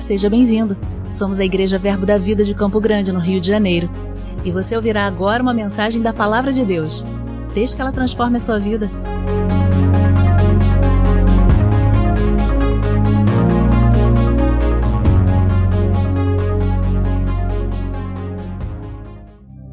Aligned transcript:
Seja 0.00 0.28
bem-vindo. 0.28 0.76
Somos 1.12 1.40
a 1.40 1.44
Igreja 1.44 1.78
Verbo 1.78 2.04
da 2.04 2.18
Vida 2.18 2.44
de 2.44 2.54
Campo 2.54 2.78
Grande, 2.80 3.10
no 3.10 3.18
Rio 3.18 3.40
de 3.40 3.48
Janeiro. 3.48 3.90
E 4.44 4.50
você 4.50 4.76
ouvirá 4.76 5.06
agora 5.06 5.42
uma 5.42 5.54
mensagem 5.54 6.02
da 6.02 6.12
Palavra 6.12 6.52
de 6.52 6.64
Deus. 6.64 7.04
Desde 7.54 7.74
que 7.74 7.82
ela 7.82 7.90
transforme 7.90 8.36
a 8.36 8.40
sua 8.40 8.58
vida. 8.58 8.90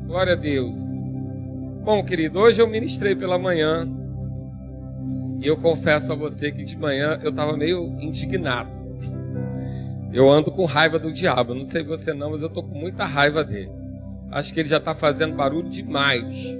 Glória 0.07 0.33
a 0.33 0.37
Deus. 0.37 0.75
Bom, 1.83 2.03
querido, 2.05 2.39
hoje 2.39 2.61
eu 2.61 2.67
ministrei 2.67 3.13
pela 3.13 3.37
manhã. 3.37 3.85
E 5.41 5.47
eu 5.47 5.57
confesso 5.57 6.13
a 6.13 6.15
você 6.15 6.51
que 6.51 6.63
de 6.63 6.77
manhã 6.77 7.19
eu 7.21 7.29
estava 7.29 7.57
meio 7.57 7.99
indignado. 7.99 8.82
Eu 10.13 10.29
ando 10.29 10.51
com 10.51 10.63
raiva 10.65 10.99
do 10.99 11.11
diabo. 11.11 11.55
Não 11.55 11.63
sei 11.63 11.83
você 11.83 12.13
não, 12.13 12.29
mas 12.29 12.43
eu 12.43 12.49
tô 12.49 12.61
com 12.61 12.77
muita 12.77 13.03
raiva 13.03 13.43
dele. 13.43 13.71
Acho 14.31 14.53
que 14.53 14.59
ele 14.59 14.69
já 14.69 14.77
está 14.77 14.93
fazendo 14.93 15.35
barulho 15.35 15.67
demais. 15.67 16.55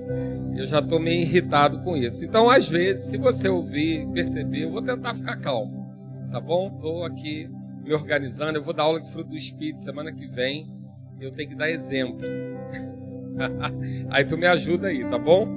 Eu 0.56 0.66
já 0.66 0.80
estou 0.80 1.00
meio 1.00 1.22
irritado 1.22 1.80
com 1.82 1.96
isso. 1.96 2.26
Então, 2.26 2.50
às 2.50 2.68
vezes, 2.68 3.06
se 3.06 3.18
você 3.18 3.48
ouvir, 3.48 4.08
perceber, 4.08 4.64
eu 4.64 4.72
vou 4.72 4.82
tentar 4.82 5.14
ficar 5.14 5.38
calmo. 5.38 5.84
Tá 6.32 6.40
bom? 6.40 6.72
Estou 6.74 7.04
aqui 7.04 7.48
me 7.84 7.94
organizando. 7.94 8.58
Eu 8.58 8.64
vou 8.64 8.74
dar 8.74 8.84
aula 8.84 9.00
de 9.00 9.12
fruto 9.12 9.30
do 9.30 9.38
Espírito 9.38 9.84
semana 9.84 10.12
que 10.12 10.26
vem. 10.26 10.68
Eu 11.20 11.32
tenho 11.32 11.50
que 11.50 11.56
dar 11.56 11.70
exemplo. 11.70 12.22
aí 14.10 14.26
tu 14.26 14.36
me 14.36 14.48
ajuda 14.48 14.88
aí, 14.88 15.08
tá 15.10 15.20
bom? 15.20 15.48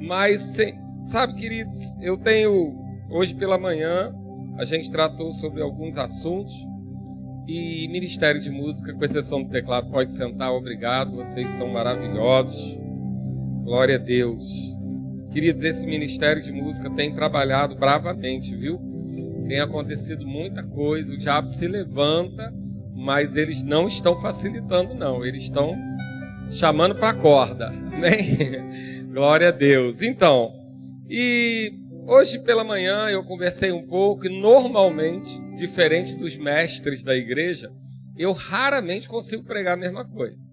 Mas, 0.00 0.56
sabe, 1.04 1.34
queridos, 1.34 1.94
eu 2.00 2.16
tenho 2.16 2.74
hoje 3.10 3.34
pela 3.34 3.58
manhã 3.58 4.14
a 4.58 4.64
gente 4.64 4.90
tratou 4.90 5.32
sobre 5.32 5.62
alguns 5.62 5.96
assuntos 5.96 6.54
e 7.46 7.86
Ministério 7.88 8.40
de 8.40 8.50
Música, 8.50 8.92
com 8.92 9.04
exceção 9.04 9.42
do 9.42 9.50
teclado, 9.50 9.90
pode 9.90 10.10
sentar, 10.10 10.52
obrigado, 10.52 11.16
vocês 11.16 11.50
são 11.50 11.68
maravilhosos. 11.68 12.78
Glória 13.62 13.96
a 13.96 13.98
Deus. 13.98 14.78
Queridos, 15.30 15.62
esse 15.62 15.86
Ministério 15.86 16.42
de 16.42 16.52
Música 16.52 16.88
tem 16.90 17.12
trabalhado 17.12 17.76
bravamente, 17.76 18.56
viu? 18.56 18.80
Tem 19.48 19.60
acontecido 19.60 20.26
muita 20.26 20.62
coisa, 20.62 21.12
o 21.12 21.18
diabo 21.18 21.48
se 21.48 21.68
levanta, 21.68 22.54
mas 22.94 23.36
eles 23.36 23.62
não 23.62 23.86
estão 23.86 24.18
facilitando, 24.20 24.94
não, 24.94 25.24
eles 25.24 25.42
estão 25.42 25.74
chamando 26.48 26.94
para 26.94 27.10
a 27.10 27.14
corda, 27.14 27.68
amém? 27.92 29.06
Glória 29.12 29.48
a 29.48 29.52
Deus. 29.52 30.00
Então, 30.00 30.52
e 31.08 31.83
Hoje 32.06 32.38
pela 32.38 32.62
manhã 32.62 33.08
eu 33.08 33.24
conversei 33.24 33.72
um 33.72 33.86
pouco 33.86 34.26
e 34.26 34.28
normalmente, 34.28 35.40
diferente 35.56 36.14
dos 36.14 36.36
mestres 36.36 37.02
da 37.02 37.16
igreja, 37.16 37.72
eu 38.16 38.32
raramente 38.32 39.08
consigo 39.08 39.42
pregar 39.42 39.72
a 39.72 39.80
mesma 39.80 40.04
coisa. 40.04 40.44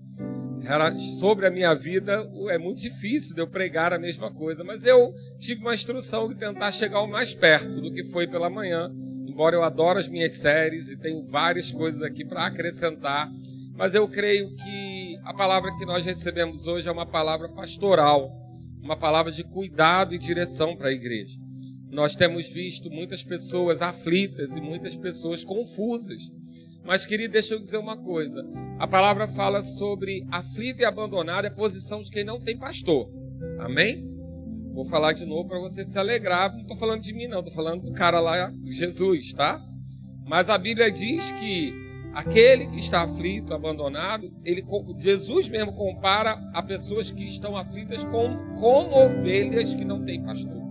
Sobre 1.19 1.45
a 1.45 1.51
minha 1.51 1.73
vida 1.73 2.25
é 2.49 2.57
muito 2.57 2.79
difícil 2.79 3.35
de 3.35 3.41
eu 3.41 3.47
pregar 3.47 3.91
a 3.91 3.99
mesma 3.99 4.31
coisa, 4.31 4.63
mas 4.63 4.85
eu 4.85 5.13
tive 5.39 5.59
uma 5.59 5.73
instrução 5.73 6.29
de 6.29 6.35
tentar 6.35 6.71
chegar 6.71 7.01
o 7.01 7.07
mais 7.07 7.33
perto 7.35 7.81
do 7.81 7.91
que 7.91 8.05
foi 8.05 8.27
pela 8.27 8.49
manhã, 8.49 8.89
embora 9.27 9.53
eu 9.53 9.63
adoro 9.63 9.99
as 9.99 10.07
minhas 10.07 10.33
séries 10.33 10.87
e 10.87 10.95
tenho 10.95 11.25
várias 11.27 11.69
coisas 11.69 12.01
aqui 12.01 12.23
para 12.23 12.45
acrescentar, 12.45 13.29
mas 13.75 13.93
eu 13.93 14.07
creio 14.07 14.55
que 14.55 15.17
a 15.25 15.33
palavra 15.33 15.75
que 15.75 15.85
nós 15.85 16.05
recebemos 16.05 16.65
hoje 16.65 16.87
é 16.87 16.91
uma 16.91 17.05
palavra 17.05 17.49
pastoral 17.49 18.31
uma 18.81 18.97
palavra 18.97 19.31
de 19.31 19.43
cuidado 19.43 20.13
e 20.13 20.17
direção 20.17 20.75
para 20.75 20.89
a 20.89 20.93
igreja. 20.93 21.39
Nós 21.89 22.15
temos 22.15 22.49
visto 22.49 22.89
muitas 22.89 23.23
pessoas 23.23 23.81
aflitas 23.81 24.55
e 24.55 24.61
muitas 24.61 24.95
pessoas 24.95 25.43
confusas. 25.43 26.31
Mas, 26.83 27.05
querido, 27.05 27.33
deixa 27.33 27.53
eu 27.53 27.59
dizer 27.59 27.77
uma 27.77 27.97
coisa. 27.97 28.43
A 28.79 28.87
palavra 28.87 29.27
fala 29.27 29.61
sobre 29.61 30.25
aflito 30.31 30.81
e 30.81 30.85
abandonado 30.85 31.45
é 31.45 31.49
a 31.49 31.53
posição 31.53 32.01
de 32.01 32.09
quem 32.09 32.23
não 32.23 32.39
tem 32.39 32.57
pastor. 32.57 33.09
Amém? 33.59 34.09
Vou 34.73 34.85
falar 34.85 35.13
de 35.13 35.25
novo 35.25 35.49
para 35.49 35.59
você 35.59 35.83
se 35.83 35.99
alegrar. 35.99 36.51
Não 36.53 36.61
estou 36.61 36.77
falando 36.77 37.01
de 37.01 37.13
mim, 37.13 37.27
não. 37.27 37.39
Estou 37.39 37.53
falando 37.53 37.83
do 37.83 37.91
cara 37.91 38.19
lá, 38.19 38.51
Jesus, 38.63 39.33
tá? 39.33 39.61
Mas 40.25 40.49
a 40.49 40.57
Bíblia 40.57 40.89
diz 40.89 41.31
que 41.33 41.73
Aquele 42.13 42.67
que 42.67 42.77
está 42.77 43.03
aflito, 43.03 43.53
abandonado, 43.53 44.33
ele, 44.43 44.63
Jesus 44.97 45.47
mesmo 45.47 45.73
compara 45.73 46.31
a 46.53 46.61
pessoas 46.61 47.09
que 47.09 47.25
estão 47.25 47.55
aflitas 47.55 48.03
com, 48.03 48.37
como 48.59 48.95
ovelhas 48.95 49.73
que 49.73 49.85
não 49.85 50.03
têm 50.03 50.21
pastor. 50.21 50.61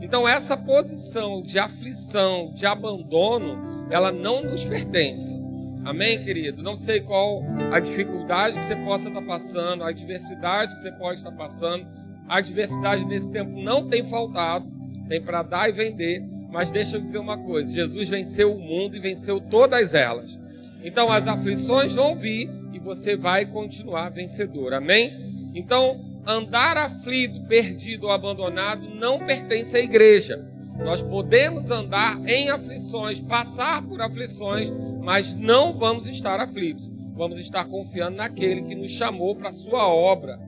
Então, 0.00 0.28
essa 0.28 0.54
posição 0.54 1.40
de 1.40 1.58
aflição, 1.58 2.52
de 2.52 2.66
abandono, 2.66 3.88
ela 3.90 4.12
não 4.12 4.42
nos 4.42 4.64
pertence. 4.64 5.42
Amém, 5.82 6.18
querido? 6.18 6.62
Não 6.62 6.76
sei 6.76 7.00
qual 7.00 7.42
a 7.72 7.80
dificuldade 7.80 8.58
que 8.58 8.64
você 8.64 8.76
possa 8.76 9.08
estar 9.08 9.22
passando, 9.22 9.82
a 9.82 9.88
adversidade 9.88 10.74
que 10.74 10.82
você 10.82 10.92
pode 10.92 11.18
estar 11.18 11.32
passando. 11.32 11.86
A 12.28 12.38
adversidade 12.38 13.06
nesse 13.06 13.30
tempo 13.30 13.50
não 13.50 13.88
tem 13.88 14.02
faltado, 14.02 14.66
tem 15.08 15.22
para 15.22 15.42
dar 15.42 15.68
e 15.68 15.72
vender. 15.72 16.22
Mas 16.50 16.70
deixa 16.70 16.96
eu 16.96 17.02
dizer 17.02 17.18
uma 17.18 17.36
coisa: 17.36 17.72
Jesus 17.72 18.08
venceu 18.08 18.54
o 18.54 18.60
mundo 18.60 18.96
e 18.96 19.00
venceu 19.00 19.40
todas 19.40 19.94
elas. 19.94 20.40
Então 20.84 21.10
as 21.10 21.26
aflições 21.26 21.94
vão 21.94 22.14
vir 22.14 22.50
e 22.74 22.78
você 22.78 23.16
vai 23.16 23.46
continuar 23.46 24.10
vencedor. 24.10 24.74
Amém? 24.74 25.50
Então, 25.54 26.20
andar 26.26 26.76
aflito, 26.76 27.40
perdido 27.46 28.04
ou 28.04 28.12
abandonado 28.12 28.86
não 28.94 29.24
pertence 29.24 29.74
à 29.74 29.80
igreja. 29.80 30.46
Nós 30.76 31.00
podemos 31.00 31.70
andar 31.70 32.20
em 32.28 32.50
aflições, 32.50 33.18
passar 33.18 33.80
por 33.82 34.02
aflições, 34.02 34.70
mas 35.02 35.32
não 35.32 35.72
vamos 35.72 36.06
estar 36.06 36.38
aflitos. 36.38 36.90
Vamos 37.14 37.38
estar 37.38 37.64
confiando 37.64 38.18
naquele 38.18 38.62
que 38.62 38.74
nos 38.74 38.90
chamou 38.90 39.34
para 39.36 39.48
a 39.48 39.52
sua 39.52 39.88
obra. 39.88 40.38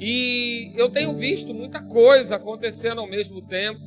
E 0.00 0.72
eu 0.76 0.88
tenho 0.88 1.14
visto 1.14 1.52
muita 1.52 1.82
coisa 1.82 2.36
acontecendo 2.36 3.00
ao 3.00 3.08
mesmo 3.08 3.42
tempo 3.42 3.80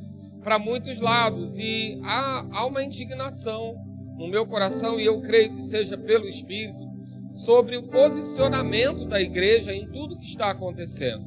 para 0.44 0.58
muitos 0.58 1.00
lados 1.00 1.58
e 1.58 2.00
há, 2.04 2.46
há 2.52 2.66
uma 2.66 2.84
indignação 2.84 3.87
no 4.18 4.26
meu 4.26 4.44
coração, 4.44 4.98
e 4.98 5.06
eu 5.06 5.20
creio 5.20 5.54
que 5.54 5.62
seja 5.62 5.96
pelo 5.96 6.26
Espírito, 6.26 6.88
sobre 7.30 7.76
o 7.76 7.84
posicionamento 7.84 9.06
da 9.06 9.20
igreja 9.20 9.72
em 9.72 9.86
tudo 9.90 10.18
que 10.18 10.26
está 10.26 10.50
acontecendo, 10.50 11.24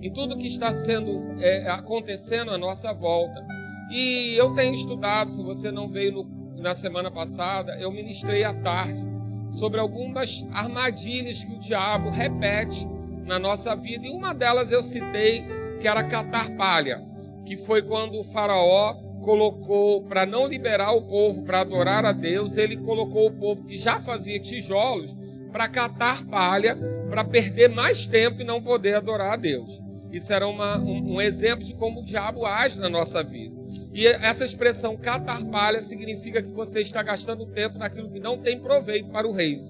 em 0.00 0.12
tudo 0.12 0.36
que 0.36 0.46
está 0.46 0.72
sendo 0.72 1.20
é, 1.40 1.68
acontecendo 1.68 2.52
à 2.52 2.58
nossa 2.58 2.92
volta. 2.92 3.44
E 3.90 4.34
eu 4.36 4.54
tenho 4.54 4.72
estudado, 4.72 5.32
se 5.32 5.42
você 5.42 5.72
não 5.72 5.88
veio 5.88 6.12
no, 6.12 6.62
na 6.62 6.74
semana 6.74 7.10
passada, 7.10 7.76
eu 7.80 7.90
ministrei 7.90 8.44
à 8.44 8.54
tarde 8.54 9.02
sobre 9.48 9.80
algumas 9.80 10.46
armadilhas 10.52 11.42
que 11.42 11.54
o 11.54 11.58
diabo 11.58 12.10
repete 12.10 12.86
na 13.24 13.38
nossa 13.38 13.74
vida, 13.74 14.06
e 14.06 14.10
uma 14.10 14.32
delas 14.32 14.70
eu 14.70 14.82
citei 14.82 15.44
que 15.80 15.88
era 15.88 16.04
catar 16.04 16.50
palha, 16.56 17.02
que 17.44 17.56
foi 17.56 17.82
quando 17.82 18.18
o 18.18 18.24
faraó 18.24 19.07
colocou, 19.28 20.04
para 20.04 20.24
não 20.24 20.46
liberar 20.46 20.92
o 20.92 21.02
povo 21.02 21.42
para 21.42 21.60
adorar 21.60 22.02
a 22.02 22.12
Deus, 22.12 22.56
ele 22.56 22.78
colocou 22.78 23.26
o 23.26 23.30
povo 23.30 23.62
que 23.62 23.76
já 23.76 24.00
fazia 24.00 24.40
tijolos 24.40 25.14
para 25.52 25.68
catar 25.68 26.24
palha, 26.24 26.74
para 27.10 27.22
perder 27.22 27.68
mais 27.68 28.06
tempo 28.06 28.40
e 28.40 28.44
não 28.44 28.62
poder 28.62 28.94
adorar 28.94 29.34
a 29.34 29.36
Deus. 29.36 29.82
Isso 30.10 30.32
era 30.32 30.48
uma, 30.48 30.78
um, 30.78 31.16
um, 31.16 31.20
exemplo 31.20 31.62
de 31.62 31.74
como 31.74 32.00
o 32.00 32.04
diabo 32.04 32.46
age 32.46 32.78
na 32.78 32.88
nossa 32.88 33.22
vida. 33.22 33.54
E 33.92 34.06
essa 34.06 34.46
expressão 34.46 34.96
catar 34.96 35.44
palha 35.44 35.82
significa 35.82 36.40
que 36.40 36.50
você 36.50 36.80
está 36.80 37.02
gastando 37.02 37.44
tempo 37.44 37.76
naquilo 37.76 38.10
que 38.10 38.20
não 38.20 38.38
tem 38.38 38.58
proveito 38.58 39.10
para 39.10 39.28
o 39.28 39.32
reino. 39.32 39.68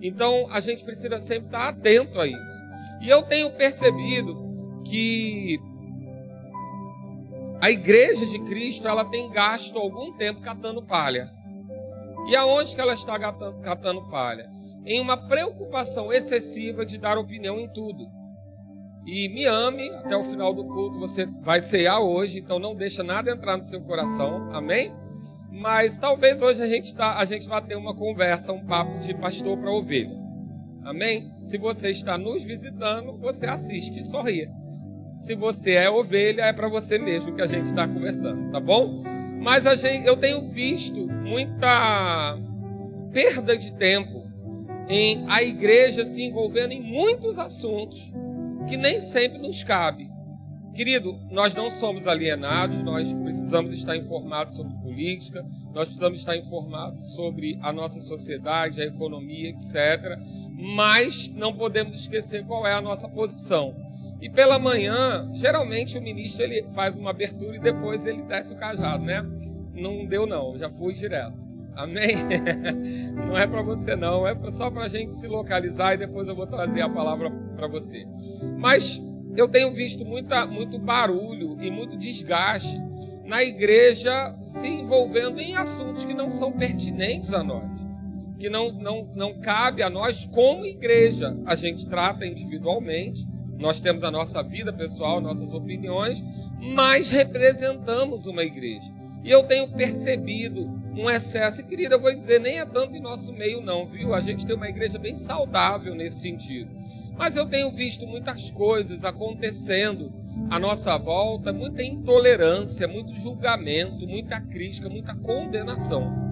Então 0.00 0.46
a 0.50 0.60
gente 0.60 0.82
precisa 0.82 1.18
sempre 1.18 1.48
estar 1.48 1.68
atento 1.68 2.18
a 2.18 2.26
isso. 2.26 2.62
E 3.02 3.10
eu 3.10 3.20
tenho 3.20 3.50
percebido 3.50 4.34
que 4.86 5.60
a 7.60 7.70
igreja 7.70 8.26
de 8.26 8.38
Cristo, 8.40 8.86
ela 8.86 9.04
tem 9.04 9.30
gasto 9.30 9.78
algum 9.78 10.12
tempo 10.16 10.40
catando 10.40 10.82
palha. 10.82 11.32
E 12.28 12.36
aonde 12.36 12.74
que 12.74 12.80
ela 12.80 12.94
está 12.94 13.18
catando 13.62 14.08
palha? 14.08 14.50
Em 14.84 15.00
uma 15.00 15.16
preocupação 15.16 16.12
excessiva 16.12 16.84
de 16.84 16.98
dar 16.98 17.18
opinião 17.18 17.58
em 17.58 17.68
tudo. 17.68 18.06
E 19.06 19.28
me 19.28 19.44
ame, 19.44 19.90
até 19.90 20.16
o 20.16 20.24
final 20.24 20.54
do 20.54 20.64
culto 20.64 20.98
você 20.98 21.26
vai 21.42 21.60
cear 21.60 22.00
hoje, 22.00 22.38
então 22.38 22.58
não 22.58 22.74
deixa 22.74 23.02
nada 23.02 23.30
entrar 23.30 23.58
no 23.58 23.64
seu 23.64 23.82
coração, 23.82 24.50
amém? 24.52 24.94
Mas 25.50 25.98
talvez 25.98 26.40
hoje 26.40 26.62
a 26.62 26.66
gente, 26.66 26.94
tá, 26.94 27.18
a 27.18 27.24
gente 27.24 27.46
vá 27.46 27.60
ter 27.60 27.76
uma 27.76 27.94
conversa, 27.94 28.52
um 28.52 28.64
papo 28.64 28.98
de 28.98 29.14
pastor 29.14 29.58
para 29.58 29.70
ovelha, 29.70 30.16
amém? 30.82 31.30
Se 31.42 31.58
você 31.58 31.90
está 31.90 32.16
nos 32.16 32.42
visitando, 32.42 33.18
você 33.18 33.46
assiste 33.46 34.00
e 34.00 34.06
sorria. 34.06 34.50
Se 35.14 35.34
você 35.34 35.72
é 35.72 35.90
ovelha, 35.90 36.42
é 36.42 36.52
para 36.52 36.68
você 36.68 36.98
mesmo 36.98 37.34
que 37.34 37.42
a 37.42 37.46
gente 37.46 37.66
está 37.66 37.86
conversando, 37.86 38.50
tá 38.50 38.60
bom? 38.60 39.02
Mas 39.40 39.66
a 39.66 39.74
gente, 39.74 40.06
eu 40.06 40.16
tenho 40.16 40.48
visto 40.50 41.06
muita 41.06 42.38
perda 43.12 43.56
de 43.56 43.72
tempo 43.74 44.24
em 44.88 45.24
a 45.28 45.42
igreja 45.42 46.04
se 46.04 46.22
envolvendo 46.22 46.72
em 46.72 46.82
muitos 46.82 47.38
assuntos 47.38 48.12
que 48.68 48.76
nem 48.76 49.00
sempre 49.00 49.38
nos 49.38 49.62
cabe. 49.62 50.10
Querido, 50.74 51.16
nós 51.30 51.54
não 51.54 51.70
somos 51.70 52.06
alienados, 52.06 52.82
nós 52.82 53.14
precisamos 53.14 53.72
estar 53.72 53.96
informados 53.96 54.56
sobre 54.56 54.74
política, 54.78 55.46
nós 55.72 55.86
precisamos 55.86 56.18
estar 56.18 56.36
informados 56.36 57.14
sobre 57.14 57.56
a 57.62 57.72
nossa 57.72 58.00
sociedade, 58.00 58.82
a 58.82 58.86
economia, 58.86 59.50
etc. 59.50 60.18
Mas 60.74 61.30
não 61.30 61.52
podemos 61.52 61.94
esquecer 61.94 62.44
qual 62.44 62.66
é 62.66 62.74
a 62.74 62.80
nossa 62.80 63.08
posição. 63.08 63.83
E 64.20 64.30
pela 64.30 64.58
manhã, 64.58 65.30
geralmente 65.34 65.98
o 65.98 66.02
ministro 66.02 66.42
ele 66.42 66.66
faz 66.74 66.96
uma 66.96 67.10
abertura 67.10 67.56
e 67.56 67.60
depois 67.60 68.06
ele 68.06 68.22
desce 68.22 68.54
o 68.54 68.56
cajado, 68.56 69.04
né? 69.04 69.24
Não 69.74 70.06
deu 70.06 70.26
não, 70.26 70.56
já 70.56 70.70
fui 70.70 70.94
direto. 70.94 71.44
Amém? 71.76 72.14
Não 73.14 73.36
é 73.36 73.48
para 73.48 73.60
você 73.60 73.96
não, 73.96 74.26
é 74.26 74.36
só 74.50 74.70
para 74.70 74.84
a 74.84 74.88
gente 74.88 75.10
se 75.10 75.26
localizar 75.26 75.94
e 75.94 75.96
depois 75.96 76.28
eu 76.28 76.36
vou 76.36 76.46
trazer 76.46 76.80
a 76.82 76.88
palavra 76.88 77.32
para 77.56 77.66
você. 77.66 78.06
Mas 78.56 79.02
eu 79.36 79.48
tenho 79.48 79.72
visto 79.72 80.04
muita, 80.04 80.46
muito 80.46 80.78
barulho 80.78 81.60
e 81.60 81.70
muito 81.72 81.96
desgaste 81.96 82.80
na 83.24 83.42
igreja 83.42 84.36
se 84.40 84.68
envolvendo 84.68 85.40
em 85.40 85.56
assuntos 85.56 86.04
que 86.04 86.14
não 86.14 86.30
são 86.30 86.52
pertinentes 86.52 87.32
a 87.32 87.42
nós, 87.42 87.70
que 88.38 88.48
não, 88.48 88.70
não, 88.70 89.10
não 89.14 89.40
cabe 89.40 89.82
a 89.82 89.90
nós 89.90 90.26
como 90.26 90.64
igreja. 90.64 91.36
A 91.46 91.54
gente 91.54 91.86
trata 91.86 92.26
individualmente, 92.26 93.26
nós 93.64 93.80
temos 93.80 94.04
a 94.04 94.10
nossa 94.10 94.42
vida 94.42 94.70
pessoal, 94.70 95.22
nossas 95.22 95.54
opiniões, 95.54 96.22
mas 96.60 97.08
representamos 97.08 98.26
uma 98.26 98.44
igreja. 98.44 98.92
E 99.24 99.30
eu 99.30 99.42
tenho 99.44 99.66
percebido 99.72 100.70
um 100.94 101.08
excesso, 101.08 101.62
e 101.62 101.64
querida, 101.64 101.94
eu 101.94 102.00
vou 102.00 102.14
dizer, 102.14 102.38
nem 102.38 102.58
é 102.58 102.66
tanto 102.66 102.94
em 102.94 103.00
nosso 103.00 103.32
meio, 103.32 103.62
não, 103.62 103.86
viu? 103.86 104.12
A 104.12 104.20
gente 104.20 104.44
tem 104.44 104.54
uma 104.54 104.68
igreja 104.68 104.98
bem 104.98 105.14
saudável 105.14 105.94
nesse 105.94 106.20
sentido. 106.20 106.70
Mas 107.16 107.36
eu 107.36 107.46
tenho 107.46 107.72
visto 107.72 108.06
muitas 108.06 108.50
coisas 108.50 109.02
acontecendo 109.02 110.12
à 110.50 110.58
nossa 110.58 110.98
volta, 110.98 111.50
muita 111.50 111.82
intolerância, 111.82 112.86
muito 112.86 113.14
julgamento, 113.14 114.06
muita 114.06 114.42
crítica, 114.42 114.90
muita 114.90 115.14
condenação. 115.14 116.23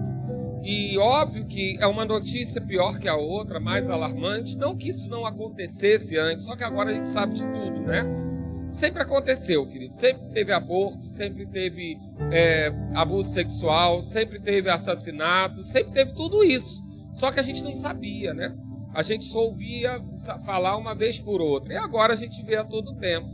E 0.63 0.97
óbvio 0.97 1.45
que 1.45 1.77
é 1.81 1.85
uma 1.85 2.05
notícia 2.05 2.61
pior 2.61 2.97
que 2.97 3.09
a 3.09 3.17
outra, 3.17 3.59
mais 3.59 3.89
alarmante. 3.89 4.55
Não 4.57 4.77
que 4.77 4.87
isso 4.89 5.09
não 5.09 5.25
acontecesse 5.25 6.17
antes, 6.17 6.45
só 6.45 6.55
que 6.55 6.63
agora 6.63 6.89
a 6.89 6.93
gente 6.93 7.07
sabe 7.07 7.33
de 7.33 7.45
tudo, 7.47 7.81
né? 7.81 8.05
Sempre 8.71 9.03
aconteceu, 9.03 9.67
querido. 9.67 9.93
Sempre 9.93 10.29
teve 10.29 10.53
aborto, 10.53 11.05
sempre 11.09 11.45
teve 11.45 11.97
é, 12.31 12.71
abuso 12.95 13.29
sexual, 13.31 14.01
sempre 14.01 14.39
teve 14.39 14.69
assassinato, 14.69 15.63
sempre 15.65 15.91
teve 15.91 16.13
tudo 16.13 16.41
isso. 16.45 16.81
Só 17.11 17.29
que 17.29 17.41
a 17.41 17.43
gente 17.43 17.61
não 17.61 17.75
sabia, 17.75 18.33
né? 18.33 18.55
A 18.93 19.03
gente 19.03 19.25
só 19.25 19.39
ouvia 19.39 20.01
falar 20.45 20.77
uma 20.77 20.95
vez 20.95 21.19
por 21.19 21.41
outra. 21.41 21.73
E 21.73 21.77
agora 21.77 22.13
a 22.13 22.15
gente 22.15 22.41
vê 22.41 22.55
a 22.55 22.63
todo 22.63 22.95
tempo. 22.95 23.27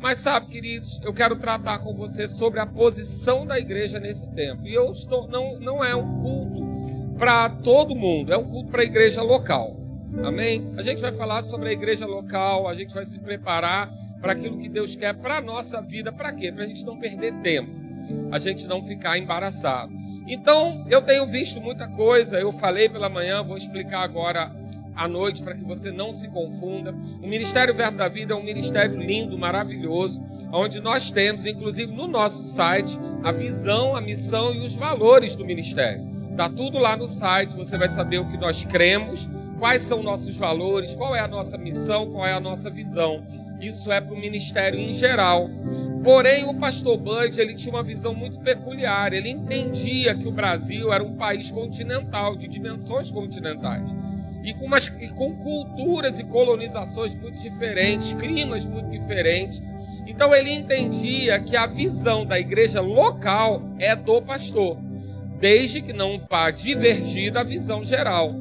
Mas 0.00 0.18
sabe, 0.18 0.48
queridos, 0.48 1.00
eu 1.04 1.14
quero 1.14 1.36
tratar 1.36 1.78
com 1.78 1.94
você 1.94 2.26
sobre 2.26 2.58
a 2.58 2.66
posição 2.66 3.46
da 3.46 3.56
igreja 3.56 4.00
nesse 4.00 4.28
tempo. 4.32 4.66
E 4.66 4.74
eu 4.74 4.90
estou, 4.90 5.28
não, 5.28 5.60
não 5.60 5.84
é 5.84 5.94
um 5.94 6.18
culto 6.18 6.71
para 7.22 7.48
todo 7.48 7.94
mundo, 7.94 8.32
é 8.32 8.36
um 8.36 8.42
culto 8.42 8.68
para 8.68 8.82
a 8.82 8.84
igreja 8.84 9.22
local. 9.22 9.76
Amém? 10.24 10.74
A 10.76 10.82
gente 10.82 11.00
vai 11.00 11.12
falar 11.12 11.40
sobre 11.44 11.68
a 11.68 11.72
igreja 11.72 12.04
local, 12.04 12.66
a 12.66 12.74
gente 12.74 12.92
vai 12.92 13.04
se 13.04 13.16
preparar 13.20 13.88
para 14.20 14.32
aquilo 14.32 14.58
que 14.58 14.68
Deus 14.68 14.96
quer 14.96 15.14
para 15.14 15.36
a 15.36 15.40
nossa 15.40 15.80
vida. 15.80 16.10
Para 16.10 16.32
quê? 16.32 16.50
Para 16.50 16.64
a 16.64 16.66
gente 16.66 16.84
não 16.84 16.98
perder 16.98 17.32
tempo, 17.34 17.70
a 18.32 18.40
gente 18.40 18.66
não 18.66 18.82
ficar 18.82 19.18
embaraçado. 19.18 19.92
Então, 20.26 20.84
eu 20.90 21.00
tenho 21.00 21.24
visto 21.28 21.60
muita 21.60 21.86
coisa, 21.86 22.40
eu 22.40 22.50
falei 22.50 22.88
pela 22.88 23.08
manhã, 23.08 23.40
vou 23.40 23.56
explicar 23.56 24.00
agora 24.00 24.50
à 24.96 25.06
noite 25.06 25.44
para 25.44 25.54
que 25.54 25.64
você 25.64 25.92
não 25.92 26.10
se 26.10 26.26
confunda. 26.26 26.90
O 27.22 27.28
Ministério 27.28 27.72
Verbo 27.72 27.98
da 27.98 28.08
Vida 28.08 28.34
é 28.34 28.36
um 28.36 28.42
ministério 28.42 28.98
lindo, 28.98 29.38
maravilhoso, 29.38 30.20
onde 30.52 30.80
nós 30.80 31.12
temos, 31.12 31.46
inclusive 31.46 31.92
no 31.92 32.08
nosso 32.08 32.42
site, 32.48 32.98
a 33.22 33.30
visão, 33.30 33.94
a 33.94 34.00
missão 34.00 34.52
e 34.52 34.58
os 34.58 34.74
valores 34.74 35.36
do 35.36 35.46
ministério. 35.46 36.11
Está 36.32 36.48
tudo 36.48 36.78
lá 36.78 36.96
no 36.96 37.06
site, 37.06 37.54
você 37.54 37.76
vai 37.76 37.88
saber 37.88 38.18
o 38.18 38.26
que 38.26 38.38
nós 38.38 38.64
cremos, 38.64 39.28
quais 39.58 39.82
são 39.82 40.02
nossos 40.02 40.34
valores, 40.34 40.94
qual 40.94 41.14
é 41.14 41.20
a 41.20 41.28
nossa 41.28 41.58
missão, 41.58 42.10
qual 42.10 42.26
é 42.26 42.32
a 42.32 42.40
nossa 42.40 42.70
visão. 42.70 43.22
Isso 43.60 43.92
é 43.92 44.00
para 44.00 44.14
o 44.14 44.18
ministério 44.18 44.80
em 44.80 44.94
geral. 44.94 45.50
Porém, 46.02 46.44
o 46.48 46.54
pastor 46.54 46.96
Bud 46.96 47.38
ele 47.38 47.54
tinha 47.54 47.74
uma 47.74 47.82
visão 47.82 48.14
muito 48.14 48.40
peculiar. 48.40 49.12
Ele 49.12 49.28
entendia 49.28 50.14
que 50.14 50.26
o 50.26 50.32
Brasil 50.32 50.90
era 50.90 51.04
um 51.04 51.16
país 51.16 51.50
continental, 51.50 52.34
de 52.34 52.48
dimensões 52.48 53.10
continentais. 53.10 53.94
E 54.42 54.54
com, 54.54 54.64
umas, 54.64 54.86
e 54.86 55.08
com 55.10 55.36
culturas 55.36 56.18
e 56.18 56.24
colonizações 56.24 57.14
muito 57.14 57.40
diferentes, 57.40 58.14
climas 58.14 58.64
muito 58.64 58.88
diferentes. 58.88 59.62
Então 60.06 60.34
ele 60.34 60.50
entendia 60.50 61.38
que 61.38 61.56
a 61.56 61.66
visão 61.66 62.24
da 62.24 62.40
igreja 62.40 62.80
local 62.80 63.62
é 63.78 63.94
do 63.94 64.20
pastor, 64.22 64.78
desde 65.42 65.82
que 65.82 65.92
não 65.92 66.20
vá 66.30 66.52
divergir 66.52 67.32
da 67.32 67.42
visão 67.42 67.84
geral 67.84 68.32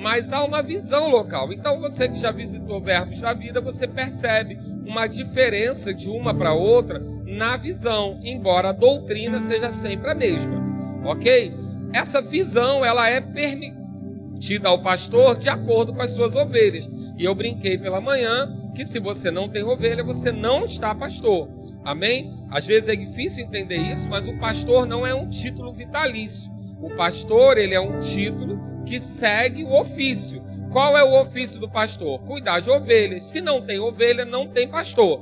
mas 0.00 0.32
há 0.32 0.42
uma 0.42 0.62
visão 0.62 1.10
local. 1.10 1.52
Então, 1.52 1.78
você 1.78 2.08
que 2.08 2.18
já 2.18 2.32
visitou 2.32 2.80
Verbos 2.80 3.20
da 3.20 3.34
Vida, 3.34 3.60
você 3.60 3.86
percebe 3.86 4.58
uma 4.86 5.06
diferença 5.06 5.92
de 5.92 6.08
uma 6.08 6.32
para 6.32 6.54
outra 6.54 6.98
na 7.26 7.56
visão, 7.56 8.18
embora 8.22 8.70
a 8.70 8.72
doutrina 8.72 9.38
seja 9.40 9.68
sempre 9.70 10.10
a 10.10 10.14
mesma, 10.14 10.58
ok? 11.04 11.54
Essa 11.92 12.22
visão 12.22 12.82
ela 12.82 13.08
é 13.10 13.20
permitida 13.20 14.70
ao 14.70 14.82
pastor 14.82 15.38
de 15.38 15.50
acordo 15.50 15.92
com 15.92 16.00
as 16.00 16.10
suas 16.10 16.34
ovelhas. 16.34 16.90
E 17.18 17.24
eu 17.24 17.34
brinquei 17.34 17.76
pela 17.76 18.00
manhã 18.00 18.50
que 18.74 18.86
se 18.86 18.98
você 18.98 19.30
não 19.30 19.50
tem 19.50 19.62
ovelha, 19.62 20.02
você 20.02 20.32
não 20.32 20.64
está 20.64 20.94
pastor. 20.94 21.48
Amém? 21.84 22.34
Às 22.50 22.66
vezes 22.66 22.88
é 22.88 22.96
difícil 22.96 23.44
entender 23.44 23.76
isso, 23.76 24.08
mas 24.08 24.26
o 24.26 24.38
pastor 24.38 24.86
não 24.86 25.06
é 25.06 25.14
um 25.14 25.28
título 25.28 25.72
vitalício. 25.72 26.49
O 26.80 26.90
pastor, 26.90 27.58
ele 27.58 27.74
é 27.74 27.80
um 27.80 28.00
título 28.00 28.58
que 28.86 28.98
segue 28.98 29.64
o 29.64 29.72
ofício. 29.72 30.42
Qual 30.72 30.96
é 30.96 31.02
o 31.02 31.20
ofício 31.20 31.58
do 31.58 31.68
pastor? 31.68 32.20
Cuidar 32.20 32.60
de 32.60 32.70
ovelhas. 32.70 33.24
Se 33.24 33.40
não 33.40 33.60
tem 33.64 33.78
ovelha, 33.78 34.24
não 34.24 34.46
tem 34.48 34.68
pastor. 34.68 35.20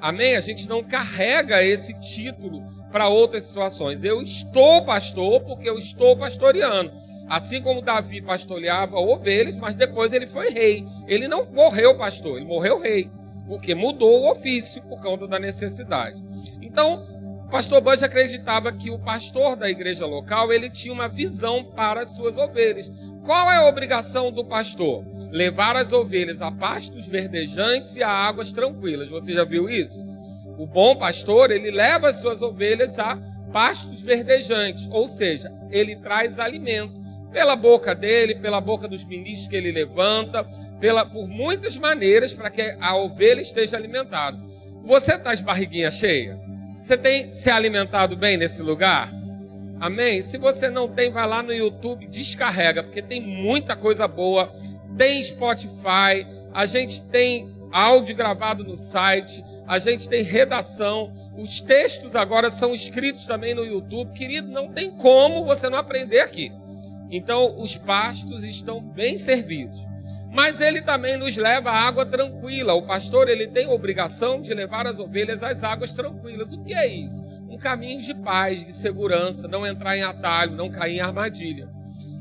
Amém? 0.00 0.36
A 0.36 0.40
gente 0.40 0.68
não 0.68 0.82
carrega 0.82 1.62
esse 1.62 1.92
título 2.00 2.62
para 2.90 3.08
outras 3.08 3.44
situações. 3.44 4.04
Eu 4.04 4.22
estou 4.22 4.84
pastor 4.84 5.40
porque 5.40 5.68
eu 5.68 5.78
estou 5.78 6.16
pastoreando. 6.16 6.92
Assim 7.28 7.62
como 7.62 7.80
Davi 7.80 8.20
pastoreava 8.20 8.98
ovelhas, 8.98 9.56
mas 9.56 9.76
depois 9.76 10.12
ele 10.12 10.26
foi 10.26 10.50
rei. 10.50 10.84
Ele 11.06 11.28
não 11.28 11.44
morreu 11.46 11.96
pastor, 11.96 12.36
ele 12.36 12.46
morreu 12.46 12.80
rei, 12.80 13.08
porque 13.46 13.72
mudou 13.72 14.22
o 14.22 14.30
ofício 14.30 14.82
por 14.82 15.00
conta 15.00 15.28
da 15.28 15.38
necessidade. 15.38 16.24
Então, 16.60 17.06
pastor 17.50 17.80
Bush 17.80 18.02
acreditava 18.02 18.72
que 18.72 18.90
o 18.90 18.98
pastor 18.98 19.56
da 19.56 19.68
igreja 19.68 20.06
local 20.06 20.52
ele 20.52 20.70
tinha 20.70 20.94
uma 20.94 21.08
visão 21.08 21.64
para 21.64 22.00
as 22.00 22.10
suas 22.10 22.36
ovelhas. 22.36 22.90
Qual 23.24 23.50
é 23.50 23.56
a 23.56 23.66
obrigação 23.66 24.30
do 24.30 24.44
pastor? 24.44 25.04
Levar 25.30 25.76
as 25.76 25.92
ovelhas 25.92 26.40
a 26.40 26.50
pastos 26.52 27.06
verdejantes 27.06 27.96
e 27.96 28.02
a 28.02 28.08
águas 28.08 28.52
tranquilas. 28.52 29.10
Você 29.10 29.32
já 29.32 29.44
viu 29.44 29.68
isso? 29.68 30.04
O 30.58 30.66
bom 30.66 30.96
pastor, 30.96 31.50
ele 31.50 31.70
leva 31.70 32.08
as 32.08 32.16
suas 32.16 32.40
ovelhas 32.40 32.98
a 32.98 33.18
pastos 33.52 34.00
verdejantes, 34.00 34.88
ou 34.90 35.08
seja, 35.08 35.52
ele 35.70 35.96
traz 35.96 36.38
alimento 36.38 37.00
pela 37.32 37.56
boca 37.56 37.94
dele, 37.94 38.36
pela 38.36 38.60
boca 38.60 38.86
dos 38.86 39.04
ministros 39.04 39.48
que 39.48 39.56
ele 39.56 39.72
levanta, 39.72 40.44
pela, 40.78 41.04
por 41.04 41.26
muitas 41.26 41.76
maneiras 41.76 42.32
para 42.32 42.50
que 42.50 42.76
a 42.80 42.96
ovelha 42.96 43.40
esteja 43.40 43.76
alimentada. 43.76 44.38
Você 44.82 45.14
está 45.14 45.34
de 45.34 45.42
barriguinha 45.42 45.90
cheia? 45.90 46.49
Você 46.80 46.96
tem 46.96 47.28
se 47.28 47.50
alimentado 47.50 48.16
bem 48.16 48.38
nesse 48.38 48.62
lugar? 48.62 49.12
Amém? 49.78 50.22
Se 50.22 50.38
você 50.38 50.70
não 50.70 50.88
tem, 50.88 51.10
vai 51.10 51.26
lá 51.26 51.42
no 51.42 51.52
YouTube, 51.52 52.06
descarrega, 52.06 52.82
porque 52.82 53.02
tem 53.02 53.20
muita 53.20 53.76
coisa 53.76 54.08
boa. 54.08 54.50
Tem 54.96 55.22
Spotify, 55.22 56.26
a 56.54 56.64
gente 56.64 57.02
tem 57.02 57.52
áudio 57.70 58.16
gravado 58.16 58.64
no 58.64 58.76
site, 58.76 59.44
a 59.66 59.78
gente 59.78 60.08
tem 60.08 60.22
redação. 60.22 61.12
Os 61.36 61.60
textos 61.60 62.16
agora 62.16 62.48
são 62.48 62.72
escritos 62.72 63.26
também 63.26 63.54
no 63.54 63.64
YouTube. 63.64 64.14
Querido, 64.14 64.48
não 64.48 64.72
tem 64.72 64.90
como 64.90 65.44
você 65.44 65.68
não 65.68 65.78
aprender 65.78 66.20
aqui. 66.20 66.50
Então, 67.10 67.60
os 67.60 67.76
pastos 67.76 68.42
estão 68.42 68.80
bem 68.80 69.18
servidos. 69.18 69.86
Mas 70.32 70.60
ele 70.60 70.80
também 70.80 71.16
nos 71.16 71.36
leva 71.36 71.70
à 71.70 71.88
água 71.88 72.06
tranquila. 72.06 72.74
O 72.74 72.86
pastor 72.86 73.28
ele 73.28 73.48
tem 73.48 73.66
a 73.66 73.72
obrigação 73.72 74.40
de 74.40 74.54
levar 74.54 74.86
as 74.86 75.00
ovelhas 75.00 75.42
às 75.42 75.64
águas 75.64 75.92
tranquilas. 75.92 76.52
O 76.52 76.62
que 76.62 76.72
é 76.72 76.86
isso? 76.86 77.20
Um 77.48 77.58
caminho 77.58 78.00
de 78.00 78.14
paz, 78.14 78.64
de 78.64 78.72
segurança, 78.72 79.48
não 79.48 79.66
entrar 79.66 79.96
em 79.96 80.02
atalho, 80.02 80.56
não 80.56 80.70
cair 80.70 80.98
em 80.98 81.00
armadilha. 81.00 81.68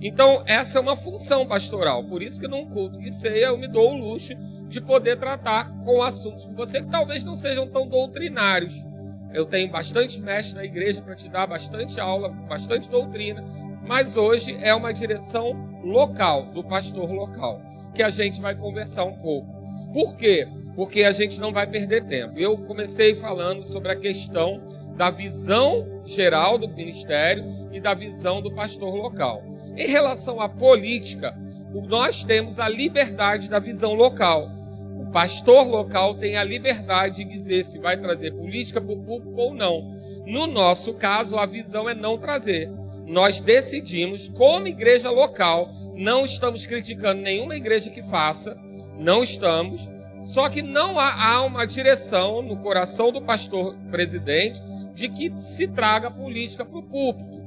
Então, 0.01 0.41
essa 0.47 0.79
é 0.79 0.81
uma 0.81 0.95
função 0.95 1.45
pastoral. 1.45 2.03
Por 2.05 2.23
isso 2.23 2.41
que 2.41 2.47
num 2.47 2.67
culto 2.67 2.97
de 2.97 3.11
ceia 3.11 3.47
eu 3.47 3.57
me 3.57 3.67
dou 3.67 3.91
o 3.91 3.97
luxo 3.97 4.33
de 4.67 4.81
poder 4.81 5.17
tratar 5.17 5.71
com 5.83 6.01
assuntos 6.01 6.45
com 6.45 6.55
você 6.55 6.81
que 6.81 6.89
talvez 6.89 7.23
não 7.23 7.35
sejam 7.35 7.67
tão 7.67 7.87
doutrinários. 7.87 8.83
Eu 9.31 9.45
tenho 9.45 9.69
bastante 9.69 10.19
mestre 10.19 10.55
na 10.55 10.65
igreja 10.65 11.01
para 11.01 11.15
te 11.15 11.29
dar 11.29 11.45
bastante 11.45 11.99
aula, 11.99 12.29
bastante 12.29 12.89
doutrina, 12.89 13.43
mas 13.85 14.17
hoje 14.17 14.57
é 14.59 14.73
uma 14.73 14.91
direção 14.91 15.53
local, 15.83 16.45
do 16.45 16.63
pastor 16.63 17.11
local 17.11 17.68
que 17.99 18.03
a 18.03 18.09
gente 18.09 18.39
vai 18.39 18.55
conversar 18.55 19.03
um 19.03 19.17
pouco. 19.17 19.51
Por 19.91 20.15
quê? 20.15 20.47
Porque 20.73 21.03
a 21.03 21.11
gente 21.11 21.37
não 21.37 21.51
vai 21.51 21.67
perder 21.67 22.05
tempo. 22.05 22.39
Eu 22.39 22.57
comecei 22.59 23.13
falando 23.13 23.61
sobre 23.65 23.91
a 23.91 23.95
questão 23.97 24.61
da 24.95 25.09
visão 25.09 25.85
geral 26.05 26.57
do 26.57 26.69
ministério 26.69 27.43
e 27.73 27.79
da 27.81 27.93
visão 27.93 28.41
do 28.41 28.55
pastor 28.55 28.95
local. 28.95 29.43
Em 29.75 29.85
relação 29.85 30.39
à 30.39 30.47
política, 30.47 31.37
nós 31.89 32.23
temos 32.23 32.57
a 32.57 32.69
liberdade 32.69 33.49
da 33.49 33.59
visão 33.59 33.93
local. 33.93 34.49
O 34.97 35.11
pastor 35.11 35.67
local 35.67 36.15
tem 36.15 36.37
a 36.37 36.43
liberdade 36.45 37.25
de 37.25 37.29
dizer 37.29 37.65
se 37.65 37.79
vai 37.79 37.97
trazer 37.97 38.31
política 38.31 38.79
para 38.79 38.93
o 38.93 39.03
público 39.03 39.41
ou 39.41 39.53
não. 39.53 39.99
No 40.25 40.47
nosso 40.47 40.93
caso, 40.93 41.35
a 41.35 41.45
visão 41.45 41.89
é 41.89 41.93
não 41.93 42.17
trazer. 42.17 42.71
Nós 43.05 43.41
decidimos, 43.41 44.29
como 44.29 44.67
igreja 44.67 45.11
local, 45.11 45.69
não 45.99 46.23
estamos 46.23 46.65
criticando 46.65 47.21
nenhuma 47.21 47.57
igreja 47.57 47.89
que 47.89 48.01
faça, 48.01 48.57
não 48.97 49.21
estamos. 49.21 49.89
Só 50.23 50.49
que 50.49 50.61
não 50.61 50.97
há, 50.97 51.27
há 51.27 51.43
uma 51.43 51.65
direção 51.65 52.41
no 52.41 52.55
coração 52.57 53.11
do 53.11 53.21
pastor 53.21 53.77
presidente 53.91 54.61
de 54.93 55.09
que 55.09 55.37
se 55.37 55.67
traga 55.67 56.09
política 56.09 56.65
para 56.65 56.79
o 56.79 56.83
púlpito. 56.83 57.39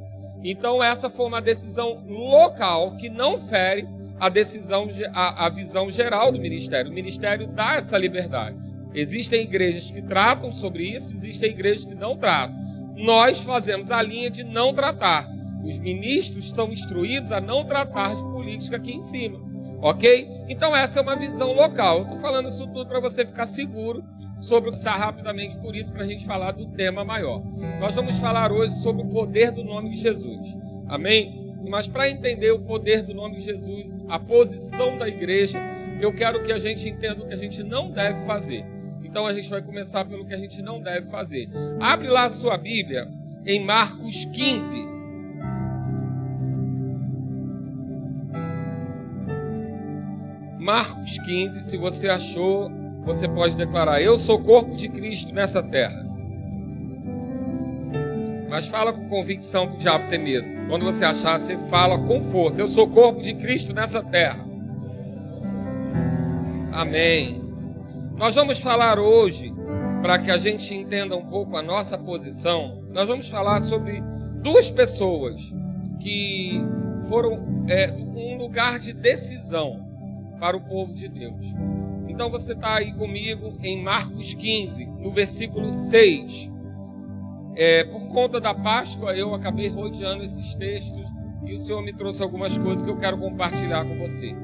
Então, 0.44 0.82
essa 0.82 1.09
foi 1.09 1.26
uma 1.26 1.40
decisão 1.40 2.04
local 2.06 2.97
que 2.97 3.09
não 3.09 3.38
fere 3.38 3.88
a 4.21 4.28
decisão, 4.28 4.87
a, 5.14 5.47
a 5.47 5.49
visão 5.49 5.90
geral 5.90 6.30
do 6.30 6.38
ministério. 6.38 6.90
O 6.90 6.94
ministério 6.94 7.47
dá 7.47 7.76
essa 7.76 7.97
liberdade. 7.97 8.56
Existem 8.94 9.42
igrejas 9.42 9.90
que 9.90 10.02
tratam 10.02 10.52
sobre 10.52 10.85
isso, 10.85 11.14
existem 11.14 11.50
igrejas 11.50 11.87
que 11.87 11.94
não 11.94 12.18
tratam. 12.18 12.54
Nós 12.97 13.40
fazemos 13.40 13.90
a 13.90 14.02
linha 14.02 14.30
de 14.30 14.44
não 14.44 14.75
tratar. 14.75 15.26
Os 15.62 15.78
ministros 15.78 16.50
são 16.50 16.73
instruídos 16.73 17.31
a 17.33 17.40
não 17.40 17.64
tratar 17.64 18.14
de 18.14 18.23
política 18.23 18.76
aqui 18.76 18.92
em 18.92 19.02
cima. 19.02 19.40
Ok? 19.81 20.28
Então, 20.49 20.75
essa 20.76 21.00
é 21.00 21.02
uma 21.02 21.16
visão 21.16 21.52
local. 21.52 21.99
Eu 21.99 22.02
estou 22.04 22.19
falando 22.19 22.49
isso 22.49 22.66
tudo 22.69 22.87
para 22.87 23.00
você 23.00 23.26
ficar 23.26 23.47
seguro 23.47 24.04
sobre 24.38 24.71
passar 24.71 24.97
rapidamente 24.97 25.57
por 25.59 25.75
isso 25.75 25.92
para 25.92 26.04
a 26.04 26.07
gente 26.07 26.25
falar 26.25 26.52
do 26.52 26.66
tema 26.66 27.04
maior. 27.04 27.42
Nós 27.81 27.95
vamos 27.95 28.16
falar 28.19 28.52
hoje 28.52 28.75
sobre 28.83 29.02
o 29.02 29.09
poder 29.09 29.50
do 29.50 29.64
nome 29.64 29.90
de 29.90 29.99
Jesus. 29.99 30.57
Amém? 30.88 31.54
Mas 31.69 31.88
para 31.88 32.11
entender 32.11 32.50
o 32.50 32.61
poder 32.61 33.02
do 33.02 33.14
nome 33.14 33.37
de 33.37 33.45
Jesus, 33.45 33.99
a 34.09 34.19
posição 34.19 34.99
da 34.99 35.09
igreja, 35.09 35.61
eu 36.00 36.12
quero 36.12 36.42
que 36.42 36.52
a 36.52 36.59
gente 36.59 36.88
entenda 36.88 37.23
o 37.23 37.28
que 37.28 37.35
a 37.35 37.38
gente 37.38 37.62
não 37.62 37.90
deve 37.90 38.25
fazer. 38.26 38.64
Então 39.04 39.26
a 39.26 39.33
gente 39.33 39.49
vai 39.49 39.62
começar 39.62 40.04
pelo 40.04 40.26
que 40.26 40.35
a 40.35 40.38
gente 40.38 40.61
não 40.62 40.81
deve 40.81 41.09
fazer. 41.09 41.49
Abre 41.81 42.09
lá 42.09 42.25
a 42.25 42.31
sua 42.31 42.57
Bíblia 42.57 43.09
em 43.47 43.64
Marcos 43.64 44.25
15. 44.26 44.91
Marcos 50.62 51.19
15, 51.19 51.64
se 51.64 51.76
você 51.76 52.09
achou, 52.09 52.71
você 53.04 53.28
pode 53.28 53.57
declarar: 53.57 54.00
Eu 54.00 54.16
sou 54.16 54.40
corpo 54.40 54.76
de 54.76 54.88
Cristo 54.88 55.35
nessa 55.35 55.61
terra. 55.61 56.07
Mas 58.49 58.69
fala 58.69 58.92
com 58.92 59.09
convicção 59.09 59.66
para 59.66 59.75
o 59.75 59.78
diabo 59.78 60.09
ter 60.09 60.19
medo. 60.19 60.47
Quando 60.69 60.85
você 60.85 61.04
achar, 61.04 61.40
você 61.40 61.59
fala 61.69 61.99
com 61.99 62.21
força: 62.31 62.62
Eu 62.62 62.69
sou 62.69 62.88
corpo 62.88 63.21
de 63.21 63.35
Cristo 63.35 63.75
nessa 63.75 64.04
terra. 64.04 64.47
Amém. 66.71 67.42
Nós 68.14 68.37
vamos 68.37 68.61
falar 68.61 69.00
hoje, 69.00 69.52
para 70.00 70.16
que 70.21 70.31
a 70.31 70.38
gente 70.38 70.73
entenda 70.73 71.16
um 71.16 71.26
pouco 71.26 71.57
a 71.57 71.62
nossa 71.62 71.99
posição, 71.99 72.85
nós 72.92 73.09
vamos 73.09 73.28
falar 73.28 73.61
sobre 73.62 74.00
duas 74.40 74.71
pessoas 74.71 75.52
que 75.99 76.61
foram 77.09 77.64
é, 77.69 77.90
um 77.90 78.37
lugar 78.37 78.78
de 78.78 78.92
decisão 78.92 79.81
para 80.42 80.56
o 80.56 80.61
povo 80.61 80.92
de 80.92 81.06
Deus. 81.06 81.54
Então 82.08 82.28
você 82.28 82.52
está 82.52 82.75
aí 82.75 82.92
comigo 82.94 83.52
em 83.62 83.80
Marcos 83.80 84.34
15, 84.34 84.87
no 84.87 85.12
versículo 85.12 85.70
6. 85.70 86.50
É, 87.54 87.84
por 87.84 88.08
conta 88.08 88.40
da 88.40 88.52
Páscoa, 88.52 89.14
eu 89.14 89.37
acabei 89.37 89.68
rodeando 89.68 90.25
esses 90.25 90.56
textos 90.56 91.06
e 91.46 91.54
o 91.54 91.58
Senhor 91.58 91.80
me 91.80 91.92
trouxe 91.92 92.25
algumas 92.25 92.58
coisas 92.58 92.82
que 92.82 92.90
eu 92.90 92.96
quero 92.96 93.18
compartilhar 93.18 93.84
com 93.84 93.96
você. 94.00 94.34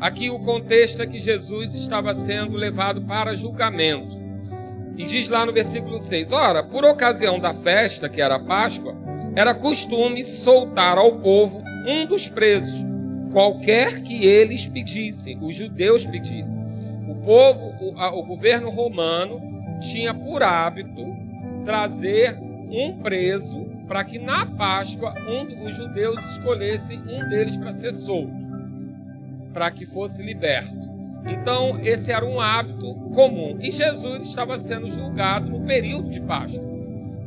Aqui 0.00 0.28
o 0.28 0.40
contexto 0.40 1.02
é 1.02 1.06
que 1.06 1.20
Jesus 1.20 1.72
estava 1.72 2.12
sendo 2.14 2.56
levado 2.56 3.02
para 3.02 3.32
julgamento. 3.32 4.18
E 4.96 5.04
diz 5.04 5.28
lá 5.28 5.46
no 5.46 5.52
versículo 5.52 6.00
6: 6.00 6.32
Ora, 6.32 6.64
por 6.64 6.84
ocasião 6.84 7.38
da 7.38 7.54
festa, 7.54 8.08
que 8.08 8.20
era 8.20 8.34
a 8.34 8.44
Páscoa, 8.44 8.96
era 9.36 9.54
costume 9.54 10.24
soltar 10.24 10.98
ao 10.98 11.20
povo 11.20 11.62
um 11.86 12.06
dos 12.06 12.28
presos 12.28 12.87
qualquer 13.30 14.02
que 14.02 14.24
eles 14.24 14.66
pedissem, 14.66 15.38
os 15.40 15.54
judeus 15.54 16.04
pedissem. 16.04 16.60
O 17.08 17.14
povo, 17.16 17.74
o, 17.80 17.98
a, 17.98 18.14
o 18.14 18.24
governo 18.24 18.70
romano 18.70 19.40
tinha 19.80 20.12
por 20.12 20.42
hábito 20.42 21.04
trazer 21.64 22.38
um 22.70 22.98
preso 22.98 23.66
para 23.86 24.04
que 24.04 24.18
na 24.18 24.44
Páscoa 24.44 25.14
um, 25.26 25.64
os 25.64 25.74
judeus 25.74 26.22
escolhessem 26.32 27.00
um 27.00 27.28
deles 27.28 27.56
para 27.56 27.72
ser 27.72 27.92
solto, 27.94 28.32
para 29.52 29.70
que 29.70 29.86
fosse 29.86 30.22
liberto. 30.22 30.88
Então, 31.26 31.78
esse 31.82 32.12
era 32.12 32.24
um 32.24 32.40
hábito 32.40 32.94
comum. 33.14 33.56
E 33.60 33.70
Jesus 33.70 34.28
estava 34.28 34.58
sendo 34.58 34.88
julgado 34.88 35.50
no 35.50 35.64
período 35.64 36.10
de 36.10 36.20
Páscoa. 36.20 36.64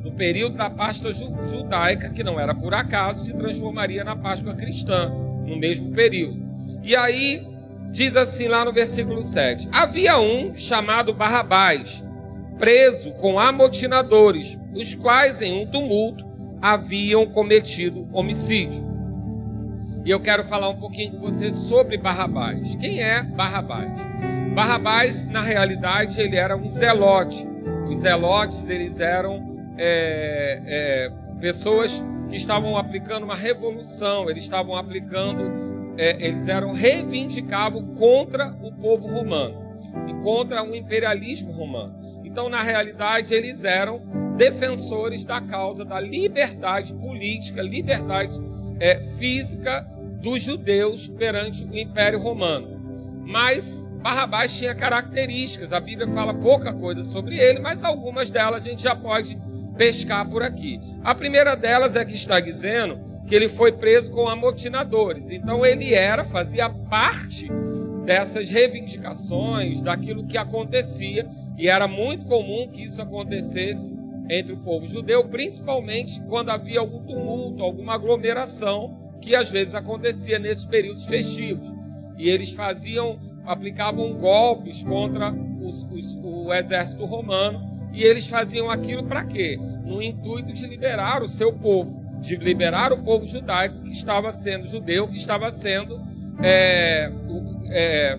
No 0.04 0.12
período 0.12 0.58
da 0.58 0.70
Páscoa 0.70 1.12
judaica, 1.12 2.10
que 2.10 2.24
não 2.24 2.40
era 2.40 2.56
por 2.56 2.74
acaso, 2.74 3.26
se 3.26 3.34
transformaria 3.34 4.04
na 4.04 4.16
Páscoa 4.16 4.56
cristã, 4.56 5.12
no 5.52 5.58
mesmo 5.58 5.92
período. 5.92 6.42
E 6.82 6.96
aí 6.96 7.46
diz 7.92 8.16
assim 8.16 8.48
lá 8.48 8.64
no 8.66 8.74
versículo 8.74 9.22
7: 9.22 9.70
Havia 9.72 10.18
um 10.18 10.56
chamado 10.56 11.14
Barrabás, 11.14 12.04
preso 12.58 13.12
com 13.14 13.38
amotinadores, 13.38 14.58
os 14.74 14.96
quais 14.96 15.42
em 15.42 15.62
um 15.62 15.68
tumulto 15.70 16.26
haviam 16.62 17.26
cometido 17.28 18.08
homicídio. 18.14 18.90
E 20.06 20.10
eu 20.10 20.20
quero 20.20 20.44
falar 20.44 20.70
um 20.70 20.78
pouquinho 20.78 21.12
com 21.12 21.20
você 21.20 21.52
sobre 21.52 21.98
Barrabás. 21.98 22.76
Quem 22.76 23.04
é 23.04 23.22
Barrabás? 23.22 24.00
Barrabás, 24.56 25.26
na 25.26 25.42
realidade, 25.42 26.20
ele 26.20 26.36
era 26.36 26.58
um 26.58 26.68
zelote. 26.68 27.48
Os 27.88 28.00
zelotes, 28.00 28.68
eles 28.68 29.00
eram 29.00 29.74
é, 29.78 30.62
é, 30.66 31.12
pessoas 31.40 32.04
que 32.32 32.38
estavam 32.38 32.78
aplicando 32.78 33.24
uma 33.24 33.36
revolução, 33.36 34.30
eles 34.30 34.44
estavam 34.44 34.74
aplicando, 34.74 35.94
é, 35.98 36.26
eles 36.26 36.48
eram 36.48 36.72
reivindicavam 36.72 37.94
contra 37.96 38.56
o 38.62 38.72
povo 38.72 39.06
romano 39.06 39.76
e 40.08 40.14
contra 40.24 40.64
o 40.64 40.74
imperialismo 40.74 41.52
romano. 41.52 41.94
Então, 42.24 42.48
na 42.48 42.62
realidade, 42.62 43.34
eles 43.34 43.66
eram 43.66 44.02
defensores 44.38 45.26
da 45.26 45.42
causa 45.42 45.84
da 45.84 46.00
liberdade 46.00 46.94
política, 46.94 47.62
liberdade 47.62 48.40
é, 48.80 49.04
física 49.04 49.86
dos 50.22 50.42
judeus 50.42 51.10
perante 51.10 51.66
o 51.66 51.78
Império 51.78 52.20
Romano. 52.20 52.80
Mas 53.26 53.90
Barrabás 54.02 54.58
tinha 54.58 54.74
características, 54.74 55.74
a 55.74 55.82
Bíblia 55.82 56.08
fala 56.08 56.34
pouca 56.34 56.72
coisa 56.72 57.04
sobre 57.04 57.38
ele, 57.38 57.60
mas 57.60 57.84
algumas 57.84 58.32
delas 58.32 58.66
a 58.66 58.70
gente 58.70 58.82
já 58.84 58.96
pode 58.96 59.38
pescar 59.78 60.30
por 60.30 60.44
aqui. 60.44 60.80
A 61.04 61.16
primeira 61.16 61.56
delas 61.56 61.96
é 61.96 62.06
que 62.06 62.14
está 62.14 62.40
dizendo 62.40 63.00
que 63.28 63.36
ele 63.36 63.48
foi 63.48 63.72
preso 63.72 64.12
com 64.12 64.28
amotinadores. 64.28 65.32
Então 65.32 65.66
ele 65.66 65.94
era, 65.94 66.26
fazia 66.26 66.70
parte 66.70 67.50
dessas 68.06 68.50
reivindicações, 68.50 69.82
daquilo 69.82 70.26
que 70.26 70.38
acontecia, 70.38 71.28
e 71.58 71.68
era 71.68 71.88
muito 71.88 72.26
comum 72.26 72.68
que 72.68 72.84
isso 72.84 73.02
acontecesse 73.02 73.96
entre 74.30 74.54
o 74.54 74.58
povo 74.58 74.86
judeu, 74.86 75.28
principalmente 75.28 76.22
quando 76.22 76.50
havia 76.50 76.80
algum 76.80 77.04
tumulto, 77.04 77.64
alguma 77.64 77.94
aglomeração, 77.94 79.14
que 79.22 79.36
às 79.36 79.50
vezes 79.50 79.76
acontecia 79.76 80.40
nesses 80.40 80.66
períodos 80.66 81.06
festivos. 81.06 81.72
E 82.18 82.30
eles 82.30 82.52
faziam, 82.52 83.20
aplicavam 83.46 84.14
golpes 84.18 84.84
contra 84.84 85.34
os, 85.62 85.84
os, 85.84 86.16
o 86.16 86.54
exército 86.54 87.06
romano 87.06 87.71
e 87.94 88.04
eles 88.04 88.28
faziam 88.28 88.70
aquilo 88.70 89.04
para 89.04 89.24
quê? 89.24 89.60
No 89.84 90.02
intuito 90.02 90.54
de 90.54 90.66
liberar 90.66 91.22
o 91.22 91.28
seu 91.28 91.52
povo, 91.54 92.02
de 92.20 92.36
liberar 92.36 92.94
o 92.94 93.04
povo 93.04 93.26
judaico 93.26 93.82
que 93.82 93.92
estava 93.92 94.32
sendo 94.32 94.68
judeu, 94.68 95.08
que 95.08 95.18
estava 95.18 95.52
sendo 95.52 96.00
é, 96.42 97.12
é, 97.70 98.18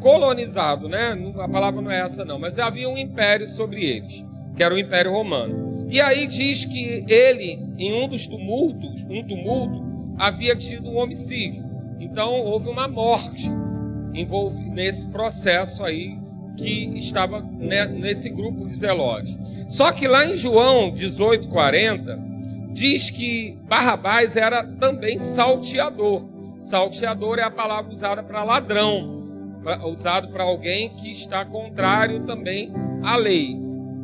colonizado, 0.00 0.88
né? 0.88 1.16
A 1.38 1.48
palavra 1.48 1.80
não 1.80 1.90
é 1.90 2.00
essa 2.00 2.24
não, 2.24 2.38
mas 2.38 2.58
havia 2.58 2.88
um 2.88 2.98
império 2.98 3.46
sobre 3.46 3.84
eles, 3.84 4.24
que 4.56 4.62
era 4.62 4.74
o 4.74 4.78
Império 4.78 5.12
Romano. 5.12 5.86
E 5.90 6.00
aí 6.00 6.26
diz 6.26 6.64
que 6.64 7.04
ele, 7.08 7.58
em 7.78 7.92
um 7.92 8.08
dos 8.08 8.26
tumultos, 8.26 9.04
um 9.08 9.26
tumulto, 9.26 9.82
havia 10.18 10.54
tido 10.54 10.88
um 10.88 10.98
homicídio. 10.98 11.64
Então 11.98 12.32
houve 12.40 12.68
uma 12.68 12.86
morte 12.86 13.50
nesse 14.72 15.06
processo 15.08 15.82
aí 15.84 16.19
que 16.60 16.98
estava 16.98 17.40
nesse 17.40 18.28
grupo 18.28 18.66
de 18.66 18.76
zelotes. 18.76 19.38
Só 19.68 19.90
que 19.92 20.06
lá 20.06 20.26
em 20.26 20.36
João 20.36 20.92
18:40 20.92 22.18
diz 22.72 23.10
que 23.10 23.58
Barrabás 23.62 24.36
era 24.36 24.64
também 24.64 25.16
salteador. 25.18 26.28
Salteador 26.58 27.38
é 27.38 27.42
a 27.42 27.50
palavra 27.50 27.90
usada 27.90 28.22
para 28.22 28.44
ladrão, 28.44 29.58
usado 29.86 30.28
para 30.28 30.44
alguém 30.44 30.90
que 30.90 31.10
está 31.10 31.44
contrário 31.44 32.20
também 32.26 32.70
à 33.02 33.16
lei. 33.16 33.58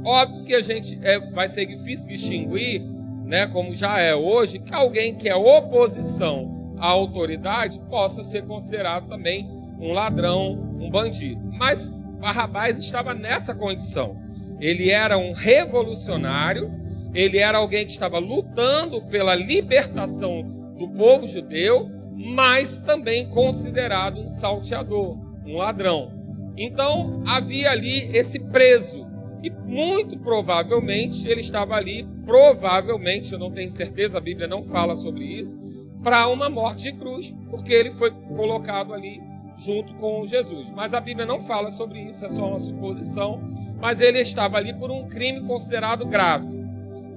Óbvio 0.05 0.45
que 0.45 0.55
a 0.55 0.61
gente 0.61 0.99
é, 1.03 1.19
vai 1.19 1.49
ser 1.49 1.67
difícil 1.67 2.09
distinguir 2.09 2.83
né, 3.25 3.47
como 3.49 3.75
já 3.75 3.99
é 3.99 4.15
hoje, 4.15 4.61
que 4.61 4.73
alguém 4.73 5.17
que 5.17 5.29
é 5.29 5.35
oposição 5.35 6.75
à 6.79 6.87
autoridade 6.87 7.81
possa 7.91 8.23
ser 8.23 8.47
considerado 8.47 9.09
também 9.09 9.51
um 9.81 9.93
ladrão, 9.93 10.53
um 10.79 10.89
bandido. 10.89 11.41
Mas 11.53 11.91
Barrabás 12.19 12.79
estava 12.79 13.15
nessa 13.15 13.55
condição. 13.55 14.17
Ele 14.61 14.91
era 14.91 15.19
um 15.19 15.33
revolucionário, 15.33 16.73
ele 17.15 17.39
era 17.39 17.59
alguém 17.59 17.85
que 17.85 17.93
estava 17.93 18.19
lutando 18.19 19.03
pela 19.07 19.35
libertação 19.35 20.43
do 20.79 20.89
povo 20.89 21.27
judeu, 21.27 21.91
mas 22.15 22.79
também 22.79 23.29
considerado 23.29 24.21
um 24.21 24.29
salteador, 24.29 25.19
um 25.47 25.57
ladrão. 25.57 26.13
Então 26.57 27.23
havia 27.27 27.71
ali 27.71 28.17
esse 28.17 28.41
preso, 28.41 29.07
e 29.43 29.51
muito 29.51 30.19
provavelmente 30.19 31.29
ele 31.29 31.41
estava 31.41 31.75
ali, 31.75 32.09
provavelmente, 32.25 33.33
eu 33.33 33.39
não 33.39 33.53
tenho 33.53 33.69
certeza, 33.69 34.19
a 34.19 34.21
Bíblia 34.21 34.49
não 34.49 34.63
fala 34.63 34.95
sobre 34.95 35.25
isso, 35.25 35.61
para 36.03 36.29
uma 36.29 36.49
morte 36.49 36.85
de 36.85 36.93
cruz, 36.93 37.35
porque 37.51 37.73
ele 37.73 37.91
foi 37.93 38.11
colocado 38.11 38.95
ali 38.95 39.21
junto 39.59 39.95
com 39.95 40.25
Jesus. 40.25 40.71
Mas 40.71 40.95
a 40.95 41.01
Bíblia 41.01 41.27
não 41.27 41.41
fala 41.41 41.71
sobre 41.71 42.01
isso, 42.01 42.25
é 42.25 42.29
só 42.29 42.49
uma 42.49 42.59
suposição. 42.59 43.41
Mas 43.81 44.01
ele 44.01 44.21
estava 44.21 44.57
ali 44.57 44.73
por 44.73 44.91
um 44.91 45.09
crime 45.09 45.47
considerado 45.47 46.07
grave. 46.07 46.47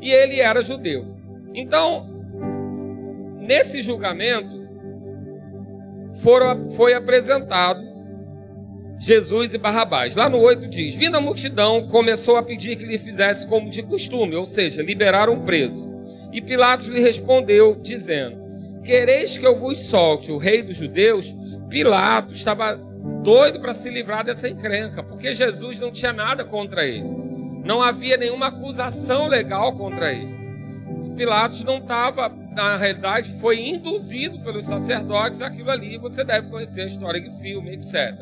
E 0.01 0.11
ele 0.11 0.39
era 0.39 0.61
judeu. 0.61 1.15
Então, 1.53 2.07
nesse 3.39 3.81
julgamento, 3.81 4.67
foram, 6.15 6.69
foi 6.69 6.93
apresentado 6.93 7.89
Jesus 8.99 9.53
e 9.53 9.57
Barrabás. 9.57 10.15
Lá 10.15 10.27
no 10.27 10.39
8 10.39 10.67
diz: 10.67 10.93
Vindo 10.93 11.15
a 11.15 11.21
multidão, 11.21 11.87
começou 11.87 12.35
a 12.35 12.43
pedir 12.43 12.75
que 12.75 12.85
lhe 12.85 12.97
fizesse 12.97 13.47
como 13.47 13.69
de 13.69 13.81
costume, 13.81 14.35
ou 14.35 14.45
seja, 14.45 14.83
liberar 14.83 15.29
um 15.29 15.45
preso. 15.45 15.89
E 16.33 16.41
Pilatos 16.41 16.87
lhe 16.87 16.99
respondeu, 16.99 17.75
dizendo: 17.81 18.37
Quereis 18.83 19.37
que 19.37 19.45
eu 19.45 19.57
vos 19.57 19.77
solte 19.77 20.31
o 20.31 20.37
rei 20.37 20.63
dos 20.63 20.75
judeus? 20.75 21.35
Pilatos 21.69 22.37
estava 22.37 22.75
doido 23.23 23.59
para 23.59 23.73
se 23.73 23.89
livrar 23.89 24.23
dessa 24.23 24.49
encrenca, 24.49 25.03
porque 25.03 25.33
Jesus 25.33 25.79
não 25.79 25.91
tinha 25.91 26.13
nada 26.13 26.43
contra 26.43 26.85
ele. 26.85 27.07
Não 27.63 27.81
havia 27.81 28.17
nenhuma 28.17 28.47
acusação 28.47 29.27
legal 29.27 29.73
contra 29.75 30.11
ele. 30.11 30.39
Pilatos 31.15 31.61
não 31.63 31.79
estava, 31.79 32.29
na 32.55 32.77
realidade, 32.77 33.31
foi 33.41 33.59
induzido 33.59 34.39
pelos 34.39 34.65
sacerdotes 34.65 35.41
aquilo 35.41 35.69
ali. 35.69 35.97
Você 35.97 36.23
deve 36.23 36.47
conhecer 36.47 36.81
a 36.81 36.85
história 36.85 37.19
de 37.19 37.29
filme, 37.39 37.73
etc. 37.73 38.15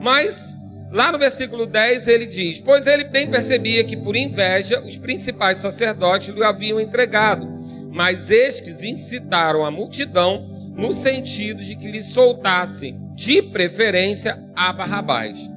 Mas, 0.00 0.56
lá 0.92 1.10
no 1.10 1.18
versículo 1.18 1.66
10, 1.66 2.06
ele 2.06 2.26
diz: 2.26 2.60
Pois 2.60 2.86
ele 2.86 3.04
bem 3.04 3.28
percebia 3.28 3.82
que 3.82 3.96
por 3.96 4.14
inveja 4.14 4.80
os 4.80 4.96
principais 4.96 5.58
sacerdotes 5.58 6.28
lhe 6.28 6.44
haviam 6.44 6.78
entregado, 6.78 7.48
mas 7.96 8.30
estes 8.30 8.82
incitaram 8.82 9.64
a 9.64 9.70
multidão 9.70 10.46
no 10.76 10.92
sentido 10.92 11.64
de 11.64 11.74
que 11.74 11.90
lhe 11.90 12.02
soltasse, 12.02 12.94
de 13.14 13.40
preferência, 13.40 14.38
a 14.54 14.70
Barrabás. 14.70 15.50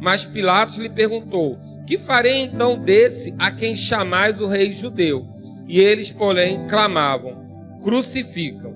Mas 0.00 0.24
Pilatos 0.24 0.78
lhe 0.78 0.88
perguntou: 0.88 1.58
Que 1.86 1.98
farei 1.98 2.40
então 2.40 2.82
desse 2.82 3.34
a 3.38 3.50
quem 3.50 3.76
chamais 3.76 4.40
o 4.40 4.46
rei 4.46 4.72
judeu? 4.72 5.28
E 5.68 5.80
eles, 5.80 6.10
porém, 6.10 6.66
clamavam: 6.66 7.76
Crucificam. 7.82 8.74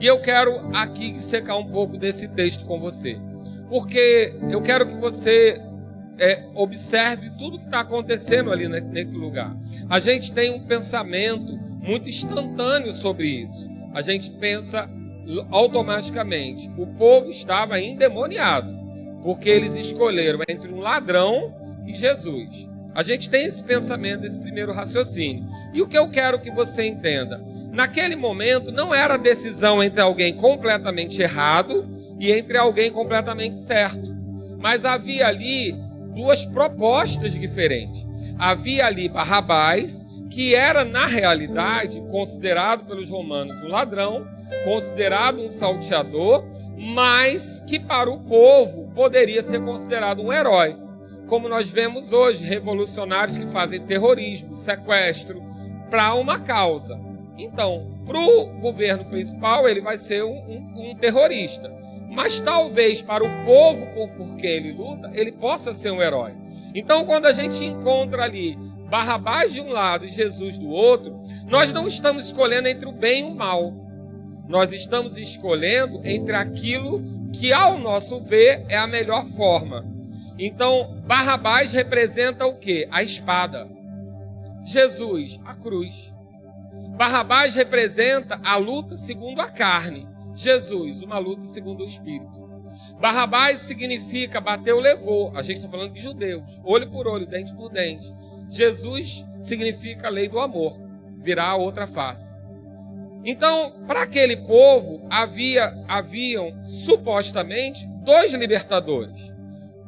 E 0.00 0.06
eu 0.06 0.20
quero 0.20 0.70
aqui 0.72 1.20
secar 1.20 1.56
um 1.56 1.66
pouco 1.66 1.98
desse 1.98 2.28
texto 2.28 2.64
com 2.64 2.78
você, 2.78 3.18
porque 3.68 4.36
eu 4.48 4.62
quero 4.62 4.86
que 4.86 4.94
você 4.94 5.60
é, 6.16 6.44
observe 6.54 7.28
tudo 7.30 7.58
que 7.58 7.64
está 7.64 7.80
acontecendo 7.80 8.52
ali 8.52 8.68
naquele 8.68 9.16
lugar. 9.16 9.52
A 9.90 9.98
gente 9.98 10.32
tem 10.32 10.54
um 10.54 10.60
pensamento 10.60 11.65
muito 11.86 12.08
instantâneo 12.08 12.92
sobre 12.92 13.26
isso. 13.26 13.70
A 13.94 14.02
gente 14.02 14.30
pensa 14.30 14.90
automaticamente 15.50 16.70
o 16.76 16.86
povo 16.86 17.30
estava 17.30 17.80
endemoniado, 17.80 18.76
porque 19.22 19.48
eles 19.48 19.74
escolheram 19.74 20.40
entre 20.48 20.72
um 20.72 20.80
ladrão 20.80 21.54
e 21.86 21.94
Jesus. 21.94 22.68
A 22.94 23.02
gente 23.02 23.28
tem 23.28 23.44
esse 23.46 23.62
pensamento, 23.62 24.24
esse 24.24 24.38
primeiro 24.38 24.72
raciocínio. 24.72 25.44
E 25.72 25.82
o 25.82 25.86
que 25.86 25.98
eu 25.98 26.08
quero 26.08 26.40
que 26.40 26.50
você 26.50 26.86
entenda? 26.86 27.42
Naquele 27.70 28.16
momento 28.16 28.72
não 28.72 28.94
era 28.94 29.18
decisão 29.18 29.82
entre 29.82 30.00
alguém 30.00 30.34
completamente 30.34 31.20
errado 31.20 31.86
e 32.18 32.32
entre 32.32 32.56
alguém 32.56 32.90
completamente 32.90 33.54
certo. 33.54 34.16
Mas 34.58 34.84
havia 34.86 35.26
ali 35.26 35.76
duas 36.14 36.46
propostas 36.46 37.32
diferentes. 37.32 38.06
Havia 38.38 38.86
ali 38.86 39.10
Barrabás, 39.10 40.05
que 40.36 40.54
era 40.54 40.84
na 40.84 41.06
realidade 41.06 41.98
considerado 42.10 42.84
pelos 42.84 43.08
romanos 43.08 43.58
um 43.62 43.68
ladrão, 43.68 44.28
considerado 44.64 45.42
um 45.42 45.48
salteador, 45.48 46.44
mas 46.76 47.64
que 47.66 47.80
para 47.80 48.10
o 48.10 48.20
povo 48.20 48.92
poderia 48.94 49.40
ser 49.40 49.64
considerado 49.64 50.20
um 50.20 50.30
herói. 50.30 50.76
Como 51.26 51.48
nós 51.48 51.70
vemos 51.70 52.12
hoje, 52.12 52.44
revolucionários 52.44 53.38
que 53.38 53.46
fazem 53.46 53.80
terrorismo, 53.80 54.54
sequestro, 54.54 55.42
para 55.88 56.12
uma 56.12 56.38
causa. 56.38 57.00
Então, 57.38 57.98
para 58.04 58.18
o 58.18 58.60
governo 58.60 59.06
principal, 59.06 59.66
ele 59.66 59.80
vai 59.80 59.96
ser 59.96 60.22
um, 60.22 60.36
um, 60.36 60.90
um, 60.90 60.96
terrorista. 60.96 61.74
Mas 62.10 62.40
talvez 62.40 63.00
para 63.00 63.24
o 63.24 63.44
povo 63.46 63.86
por, 63.94 64.10
por 64.10 64.36
que 64.36 64.46
ele 64.46 64.72
luta, 64.72 65.10
ele 65.14 65.32
possa 65.32 65.72
ser 65.72 65.92
um 65.92 66.02
herói. 66.02 66.34
Então, 66.74 67.06
quando 67.06 67.24
a 67.24 67.32
gente 67.32 67.64
encontra 67.64 68.22
ali 68.22 68.75
Barrabás 68.88 69.52
de 69.52 69.60
um 69.60 69.68
lado 69.68 70.04
e 70.04 70.08
Jesus 70.08 70.58
do 70.58 70.68
outro, 70.68 71.20
nós 71.46 71.72
não 71.72 71.86
estamos 71.86 72.26
escolhendo 72.26 72.68
entre 72.68 72.88
o 72.88 72.92
bem 72.92 73.28
e 73.28 73.32
o 73.32 73.34
mal. 73.34 73.72
Nós 74.48 74.72
estamos 74.72 75.16
escolhendo 75.16 76.00
entre 76.04 76.36
aquilo 76.36 77.02
que, 77.32 77.52
ao 77.52 77.78
nosso 77.78 78.20
ver, 78.20 78.64
é 78.68 78.76
a 78.76 78.86
melhor 78.86 79.26
forma. 79.26 79.84
Então, 80.38 81.00
Barrabás 81.04 81.72
representa 81.72 82.46
o 82.46 82.56
que? 82.56 82.86
A 82.90 83.02
espada. 83.02 83.68
Jesus, 84.64 85.40
a 85.44 85.54
cruz. 85.54 86.14
Barrabás 86.96 87.54
representa 87.54 88.40
a 88.44 88.56
luta 88.56 88.96
segundo 88.96 89.40
a 89.40 89.50
carne. 89.50 90.08
Jesus, 90.34 91.02
uma 91.02 91.18
luta 91.18 91.46
segundo 91.46 91.82
o 91.82 91.86
espírito. 91.86 92.46
Barrabás 93.00 93.60
significa 93.60 94.40
bateu, 94.40 94.78
levou. 94.78 95.32
A 95.34 95.42
gente 95.42 95.56
está 95.56 95.68
falando 95.68 95.92
de 95.92 96.00
judeus. 96.00 96.60
Olho 96.64 96.90
por 96.90 97.06
olho, 97.06 97.26
dente 97.26 97.54
por 97.54 97.70
dente. 97.70 98.14
Jesus 98.48 99.26
significa 99.40 100.06
a 100.06 100.10
lei 100.10 100.28
do 100.28 100.38
amor. 100.38 100.78
Virá 101.18 101.48
a 101.48 101.56
outra 101.56 101.86
face. 101.86 102.36
Então, 103.24 103.72
para 103.86 104.02
aquele 104.02 104.36
povo 104.36 105.04
havia 105.10 105.84
haviam 105.88 106.52
supostamente 106.64 107.86
dois 108.04 108.32
libertadores. 108.32 109.32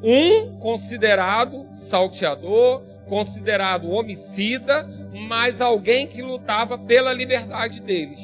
Um 0.03 0.59
considerado 0.59 1.69
salteador, 1.73 2.83
considerado 3.07 3.91
homicida, 3.91 4.89
mas 5.29 5.61
alguém 5.61 6.07
que 6.07 6.21
lutava 6.21 6.77
pela 6.77 7.13
liberdade 7.13 7.81
deles. 7.81 8.21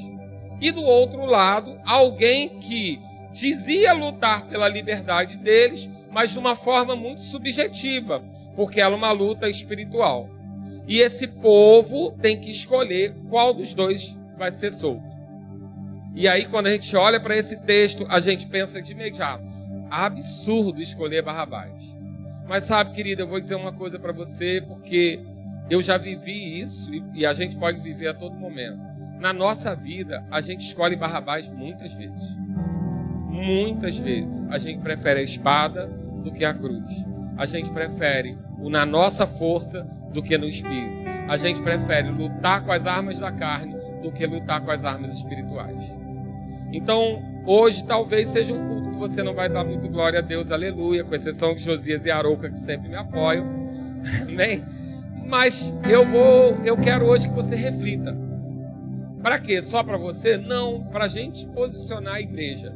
E 0.60 0.72
do 0.72 0.82
outro 0.82 1.24
lado, 1.24 1.78
alguém 1.86 2.58
que 2.58 3.00
dizia 3.32 3.92
lutar 3.92 4.46
pela 4.46 4.68
liberdade 4.68 5.36
deles, 5.36 5.88
mas 6.10 6.30
de 6.30 6.38
uma 6.38 6.54
forma 6.54 6.94
muito 6.94 7.20
subjetiva, 7.20 8.24
porque 8.54 8.80
era 8.80 8.94
uma 8.94 9.12
luta 9.12 9.48
espiritual. 9.48 10.28
E 10.86 11.00
esse 11.00 11.26
povo 11.26 12.12
tem 12.12 12.38
que 12.38 12.50
escolher 12.50 13.14
qual 13.30 13.54
dos 13.54 13.72
dois 13.72 14.16
vai 14.36 14.50
ser 14.50 14.70
solto. 14.70 15.14
E 16.14 16.28
aí, 16.28 16.44
quando 16.44 16.68
a 16.68 16.70
gente 16.70 16.94
olha 16.96 17.18
para 17.18 17.36
esse 17.36 17.56
texto, 17.56 18.04
a 18.08 18.20
gente 18.20 18.46
pensa 18.46 18.80
de 18.80 18.92
imediato: 18.92 19.44
absurdo 19.90 20.80
escolher 20.80 21.22
Barrabás. 21.22 21.94
Mas 22.46 22.64
sabe, 22.64 22.92
querida, 22.92 23.22
eu 23.22 23.28
vou 23.28 23.40
dizer 23.40 23.54
uma 23.54 23.72
coisa 23.72 23.98
para 23.98 24.12
você, 24.12 24.60
porque 24.60 25.20
eu 25.70 25.80
já 25.80 25.96
vivi 25.96 26.60
isso 26.60 26.90
e 27.14 27.24
a 27.24 27.32
gente 27.32 27.56
pode 27.56 27.80
viver 27.80 28.08
a 28.08 28.14
todo 28.14 28.36
momento. 28.36 28.78
Na 29.18 29.32
nossa 29.32 29.74
vida, 29.74 30.24
a 30.30 30.40
gente 30.40 30.66
escolhe 30.66 30.94
Barrabás 30.94 31.48
muitas 31.48 31.94
vezes. 31.94 32.36
Muitas 33.28 33.98
vezes. 33.98 34.46
A 34.50 34.58
gente 34.58 34.82
prefere 34.82 35.20
a 35.20 35.22
espada 35.22 35.86
do 36.22 36.30
que 36.30 36.44
a 36.44 36.52
cruz. 36.52 36.92
A 37.36 37.46
gente 37.46 37.70
prefere 37.70 38.38
o 38.58 38.70
na 38.70 38.86
nossa 38.86 39.26
força 39.26 39.86
do 40.12 40.22
que 40.22 40.38
no 40.38 40.46
espírito. 40.46 41.04
A 41.28 41.36
gente 41.36 41.60
prefere 41.62 42.10
lutar 42.10 42.64
com 42.64 42.72
as 42.72 42.86
armas 42.86 43.18
da 43.18 43.32
carne 43.32 43.74
do 44.02 44.12
que 44.12 44.26
lutar 44.26 44.60
com 44.60 44.70
as 44.70 44.84
armas 44.84 45.16
espirituais. 45.16 45.94
Então, 46.72 47.22
hoje 47.46 47.84
talvez 47.84 48.28
seja 48.28 48.52
um 48.52 48.68
culto 48.68 48.90
que 48.90 48.96
você 48.96 49.22
não 49.22 49.34
vai 49.34 49.48
dar 49.48 49.64
muito 49.64 49.88
glória 49.88 50.18
a 50.18 50.22
Deus, 50.22 50.50
aleluia, 50.50 51.04
com 51.04 51.14
exceção 51.14 51.54
de 51.54 51.62
Josias 51.62 52.04
e 52.04 52.10
Arouca, 52.10 52.50
que 52.50 52.58
sempre 52.58 52.88
me 52.88 52.96
apoiam. 52.96 53.46
Amém? 54.28 54.64
Mas 55.26 55.74
eu 55.88 56.04
vou, 56.04 56.56
eu 56.64 56.76
quero 56.76 57.06
hoje 57.06 57.28
que 57.28 57.34
você 57.34 57.56
reflita. 57.56 58.16
Para 59.22 59.38
quê? 59.38 59.62
Só 59.62 59.82
para 59.82 59.96
você? 59.96 60.36
Não, 60.36 60.84
para 60.84 61.06
a 61.06 61.08
gente 61.08 61.46
posicionar 61.46 62.14
a 62.16 62.20
igreja. 62.20 62.74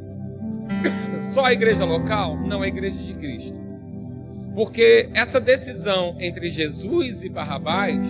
Só 1.34 1.44
a 1.44 1.52
igreja 1.52 1.84
local? 1.84 2.38
Não, 2.38 2.62
a 2.62 2.68
igreja 2.68 3.02
de 3.02 3.12
Cristo. 3.14 3.67
Porque 4.58 5.08
essa 5.14 5.38
decisão 5.38 6.16
entre 6.18 6.50
Jesus 6.50 7.22
e 7.22 7.28
Barrabás 7.28 8.04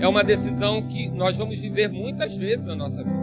é 0.00 0.08
uma 0.08 0.24
decisão 0.24 0.88
que 0.88 1.10
nós 1.10 1.36
vamos 1.36 1.60
viver 1.60 1.90
muitas 1.90 2.34
vezes 2.34 2.64
na 2.64 2.74
nossa 2.74 3.04
vida. 3.04 3.20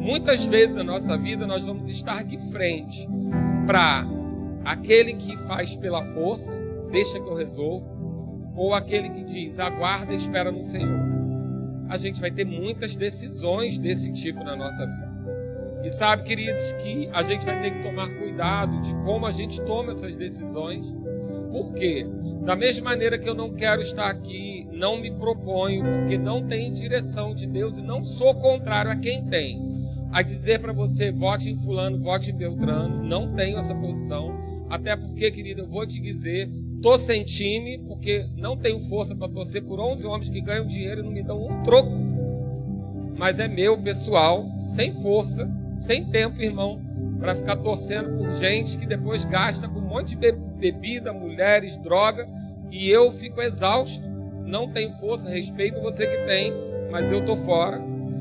Muitas 0.00 0.46
vezes 0.46 0.74
na 0.74 0.82
nossa 0.82 1.18
vida 1.18 1.46
nós 1.46 1.66
vamos 1.66 1.90
estar 1.90 2.24
de 2.24 2.38
frente 2.50 3.06
para 3.66 4.06
aquele 4.64 5.12
que 5.12 5.36
faz 5.40 5.76
pela 5.76 6.02
força, 6.14 6.56
deixa 6.90 7.20
que 7.20 7.28
eu 7.28 7.34
resolvo, 7.34 7.86
ou 8.56 8.72
aquele 8.72 9.10
que 9.10 9.24
diz 9.24 9.58
aguarda 9.58 10.14
e 10.14 10.16
espera 10.16 10.50
no 10.50 10.62
Senhor. 10.62 11.00
A 11.90 11.98
gente 11.98 12.18
vai 12.18 12.30
ter 12.30 12.46
muitas 12.46 12.96
decisões 12.96 13.76
desse 13.76 14.10
tipo 14.10 14.42
na 14.42 14.56
nossa 14.56 14.86
vida. 14.86 15.07
E 15.88 15.90
sabe, 15.90 16.24
queridos, 16.24 16.74
que 16.74 17.08
a 17.14 17.22
gente 17.22 17.46
vai 17.46 17.62
ter 17.62 17.70
que 17.70 17.82
tomar 17.82 18.10
cuidado 18.18 18.78
de 18.82 18.92
como 19.06 19.24
a 19.24 19.30
gente 19.30 19.58
toma 19.62 19.92
essas 19.92 20.14
decisões. 20.16 20.94
Por 21.50 21.72
quê? 21.72 22.06
Da 22.44 22.54
mesma 22.54 22.90
maneira 22.90 23.18
que 23.18 23.26
eu 23.26 23.34
não 23.34 23.54
quero 23.54 23.80
estar 23.80 24.10
aqui, 24.10 24.68
não 24.70 25.00
me 25.00 25.10
proponho, 25.10 25.82
porque 25.82 26.18
não 26.18 26.46
tem 26.46 26.70
direção 26.70 27.34
de 27.34 27.46
Deus 27.46 27.78
e 27.78 27.82
não 27.82 28.04
sou 28.04 28.34
contrário 28.34 28.90
a 28.90 28.96
quem 28.96 29.24
tem. 29.24 29.62
A 30.12 30.20
dizer 30.20 30.60
para 30.60 30.74
você, 30.74 31.10
vote 31.10 31.50
em 31.50 31.56
Fulano, 31.56 31.98
vote 31.98 32.32
em 32.32 32.36
Beltrano, 32.36 33.02
não 33.02 33.34
tenho 33.34 33.56
essa 33.56 33.74
posição. 33.74 34.38
Até 34.68 34.94
porque, 34.94 35.30
querido, 35.30 35.62
eu 35.62 35.68
vou 35.68 35.86
te 35.86 36.02
dizer, 36.02 36.50
tô 36.82 36.98
sem 36.98 37.24
time, 37.24 37.78
porque 37.88 38.28
não 38.36 38.58
tenho 38.58 38.78
força 38.78 39.16
para 39.16 39.32
torcer 39.32 39.62
por 39.64 39.80
11 39.80 40.06
homens 40.06 40.28
que 40.28 40.42
ganham 40.42 40.66
dinheiro 40.66 41.00
e 41.00 41.04
não 41.04 41.10
me 41.10 41.22
dão 41.22 41.46
um 41.46 41.62
troco. 41.62 41.96
Mas 43.16 43.38
é 43.40 43.48
meu, 43.48 43.82
pessoal, 43.82 44.46
sem 44.60 44.92
força, 44.92 45.50
sem 45.78 46.04
tempo, 46.04 46.42
irmão, 46.42 46.80
para 47.20 47.34
ficar 47.34 47.56
torcendo 47.56 48.16
por 48.16 48.32
gente 48.32 48.76
que 48.76 48.86
depois 48.86 49.24
gasta 49.24 49.68
com 49.68 49.78
um 49.78 49.88
monte 49.88 50.16
de 50.16 50.32
bebida, 50.32 51.12
mulheres, 51.12 51.76
droga, 51.76 52.28
e 52.70 52.90
eu 52.90 53.10
fico 53.12 53.40
exausto, 53.40 54.06
não 54.44 54.70
tenho 54.70 54.92
força, 54.92 55.30
respeito 55.30 55.80
você 55.80 56.06
que 56.06 56.26
tem, 56.26 56.52
mas 56.90 57.10
eu 57.12 57.24
tô 57.24 57.36
fora. 57.36 57.80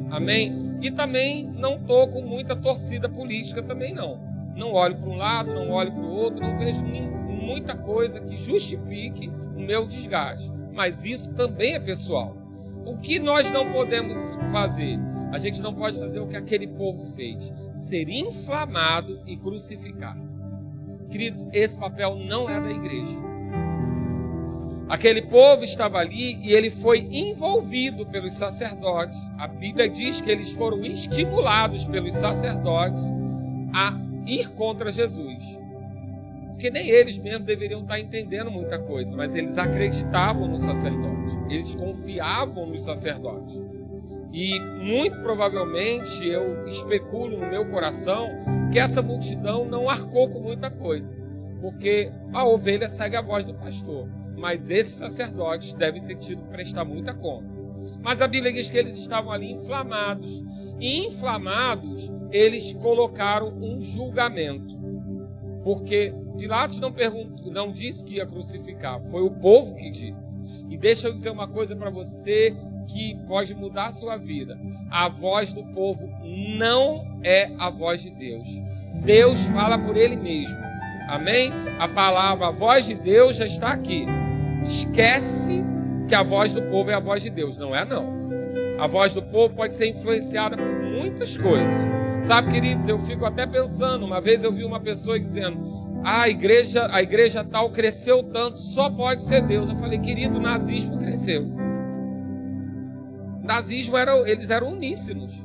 Amém? 0.09 0.77
E 0.81 0.91
também 0.91 1.47
não 1.47 1.79
tô 1.79 2.07
com 2.07 2.21
muita 2.21 2.55
torcida 2.55 3.09
política 3.09 3.61
também 3.63 3.93
não. 3.93 4.19
Não 4.55 4.73
olho 4.73 4.95
para 4.95 5.09
um 5.09 5.15
lado, 5.15 5.53
não 5.53 5.71
olho 5.71 5.91
para 5.91 6.03
o 6.03 6.11
outro, 6.11 6.41
não 6.41 6.57
vejo 6.57 6.83
muita 6.83 7.75
coisa 7.75 8.19
que 8.19 8.37
justifique 8.37 9.27
o 9.27 9.59
meu 9.59 9.87
desgaste. 9.87 10.51
Mas 10.73 11.03
isso 11.03 11.33
também 11.33 11.73
é 11.73 11.79
pessoal. 11.79 12.37
O 12.85 12.97
que 12.97 13.19
nós 13.19 13.49
não 13.51 13.71
podemos 13.71 14.35
fazer? 14.51 14.97
A 15.31 15.37
gente 15.37 15.61
não 15.61 15.73
pode 15.73 15.97
fazer 15.99 16.19
o 16.19 16.27
que 16.27 16.35
aquele 16.35 16.67
povo 16.67 17.05
fez: 17.15 17.53
ser 17.73 18.09
inflamado 18.09 19.21
e 19.25 19.37
crucificar. 19.37 20.17
Queridos, 21.09 21.47
esse 21.53 21.77
papel 21.77 22.15
não 22.15 22.49
é 22.49 22.59
da 22.59 22.71
igreja. 22.71 23.17
Aquele 24.89 25.21
povo 25.23 25.63
estava 25.63 25.97
ali 25.97 26.37
e 26.45 26.53
ele 26.53 26.69
foi 26.69 26.99
envolvido 27.11 28.05
pelos 28.05 28.33
sacerdotes. 28.33 29.19
A 29.37 29.47
Bíblia 29.47 29.89
diz 29.89 30.21
que 30.21 30.31
eles 30.31 30.53
foram 30.53 30.81
estimulados 30.83 31.85
pelos 31.85 32.13
sacerdotes 32.13 33.03
a 33.73 33.93
ir 34.25 34.49
contra 34.51 34.89
Jesus. 34.89 35.59
Porque 36.49 36.69
nem 36.71 36.89
eles 36.89 37.17
mesmos 37.17 37.45
deveriam 37.45 37.81
estar 37.81 37.99
entendendo 37.99 38.49
muita 38.49 38.79
coisa, 38.79 39.15
mas 39.15 39.35
eles 39.35 39.57
acreditavam 39.57 40.47
no 40.47 40.57
sacerdote, 40.57 41.37
eles 41.49 41.75
confiavam 41.75 42.65
nos 42.65 42.81
sacerdotes. 42.81 43.61
E 44.39 44.59
muito 44.59 45.19
provavelmente 45.21 46.23
eu 46.27 46.67
especulo 46.67 47.39
no 47.39 47.49
meu 47.49 47.67
coração 47.71 48.29
que 48.71 48.77
essa 48.77 49.01
multidão 49.01 49.65
não 49.65 49.89
arcou 49.89 50.29
com 50.29 50.39
muita 50.39 50.69
coisa, 50.69 51.17
porque 51.59 52.11
a 52.31 52.45
ovelha 52.45 52.87
segue 52.87 53.15
a 53.15 53.21
voz 53.23 53.43
do 53.43 53.55
pastor, 53.55 54.07
mas 54.37 54.69
esses 54.69 54.93
sacerdotes 54.93 55.73
devem 55.73 56.03
ter 56.03 56.17
tido 56.17 56.43
que 56.43 56.49
prestar 56.49 56.85
muita 56.85 57.15
conta. 57.15 57.49
Mas 58.03 58.21
a 58.21 58.27
Bíblia 58.27 58.53
diz 58.53 58.69
que 58.69 58.77
eles 58.77 58.95
estavam 58.95 59.31
ali 59.31 59.53
inflamados, 59.53 60.43
e 60.79 61.07
inflamados 61.07 62.11
eles 62.29 62.73
colocaram 62.73 63.57
um 63.57 63.81
julgamento, 63.81 64.77
porque 65.63 66.13
Pilatos 66.37 66.77
não 66.77 66.93
perguntou, 66.93 67.51
não 67.51 67.71
disse 67.71 68.05
que 68.05 68.17
ia 68.17 68.25
crucificar, 68.27 69.01
foi 69.09 69.23
o 69.23 69.31
povo 69.31 69.73
que 69.73 69.89
disse. 69.89 70.37
E 70.69 70.77
deixa 70.77 71.07
eu 71.07 71.13
dizer 71.15 71.31
uma 71.31 71.47
coisa 71.47 71.75
para 71.75 71.89
você 71.89 72.55
que 72.87 73.15
pode 73.27 73.53
mudar 73.53 73.87
a 73.87 73.91
sua 73.91 74.17
vida. 74.17 74.57
A 74.89 75.09
voz 75.09 75.53
do 75.53 75.63
povo 75.63 76.09
não 76.23 77.19
é 77.23 77.51
a 77.59 77.69
voz 77.69 78.01
de 78.01 78.09
Deus. 78.09 78.47
Deus 79.03 79.43
fala 79.47 79.77
por 79.77 79.95
ele 79.95 80.15
mesmo. 80.15 80.57
Amém? 81.07 81.51
A 81.79 81.87
palavra, 81.87 82.47
a 82.47 82.51
voz 82.51 82.85
de 82.85 82.95
Deus 82.95 83.35
já 83.35 83.45
está 83.45 83.71
aqui. 83.71 84.05
Esquece 84.65 85.63
que 86.07 86.15
a 86.15 86.23
voz 86.23 86.53
do 86.53 86.61
povo 86.63 86.89
é 86.89 86.93
a 86.93 86.99
voz 86.99 87.21
de 87.21 87.29
Deus. 87.29 87.57
Não 87.57 87.75
é, 87.75 87.85
não. 87.85 88.17
A 88.79 88.87
voz 88.87 89.13
do 89.13 89.21
povo 89.21 89.53
pode 89.53 89.73
ser 89.73 89.87
influenciada 89.87 90.57
por 90.57 90.83
muitas 90.83 91.37
coisas. 91.37 91.73
Sabe, 92.21 92.51
queridos, 92.51 92.87
eu 92.87 92.99
fico 92.99 93.25
até 93.25 93.45
pensando. 93.45 94.05
Uma 94.05 94.19
vez 94.19 94.43
eu 94.43 94.51
vi 94.51 94.63
uma 94.63 94.79
pessoa 94.79 95.19
dizendo: 95.19 95.59
ah, 96.03 96.23
a 96.23 96.29
igreja, 96.29 96.87
a 96.91 97.01
igreja 97.01 97.43
tal 97.43 97.69
cresceu 97.69 98.23
tanto, 98.23 98.57
só 98.57 98.89
pode 98.89 99.23
ser 99.23 99.41
Deus. 99.41 99.69
Eu 99.69 99.77
falei, 99.77 99.99
querido, 99.99 100.37
o 100.37 100.41
nazismo 100.41 100.97
cresceu 100.97 101.66
nazismo 103.47 103.97
era, 103.97 104.15
eles 104.29 104.49
eram 104.49 104.73
uníssimos. 104.73 105.43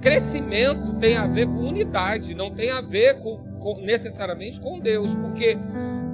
Crescimento 0.00 0.98
tem 0.98 1.16
a 1.16 1.26
ver 1.26 1.46
com 1.46 1.66
unidade, 1.66 2.34
não 2.34 2.50
tem 2.50 2.70
a 2.70 2.80
ver 2.82 3.18
com, 3.20 3.38
com 3.58 3.80
necessariamente 3.80 4.60
com 4.60 4.78
Deus, 4.78 5.14
porque 5.14 5.56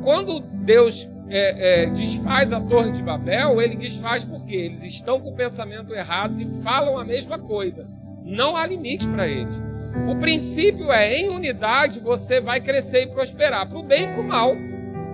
quando 0.03 0.41
Deus 0.41 1.09
é, 1.29 1.85
é, 1.85 1.91
desfaz 1.91 2.53
a 2.53 2.61
Torre 2.61 2.93
de 2.93 3.03
Babel, 3.03 3.61
ele 3.61 3.77
desfaz 3.77 4.25
porque 4.25 4.55
eles 4.55 4.83
estão 4.85 5.21
com 5.21 5.31
o 5.31 5.35
pensamento 5.35 5.93
errado 5.93 6.41
e 6.41 6.47
falam 6.63 6.99
a 6.99 7.05
mesma 7.05 7.39
coisa. 7.39 7.89
Não 8.25 8.57
há 8.57 8.67
limite 8.67 9.09
para 9.09 9.27
eles. 9.29 9.61
O 10.09 10.17
princípio 10.17 10.93
é, 10.93 11.17
em 11.17 11.29
unidade, 11.29 11.99
você 11.99 12.41
vai 12.41 12.61
crescer 12.61 13.03
e 13.03 13.07
prosperar, 13.09 13.69
para 13.69 13.79
o 13.79 13.83
bem 13.83 14.05
e 14.05 14.09
para 14.09 14.21
o 14.21 14.25
mal. 14.25 14.55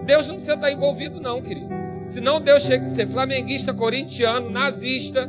Deus 0.05 0.29
não 0.29 0.37
precisa 0.37 0.55
estar 0.55 0.71
envolvido, 0.71 1.21
não, 1.21 1.40
querido. 1.40 1.69
Senão 2.05 2.40
Deus 2.40 2.62
chega 2.62 2.85
a 2.85 2.88
ser 2.88 3.07
flamenguista, 3.07 3.75
corintiano, 3.75 4.49
nazista, 4.49 5.29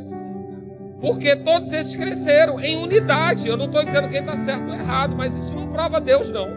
porque 0.99 1.35
todos 1.35 1.71
esses 1.71 1.95
cresceram 1.95 2.59
em 2.59 2.75
unidade. 2.75 3.47
Eu 3.47 3.57
não 3.57 3.65
estou 3.65 3.83
dizendo 3.83 4.09
quem 4.09 4.19
está 4.19 4.37
certo 4.37 4.67
ou 4.67 4.73
errado, 4.73 5.15
mas 5.15 5.35
isso 5.35 5.53
não 5.53 5.71
prova 5.71 6.01
Deus, 6.01 6.29
não. 6.29 6.47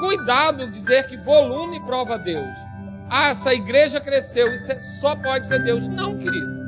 Cuidado 0.00 0.70
dizer 0.70 1.06
que 1.06 1.16
volume 1.16 1.80
prova 1.80 2.18
Deus. 2.18 2.56
Ah, 3.10 3.28
essa 3.28 3.52
igreja 3.52 4.00
cresceu, 4.00 4.52
isso 4.52 4.72
é, 4.72 4.80
só 5.00 5.14
pode 5.14 5.46
ser 5.46 5.62
Deus. 5.64 5.86
Não, 5.86 6.16
querido. 6.16 6.64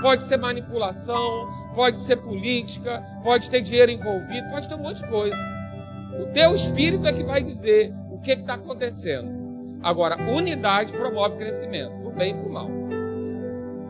Pode 0.00 0.22
ser 0.22 0.38
manipulação, 0.38 1.48
pode 1.74 1.98
ser 1.98 2.16
política, 2.16 3.02
pode 3.22 3.50
ter 3.50 3.60
dinheiro 3.60 3.90
envolvido, 3.90 4.48
pode 4.50 4.68
ter 4.68 4.74
um 4.76 4.78
monte 4.78 5.02
de 5.02 5.08
coisa. 5.08 5.36
O 6.20 6.26
teu 6.32 6.54
espírito 6.54 7.06
é 7.06 7.12
que 7.12 7.24
vai 7.24 7.42
dizer 7.42 7.92
o 8.10 8.18
que 8.18 8.32
está 8.32 8.54
acontecendo. 8.54 9.28
Agora, 9.82 10.16
unidade 10.30 10.92
promove 10.92 11.36
crescimento, 11.36 11.92
para 12.00 12.08
o 12.08 12.12
bem 12.12 12.30
e 12.32 12.34
para 12.34 12.48
o 12.48 12.52
mal. 12.52 12.70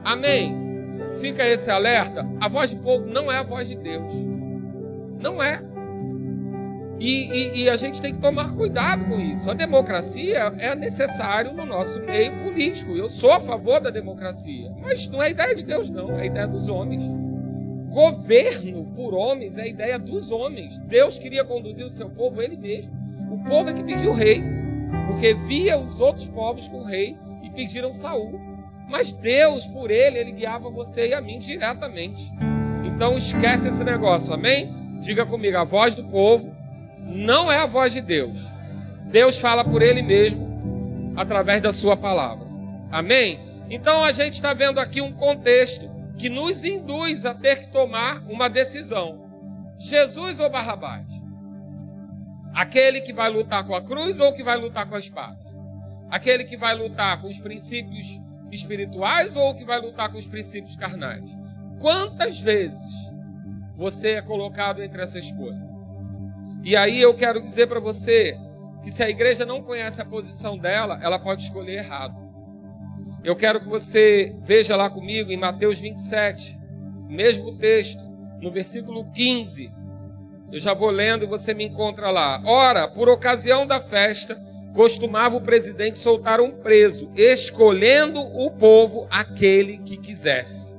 Amém? 0.05 0.69
Fica 1.18 1.46
esse 1.46 1.70
alerta: 1.70 2.27
a 2.40 2.49
voz 2.49 2.73
do 2.73 2.81
povo 2.81 3.07
não 3.07 3.31
é 3.31 3.38
a 3.38 3.42
voz 3.42 3.68
de 3.68 3.77
Deus. 3.77 4.12
Não 5.20 5.42
é. 5.42 5.62
E, 6.99 7.33
e, 7.33 7.62
e, 7.62 7.70
a 7.70 7.77
gente 7.79 8.01
tem 8.01 8.12
que 8.12 8.20
tomar 8.20 8.55
cuidado 8.55 9.07
com 9.07 9.18
isso. 9.18 9.51
A 9.51 9.55
democracia 9.55 10.53
é 10.59 10.75
necessário 10.75 11.55
no 11.55 11.64
nosso 11.64 11.99
meio 12.03 12.42
político. 12.42 12.94
Eu 12.94 13.09
sou 13.09 13.33
a 13.33 13.40
favor 13.40 13.81
da 13.81 13.88
democracia. 13.88 14.70
Mas 14.79 15.09
não 15.09 15.23
é 15.23 15.31
ideia 15.31 15.55
de 15.55 15.64
Deus, 15.64 15.88
não. 15.88 16.18
É 16.18 16.27
ideia 16.27 16.46
dos 16.46 16.68
homens. 16.68 17.03
Governo 17.88 18.85
por 18.94 19.14
homens 19.14 19.57
é 19.57 19.66
ideia 19.66 19.99
dos 19.99 20.31
homens. 20.31 20.77
Deus 20.81 21.18
queria 21.18 21.42
conduzir 21.42 21.87
o 21.87 21.90
seu 21.90 22.11
povo 22.11 22.42
ele 22.42 22.57
mesmo. 22.57 22.94
O 23.33 23.42
povo 23.49 23.70
é 23.70 23.73
que 23.73 23.83
pediu 23.83 24.12
rei. 24.12 24.42
Porque 25.07 25.33
via 25.33 25.79
os 25.79 25.99
outros 26.01 26.29
povos 26.29 26.68
com 26.68 26.85
rei 26.85 27.16
e 27.42 27.49
pediram 27.49 27.90
Saul. 27.92 28.50
Mas 28.90 29.12
Deus, 29.12 29.64
por 29.66 29.88
ele, 29.88 30.18
ele 30.18 30.33
guiava 30.33 30.68
você 30.68 31.11
e 31.11 31.14
a 31.14 31.20
mim 31.20 31.38
diretamente. 31.38 32.33
Então 32.85 33.16
esquece 33.16 33.68
esse 33.68 33.85
negócio, 33.85 34.33
amém? 34.33 34.98
Diga 35.00 35.24
comigo, 35.24 35.57
a 35.57 35.64
voz 35.64 35.94
do 35.94 36.05
povo 36.05 36.53
não 36.98 37.50
é 37.50 37.59
a 37.59 37.66
voz 37.66 37.92
de 37.92 38.00
Deus. 38.00 38.50
Deus 39.07 39.38
fala 39.38 39.64
por 39.64 39.81
ele 39.81 40.03
mesmo 40.03 41.14
através 41.16 41.62
da 41.62 41.72
sua 41.72 41.96
palavra. 41.96 42.44
Amém? 42.90 43.38
Então 43.70 44.03
a 44.03 44.11
gente 44.11 44.35
está 44.35 44.53
vendo 44.53 44.81
aqui 44.81 45.00
um 45.00 45.12
contexto 45.12 45.88
que 46.18 46.29
nos 46.29 46.64
induz 46.64 47.24
a 47.24 47.33
ter 47.33 47.61
que 47.61 47.72
tomar 47.72 48.24
uma 48.29 48.50
decisão: 48.50 49.24
Jesus 49.79 50.40
ou 50.40 50.50
Barrabás? 50.50 51.07
Aquele 52.53 53.00
que 53.00 53.12
vai 53.12 53.31
lutar 53.31 53.64
com 53.64 53.74
a 53.74 53.81
cruz 53.81 54.18
ou 54.18 54.33
que 54.33 54.42
vai 54.42 54.57
lutar 54.57 54.85
com 54.87 54.96
a 54.96 54.98
espada? 54.98 55.38
Aquele 56.11 56.42
que 56.42 56.57
vai 56.57 56.74
lutar 56.74 57.20
com 57.20 57.29
os 57.29 57.38
princípios 57.38 58.20
espirituais 58.51 59.35
ou 59.37 59.55
que 59.55 59.65
vai 59.65 59.81
lutar 59.81 60.11
com 60.11 60.19
os 60.19 60.27
princípios 60.27 60.77
carnais? 60.77 61.31
Quantas 61.79 62.41
vezes 62.41 62.93
você 63.77 64.11
é 64.13 64.23
colocado 64.23 64.83
entre 64.83 65.03
essa 65.03 65.19
escolha? 65.19 65.71
E 66.63 66.77
aí 66.77 67.01
eu 67.01 67.15
quero 67.15 67.41
dizer 67.41 67.67
para 67.67 67.81
você 67.81 68.39
que 68.83 68.91
se 68.91 69.03
a 69.03 69.09
igreja 69.09 69.47
não 69.47 69.63
conhece 69.63 70.01
a 70.01 70.05
posição 70.05 70.59
dela, 70.59 70.99
ela 71.03 71.19
pode 71.19 71.43
escolher 71.43 71.79
errado. 71.79 72.21
Eu 73.23 73.37
quero 73.37 73.61
que 73.61 73.69
você 73.69 74.35
veja 74.43 74.77
lá 74.77 74.89
comigo 74.89 75.31
em 75.31 75.37
Mateus 75.37 75.79
27, 75.79 76.59
mesmo 77.09 77.57
texto, 77.57 78.03
no 78.41 78.51
versículo 78.51 79.11
15. 79.13 79.71
Eu 80.51 80.59
já 80.59 80.73
vou 80.73 80.91
lendo 80.91 81.25
e 81.25 81.29
você 81.29 81.53
me 81.53 81.65
encontra 81.65 82.11
lá. 82.11 82.43
Ora, 82.45 82.89
por 82.89 83.09
ocasião 83.09 83.67
da 83.67 83.81
festa, 83.81 84.41
costumava 84.74 85.37
o 85.37 85.40
presidente 85.40 85.96
soltar 85.96 86.40
um 86.40 86.50
preso, 86.50 87.11
escolhendo 87.14 88.20
o 88.20 88.50
povo 88.50 89.06
aquele 89.11 89.78
que 89.78 89.96
quisesse. 89.96 90.74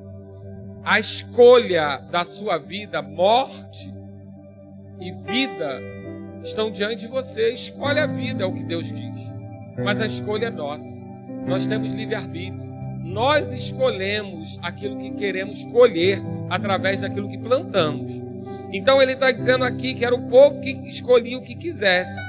A 0.83 0.99
escolha 0.99 1.97
da 2.09 2.23
sua 2.23 2.57
vida, 2.57 3.01
morte 3.01 3.93
e 4.99 5.11
vida, 5.11 5.79
estão 6.43 6.71
diante 6.71 7.01
de 7.01 7.07
você. 7.07 7.53
Escolhe 7.53 7.99
a 7.99 8.07
vida, 8.07 8.43
é 8.43 8.47
o 8.47 8.53
que 8.53 8.63
Deus 8.63 8.87
diz. 8.87 9.31
Mas 9.83 10.01
a 10.01 10.05
escolha 10.05 10.47
é 10.47 10.49
nossa. 10.49 10.99
Nós 11.45 11.67
temos 11.67 11.91
livre-arbítrio. 11.91 12.71
Nós 13.03 13.51
escolhemos 13.51 14.57
aquilo 14.61 14.97
que 14.97 15.11
queremos 15.11 15.63
colher 15.65 16.19
através 16.49 17.01
daquilo 17.01 17.29
que 17.29 17.37
plantamos. 17.37 18.11
Então 18.73 19.01
ele 19.01 19.13
está 19.13 19.31
dizendo 19.31 19.65
aqui 19.65 19.93
que 19.93 20.05
era 20.05 20.15
o 20.15 20.27
povo 20.27 20.59
que 20.61 20.71
escolhia 20.87 21.37
o 21.37 21.41
que 21.41 21.55
quisesse. 21.55 22.19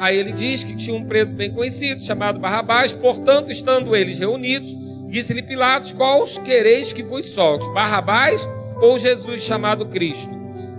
Aí 0.00 0.16
ele 0.16 0.32
diz 0.32 0.62
que 0.62 0.76
tinha 0.76 0.96
um 0.96 1.04
preso 1.04 1.34
bem 1.34 1.50
conhecido, 1.50 2.02
chamado 2.02 2.38
Barrabás, 2.38 2.94
portanto, 2.94 3.50
estando 3.50 3.96
eles 3.96 4.18
reunidos, 4.18 4.76
disse-lhe 5.08 5.42
Pilatos: 5.42 5.92
Qual 5.92 6.24
quereis 6.44 6.92
que 6.92 7.02
vos 7.02 7.26
solte? 7.26 7.68
Barrabás 7.70 8.48
ou 8.80 8.98
Jesus 8.98 9.42
chamado 9.42 9.86
Cristo? 9.86 10.30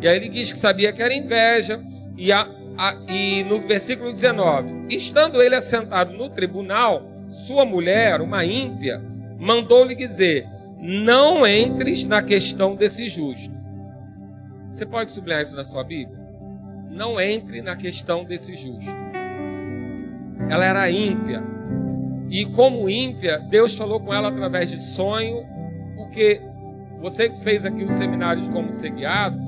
E 0.02 0.08
aí 0.08 0.16
ele 0.16 0.30
diz 0.30 0.54
que 0.54 0.58
sabia 0.58 0.94
que 0.94 1.02
era 1.02 1.14
inveja, 1.14 1.84
e, 2.18 2.32
a, 2.32 2.48
a, 2.78 2.96
e 3.10 3.44
no 3.44 3.60
versículo 3.68 4.12
19: 4.12 4.88
Estando 4.90 5.42
ele 5.42 5.56
assentado 5.56 6.14
no 6.14 6.30
tribunal, 6.30 7.06
sua 7.28 7.66
mulher, 7.66 8.22
uma 8.22 8.46
ímpia, 8.46 9.02
mandou-lhe 9.38 9.96
dizer: 9.96 10.48
Não 10.80 11.46
entres 11.46 12.06
na 12.06 12.22
questão 12.22 12.76
desse 12.76 13.08
justo. 13.08 13.54
Você 14.70 14.86
pode 14.86 15.10
sublinhar 15.10 15.42
isso 15.42 15.56
na 15.56 15.66
sua 15.66 15.84
Bíblia? 15.84 16.19
Não 16.90 17.20
entre 17.20 17.62
na 17.62 17.76
questão 17.76 18.24
desse 18.24 18.56
justo. 18.56 18.92
Ela 20.50 20.66
era 20.66 20.90
ímpia. 20.90 21.44
E 22.30 22.46
como 22.46 22.90
ímpia, 22.90 23.40
Deus 23.40 23.76
falou 23.76 24.00
com 24.00 24.14
ela 24.14 24.30
através 24.30 24.70
de 24.70 24.78
sonho, 24.78 25.46
porque 25.96 26.42
você 27.00 27.30
que 27.30 27.40
fez 27.40 27.66
aqui 27.66 27.84
os 27.84 27.94
seminários 27.94 28.50
como 28.50 28.72
ser 28.72 28.92
guiado, 28.92 29.40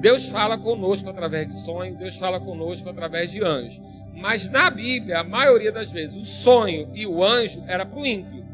Deus 0.00 0.28
fala 0.28 0.56
conosco 0.56 1.10
através 1.10 1.48
de 1.48 1.54
sonho, 1.54 1.96
Deus 1.96 2.16
fala 2.16 2.40
conosco 2.40 2.88
através 2.88 3.30
de 3.30 3.44
anjo. 3.44 3.82
Mas 4.14 4.46
na 4.48 4.70
Bíblia, 4.70 5.20
a 5.20 5.24
maioria 5.24 5.70
das 5.70 5.90
vezes, 5.90 6.16
o 6.16 6.24
sonho 6.24 6.90
e 6.94 7.06
o 7.06 7.22
anjo 7.22 7.62
era 7.66 7.84
para 7.84 7.98
o 7.98 8.06
ímpio, 8.06 8.44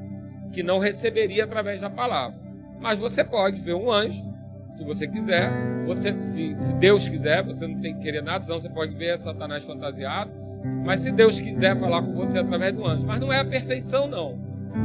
que 0.53 0.63
não 0.63 0.79
receberia 0.79 1.45
através 1.45 1.81
da 1.81 1.91
palavra. 1.91 2.39
Mas 2.81 2.99
você 2.99 3.23
pode 3.23 3.61
ver 3.61 3.75
um 3.75 3.91
anjo, 3.91 4.25
se 4.69 4.85
você 4.85 5.07
quiser, 5.07 5.51
você, 5.87 6.21
se, 6.23 6.55
se 6.57 6.75
Deus 6.75 7.09
quiser, 7.09 7.43
você 7.43 7.67
não 7.67 7.81
tem 7.81 7.95
que 7.95 8.01
querer 8.01 8.23
nada, 8.23 8.43
senão 8.43 8.61
você 8.61 8.69
pode 8.69 8.95
ver 8.95 9.17
Satanás 9.19 9.65
fantasiado. 9.65 10.31
Mas 10.85 11.01
se 11.01 11.13
Deus 11.13 11.39
quiser 11.39 11.77
falar 11.77 12.03
com 12.03 12.13
você 12.13 12.39
através 12.39 12.73
do 12.73 12.85
anjo, 12.85 13.05
mas 13.05 13.21
não 13.21 13.33
é 13.33 13.41
a 13.41 13.45
perfeição, 13.45 14.07
não. 14.07 14.39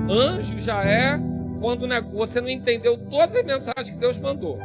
Anjo 0.10 0.60
já 0.60 0.84
é 0.84 1.20
quando 1.60 1.88
você 2.12 2.39
não 2.39 2.50
entendeu 2.50 2.98
todas 2.98 3.36
as 3.36 3.44
mensagens 3.44 3.89
que 3.89 3.98
Deus 3.98 4.17
mandou 4.17 4.60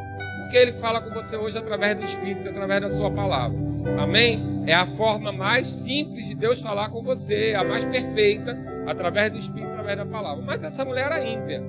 porque 0.47 0.57
Ele 0.57 0.73
fala 0.73 1.01
com 1.01 1.11
você 1.11 1.37
hoje 1.37 1.59
através 1.59 1.97
do 1.97 2.05
Espírito, 2.05 2.49
através 2.49 2.81
da 2.81 2.89
Sua 2.89 3.11
palavra. 3.11 3.59
Amém? 4.01 4.63
É 4.65 4.75
a 4.75 4.87
forma 4.87 5.33
mais 5.33 5.67
simples 5.67 6.29
de 6.29 6.37
Deus 6.37 6.61
falar 6.61 6.89
com 6.89 7.03
você, 7.03 7.55
a 7.59 7.65
mais 7.65 7.85
perfeita, 7.85 8.57
através 8.87 9.33
do 9.33 9.39
Espírito, 9.39 9.73
através 9.73 9.99
da 9.99 10.07
palavra. 10.07 10.45
Mas 10.45 10.63
essa 10.63 10.85
mulher 10.85 11.07
era 11.07 11.25
ímpia. 11.25 11.65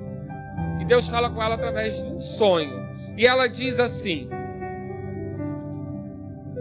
E 0.80 0.84
Deus 0.84 1.08
fala 1.08 1.28
com 1.28 1.42
ela 1.42 1.56
através 1.56 1.96
de 1.96 2.04
um 2.04 2.20
sonho. 2.20 2.87
E 3.18 3.26
ela 3.26 3.48
diz 3.48 3.80
assim: 3.80 4.28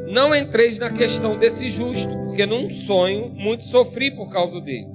Não 0.08 0.34
entreis 0.34 0.80
na 0.80 0.90
questão 0.90 1.38
desse 1.38 1.70
justo, 1.70 2.10
porque 2.24 2.48
num 2.48 2.68
sonho 2.72 3.30
muito 3.30 3.62
sofri 3.62 4.10
por 4.10 4.28
causa 4.30 4.60
dele. 4.60 4.88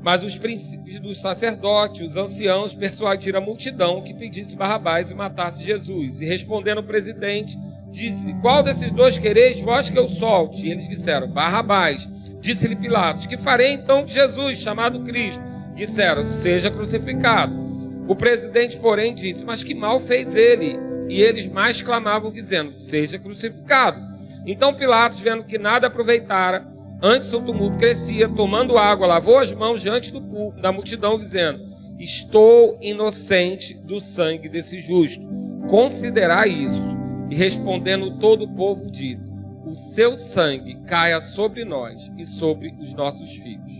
Mas 0.00 0.22
os 0.22 0.38
príncipes 0.38 1.00
dos 1.00 1.20
sacerdotes, 1.20 2.12
os 2.12 2.16
anciãos, 2.16 2.72
persuadiram 2.72 3.40
a 3.40 3.44
multidão 3.44 4.00
que 4.00 4.14
pedisse 4.14 4.56
Barrabás 4.56 5.10
e 5.10 5.14
matasse 5.14 5.66
Jesus. 5.66 6.20
E 6.20 6.24
respondendo 6.24 6.78
o 6.78 6.84
presidente, 6.84 7.58
disse: 7.90 8.32
Qual 8.34 8.62
desses 8.62 8.92
dois 8.92 9.18
quereis 9.18 9.60
vós 9.60 9.90
que 9.90 9.98
eu 9.98 10.08
solte? 10.08 10.66
E 10.66 10.70
eles 10.70 10.88
disseram: 10.88 11.28
Barrabás. 11.28 12.08
Disse-lhe 12.40 12.76
Pilatos: 12.76 13.26
Que 13.26 13.36
farei 13.36 13.72
então 13.72 14.04
de 14.04 14.14
Jesus, 14.14 14.58
chamado 14.58 15.02
Cristo? 15.02 15.42
Disseram: 15.74 16.24
Seja 16.24 16.70
crucificado. 16.70 17.69
O 18.10 18.16
presidente, 18.16 18.76
porém, 18.76 19.14
disse: 19.14 19.44
Mas 19.44 19.62
que 19.62 19.72
mal 19.72 20.00
fez 20.00 20.34
ele? 20.34 20.76
E 21.08 21.22
eles 21.22 21.46
mais 21.46 21.80
clamavam, 21.80 22.32
dizendo: 22.32 22.74
Seja 22.74 23.20
crucificado. 23.20 24.00
Então 24.44 24.74
Pilatos, 24.74 25.20
vendo 25.20 25.44
que 25.44 25.56
nada 25.56 25.86
aproveitara, 25.86 26.66
Antes 27.02 27.32
o 27.32 27.40
tumulto 27.40 27.78
crescia, 27.78 28.28
tomando 28.28 28.76
água, 28.76 29.06
lavou 29.06 29.38
as 29.38 29.52
mãos 29.54 29.80
diante 29.80 30.12
do, 30.12 30.50
da 30.60 30.70
multidão, 30.70 31.18
dizendo: 31.18 31.60
Estou 31.98 32.76
inocente 32.82 33.74
do 33.74 34.00
sangue 34.00 34.48
desse 34.50 34.80
justo. 34.80 35.24
Considerai 35.68 36.50
isso. 36.50 36.98
E 37.30 37.34
respondendo 37.34 38.18
todo 38.18 38.44
o 38.44 38.54
povo, 38.54 38.90
disse: 38.90 39.32
O 39.64 39.74
seu 39.74 40.14
sangue 40.14 40.74
caia 40.86 41.20
sobre 41.22 41.64
nós 41.64 42.10
e 42.18 42.26
sobre 42.26 42.74
os 42.78 42.92
nossos 42.92 43.34
filhos. 43.36 43.79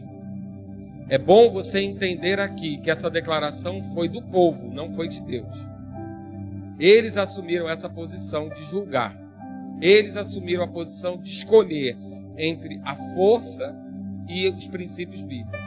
É 1.10 1.18
bom 1.18 1.50
você 1.50 1.80
entender 1.80 2.38
aqui 2.38 2.78
que 2.78 2.88
essa 2.88 3.10
declaração 3.10 3.82
foi 3.92 4.08
do 4.08 4.22
povo, 4.22 4.72
não 4.72 4.88
foi 4.88 5.08
de 5.08 5.20
Deus. 5.20 5.56
Eles 6.78 7.16
assumiram 7.16 7.68
essa 7.68 7.90
posição 7.90 8.48
de 8.48 8.62
julgar. 8.62 9.20
Eles 9.82 10.16
assumiram 10.16 10.62
a 10.62 10.68
posição 10.68 11.18
de 11.18 11.28
escolher 11.28 11.96
entre 12.38 12.80
a 12.84 12.94
força 12.94 13.76
e 14.28 14.48
os 14.48 14.68
princípios 14.68 15.20
bíblicos. 15.20 15.58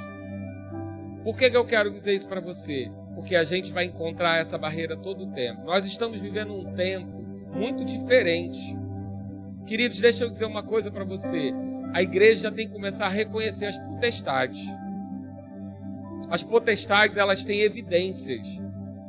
Por 1.25 1.37
que, 1.37 1.49
que 1.49 1.57
eu 1.57 1.65
quero 1.65 1.91
dizer 1.91 2.13
isso 2.13 2.27
para 2.29 2.39
você? 2.39 2.89
Porque 3.13 3.35
a 3.35 3.43
gente 3.43 3.73
vai 3.73 3.83
encontrar 3.83 4.39
essa 4.39 4.57
barreira 4.57 4.95
todo 4.95 5.25
o 5.25 5.31
tempo. 5.33 5.65
Nós 5.65 5.85
estamos 5.85 6.21
vivendo 6.21 6.53
um 6.53 6.73
tempo 6.73 7.21
muito 7.53 7.83
diferente. 7.83 8.77
Queridos, 9.65 9.99
deixa 9.99 10.23
eu 10.23 10.29
dizer 10.29 10.45
uma 10.45 10.63
coisa 10.63 10.89
para 10.89 11.03
você. 11.03 11.51
A 11.93 12.01
igreja 12.01 12.49
tem 12.49 12.65
que 12.65 12.73
começar 12.73 13.07
a 13.07 13.09
reconhecer 13.09 13.65
as 13.65 13.77
potestades. 13.77 14.65
As 16.29 16.43
potestades, 16.43 17.17
elas 17.17 17.43
têm 17.43 17.61
evidências. 17.61 18.61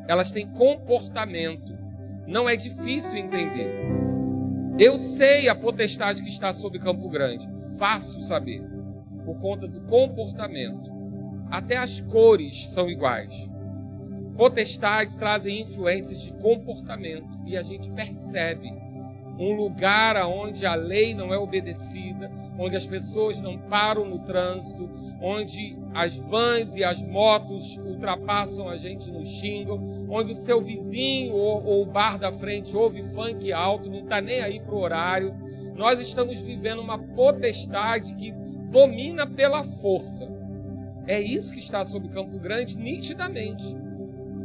Elas 0.07 0.31
têm 0.31 0.47
comportamento. 0.47 1.77
Não 2.27 2.49
é 2.49 2.57
difícil 2.57 3.17
entender. 3.17 3.71
Eu 4.79 4.99
sei 4.99 5.49
a 5.49 5.55
potestade 5.55 6.23
que 6.23 6.29
está 6.29 6.53
sobre 6.53 6.79
Campo 6.79 7.09
Grande. 7.09 7.49
Fácil 7.79 8.21
saber. 8.21 8.63
Por 9.25 9.39
conta 9.39 9.67
do 9.67 9.81
comportamento. 9.83 10.93
Até 11.51 11.77
as 11.77 12.01
cores 12.01 12.69
são 12.69 12.91
iguais. 12.91 13.49
Potestades 14.37 15.17
trazem 15.17 15.61
influências 15.61 16.21
de 16.21 16.33
comportamento 16.35 17.29
e 17.47 17.57
a 17.57 17.63
gente 17.63 17.91
percebe 17.93 18.69
um 19.39 19.53
lugar 19.55 20.17
onde 20.27 20.65
a 20.65 20.75
lei 20.75 21.15
não 21.15 21.33
é 21.33 21.39
obedecida, 21.39 22.31
onde 22.59 22.77
as 22.77 22.87
pessoas 22.87 23.41
não 23.41 23.59
param 23.59 24.05
no 24.05 24.21
trânsito, 24.21 24.89
onde 25.21 25.77
as 25.93 26.17
vans 26.17 26.77
e 26.77 26.85
as 26.85 27.03
motos 27.03 27.77
ultrapassam 27.79 28.69
a 28.69 28.77
gente 28.77 29.11
no 29.11 29.27
xingam, 29.27 30.07
onde 30.09 30.33
o 30.33 30.37
seu 30.37 30.61
vizinho 30.61 31.35
ou, 31.35 31.65
ou 31.65 31.83
o 31.83 31.87
bar 31.87 32.19
da 32.19 32.31
frente 32.31 32.77
ouve 32.77 33.03
funk 33.03 33.53
alto, 33.53 33.91
não 33.91 34.01
está 34.01 34.21
nem 34.21 34.41
aí 34.41 34.61
para 34.61 34.75
o 34.75 34.81
horário. 34.81 35.35
Nós 35.75 36.01
estamos 36.01 36.41
vivendo 36.41 36.81
uma 36.81 36.99
potestade 36.99 38.15
que 38.15 38.33
domina 38.71 39.27
pela 39.27 39.65
força. 39.65 40.29
É 41.07 41.21
isso 41.21 41.53
que 41.53 41.59
está 41.59 41.85
sobre 41.85 42.09
Campo 42.09 42.39
Grande 42.39 42.77
nitidamente. 42.77 43.77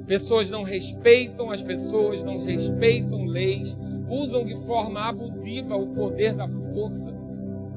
Pessoas 0.07 0.49
não 0.49 0.63
respeitam 0.63 1.51
as 1.51 1.61
pessoas, 1.61 2.23
não 2.23 2.39
respeitam 2.39 3.25
leis, 3.25 3.77
usam 4.09 4.45
de 4.45 4.55
forma 4.65 5.01
abusiva 5.01 5.75
o 5.75 5.93
poder 5.93 6.33
da 6.33 6.47
força. 6.47 7.11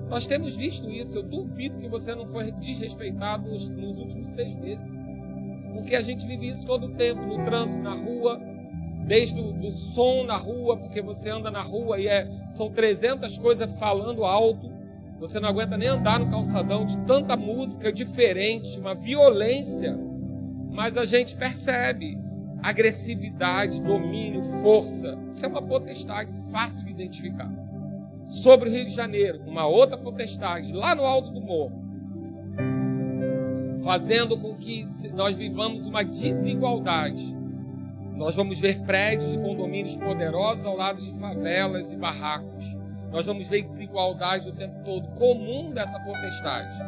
Nós 0.08 0.26
temos 0.26 0.56
visto 0.56 0.90
isso. 0.90 1.18
Eu 1.18 1.22
duvido 1.22 1.78
que 1.78 1.88
você 1.88 2.14
não 2.14 2.26
foi 2.26 2.52
desrespeitado 2.52 3.48
nos, 3.48 3.68
nos 3.68 3.98
últimos 3.98 4.28
seis 4.28 4.54
meses. 4.56 4.96
Porque 5.72 5.94
a 5.94 6.00
gente 6.00 6.26
vive 6.26 6.48
isso 6.48 6.66
todo 6.66 6.86
o 6.86 6.94
tempo, 6.94 7.22
no 7.22 7.42
trânsito, 7.44 7.82
na 7.82 7.94
rua, 7.94 8.38
desde 9.06 9.40
o 9.40 9.52
do 9.52 9.72
som 9.72 10.24
na 10.24 10.36
rua, 10.36 10.76
porque 10.76 11.00
você 11.00 11.30
anda 11.30 11.50
na 11.50 11.62
rua 11.62 11.98
e 11.98 12.06
é, 12.06 12.28
são 12.46 12.70
300 12.70 13.38
coisas 13.38 13.74
falando 13.78 14.24
alto. 14.24 14.70
Você 15.18 15.40
não 15.40 15.48
aguenta 15.48 15.76
nem 15.76 15.88
andar 15.88 16.18
no 16.18 16.30
calçadão 16.30 16.84
de 16.84 16.98
tanta 17.06 17.36
música 17.36 17.92
diferente, 17.92 18.78
uma 18.78 18.94
violência. 18.94 19.98
Mas 20.70 20.96
a 20.96 21.04
gente 21.04 21.36
percebe 21.36 22.18
agressividade, 22.62 23.82
domínio, 23.82 24.42
força. 24.62 25.18
Isso 25.30 25.44
é 25.44 25.48
uma 25.48 25.62
potestade 25.62 26.30
fácil 26.50 26.84
de 26.84 26.92
identificar. 26.92 27.50
Sobre 28.24 28.68
o 28.68 28.72
Rio 28.72 28.84
de 28.86 28.94
Janeiro, 28.94 29.42
uma 29.46 29.66
outra 29.66 29.98
potestade, 29.98 30.72
lá 30.72 30.94
no 30.94 31.02
alto 31.02 31.30
do 31.30 31.40
morro. 31.40 31.82
fazendo 33.82 34.38
com 34.38 34.54
que 34.54 34.84
nós 35.12 35.34
vivamos 35.34 35.86
uma 35.86 36.04
desigualdade. 36.04 37.36
Nós 38.14 38.36
vamos 38.36 38.60
ver 38.60 38.80
prédios 38.82 39.34
e 39.34 39.38
condomínios 39.38 39.96
poderosos 39.96 40.64
ao 40.64 40.76
lado 40.76 41.02
de 41.02 41.12
favelas 41.18 41.92
e 41.92 41.96
barracos. 41.96 42.76
Nós 43.10 43.26
vamos 43.26 43.48
ver 43.48 43.62
desigualdade 43.62 44.48
o 44.48 44.52
tempo 44.52 44.84
todo, 44.84 45.08
comum 45.18 45.72
dessa 45.72 45.98
potestade 45.98 46.78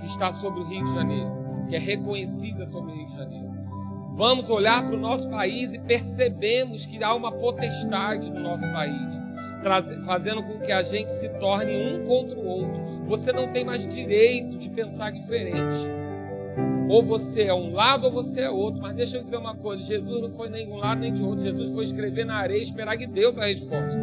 que 0.00 0.06
está 0.06 0.32
sobre 0.32 0.60
o 0.60 0.64
Rio 0.64 0.84
de 0.84 0.94
Janeiro, 0.94 1.30
que 1.68 1.76
é 1.76 1.78
reconhecida 1.78 2.64
sobre 2.64 2.92
o 2.92 2.94
Rio 2.94 3.06
de 3.06 3.14
Janeiro. 3.14 3.47
Vamos 4.18 4.50
olhar 4.50 4.84
para 4.84 4.96
o 4.96 4.98
nosso 4.98 5.30
país 5.30 5.72
e 5.72 5.78
percebemos 5.78 6.84
que 6.84 7.04
há 7.04 7.14
uma 7.14 7.30
potestade 7.30 8.28
no 8.28 8.40
nosso 8.40 8.64
país, 8.72 9.14
fazendo 10.04 10.42
com 10.42 10.58
que 10.58 10.72
a 10.72 10.82
gente 10.82 11.12
se 11.12 11.28
torne 11.38 11.72
um 11.72 12.04
contra 12.04 12.36
o 12.36 12.44
outro. 12.44 12.82
Você 13.06 13.32
não 13.32 13.52
tem 13.52 13.64
mais 13.64 13.86
direito 13.86 14.58
de 14.58 14.68
pensar 14.70 15.12
diferente. 15.12 15.88
Ou 16.88 17.00
você 17.00 17.44
é 17.44 17.54
um 17.54 17.72
lado 17.72 18.06
ou 18.06 18.10
você 18.10 18.40
é 18.40 18.50
outro. 18.50 18.82
Mas 18.82 18.94
deixa 18.94 19.18
eu 19.18 19.22
dizer 19.22 19.36
uma 19.36 19.54
coisa: 19.54 19.84
Jesus 19.84 20.20
não 20.20 20.30
foi 20.30 20.48
nem 20.48 20.66
de 20.66 20.72
um 20.72 20.78
lado 20.78 21.00
nem 21.00 21.12
de 21.12 21.22
outro. 21.22 21.44
Jesus 21.44 21.72
foi 21.72 21.84
escrever 21.84 22.26
na 22.26 22.38
areia 22.38 22.58
e 22.58 22.64
esperar 22.64 22.96
que 22.96 23.06
Deus 23.06 23.38
a 23.38 23.46
resposta. 23.46 24.00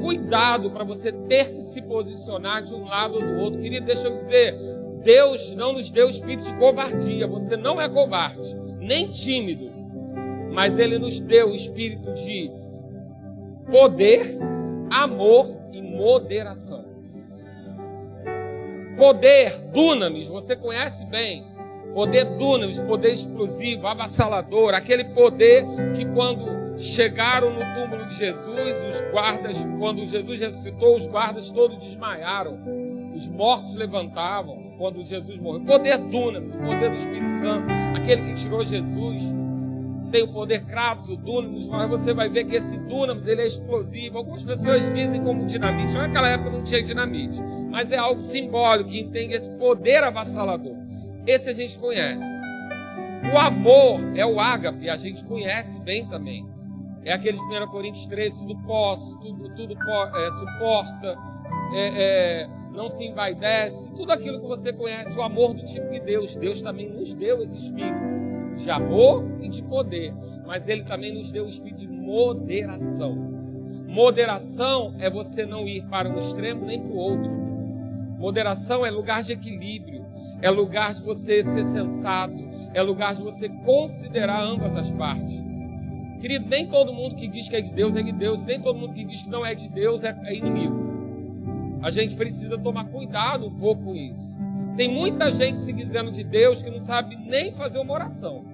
Cuidado 0.00 0.70
para 0.70 0.84
você 0.84 1.10
ter 1.10 1.56
que 1.56 1.62
se 1.62 1.82
posicionar 1.82 2.62
de 2.62 2.72
um 2.76 2.84
lado 2.84 3.14
ou 3.16 3.20
do 3.20 3.40
outro. 3.40 3.60
Querido, 3.60 3.86
deixa 3.86 4.06
eu 4.06 4.16
dizer: 4.16 4.54
Deus 5.02 5.52
não 5.56 5.72
nos 5.72 5.90
deu 5.90 6.08
espírito 6.08 6.44
de 6.44 6.54
covardia. 6.60 7.26
Você 7.26 7.56
não 7.56 7.80
é 7.80 7.88
covarde, 7.88 8.56
nem 8.90 9.08
tímido. 9.08 9.70
Mas 10.52 10.76
Ele 10.76 10.98
nos 10.98 11.20
deu 11.20 11.50
o 11.50 11.54
espírito 11.54 12.12
de 12.14 12.50
poder, 13.70 14.36
amor 14.90 15.56
e 15.72 15.80
moderação. 15.80 16.84
Poder, 18.96 19.52
dunamis, 19.72 20.26
você 20.26 20.56
conhece 20.56 21.06
bem. 21.06 21.46
Poder 21.94 22.24
dunamis, 22.36 22.80
poder 22.80 23.12
explosivo, 23.12 23.86
avassalador, 23.86 24.74
aquele 24.74 25.04
poder 25.04 25.64
que 25.94 26.04
quando 26.06 26.76
chegaram 26.76 27.50
no 27.50 27.60
túmulo 27.74 28.06
de 28.06 28.16
Jesus, 28.16 28.74
os 28.88 29.00
guardas, 29.12 29.56
quando 29.78 30.04
Jesus 30.04 30.40
ressuscitou, 30.40 30.96
os 30.96 31.06
guardas 31.06 31.50
todos 31.52 31.78
desmaiaram. 31.78 32.58
Os 33.14 33.28
mortos 33.28 33.74
levantavam 33.74 34.69
quando 34.80 35.04
Jesus 35.04 35.38
morreu. 35.38 35.60
Poder 35.60 35.98
dunamis, 35.98 36.54
poder 36.54 36.88
do 36.88 36.96
Espírito 36.96 37.32
Santo, 37.34 37.66
aquele 37.94 38.22
que 38.22 38.34
tirou 38.34 38.64
Jesus. 38.64 39.22
Tem 40.10 40.24
o 40.24 40.32
poder 40.32 40.64
Kratos, 40.64 41.08
o 41.10 41.16
dunamis, 41.16 41.68
mas 41.68 41.88
você 41.88 42.14
vai 42.14 42.30
ver 42.30 42.44
que 42.44 42.56
esse 42.56 42.78
dunamis 42.78 43.26
ele 43.26 43.42
é 43.42 43.46
explosivo. 43.46 44.16
Algumas 44.16 44.42
pessoas 44.42 44.90
dizem 44.92 45.22
como 45.22 45.44
dinamite. 45.44 45.92
Naquela 45.92 46.28
época 46.28 46.50
não 46.50 46.62
tinha 46.62 46.82
dinamite, 46.82 47.40
mas 47.70 47.92
é 47.92 47.98
algo 47.98 48.18
simbólico 48.18 48.88
que 48.88 49.04
tem 49.04 49.32
esse 49.32 49.50
poder 49.52 50.02
avassalador. 50.02 50.74
Esse 51.26 51.50
a 51.50 51.52
gente 51.52 51.78
conhece. 51.78 52.24
O 53.32 53.38
amor 53.38 54.00
é 54.16 54.24
o 54.24 54.40
ágape, 54.40 54.88
a 54.88 54.96
gente 54.96 55.22
conhece 55.24 55.78
bem 55.80 56.08
também. 56.08 56.48
É 57.04 57.12
aqueles 57.12 57.40
1 57.40 57.66
Coríntios 57.68 58.06
13, 58.06 58.38
tudo 58.38 58.56
posso, 58.62 59.14
tudo, 59.18 59.54
tudo 59.54 59.74
é, 59.74 60.30
suporta, 60.30 61.16
é, 61.74 61.88
é, 62.02 62.59
não 62.72 62.88
se 62.88 63.04
envaidece, 63.04 63.90
tudo 63.92 64.12
aquilo 64.12 64.40
que 64.40 64.46
você 64.46 64.72
conhece, 64.72 65.16
o 65.16 65.22
amor 65.22 65.54
do 65.54 65.64
tipo 65.64 65.88
de 65.90 66.00
Deus. 66.00 66.36
Deus 66.36 66.62
também 66.62 66.88
nos 66.88 67.14
deu 67.14 67.42
esse 67.42 67.58
espírito 67.58 67.98
de 68.56 68.70
amor 68.70 69.24
e 69.40 69.48
de 69.48 69.62
poder, 69.62 70.14
mas 70.46 70.68
Ele 70.68 70.84
também 70.84 71.12
nos 71.12 71.32
deu 71.32 71.44
o 71.44 71.48
espírito 71.48 71.80
de 71.80 71.88
moderação. 71.88 73.14
Moderação 73.86 74.94
é 74.98 75.10
você 75.10 75.44
não 75.44 75.66
ir 75.66 75.84
para 75.86 76.08
um 76.08 76.18
extremo 76.18 76.64
nem 76.64 76.80
para 76.80 76.92
o 76.92 76.96
outro. 76.96 77.30
Moderação 78.18 78.84
é 78.84 78.90
lugar 78.90 79.22
de 79.22 79.32
equilíbrio 79.32 80.00
é 80.42 80.50
lugar 80.50 80.94
de 80.94 81.02
você 81.02 81.42
ser 81.42 81.64
sensato, 81.64 82.48
é 82.72 82.82
lugar 82.82 83.14
de 83.14 83.22
você 83.22 83.48
considerar 83.48 84.42
ambas 84.42 84.74
as 84.76 84.90
partes. 84.90 85.42
Querido, 86.20 86.48
nem 86.48 86.66
todo 86.66 86.92
mundo 86.92 87.14
que 87.14 87.28
diz 87.28 87.48
que 87.48 87.56
é 87.56 87.60
de 87.60 87.72
Deus 87.72 87.94
é 87.96 88.02
de 88.02 88.12
Deus, 88.12 88.42
nem 88.42 88.60
todo 88.60 88.78
mundo 88.78 88.92
que 88.92 89.04
diz 89.04 89.22
que 89.22 89.30
não 89.30 89.44
é 89.44 89.54
de 89.54 89.68
Deus 89.68 90.04
é, 90.04 90.16
é 90.24 90.34
inimigo. 90.34 90.89
A 91.82 91.90
gente 91.90 92.14
precisa 92.14 92.58
tomar 92.58 92.84
cuidado 92.84 93.46
um 93.46 93.54
pouco 93.54 93.84
com 93.84 93.94
isso. 93.94 94.36
Tem 94.76 94.88
muita 94.88 95.30
gente 95.30 95.58
se 95.58 95.72
dizendo 95.72 96.10
de 96.10 96.22
Deus 96.22 96.62
que 96.62 96.70
não 96.70 96.80
sabe 96.80 97.16
nem 97.16 97.52
fazer 97.52 97.78
uma 97.78 97.94
oração. 97.94 98.44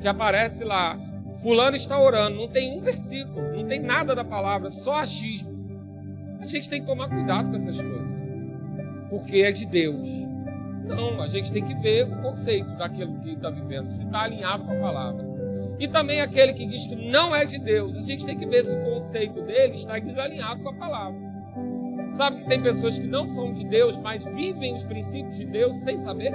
Que 0.00 0.08
aparece 0.08 0.64
lá, 0.64 0.98
fulano 1.42 1.76
está 1.76 2.00
orando, 2.00 2.36
não 2.36 2.48
tem 2.48 2.76
um 2.76 2.80
versículo, 2.80 3.56
não 3.56 3.66
tem 3.66 3.80
nada 3.80 4.14
da 4.14 4.24
palavra, 4.24 4.70
só 4.70 4.98
achismo. 5.00 5.50
A 6.40 6.46
gente 6.46 6.68
tem 6.68 6.80
que 6.80 6.86
tomar 6.86 7.08
cuidado 7.08 7.50
com 7.50 7.56
essas 7.56 7.80
coisas 7.80 8.30
porque 9.10 9.42
é 9.42 9.52
de 9.52 9.66
Deus. 9.66 10.08
Não, 10.86 11.20
a 11.20 11.26
gente 11.26 11.52
tem 11.52 11.62
que 11.62 11.74
ver 11.74 12.04
o 12.04 12.22
conceito 12.22 12.70
daquilo 12.76 13.18
que 13.20 13.32
está 13.32 13.50
vivendo, 13.50 13.86
se 13.86 14.04
está 14.04 14.22
alinhado 14.22 14.64
com 14.64 14.72
a 14.72 14.80
palavra. 14.80 15.29
E 15.80 15.88
também 15.88 16.20
aquele 16.20 16.52
que 16.52 16.66
diz 16.66 16.86
que 16.86 16.94
não 16.94 17.34
é 17.34 17.46
de 17.46 17.58
Deus, 17.58 17.96
a 17.96 18.02
gente 18.02 18.26
tem 18.26 18.36
que 18.36 18.46
ver 18.46 18.62
se 18.62 18.76
o 18.76 18.84
conceito 18.84 19.40
dele 19.40 19.72
está 19.72 19.98
desalinhado 19.98 20.62
com 20.62 20.68
a 20.68 20.74
palavra. 20.74 21.18
Sabe 22.12 22.42
que 22.42 22.48
tem 22.48 22.62
pessoas 22.62 22.98
que 22.98 23.06
não 23.06 23.26
são 23.26 23.50
de 23.52 23.64
Deus, 23.64 23.96
mas 23.96 24.22
vivem 24.24 24.74
os 24.74 24.84
princípios 24.84 25.38
de 25.38 25.46
Deus 25.46 25.76
sem 25.76 25.96
saber? 25.96 26.34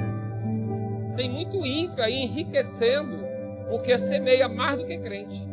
Tem 1.16 1.30
muito 1.30 1.64
ímpio 1.64 2.04
aí 2.04 2.24
enriquecendo, 2.24 3.24
porque 3.70 3.96
semeia 4.00 4.50
mais 4.50 4.78
do 4.78 4.86
que 4.86 4.98
crente. 4.98 5.48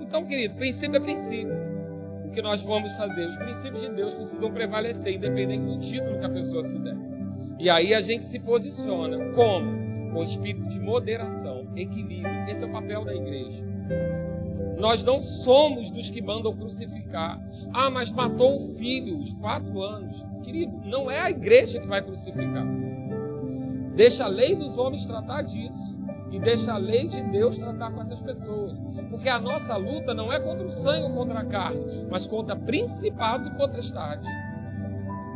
Então, 0.00 0.24
querido, 0.24 0.54
princípio 0.56 0.96
é 0.96 1.00
princípio 1.00 1.62
que 2.32 2.42
nós 2.42 2.62
vamos 2.62 2.90
fazer. 2.94 3.26
Os 3.28 3.36
princípios 3.36 3.82
de 3.82 3.90
Deus 3.90 4.14
precisam 4.14 4.50
prevalecer, 4.50 5.14
independente 5.14 5.64
do 5.64 5.78
título 5.78 6.18
que 6.18 6.26
a 6.26 6.30
pessoa 6.30 6.62
se 6.62 6.78
der. 6.80 6.96
E 7.58 7.70
aí 7.70 7.94
a 7.94 8.00
gente 8.00 8.24
se 8.24 8.40
posiciona 8.40 9.32
como? 9.32 10.10
Com 10.12 10.22
espírito 10.22 10.66
de 10.68 10.80
moderação, 10.80 11.61
equilíbrio. 11.76 12.48
Esse 12.48 12.64
é 12.64 12.66
o 12.66 12.72
papel 12.72 13.04
da 13.04 13.14
igreja. 13.14 13.64
Nós 14.78 15.02
não 15.04 15.20
somos 15.22 15.90
dos 15.90 16.10
que 16.10 16.20
mandam 16.20 16.54
crucificar. 16.56 17.40
Ah, 17.72 17.90
mas 17.90 18.10
matou 18.10 18.56
o 18.56 18.74
filho, 18.76 19.18
os 19.18 19.32
quatro 19.34 19.80
anos. 19.80 20.24
Querido, 20.42 20.76
não 20.84 21.10
é 21.10 21.20
a 21.20 21.30
igreja 21.30 21.80
que 21.80 21.86
vai 21.86 22.02
crucificar. 22.02 22.66
Deixa 23.94 24.24
a 24.24 24.28
lei 24.28 24.56
dos 24.56 24.76
homens 24.78 25.06
tratar 25.06 25.42
disso. 25.42 25.92
E 26.32 26.40
deixa 26.40 26.72
a 26.72 26.78
lei 26.78 27.06
de 27.06 27.22
Deus 27.24 27.58
tratar 27.58 27.92
com 27.92 28.00
essas 28.00 28.20
pessoas. 28.22 28.78
Porque 29.10 29.28
a 29.28 29.38
nossa 29.38 29.76
luta 29.76 30.14
não 30.14 30.32
é 30.32 30.40
contra 30.40 30.66
o 30.66 30.72
sangue 30.72 31.04
ou 31.04 31.10
contra 31.10 31.40
a 31.40 31.44
carne, 31.44 32.06
mas 32.10 32.26
contra 32.26 32.56
principados 32.56 33.46
e 33.46 33.50
potestades. 33.50 34.28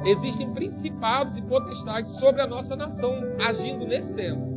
Existem 0.07 0.53
principados 0.55 1.37
e 1.37 1.43
potestades 1.43 2.13
sobre 2.13 2.41
a 2.41 2.47
nossa 2.47 2.75
nação 2.75 3.13
agindo 3.47 3.87
nesse 3.87 4.15
tempo. 4.15 4.56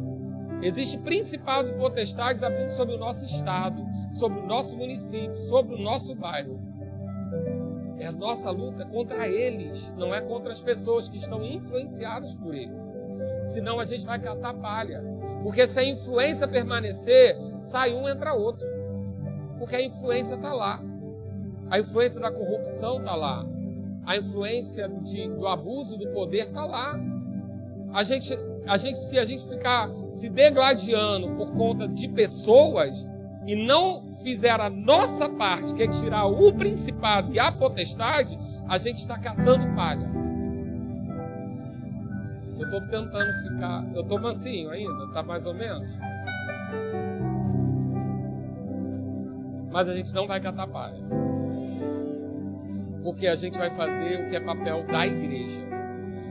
Existem 0.61 0.99
principados 1.01 1.69
e 1.69 1.73
potestades 1.73 2.41
sobre 2.75 2.95
o 2.95 2.97
nosso 2.97 3.23
estado, 3.23 3.85
sobre 4.13 4.39
o 4.39 4.45
nosso 4.45 4.75
município, 4.75 5.37
sobre 5.47 5.75
o 5.75 5.79
nosso 5.79 6.13
bairro. 6.15 6.59
É 7.97 8.07
a 8.07 8.11
nossa 8.11 8.49
luta 8.49 8.85
contra 8.85 9.27
eles, 9.27 9.91
não 9.97 10.13
é 10.13 10.21
contra 10.21 10.51
as 10.51 10.61
pessoas 10.61 11.07
que 11.07 11.17
estão 11.17 11.43
influenciadas 11.43 12.33
por 12.33 12.53
eles. 12.53 12.77
Senão 13.43 13.79
a 13.79 13.85
gente 13.85 14.05
vai 14.05 14.19
catar 14.19 14.53
palha. 14.53 15.03
Porque 15.43 15.65
se 15.65 15.79
a 15.79 15.83
influência 15.83 16.47
permanecer, 16.47 17.37
sai 17.55 17.93
um, 17.93 18.07
entra 18.07 18.33
outro. 18.33 18.67
Porque 19.57 19.75
a 19.75 19.81
influência 19.81 20.35
está 20.35 20.53
lá. 20.53 20.81
A 21.69 21.79
influência 21.79 22.19
da 22.19 22.31
corrupção 22.31 22.99
está 22.99 23.15
lá. 23.15 23.45
A 24.05 24.17
influência 24.17 24.89
de, 25.03 25.29
do 25.29 25.47
abuso 25.47 25.97
do 25.97 26.07
poder 26.09 26.39
está 26.39 26.65
lá. 26.65 26.99
A 27.93 28.03
gente, 28.03 28.35
a 28.69 28.77
gente, 28.77 28.99
se 28.99 29.17
a 29.17 29.25
gente 29.25 29.47
ficar 29.47 29.89
se 30.08 30.29
degladiando 30.29 31.32
por 31.32 31.51
conta 31.53 31.88
de 31.88 32.08
pessoas 32.08 33.03
e 33.47 33.55
não 33.55 34.13
fizer 34.21 34.62
a 34.62 34.69
nossa 34.69 35.27
parte, 35.27 35.73
que 35.73 35.82
é 35.82 35.88
tirar 35.88 36.27
o 36.27 36.53
principado 36.53 37.34
e 37.34 37.39
a 37.39 37.51
potestade, 37.51 38.37
a 38.67 38.77
gente 38.77 39.00
está 39.00 39.17
catando 39.17 39.65
palha. 39.75 40.08
Eu 42.60 42.65
estou 42.65 42.81
tentando 42.81 43.33
ficar. 43.41 43.89
Eu 43.96 44.02
estou 44.02 44.19
mansinho 44.19 44.69
ainda, 44.69 45.08
tá 45.13 45.23
mais 45.23 45.48
ou 45.48 45.54
menos? 45.56 45.89
mas 49.71 49.87
a 49.87 49.96
gente 49.96 50.13
não 50.13 50.27
vai 50.27 50.39
catar 50.39 50.67
palha. 50.67 51.00
Porque 53.04 53.27
a 53.27 53.35
gente 53.35 53.58
vai 53.58 53.69
fazer 53.69 54.25
o 54.25 54.29
que 54.29 54.35
é 54.35 54.39
papel 54.39 54.83
da 54.87 55.08
igreja. 55.08 55.62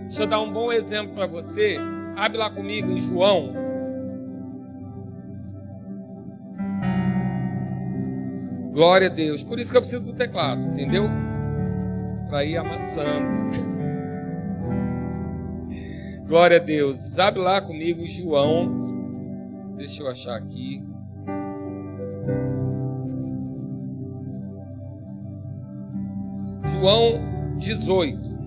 Deixa 0.03 0.23
eu 0.23 0.27
dar 0.27 0.41
um 0.41 0.53
bom 0.53 0.73
exemplo 0.73 1.15
para 1.15 1.27
você. 1.27 1.79
Abre 2.17 2.39
lá 2.39 2.51
comigo 2.51 2.91
em 2.91 2.99
João. 2.99 3.53
Glória 8.73 9.09
a 9.09 9.11
Deus. 9.11 9.43
Por 9.43 9.59
isso 9.59 9.71
que 9.71 9.77
eu 9.77 9.81
preciso 9.81 10.05
do 10.05 10.13
teclado, 10.13 10.61
entendeu? 10.61 11.05
Para 12.29 12.45
ir 12.45 12.57
amassando. 12.57 13.39
Glória 16.27 16.59
a 16.59 16.61
Deus. 16.61 17.19
Abre 17.19 17.41
lá 17.41 17.61
comigo 17.61 18.07
João. 18.07 18.87
Deixa 19.77 20.03
eu 20.03 20.09
achar 20.09 20.37
aqui. 20.37 20.85
João 26.67 27.57
18. 27.57 28.38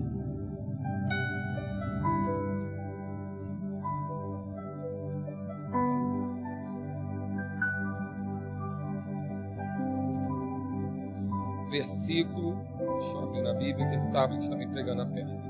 Versículo. 12.12 12.58
Deixa 12.98 13.16
eu 13.16 13.22
abrir 13.22 13.42
na 13.42 13.54
Bíblia 13.54 13.88
que 13.88 13.94
esse 13.94 14.10
tablet 14.12 14.42
está 14.42 14.54
me 14.54 14.66
pregando 14.66 15.02
a 15.02 15.06
perna. 15.06 15.40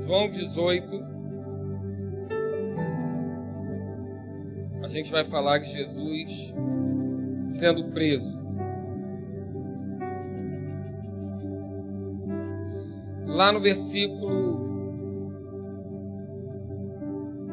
João 0.00 0.28
18. 0.28 1.14
A 4.82 4.88
gente 4.88 5.10
vai 5.10 5.24
falar 5.24 5.60
que 5.60 5.66
Jesus 5.66 6.52
sendo 7.48 7.90
preso. 7.92 8.42
Lá 13.26 13.50
no 13.50 13.60
versículo 13.60 14.62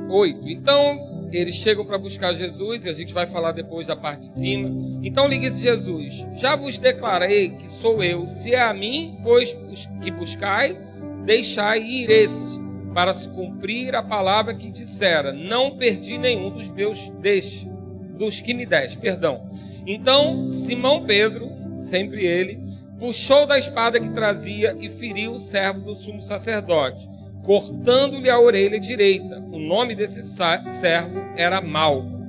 8. 0.10 0.50
Então, 0.50 1.11
eles 1.32 1.56
chegam 1.56 1.86
para 1.86 1.98
buscar 1.98 2.34
Jesus, 2.34 2.86
e 2.86 2.90
a 2.90 2.94
gente 2.94 3.14
vai 3.14 3.26
falar 3.26 3.52
depois 3.52 3.88
da 3.88 3.96
parte 3.96 4.22
de 4.22 4.40
cima. 4.40 4.70
Então 5.04 5.30
disse 5.30 5.62
Jesus: 5.62 6.26
Já 6.34 6.56
vos 6.56 6.78
declarei 6.78 7.52
que 7.52 7.68
sou 7.68 8.04
eu. 8.04 8.28
Se 8.28 8.54
é 8.54 8.62
a 8.62 8.74
mim, 8.74 9.20
pois 9.24 9.58
que 10.02 10.12
buscai, 10.12 10.78
deixai 11.26 11.82
ir 11.82 12.10
esse, 12.10 12.60
para 12.94 13.14
se 13.14 13.30
cumprir 13.30 13.96
a 13.96 14.04
palavra 14.04 14.54
que 14.54 14.70
dissera: 14.70 15.32
Não 15.32 15.78
perdi 15.78 16.18
nenhum 16.18 16.52
dos 16.52 16.70
meus 16.70 17.10
deste, 17.22 17.70
dos 18.18 18.42
que 18.42 18.54
me 18.54 18.66
deste, 18.66 18.98
perdão. 18.98 19.50
Então 19.88 20.48
Simão 20.48 21.06
Pedro, 21.06 21.50
sempre 21.76 22.26
ele, 22.26 22.60
puxou 23.00 23.48
da 23.48 23.58
espada 23.58 24.00
que 24.00 24.10
trazia 24.10 24.76
e 24.80 24.90
feriu 24.90 25.34
o 25.34 25.40
servo 25.40 25.82
do 25.82 25.96
sumo 25.96 26.22
sacerdote 26.22 27.10
cortando-lhe 27.44 28.30
a 28.30 28.40
orelha 28.40 28.80
direita. 28.80 29.40
O 29.52 29.60
nome 29.60 29.96
desse 29.96 30.24
servo 30.24 31.20
era 31.36 31.62
Malco. 31.62 32.22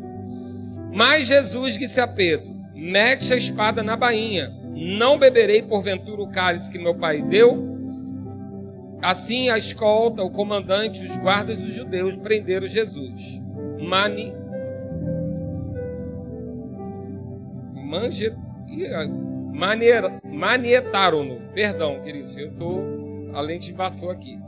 Mas 0.92 1.26
Jesus 1.26 1.78
disse 1.78 2.00
a 2.00 2.06
Pedro: 2.06 2.54
Mete 2.74 3.32
a 3.32 3.36
espada 3.36 3.82
na 3.82 3.96
bainha. 3.96 4.52
Não 4.74 5.18
beberei 5.18 5.62
porventura 5.62 6.22
o 6.22 6.28
cálice 6.28 6.70
que 6.70 6.78
meu 6.78 6.94
pai 6.94 7.22
deu? 7.22 7.70
Assim 9.02 9.48
a 9.50 9.58
escolta, 9.58 10.22
o 10.22 10.30
comandante, 10.30 11.04
os 11.04 11.16
guardas 11.16 11.56
dos 11.56 11.72
judeus 11.72 12.16
prenderam 12.16 12.66
Jesus. 12.66 13.40
Mani... 13.80 14.32
Manje... 17.74 18.32
Manietaram-no. 20.24 21.40
Perdão, 21.52 22.00
queridos, 22.00 22.36
eu 22.36 22.52
tô... 22.52 22.80
a 23.34 23.40
lente 23.40 23.72
passou 23.74 24.10
aqui. 24.10 24.38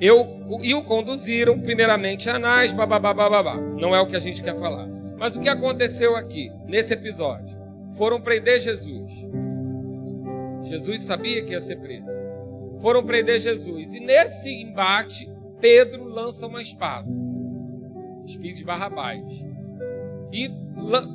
Eu, 0.00 0.46
e 0.62 0.74
o 0.74 0.84
conduziram, 0.84 1.58
primeiramente, 1.60 2.30
a 2.30 2.36
Anás, 2.36 2.72
babá, 2.72 2.98
babá. 3.00 3.56
Não 3.56 3.94
é 3.94 4.00
o 4.00 4.06
que 4.06 4.16
a 4.16 4.20
gente 4.20 4.42
quer 4.42 4.56
falar. 4.56 4.86
Mas 5.18 5.34
o 5.34 5.40
que 5.40 5.48
aconteceu 5.48 6.14
aqui, 6.14 6.52
nesse 6.66 6.94
episódio? 6.94 7.58
Foram 7.94 8.20
prender 8.20 8.60
Jesus. 8.60 9.12
Jesus 10.62 11.00
sabia 11.00 11.44
que 11.44 11.52
ia 11.52 11.60
ser 11.60 11.76
preso. 11.76 12.06
Foram 12.80 13.04
prender 13.04 13.40
Jesus. 13.40 13.92
E 13.92 13.98
nesse 13.98 14.50
embate, 14.50 15.28
Pedro 15.60 16.04
lança 16.04 16.46
uma 16.46 16.62
espada. 16.62 17.08
Espírito 18.24 18.58
de 18.58 18.64
Barrabás. 18.64 19.24
E 20.32 20.48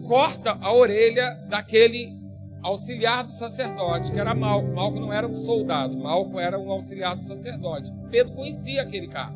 corta 0.05 0.57
a 0.59 0.73
orelha 0.73 1.33
daquele 1.47 2.17
auxiliar 2.63 3.23
do 3.23 3.33
sacerdote, 3.33 4.11
que 4.11 4.19
era 4.19 4.33
Malco. 4.33 4.71
Malco 4.71 4.99
não 4.99 5.11
era 5.11 5.27
um 5.27 5.35
soldado, 5.35 5.95
Malco 5.97 6.39
era 6.39 6.57
um 6.57 6.71
auxiliar 6.71 7.15
do 7.15 7.21
sacerdote. 7.21 7.93
Pedro 8.09 8.33
conhecia 8.33 8.81
aquele 8.81 9.07
cara. 9.07 9.35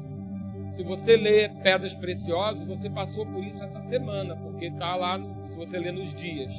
Se 0.71 0.83
você 0.83 1.15
lê 1.15 1.49
Pedras 1.49 1.93
Preciosas, 1.95 2.63
você 2.63 2.89
passou 2.89 3.25
por 3.25 3.43
isso 3.43 3.63
essa 3.63 3.81
semana, 3.81 4.35
porque 4.35 4.65
está 4.65 4.95
lá, 4.95 5.19
se 5.45 5.55
você 5.57 5.77
lê 5.77 5.91
nos 5.91 6.13
dias. 6.13 6.53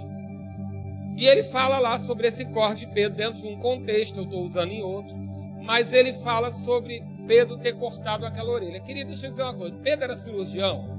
E 1.17 1.27
ele 1.27 1.43
fala 1.43 1.79
lá 1.79 1.99
sobre 1.99 2.29
esse 2.29 2.45
corte 2.47 2.87
de 2.87 2.93
Pedro 2.93 3.17
dentro 3.17 3.43
de 3.43 3.49
um 3.49 3.59
contexto, 3.59 4.19
eu 4.19 4.25
estou 4.25 4.45
usando 4.45 4.71
em 4.71 4.83
outro, 4.83 5.17
mas 5.63 5.93
ele 5.93 6.13
fala 6.13 6.51
sobre 6.51 7.03
Pedro 7.27 7.59
ter 7.59 7.73
cortado 7.75 8.25
aquela 8.25 8.51
orelha. 8.51 8.81
Queria 8.81 9.05
deixa 9.05 9.27
eu 9.27 9.31
dizer 9.31 9.43
uma 9.43 9.55
coisa: 9.55 9.77
Pedro 9.77 10.05
era 10.05 10.17
cirurgião? 10.17 10.97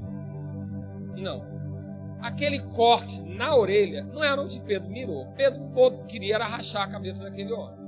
Não 1.16 1.49
aquele 2.22 2.60
corte 2.60 3.22
na 3.22 3.54
orelha 3.54 4.04
não 4.04 4.22
era 4.22 4.40
onde 4.40 4.60
Pedro 4.60 4.90
mirou. 4.90 5.26
Pedro 5.36 6.04
queria 6.06 6.38
rachar 6.38 6.82
a 6.82 6.90
cabeça 6.90 7.24
daquele 7.24 7.52
homem. 7.52 7.78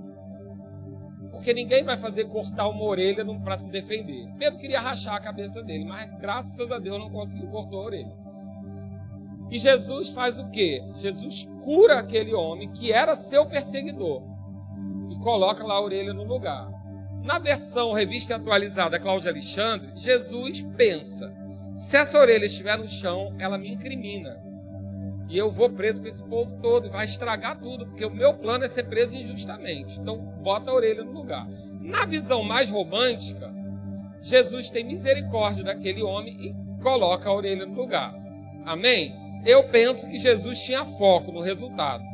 Porque 1.31 1.55
ninguém 1.55 1.83
vai 1.83 1.97
fazer 1.97 2.27
cortar 2.27 2.69
uma 2.69 2.85
orelha 2.85 3.25
para 3.41 3.57
se 3.57 3.71
defender. 3.71 4.29
Pedro 4.39 4.59
queria 4.59 4.81
rachar 4.81 5.15
a 5.15 5.21
cabeça 5.21 5.63
dele, 5.63 5.85
mas 5.85 6.11
graças 6.19 6.71
a 6.71 6.79
Deus 6.79 6.99
não 6.99 7.11
conseguiu 7.11 7.49
cortar 7.49 7.77
a 7.77 7.81
orelha. 7.81 8.17
E 9.51 9.59
Jesus 9.59 10.11
faz 10.11 10.39
o 10.39 10.49
quê? 10.49 10.83
Jesus 10.95 11.47
cura 11.63 11.99
aquele 11.99 12.33
homem 12.33 12.71
que 12.71 12.93
era 12.93 13.17
seu 13.17 13.45
perseguidor 13.45 14.23
e 15.11 15.19
coloca 15.21 15.65
lá 15.67 15.75
a 15.75 15.83
orelha 15.83 16.15
no 16.15 16.25
lugar. 16.25 16.71
Na 17.23 17.39
versão 17.39 17.93
revista 17.93 18.37
atualizada 18.37 18.99
Cláudia 18.99 19.31
Alexandre, 19.31 19.93
Jesus 19.95 20.63
pensa: 20.77 21.33
se 21.73 21.97
essa 21.97 22.19
orelha 22.19 22.45
estiver 22.45 22.77
no 22.79 22.87
chão, 22.87 23.35
ela 23.39 23.57
me 23.57 23.73
incrimina. 23.73 24.43
E 25.29 25.39
eu 25.39 25.51
vou 25.51 25.71
preso 25.71 26.03
com 26.03 26.09
esse 26.09 26.23
povo 26.23 26.59
todo 26.61 26.87
e 26.87 26.91
vai 26.91 27.07
estragar 27.07 27.59
tudo, 27.59 27.87
porque 27.87 28.05
o 28.05 28.15
meu 28.15 28.35
plano 28.35 28.65
é 28.65 28.69
ser 28.69 28.85
preso 28.85 29.17
injustamente. 29.17 29.99
Então, 29.99 30.19
bota 30.19 30.71
a 30.71 30.75
orelha 30.75 31.03
no 31.03 31.13
lugar. 31.13 31.49
Na 31.81 32.05
visão 32.05 32.43
mais 32.43 32.69
romântica, 32.69 33.51
Jesus 34.21 34.69
tem 34.69 34.85
misericórdia 34.85 35.65
daquele 35.65 36.03
homem 36.03 36.37
e 36.39 36.83
coloca 36.83 37.31
a 37.31 37.35
orelha 37.35 37.65
no 37.65 37.75
lugar. 37.75 38.15
Amém? 38.67 39.15
Eu 39.47 39.69
penso 39.71 40.07
que 40.09 40.19
Jesus 40.19 40.61
tinha 40.61 40.85
foco 40.85 41.33
no 41.33 41.41
resultado. 41.41 42.05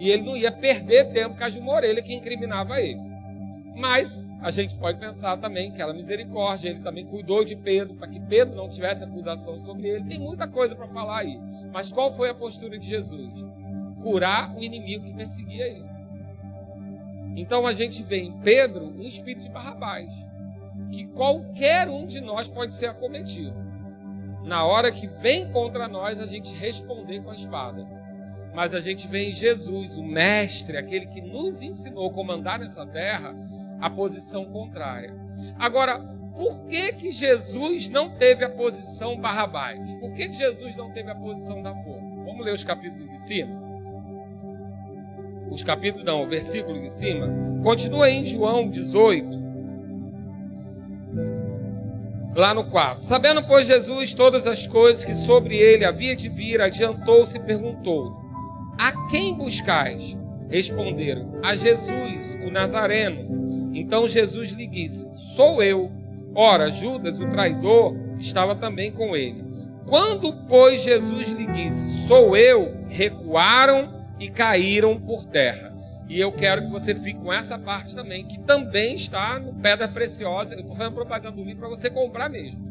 E 0.00 0.10
ele 0.10 0.22
não 0.22 0.36
ia 0.36 0.50
perder 0.50 1.12
tempo 1.12 1.36
com 1.38 1.44
a 1.44 1.48
de 1.48 1.60
uma 1.60 1.72
orelha 1.72 2.02
que 2.02 2.12
incriminava 2.12 2.80
ele. 2.80 3.00
Mas 3.74 4.28
a 4.40 4.50
gente 4.50 4.76
pode 4.76 4.98
pensar 4.98 5.36
também 5.38 5.72
que 5.72 5.82
era 5.82 5.92
misericórdia, 5.92 6.68
ele 6.68 6.80
também 6.80 7.04
cuidou 7.04 7.44
de 7.44 7.56
Pedro, 7.56 7.96
para 7.96 8.08
que 8.08 8.20
Pedro 8.20 8.54
não 8.54 8.68
tivesse 8.68 9.02
acusação 9.04 9.58
sobre 9.58 9.88
ele. 9.88 10.04
Tem 10.04 10.18
muita 10.18 10.46
coisa 10.46 10.76
para 10.76 10.86
falar 10.86 11.18
aí. 11.18 11.40
Mas 11.72 11.90
qual 11.90 12.14
foi 12.14 12.30
a 12.30 12.34
postura 12.34 12.78
de 12.78 12.86
Jesus? 12.86 13.44
Curar 14.00 14.54
o 14.54 14.62
inimigo 14.62 15.04
que 15.04 15.14
perseguia 15.14 15.66
ele. 15.66 15.94
Então 17.36 17.66
a 17.66 17.72
gente 17.72 18.02
vê 18.02 18.20
em 18.20 18.32
Pedro 18.40 18.84
um 18.84 19.02
espírito 19.02 19.42
de 19.42 19.50
Barrabás, 19.50 20.14
que 20.92 21.06
qualquer 21.06 21.88
um 21.88 22.06
de 22.06 22.20
nós 22.20 22.46
pode 22.46 22.74
ser 22.74 22.86
acometido. 22.86 23.64
Na 24.44 24.64
hora 24.64 24.92
que 24.92 25.08
vem 25.08 25.50
contra 25.50 25.88
nós, 25.88 26.20
a 26.20 26.26
gente 26.26 26.54
responder 26.54 27.22
com 27.22 27.30
a 27.30 27.34
espada. 27.34 27.84
Mas 28.54 28.72
a 28.72 28.78
gente 28.78 29.08
vê 29.08 29.28
em 29.28 29.32
Jesus, 29.32 29.96
o 29.96 30.02
mestre, 30.02 30.76
aquele 30.76 31.06
que 31.06 31.20
nos 31.20 31.60
ensinou 31.60 32.08
a 32.08 32.12
comandar 32.12 32.60
nessa 32.60 32.86
terra, 32.86 33.34
a 33.84 33.90
posição 33.90 34.46
contrária. 34.46 35.14
Agora, 35.58 35.98
por 36.34 36.64
que 36.64 36.90
que 36.94 37.10
Jesus 37.10 37.86
não 37.86 38.16
teve 38.16 38.42
a 38.42 38.48
posição 38.48 39.20
Barrabás? 39.20 39.94
Por 39.96 40.14
que, 40.14 40.26
que 40.28 40.32
Jesus 40.32 40.74
não 40.74 40.90
teve 40.90 41.10
a 41.10 41.14
posição 41.14 41.62
da 41.62 41.74
força? 41.74 42.14
Vamos 42.24 42.42
ler 42.42 42.54
os 42.54 42.64
capítulos 42.64 43.10
de 43.10 43.20
cima? 43.20 43.62
Os 45.50 45.62
capítulos, 45.62 46.06
não, 46.06 46.22
o 46.22 46.26
versículo 46.26 46.80
de 46.80 46.88
cima. 46.88 47.28
Continua 47.62 48.08
em 48.08 48.24
João 48.24 48.70
18, 48.70 49.44
lá 52.34 52.54
no 52.54 52.70
4. 52.70 53.04
Sabendo, 53.04 53.46
pois, 53.46 53.66
Jesus 53.66 54.14
todas 54.14 54.46
as 54.46 54.66
coisas 54.66 55.04
que 55.04 55.14
sobre 55.14 55.58
ele 55.58 55.84
havia 55.84 56.16
de 56.16 56.30
vir, 56.30 56.58
adiantou-se 56.58 57.36
e 57.36 57.40
perguntou: 57.40 58.16
A 58.80 59.10
quem 59.10 59.34
buscais? 59.34 60.18
Responderam: 60.48 61.38
A 61.44 61.54
Jesus, 61.54 62.38
o 62.42 62.50
Nazareno. 62.50 63.43
Então 63.74 64.08
Jesus 64.08 64.50
lhe 64.50 64.66
disse: 64.66 65.08
Sou 65.36 65.62
eu. 65.62 65.90
Ora, 66.34 66.70
Judas, 66.70 67.18
o 67.20 67.28
traidor, 67.28 67.96
estava 68.18 68.54
também 68.54 68.90
com 68.90 69.14
ele. 69.14 69.44
Quando, 69.86 70.32
pois, 70.48 70.82
Jesus 70.82 71.28
lhe 71.28 71.46
disse: 71.46 72.06
Sou 72.06 72.36
eu, 72.36 72.74
recuaram 72.88 74.06
e 74.18 74.28
caíram 74.28 74.98
por 75.00 75.24
terra. 75.26 75.74
E 76.08 76.20
eu 76.20 76.30
quero 76.32 76.62
que 76.62 76.70
você 76.70 76.94
fique 76.94 77.18
com 77.18 77.32
essa 77.32 77.58
parte 77.58 77.94
também, 77.94 78.24
que 78.24 78.38
também 78.40 78.94
está 78.94 79.38
no 79.38 79.54
Pedra 79.54 79.88
Preciosa. 79.88 80.54
Eu 80.54 80.60
estou 80.60 80.76
fazendo 80.76 80.94
propaganda 80.94 81.36
do 81.36 81.42
livro 81.42 81.60
para 81.60 81.68
você 81.68 81.88
comprar 81.88 82.28
mesmo. 82.28 82.62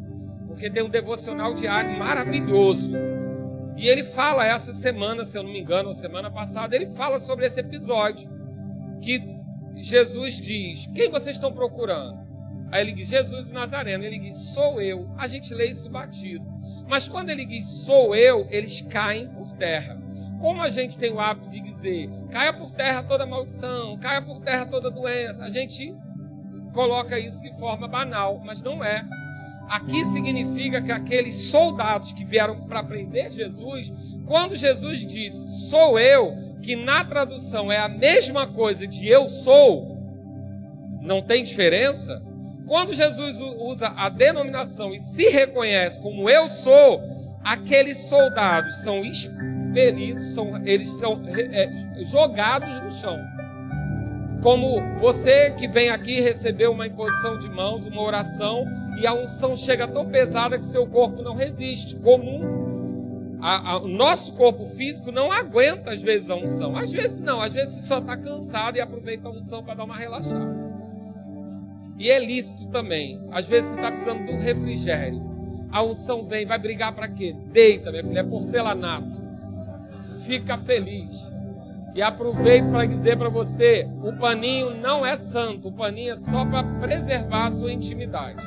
Porque 0.46 0.70
tem 0.70 0.82
um 0.82 0.88
devocional 0.88 1.52
diário 1.52 1.98
maravilhoso. 1.98 2.92
E 3.76 3.88
ele 3.88 4.04
fala 4.04 4.46
essa 4.46 4.72
semana, 4.72 5.24
se 5.24 5.36
eu 5.36 5.42
não 5.42 5.50
me 5.50 5.60
engano, 5.60 5.92
semana 5.92 6.30
passada, 6.30 6.76
ele 6.76 6.86
fala 6.86 7.18
sobre 7.18 7.44
esse 7.44 7.58
episódio. 7.58 8.30
Que 9.00 9.33
Jesus 9.84 10.34
diz: 10.34 10.86
Quem 10.94 11.10
vocês 11.10 11.36
estão 11.36 11.52
procurando? 11.52 12.18
Aí 12.72 12.80
ele 12.80 12.92
diz: 12.92 13.08
Jesus 13.08 13.46
do 13.46 13.52
Nazareno. 13.52 14.04
Ele 14.04 14.18
diz: 14.18 14.34
Sou 14.54 14.80
eu. 14.80 15.08
A 15.16 15.26
gente 15.26 15.54
lê 15.54 15.66
isso 15.66 15.90
batido. 15.90 16.54
Mas 16.88 17.08
quando 17.08 17.30
ele 17.30 17.44
diz 17.44 17.64
sou 17.64 18.14
eu, 18.14 18.46
eles 18.50 18.80
caem 18.82 19.28
por 19.28 19.52
terra. 19.52 20.00
Como 20.40 20.60
a 20.60 20.68
gente 20.68 20.98
tem 20.98 21.12
o 21.12 21.20
hábito 21.20 21.50
de 21.50 21.60
dizer: 21.60 22.08
caia 22.30 22.52
por 22.52 22.70
terra 22.70 23.02
toda 23.02 23.26
maldição, 23.26 23.98
caia 23.98 24.20
por 24.20 24.40
terra 24.40 24.66
toda 24.66 24.90
doença. 24.90 25.44
A 25.44 25.48
gente 25.48 25.94
coloca 26.72 27.18
isso 27.18 27.40
de 27.40 27.56
forma 27.58 27.88
banal, 27.88 28.40
mas 28.44 28.60
não 28.60 28.82
é. 28.84 29.04
Aqui 29.68 30.04
significa 30.06 30.82
que 30.82 30.92
aqueles 30.92 31.34
soldados 31.34 32.12
que 32.12 32.24
vieram 32.24 32.66
para 32.66 32.82
prender 32.82 33.30
Jesus, 33.30 33.92
quando 34.26 34.54
Jesus 34.54 35.06
disse: 35.06 35.68
Sou 35.70 35.98
eu, 35.98 36.53
que 36.64 36.74
na 36.74 37.04
tradução 37.04 37.70
é 37.70 37.76
a 37.76 37.88
mesma 37.88 38.46
coisa 38.46 38.86
de 38.86 39.06
eu 39.06 39.28
sou, 39.28 39.98
não 41.02 41.20
tem 41.20 41.44
diferença. 41.44 42.22
Quando 42.66 42.94
Jesus 42.94 43.38
usa 43.38 43.88
a 43.88 44.08
denominação 44.08 44.94
e 44.94 44.98
se 44.98 45.28
reconhece 45.28 46.00
como 46.00 46.30
eu 46.30 46.48
sou, 46.48 47.02
aqueles 47.44 47.98
soldados 48.06 48.76
são 48.82 49.02
expelidos, 49.04 50.28
são, 50.28 50.64
eles 50.64 50.88
são 50.92 51.22
é, 51.26 51.70
jogados 52.04 52.80
no 52.80 52.90
chão. 52.90 53.18
Como 54.42 54.80
você 54.96 55.50
que 55.50 55.68
vem 55.68 55.90
aqui 55.90 56.20
receber 56.20 56.68
uma 56.68 56.86
imposição 56.86 57.38
de 57.38 57.50
mãos, 57.50 57.84
uma 57.84 58.00
oração, 58.00 58.64
e 58.98 59.06
a 59.06 59.12
unção 59.12 59.54
chega 59.54 59.86
tão 59.86 60.06
pesada 60.06 60.58
que 60.58 60.64
seu 60.64 60.86
corpo 60.86 61.22
não 61.22 61.34
resiste. 61.34 61.96
Comum. 61.96 62.63
A, 63.46 63.72
a, 63.72 63.76
o 63.76 63.86
nosso 63.86 64.32
corpo 64.32 64.64
físico 64.64 65.12
não 65.12 65.30
aguenta, 65.30 65.90
às 65.90 66.00
vezes, 66.00 66.30
a 66.30 66.34
unção. 66.34 66.74
Às 66.74 66.90
vezes 66.90 67.20
não, 67.20 67.42
às 67.42 67.52
vezes 67.52 67.84
só 67.84 67.98
está 67.98 68.16
cansado 68.16 68.78
e 68.78 68.80
aproveita 68.80 69.28
a 69.28 69.32
unção 69.32 69.62
para 69.62 69.74
dar 69.74 69.84
uma 69.84 69.98
relaxada. 69.98 70.56
E 71.98 72.10
é 72.10 72.18
lícito 72.18 72.66
também. 72.68 73.20
Às 73.30 73.46
vezes 73.46 73.68
você 73.68 73.76
está 73.76 73.90
precisando 73.90 74.24
de 74.24 74.32
um 74.32 74.38
refrigério. 74.38 75.22
A 75.70 75.82
unção 75.82 76.24
vem, 76.24 76.46
vai 76.46 76.58
brigar 76.58 76.94
para 76.94 77.06
quê? 77.06 77.36
Deita, 77.52 77.90
minha 77.90 78.02
filha, 78.02 78.20
é 78.20 78.24
porcelanato. 78.24 79.20
Fica 80.24 80.56
feliz. 80.56 81.30
E 81.94 82.00
aproveito 82.00 82.70
para 82.70 82.86
dizer 82.86 83.18
para 83.18 83.28
você: 83.28 83.86
o 84.02 84.14
paninho 84.14 84.74
não 84.74 85.04
é 85.04 85.18
santo, 85.18 85.68
o 85.68 85.72
paninho 85.72 86.14
é 86.14 86.16
só 86.16 86.46
para 86.46 86.64
preservar 86.80 87.48
a 87.48 87.50
sua 87.50 87.70
intimidade. 87.70 88.42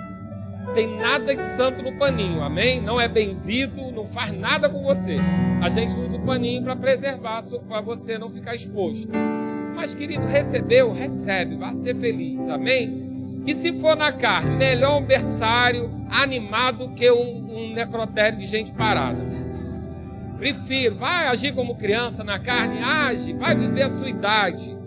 Tem 0.74 0.98
nada 0.98 1.36
de 1.36 1.44
santo 1.44 1.82
no 1.82 1.94
paninho, 1.98 2.44
amém? 2.44 2.82
Não 2.82 3.00
é 3.00 3.08
benzido, 3.08 3.92
não 3.92 4.06
faz 4.06 4.32
nada 4.32 4.70
com 4.70 4.84
você. 4.84 5.18
A 5.62 5.70
gente 5.70 5.98
usa 5.98 6.18
o 6.18 6.26
paninho 6.26 6.64
para 6.64 6.76
preservar, 6.76 7.42
para 7.68 7.82
você 7.82 8.18
não 8.18 8.30
ficar 8.30 8.54
exposto. 8.56 9.10
Mas, 9.76 9.94
querido, 9.94 10.26
recebeu, 10.26 10.92
recebe, 10.92 11.56
vá 11.56 11.74
ser 11.74 11.96
feliz, 11.96 12.48
amém? 12.50 13.44
E 13.46 13.56
se 13.56 13.74
for 13.74 13.96
na 13.96 14.12
carne, 14.12 14.58
melhor 14.58 15.02
um 15.02 15.06
berçário 15.06 15.90
animado 16.10 16.90
que 16.90 17.10
um, 17.10 17.48
um 17.50 17.74
necrotério 17.74 18.38
de 18.38 18.46
gente 18.46 18.72
parada. 18.74 19.26
Prefiro, 20.38 20.96
vai 20.96 21.28
agir 21.28 21.54
como 21.54 21.76
criança 21.76 22.24
na 22.24 22.38
carne, 22.38 22.80
age, 22.84 23.34
vai 23.34 23.56
viver 23.56 23.84
a 23.84 23.90
sua 23.90 24.10
idade. 24.10 24.78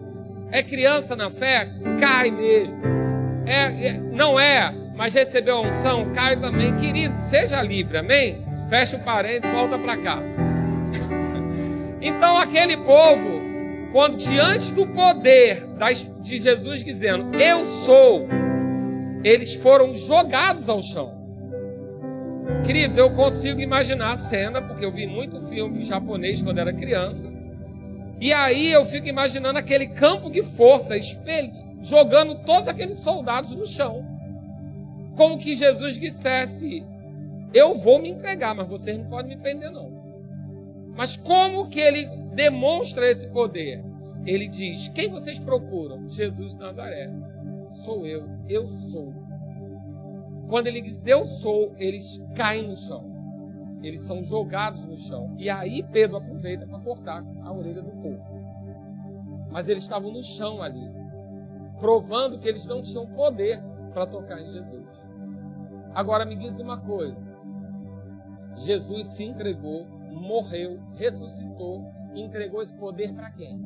É 0.53 0.63
criança 0.63 1.17
na 1.17 1.31
fé? 1.31 1.69
Cai 1.99 2.31
mesmo. 2.31 2.79
É, 3.47 3.89
é, 3.89 3.93
não 3.95 4.39
é, 4.39 4.75
mas 5.01 5.15
recebeu 5.15 5.57
a 5.57 5.61
unção, 5.63 6.13
cai 6.13 6.37
também. 6.37 6.77
Querido, 6.77 7.17
seja 7.17 7.63
livre, 7.63 7.97
amém? 7.97 8.45
Fecha 8.69 8.99
o 8.99 9.01
parênteses, 9.01 9.57
volta 9.57 9.79
para 9.79 9.97
cá. 9.97 10.19
Então 12.03 12.39
aquele 12.39 12.79
povo, 12.79 13.43
quando 13.93 14.17
diante 14.17 14.73
do 14.73 14.87
poder 14.87 15.67
de 16.23 16.39
Jesus 16.39 16.83
dizendo, 16.83 17.37
eu 17.39 17.63
sou, 17.85 18.27
eles 19.23 19.55
foram 19.55 19.95
jogados 19.95 20.67
ao 20.69 20.81
chão. 20.81 21.15
Queridos, 22.65 22.97
eu 22.97 23.11
consigo 23.11 23.61
imaginar 23.61 24.13
a 24.13 24.17
cena, 24.17 24.63
porque 24.63 24.83
eu 24.83 24.91
vi 24.91 25.07
muito 25.07 25.41
filme 25.49 25.83
japonês 25.83 26.41
quando 26.41 26.59
era 26.59 26.73
criança. 26.73 27.31
E 28.19 28.33
aí 28.33 28.73
eu 28.73 28.85
fico 28.87 29.07
imaginando 29.07 29.59
aquele 29.59 29.89
campo 29.89 30.31
de 30.31 30.43
força, 30.43 30.95
jogando 31.83 32.35
todos 32.47 32.67
aqueles 32.67 32.99
soldados 32.99 33.51
no 33.51 33.67
chão. 33.67 34.10
Como 35.17 35.39
que 35.39 35.55
Jesus 35.55 35.99
dissesse: 35.99 36.87
Eu 37.53 37.75
vou 37.75 38.01
me 38.01 38.11
entregar, 38.11 38.55
mas 38.55 38.69
vocês 38.69 38.99
não 38.99 39.09
podem 39.09 39.37
me 39.37 39.43
prender, 39.43 39.71
não. 39.71 39.91
Mas 40.97 41.17
como 41.17 41.69
que 41.69 41.81
ele 41.81 42.07
demonstra 42.35 43.09
esse 43.11 43.27
poder? 43.29 43.83
Ele 44.27 44.47
diz: 44.47 44.89
Quem 44.89 45.09
vocês 45.11 45.39
procuram? 45.39 46.09
Jesus 46.09 46.55
de 46.55 46.61
Nazaré. 46.61 47.11
Sou 47.85 48.07
eu, 48.07 48.29
eu 48.49 48.69
sou. 48.91 49.15
Quando 50.49 50.67
ele 50.67 50.81
diz 50.81 51.07
eu 51.07 51.25
sou, 51.25 51.73
eles 51.79 52.21
caem 52.35 52.67
no 52.67 52.77
chão. 52.77 53.09
Eles 53.83 54.01
são 54.01 54.23
jogados 54.23 54.85
no 54.85 54.97
chão. 54.97 55.35
E 55.39 55.49
aí 55.49 55.83
Pedro 55.83 56.17
aproveita 56.17 56.67
para 56.67 56.81
cortar 56.81 57.25
a 57.43 57.53
orelha 57.53 57.83
do 57.83 57.91
povo. 57.93 58.21
Mas 59.51 59.69
eles 59.69 59.85
estavam 59.85 60.13
no 60.13 60.23
chão 60.23 60.63
ali, 60.63 60.91
provando 61.79 62.39
que 62.39 62.49
eles 62.49 62.67
não 62.67 62.83
tinham 62.83 63.07
poder 63.07 63.63
para 63.91 64.07
tocar 64.07 64.41
em 64.41 64.49
Jesus. 64.49 64.87
Agora 65.95 66.25
me 66.25 66.37
diz 66.37 66.59
uma 66.59 66.79
coisa: 66.79 67.27
Jesus 68.57 69.09
se 69.09 69.25
entregou, 69.25 69.87
morreu, 70.11 70.81
ressuscitou 70.97 72.01
entregou 72.15 72.63
esse 72.63 72.75
poder 72.75 73.13
para 73.13 73.31
quem? 73.31 73.61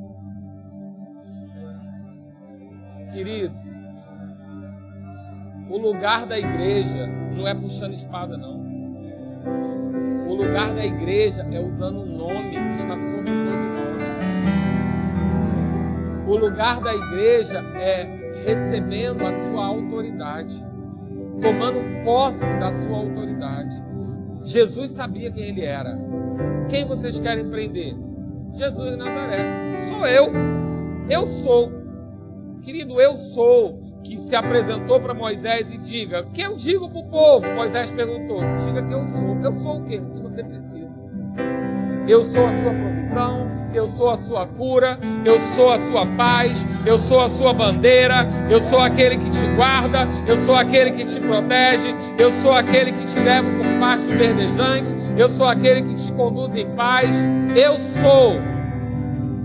Querido, 3.11 3.55
o 5.69 5.77
lugar 5.77 6.25
da 6.25 6.37
igreja 6.37 7.07
não 7.07 7.47
é 7.47 7.55
puxando 7.55 7.93
espada, 7.93 8.37
não. 8.37 8.65
O 10.27 10.33
lugar 10.35 10.73
da 10.73 10.85
igreja 10.85 11.43
é 11.51 11.59
usando 11.59 12.01
o 12.01 12.05
nome 12.05 12.51
que 12.51 12.73
está 12.73 12.97
sobre 12.97 13.23
todo 13.23 13.29
nome. 13.29 13.85
O 16.27 16.35
lugar 16.35 16.81
da 16.81 16.93
igreja 16.93 17.59
é 17.75 18.14
recebendo 18.45 19.21
a 19.25 19.31
sua 19.31 19.65
autoridade, 19.65 20.55
tomando 21.41 22.03
posse 22.03 22.45
da 22.59 22.71
sua 22.71 22.97
autoridade. 22.97 23.83
Jesus 24.43 24.91
sabia 24.91 25.31
quem 25.31 25.45
ele 25.45 25.65
era. 25.65 25.99
Quem 26.69 26.85
vocês 26.85 27.19
querem 27.19 27.49
prender? 27.49 27.95
Jesus 28.53 28.91
de 28.91 28.97
Nazaré. 28.97 29.39
Sou 29.91 30.07
eu. 30.07 30.31
Eu 31.09 31.25
sou. 31.43 31.71
Querido, 32.61 33.01
eu 33.01 33.15
sou 33.17 33.83
que 34.03 34.17
se 34.17 34.35
apresentou 34.35 34.99
para 34.99 35.13
Moisés 35.13 35.71
e 35.71 35.77
diga: 35.77 36.23
que 36.31 36.41
eu 36.41 36.55
digo 36.55 36.87
para 36.89 36.99
o 36.99 37.09
povo? 37.09 37.47
Moisés 37.55 37.91
perguntou: 37.91 38.41
Diga 38.65 38.83
que 38.83 38.93
eu 38.93 39.07
sou. 39.07 39.35
Eu 39.43 39.53
sou 39.63 39.79
o 39.79 39.83
quê? 39.83 39.97
O 39.97 40.11
que 40.11 40.21
você 40.21 40.43
precisa? 40.43 40.75
Eu 42.07 42.23
sou 42.23 42.45
a 42.45 42.51
sua 42.61 42.71
provisão, 42.71 43.54
eu 43.73 43.87
sou 43.89 44.09
a 44.09 44.17
sua 44.17 44.47
cura, 44.47 44.97
eu 45.23 45.39
sou 45.55 45.71
a 45.71 45.77
sua 45.77 46.05
paz, 46.05 46.65
eu 46.85 46.97
sou 46.97 47.19
a 47.19 47.29
sua 47.29 47.53
bandeira, 47.53 48.27
eu 48.49 48.59
sou 48.61 48.79
aquele 48.79 49.17
que 49.17 49.29
te 49.29 49.45
guarda, 49.55 50.07
eu 50.27 50.37
sou 50.45 50.55
aquele 50.55 50.91
que 50.91 51.05
te 51.05 51.19
protege, 51.19 51.93
eu 52.17 52.31
sou 52.41 52.53
aquele 52.53 52.91
que 52.91 53.05
te 53.05 53.19
leva 53.19 53.47
por 53.49 53.79
pasto 53.79 54.07
verdejante, 54.07 54.95
eu 55.17 55.29
sou 55.29 55.45
aquele 55.45 55.81
que 55.81 55.95
te 55.95 56.11
conduz 56.11 56.55
em 56.55 56.69
paz. 56.75 57.09
Eu 57.55 57.77
sou. 58.01 58.35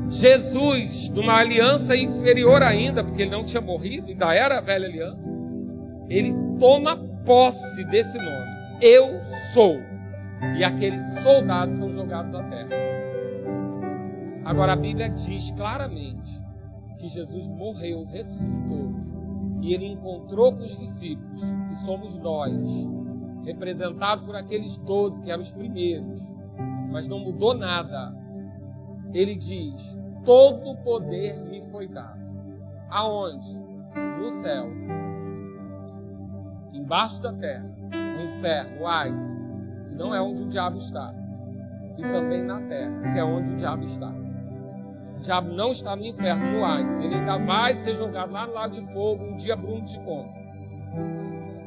Jesus, 0.08 1.08
numa 1.10 1.36
aliança 1.36 1.96
inferior 1.96 2.62
ainda, 2.62 3.04
porque 3.04 3.22
ele 3.22 3.30
não 3.30 3.44
tinha 3.44 3.60
morrido, 3.60 4.08
ainda 4.08 4.34
era 4.34 4.58
a 4.58 4.60
velha 4.60 4.88
aliança, 4.88 5.32
ele 6.08 6.34
toma 6.58 6.96
posse 7.24 7.84
desse 7.84 8.18
nome. 8.18 8.50
Eu 8.82 9.20
sou. 9.54 9.80
E 10.56 10.64
aqueles 10.64 11.00
soldados 11.22 11.76
são 11.76 11.92
jogados 11.92 12.34
à 12.34 12.42
terra. 12.42 12.99
Agora 14.50 14.72
a 14.72 14.76
Bíblia 14.76 15.08
diz 15.08 15.52
claramente 15.52 16.42
que 16.98 17.06
Jesus 17.06 17.48
morreu, 17.50 18.04
ressuscitou, 18.06 18.92
e 19.62 19.72
ele 19.72 19.86
encontrou 19.86 20.52
com 20.52 20.62
os 20.62 20.76
discípulos, 20.76 21.40
que 21.40 21.74
somos 21.84 22.16
nós, 22.16 22.60
representados 23.44 24.24
por 24.24 24.34
aqueles 24.34 24.76
doze 24.78 25.20
que 25.20 25.30
eram 25.30 25.40
os 25.40 25.52
primeiros, 25.52 26.20
mas 26.90 27.06
não 27.06 27.20
mudou 27.20 27.54
nada. 27.54 28.12
Ele 29.14 29.36
diz: 29.36 29.96
todo 30.24 30.76
poder 30.78 31.40
me 31.42 31.62
foi 31.70 31.86
dado. 31.86 32.18
Aonde? 32.90 33.56
No 34.18 34.30
céu. 34.42 34.66
Embaixo 36.72 37.22
da 37.22 37.32
terra. 37.34 37.72
No 37.92 38.36
inferno, 38.36 38.80
no 38.80 38.86
Hades, 38.88 39.44
que 39.90 39.94
não 39.94 40.12
é 40.12 40.20
onde 40.20 40.42
o 40.42 40.48
diabo 40.48 40.76
está. 40.76 41.14
E 41.96 42.02
também 42.02 42.42
na 42.42 42.60
terra, 42.62 43.12
que 43.12 43.18
é 43.20 43.22
onde 43.22 43.52
o 43.52 43.56
diabo 43.56 43.84
está. 43.84 44.12
O 45.20 45.22
diabo 45.22 45.52
não 45.52 45.70
está 45.70 45.94
no 45.94 46.06
inferno, 46.06 46.58
no 46.58 46.64
Hades. 46.64 46.98
Ele 46.98 47.14
ainda 47.14 47.36
vai 47.36 47.74
ser 47.74 47.94
jogado 47.94 48.32
lá 48.32 48.46
no 48.46 48.54
lado 48.54 48.80
de 48.80 48.92
fogo, 48.92 49.22
um 49.22 49.36
dia 49.36 49.54
Bruno 49.54 49.84
te 49.84 50.00
conta. 50.00 50.32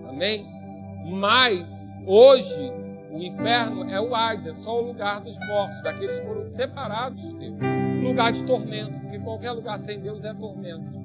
Amém? 0.09 0.45
Mas, 1.05 1.93
hoje, 2.07 2.73
o 3.11 3.19
inferno 3.19 3.87
é 3.91 4.01
o 4.01 4.15
Hades, 4.15 4.47
é 4.47 4.53
só 4.53 4.81
o 4.81 4.87
lugar 4.87 5.21
dos 5.21 5.37
mortos, 5.47 5.81
daqueles 5.83 6.19
que 6.19 6.25
foram 6.25 6.45
separados 6.45 7.21
de 7.21 7.51
Deus 7.51 7.83
lugar 8.03 8.31
de 8.31 8.43
tormento, 8.43 8.99
porque 8.99 9.19
qualquer 9.19 9.51
lugar 9.51 9.79
sem 9.79 9.99
Deus 9.99 10.23
é 10.25 10.33
tormento. 10.33 11.01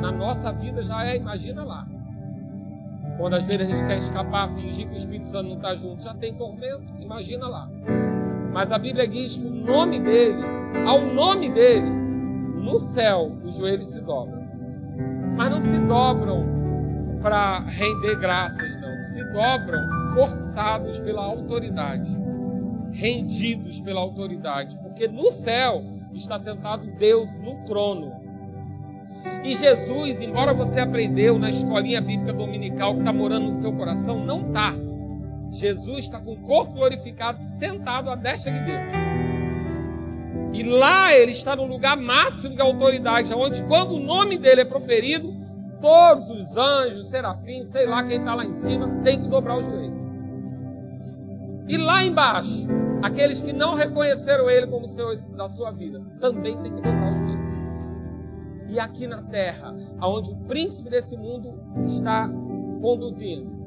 Na 0.00 0.12
nossa 0.12 0.52
vida 0.52 0.82
já 0.82 1.04
é, 1.04 1.16
imagina 1.16 1.64
lá. 1.64 1.86
Quando 3.16 3.34
às 3.34 3.44
vezes 3.44 3.62
a 3.62 3.74
gente 3.74 3.86
quer 3.86 3.98
escapar, 3.98 4.48
fingir 4.50 4.86
que 4.88 4.94
o 4.94 4.96
Espírito 4.96 5.26
Santo 5.26 5.48
não 5.48 5.56
está 5.56 5.74
junto, 5.74 6.02
já 6.02 6.14
tem 6.14 6.34
tormento, 6.34 6.84
imagina 7.00 7.48
lá. 7.48 7.68
Mas 8.52 8.70
a 8.70 8.78
Bíblia 8.78 9.08
diz 9.08 9.36
que 9.36 9.44
o 9.44 9.50
nome 9.50 9.98
dele, 9.98 10.42
ao 10.86 11.00
nome 11.00 11.50
dele, 11.50 11.88
no 11.88 12.78
céu 12.78 13.36
os 13.44 13.56
joelhos 13.56 13.88
se 13.88 14.00
dobram. 14.00 14.46
Mas 15.36 15.50
não 15.50 15.60
se 15.60 15.78
dobram 15.86 16.58
para 17.22 17.60
render 17.60 18.16
graças, 18.16 18.80
não. 18.80 18.98
Se 19.12 19.24
dobram 19.32 19.80
forçados 20.14 21.00
pela 21.00 21.24
autoridade, 21.24 22.10
rendidos 22.92 23.80
pela 23.80 24.00
autoridade. 24.00 24.78
Porque 24.78 25.06
no 25.06 25.30
céu 25.30 25.84
está 26.12 26.38
sentado 26.38 26.86
Deus 26.98 27.36
no 27.38 27.64
trono. 27.64 28.12
E 29.44 29.54
Jesus, 29.54 30.20
embora 30.20 30.52
você 30.52 30.80
aprendeu 30.80 31.38
na 31.38 31.48
escolinha 31.48 32.00
bíblica 32.00 32.32
dominical 32.32 32.94
que 32.94 33.00
está 33.00 33.12
morando 33.12 33.46
no 33.46 33.60
seu 33.60 33.72
coração, 33.72 34.24
não 34.24 34.48
está. 34.48 34.74
Jesus 35.50 36.00
está 36.00 36.20
com 36.20 36.32
o 36.32 36.40
corpo 36.40 36.72
glorificado, 36.72 37.40
sentado 37.58 38.10
à 38.10 38.14
destra 38.14 38.52
de 38.52 38.60
Deus. 38.60 39.37
E 40.52 40.62
lá 40.62 41.14
ele 41.14 41.32
está 41.32 41.54
no 41.54 41.66
lugar 41.66 41.96
máximo 41.96 42.54
de 42.54 42.62
autoridade, 42.62 43.34
onde 43.34 43.62
quando 43.64 43.96
o 43.96 44.00
nome 44.00 44.38
dele 44.38 44.62
é 44.62 44.64
proferido, 44.64 45.34
todos 45.80 46.28
os 46.30 46.56
anjos, 46.56 47.08
serafins, 47.08 47.66
sei 47.66 47.86
lá 47.86 48.02
quem 48.02 48.18
está 48.18 48.34
lá 48.34 48.44
em 48.44 48.54
cima, 48.54 48.88
tem 49.02 49.20
que 49.20 49.28
dobrar 49.28 49.58
o 49.58 49.62
joelho. 49.62 49.96
E 51.68 51.76
lá 51.76 52.02
embaixo, 52.02 52.66
aqueles 53.02 53.42
que 53.42 53.52
não 53.52 53.74
reconheceram 53.74 54.48
ele 54.48 54.66
como 54.66 54.88
Senhor 54.88 55.14
da 55.36 55.48
sua 55.48 55.70
vida, 55.70 56.02
também 56.18 56.56
tem 56.62 56.74
que 56.74 56.80
dobrar 56.82 57.12
o 57.12 57.16
joelho. 57.16 57.48
E 58.70 58.78
aqui 58.78 59.06
na 59.06 59.22
terra, 59.22 59.74
aonde 59.98 60.30
o 60.30 60.36
príncipe 60.46 60.90
desse 60.90 61.16
mundo 61.16 61.60
está 61.84 62.28
conduzindo, 62.80 63.58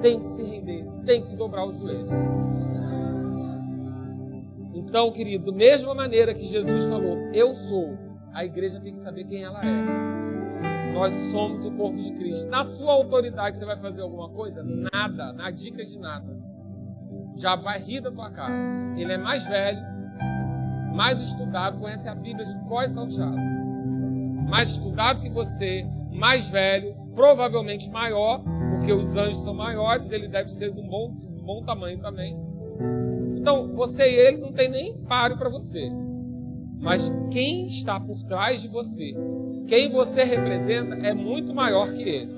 tem 0.00 0.20
que 0.20 0.28
se 0.28 0.42
render, 0.42 0.86
tem 1.04 1.24
que 1.24 1.36
dobrar 1.36 1.64
o 1.64 1.72
joelho. 1.72 2.08
Então, 4.88 5.12
querido, 5.12 5.52
da 5.52 5.58
mesma 5.58 5.94
maneira 5.94 6.32
que 6.32 6.46
Jesus 6.46 6.86
falou, 6.86 7.18
eu 7.34 7.54
sou, 7.68 7.98
a 8.32 8.42
igreja 8.42 8.80
tem 8.80 8.94
que 8.94 8.98
saber 8.98 9.24
quem 9.24 9.44
ela 9.44 9.60
é. 9.60 10.94
Nós 10.94 11.12
somos 11.30 11.62
o 11.66 11.70
corpo 11.72 11.98
de 11.98 12.10
Cristo. 12.12 12.48
Na 12.48 12.64
sua 12.64 12.94
autoridade, 12.94 13.58
você 13.58 13.66
vai 13.66 13.76
fazer 13.76 14.00
alguma 14.00 14.30
coisa? 14.30 14.64
Nada, 14.64 15.34
na 15.34 15.50
dica 15.50 15.84
de 15.84 15.98
nada. 15.98 16.34
Já 17.36 17.54
vai 17.54 17.78
rir 17.78 18.00
da 18.00 18.10
tua 18.10 18.30
cara. 18.30 18.54
Ele 18.96 19.12
é 19.12 19.18
mais 19.18 19.46
velho, 19.46 19.78
mais 20.94 21.20
estudado, 21.20 21.78
conhece 21.78 22.08
a 22.08 22.14
Bíblia 22.14 22.46
de 22.46 22.58
qual 22.66 22.88
salteado. 22.88 23.36
Mais 24.48 24.70
estudado 24.70 25.20
que 25.20 25.28
você, 25.28 25.86
mais 26.10 26.48
velho, 26.48 26.96
provavelmente 27.14 27.90
maior, 27.90 28.42
porque 28.70 28.90
os 28.90 29.14
anjos 29.14 29.44
são 29.44 29.52
maiores, 29.52 30.10
ele 30.12 30.28
deve 30.28 30.48
ser 30.48 30.72
de 30.72 30.80
um 30.80 30.88
bom, 30.88 31.14
de 31.14 31.26
um 31.26 31.44
bom 31.44 31.62
tamanho 31.62 31.98
também. 32.00 32.47
Então, 33.38 33.72
você 33.72 34.02
e 34.02 34.16
ele 34.16 34.38
não 34.38 34.52
tem 34.52 34.68
nem 34.68 34.98
páreo 35.04 35.38
para 35.38 35.48
você. 35.48 35.88
Mas 36.80 37.10
quem 37.30 37.66
está 37.66 38.00
por 38.00 38.20
trás 38.24 38.60
de 38.60 38.66
você, 38.66 39.14
quem 39.68 39.90
você 39.92 40.24
representa, 40.24 40.96
é 40.96 41.14
muito 41.14 41.54
maior 41.54 41.92
que 41.92 42.02
ele. 42.02 42.36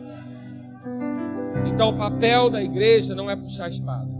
Então, 1.66 1.88
o 1.88 1.96
papel 1.96 2.50
da 2.50 2.62
igreja 2.62 3.14
não 3.14 3.30
é 3.30 3.34
puxar 3.34 3.64
a 3.64 3.68
espada. 3.68 4.10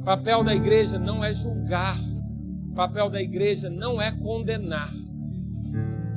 O 0.00 0.04
papel 0.04 0.44
da 0.44 0.54
igreja 0.54 0.98
não 0.98 1.24
é 1.24 1.32
julgar. 1.32 1.98
O 2.70 2.74
papel 2.74 3.08
da 3.08 3.22
igreja 3.22 3.70
não 3.70 4.00
é 4.00 4.12
condenar. 4.12 4.92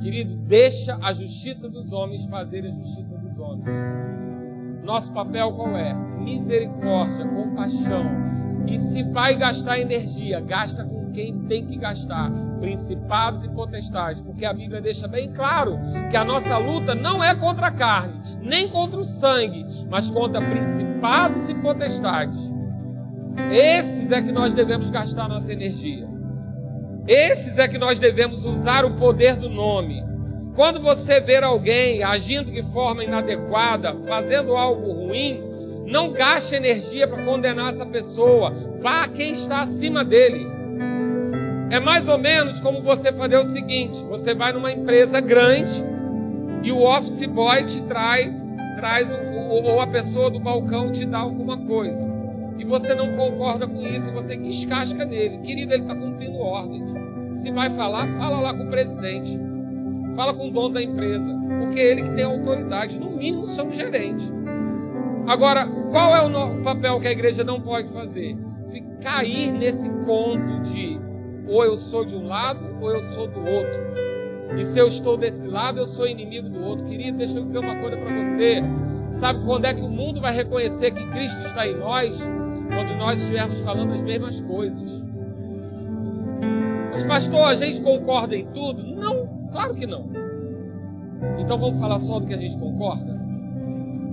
Querido, 0.02 0.36
deixa 0.46 0.98
a 1.02 1.10
justiça 1.10 1.70
dos 1.70 1.90
homens 1.90 2.26
fazer 2.26 2.66
a 2.66 2.70
justiça 2.70 3.16
dos 3.16 3.38
homens. 3.38 3.66
Nosso 4.84 5.10
papel 5.12 5.52
qual 5.54 5.74
é? 5.74 5.94
Misericórdia, 5.94 7.26
compaixão, 7.26 8.04
e 8.66 8.78
se 8.78 9.02
vai 9.04 9.36
gastar 9.36 9.78
energia, 9.78 10.40
gasta 10.40 10.84
com 10.84 11.10
quem 11.12 11.38
tem 11.40 11.64
que 11.64 11.78
gastar, 11.78 12.30
principados 12.60 13.44
e 13.44 13.48
potestades, 13.48 14.20
porque 14.20 14.44
a 14.44 14.52
Bíblia 14.52 14.80
deixa 14.80 15.06
bem 15.06 15.32
claro 15.32 15.78
que 16.10 16.16
a 16.16 16.24
nossa 16.24 16.58
luta 16.58 16.94
não 16.94 17.22
é 17.22 17.34
contra 17.34 17.68
a 17.68 17.70
carne, 17.70 18.20
nem 18.42 18.68
contra 18.68 18.98
o 18.98 19.04
sangue, 19.04 19.64
mas 19.88 20.10
contra 20.10 20.40
principados 20.40 21.48
e 21.48 21.54
potestades. 21.54 22.38
Esses 23.52 24.10
é 24.10 24.22
que 24.22 24.32
nós 24.32 24.54
devemos 24.54 24.90
gastar 24.90 25.28
nossa 25.28 25.52
energia. 25.52 26.08
Esses 27.06 27.58
é 27.58 27.68
que 27.68 27.78
nós 27.78 27.98
devemos 27.98 28.44
usar 28.44 28.84
o 28.84 28.94
poder 28.96 29.36
do 29.36 29.48
nome. 29.48 30.02
Quando 30.54 30.80
você 30.80 31.20
ver 31.20 31.44
alguém 31.44 32.02
agindo 32.02 32.50
de 32.50 32.62
forma 32.72 33.04
inadequada, 33.04 33.94
fazendo 34.06 34.56
algo 34.56 34.90
ruim, 34.90 35.45
não 35.86 36.12
gaste 36.12 36.54
energia 36.54 37.06
para 37.06 37.24
condenar 37.24 37.72
essa 37.72 37.86
pessoa. 37.86 38.52
Vá 38.80 39.04
a 39.04 39.08
quem 39.08 39.32
está 39.32 39.62
acima 39.62 40.04
dele. 40.04 40.46
É 41.70 41.80
mais 41.80 42.06
ou 42.08 42.18
menos 42.18 42.60
como 42.60 42.82
você 42.82 43.12
fazer 43.12 43.38
o 43.38 43.52
seguinte: 43.52 44.04
você 44.04 44.34
vai 44.34 44.52
numa 44.52 44.72
empresa 44.72 45.20
grande 45.20 45.84
e 46.62 46.72
o 46.72 46.82
office 46.82 47.26
boy 47.26 47.64
te 47.64 47.80
trai, 47.82 48.34
traz 48.76 49.10
ou 49.12 49.80
a 49.80 49.86
pessoa 49.86 50.30
do 50.30 50.40
balcão 50.40 50.90
te 50.90 51.06
dá 51.06 51.18
alguma 51.18 51.56
coisa. 51.58 52.04
E 52.58 52.64
você 52.64 52.94
não 52.94 53.12
concorda 53.12 53.66
com 53.66 53.86
isso, 53.86 54.10
e 54.10 54.12
você 54.12 54.36
descasca 54.36 55.04
nele. 55.04 55.38
Querido, 55.38 55.74
ele 55.74 55.82
está 55.82 55.94
cumprindo 55.94 56.38
ordens. 56.38 56.90
Se 57.38 57.50
vai 57.52 57.68
falar, 57.70 58.06
fala 58.18 58.40
lá 58.40 58.54
com 58.54 58.64
o 58.64 58.70
presidente. 58.70 59.38
Fala 60.16 60.32
com 60.32 60.48
o 60.48 60.50
dono 60.50 60.74
da 60.74 60.82
empresa. 60.82 61.30
Porque 61.60 61.78
é 61.78 61.90
ele 61.90 62.02
que 62.02 62.14
tem 62.14 62.24
autoridade. 62.24 62.98
No 62.98 63.10
mínimo, 63.10 63.46
somos 63.46 63.76
gerente. 63.76 64.24
Agora, 65.26 65.66
qual 65.90 66.16
é 66.16 66.22
o 66.22 66.62
papel 66.62 67.00
que 67.00 67.08
a 67.08 67.12
igreja 67.12 67.42
não 67.42 67.60
pode 67.60 67.88
fazer? 67.88 68.36
Cair 69.00 69.52
nesse 69.52 69.88
conto 70.04 70.60
de 70.62 71.00
ou 71.48 71.64
eu 71.64 71.76
sou 71.76 72.04
de 72.04 72.16
um 72.16 72.26
lado 72.26 72.60
ou 72.80 72.90
eu 72.90 73.04
sou 73.14 73.26
do 73.26 73.40
outro. 73.40 73.86
E 74.56 74.64
se 74.64 74.78
eu 74.78 74.86
estou 74.86 75.16
desse 75.16 75.46
lado, 75.46 75.80
eu 75.80 75.86
sou 75.86 76.06
inimigo 76.06 76.48
do 76.48 76.62
outro. 76.62 76.84
Querido, 76.84 77.18
deixa 77.18 77.38
eu 77.38 77.44
dizer 77.44 77.58
uma 77.58 77.76
coisa 77.76 77.96
para 77.96 78.22
você. 78.22 78.62
Sabe 79.08 79.44
quando 79.44 79.64
é 79.64 79.74
que 79.74 79.80
o 79.80 79.88
mundo 79.88 80.20
vai 80.20 80.32
reconhecer 80.32 80.92
que 80.92 81.06
Cristo 81.08 81.40
está 81.42 81.66
em 81.66 81.76
nós? 81.76 82.18
Quando 82.72 82.96
nós 82.96 83.20
estivermos 83.20 83.60
falando 83.60 83.92
as 83.92 84.02
mesmas 84.02 84.40
coisas. 84.40 85.04
Mas, 86.92 87.02
pastor, 87.04 87.48
a 87.48 87.54
gente 87.54 87.80
concorda 87.80 88.36
em 88.36 88.46
tudo? 88.46 88.84
Não, 88.86 89.48
claro 89.50 89.74
que 89.74 89.86
não. 89.86 90.08
Então 91.38 91.58
vamos 91.58 91.78
falar 91.80 91.98
só 91.98 92.20
do 92.20 92.26
que 92.26 92.34
a 92.34 92.38
gente 92.38 92.58
concorda? 92.58 93.25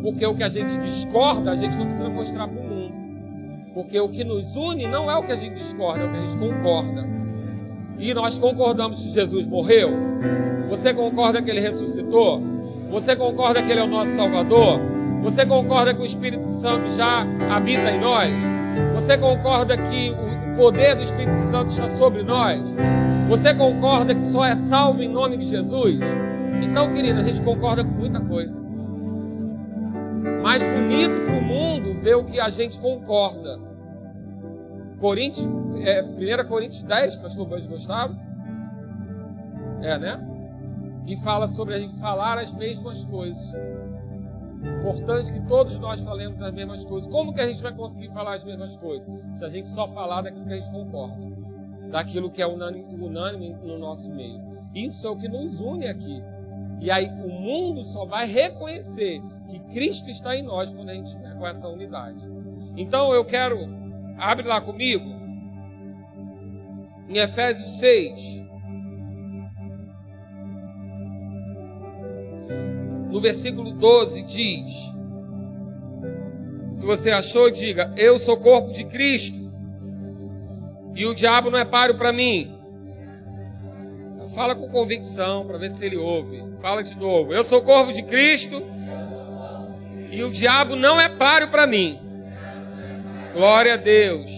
Porque 0.04 0.26
o 0.26 0.36
que 0.36 0.44
a 0.44 0.50
gente 0.50 0.78
discorda, 0.80 1.52
a 1.52 1.56
gente 1.56 1.78
não 1.78 1.86
precisa 1.86 2.10
mostrar 2.10 2.50
para 2.50 2.60
o 2.60 2.64
mundo. 2.64 2.94
Porque 3.74 3.98
o 3.98 4.10
que 4.10 4.26
nos 4.26 4.54
une 4.54 4.86
não 4.86 5.10
é 5.10 5.16
o 5.16 5.24
que 5.24 5.32
a 5.32 5.36
gente 5.36 5.56
discorda, 5.56 6.04
é 6.04 6.06
o 6.06 6.12
que 6.12 6.18
a 6.18 6.20
gente 6.20 6.38
concorda. 6.38 7.08
E 7.98 8.14
nós 8.14 8.38
concordamos 8.38 9.02
que 9.02 9.12
Jesus 9.12 9.48
morreu? 9.48 9.92
Você 10.70 10.94
concorda 10.94 11.42
que 11.42 11.50
ele 11.50 11.62
ressuscitou? 11.62 12.42
Você 12.92 13.16
concorda 13.16 13.64
que 13.64 13.72
ele 13.72 13.80
é 13.80 13.84
o 13.86 13.88
nosso 13.88 14.14
Salvador? 14.18 14.82
Você 15.24 15.46
concorda 15.46 15.94
que 15.94 16.02
o 16.02 16.06
Espírito 16.06 16.50
Santo 16.50 16.92
já 16.92 17.26
habita 17.50 17.90
em 17.90 18.02
nós? 18.02 18.30
Você 18.96 19.18
concorda 19.18 19.78
que 19.78 20.10
o 20.12 20.58
poder 20.58 20.96
do 20.96 21.04
Espírito 21.04 21.40
Santo 21.40 21.70
está 21.70 21.88
sobre 21.98 22.24
nós? 22.24 22.76
Você 23.30 23.54
concorda 23.54 24.14
que 24.14 24.22
só 24.22 24.44
é 24.44 24.56
salvo 24.56 25.02
em 25.02 25.08
nome 25.08 25.38
de 25.38 25.46
Jesus? 25.46 25.98
Então, 26.62 26.94
querida, 26.94 27.22
a 27.22 27.24
gente 27.24 27.42
concorda 27.42 27.86
com 27.86 27.92
muita 27.92 28.20
coisa 28.20 28.73
mais 30.44 30.62
bonito 30.62 31.26
para 31.26 31.38
o 31.38 31.42
mundo 31.42 31.98
ver 32.02 32.16
o 32.16 32.26
que 32.26 32.38
a 32.38 32.50
gente 32.50 32.78
concorda. 32.78 33.58
Coríntios, 35.00 35.48
é, 35.82 36.04
1 36.04 36.48
Coríntios 36.50 36.84
10, 36.84 37.16
pastor 37.16 37.48
Gustavo. 37.48 38.14
É, 39.82 39.98
né? 39.98 40.20
E 41.08 41.16
fala 41.16 41.48
sobre 41.48 41.76
a 41.76 41.80
gente 41.80 41.96
falar 41.96 42.38
as 42.38 42.54
mesmas 42.54 43.06
coisas. 43.06 43.54
Importante 44.80 45.32
que 45.32 45.42
todos 45.48 45.80
nós 45.80 46.02
falemos 46.02 46.42
as 46.42 46.54
mesmas 46.54 46.86
coisas. 46.86 47.10
Como 47.10 47.34
que 47.34 47.40
a 47.40 47.48
gente 47.48 47.62
vai 47.62 47.74
conseguir 47.74 48.10
falar 48.10 48.34
as 48.34 48.44
mesmas 48.44 48.76
coisas? 48.76 49.10
Se 49.34 49.46
a 49.46 49.50
gente 49.50 49.70
só 49.70 49.88
falar 49.88 50.24
daquilo 50.24 50.46
que 50.46 50.54
a 50.54 50.58
gente 50.58 50.72
concorda. 50.72 51.24
Daquilo 51.90 52.30
que 52.30 52.42
é 52.42 52.48
unânime, 52.48 52.96
unânime 52.96 53.54
no 53.64 53.78
nosso 53.78 54.10
meio. 54.10 54.42
Isso 54.76 55.08
é 55.08 55.10
o 55.10 55.16
que 55.16 55.30
nos 55.30 55.58
une 55.62 55.88
aqui. 55.88 56.22
E 56.82 56.92
aí 56.92 57.08
o 57.08 57.30
mundo 57.30 57.86
só 57.86 58.06
vai 58.06 58.26
reconhecer 58.26 59.22
que 59.48 59.60
Cristo 59.74 60.10
está 60.10 60.36
em 60.36 60.42
nós 60.42 60.74
quando 60.74 60.90
a 60.90 60.94
gente 60.94 61.08
estiver 61.08 61.36
com 61.36 61.46
essa 61.46 61.68
unidade. 61.68 62.28
Então 62.76 63.14
eu 63.14 63.24
quero, 63.24 63.58
abre 64.18 64.48
lá 64.48 64.62
comigo, 64.62 65.06
em 67.08 67.18
Efésios 67.18 67.70
6, 67.80 68.44
no 73.12 73.22
versículo 73.22 73.72
12 73.72 74.24
diz: 74.24 74.72
Se 76.74 76.86
você 76.86 77.12
achou, 77.12 77.52
diga: 77.52 77.94
Eu 77.96 78.18
sou 78.18 78.38
corpo 78.38 78.72
de 78.72 78.86
Cristo 78.86 79.52
e 80.96 81.06
o 81.06 81.14
diabo 81.14 81.52
não 81.52 81.60
é 81.60 81.66
páreo 81.66 81.98
para 81.98 82.12
mim. 82.12 82.58
Fala 84.34 84.56
com 84.56 84.68
convicção 84.68 85.46
para 85.46 85.60
ver 85.60 85.70
se 85.70 85.86
ele 85.86 85.98
ouve. 85.98 86.44
Fala 86.60 86.82
de 86.82 86.96
novo: 86.98 87.32
Eu 87.32 87.44
sou 87.44 87.62
corpo 87.62 87.94
de 87.94 88.02
Cristo 88.02 88.64
e 90.16 90.24
o 90.24 90.32
diabo 90.32 90.76
não 90.76 91.00
é 91.00 91.10
páreo 91.10 91.50
para 91.50 91.68
mim. 91.68 92.00
Glória 93.34 93.74
a 93.74 93.78
Deus. 93.78 94.30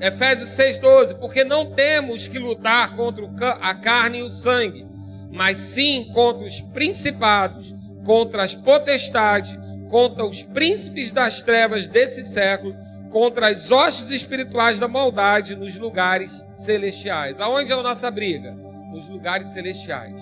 Efésios 0.00 0.50
6,12. 0.50 1.18
Porque 1.18 1.44
não 1.44 1.72
temos 1.72 2.28
que 2.28 2.38
lutar 2.38 2.94
contra 2.94 3.26
a 3.60 3.74
carne 3.74 4.18
e 4.18 4.22
o 4.22 4.28
sangue, 4.28 4.86
mas 5.30 5.56
sim 5.58 6.10
contra 6.12 6.44
os 6.44 6.60
principados, 6.60 7.74
contra 8.04 8.42
as 8.42 8.54
potestades, 8.54 9.58
contra 9.88 10.24
os 10.24 10.42
príncipes 10.42 11.10
das 11.10 11.42
trevas 11.42 11.86
desse 11.86 12.22
século, 12.22 12.76
contra 13.10 13.48
as 13.48 13.70
hostes 13.70 14.10
espirituais 14.10 14.78
da 14.78 14.88
maldade 14.88 15.56
nos 15.56 15.76
lugares 15.76 16.44
celestiais. 16.52 17.40
Aonde 17.40 17.72
é 17.72 17.74
a 17.74 17.82
nossa 17.82 18.10
briga? 18.10 18.62
nos 18.92 19.08
lugares 19.08 19.48
celestiais. 19.48 20.20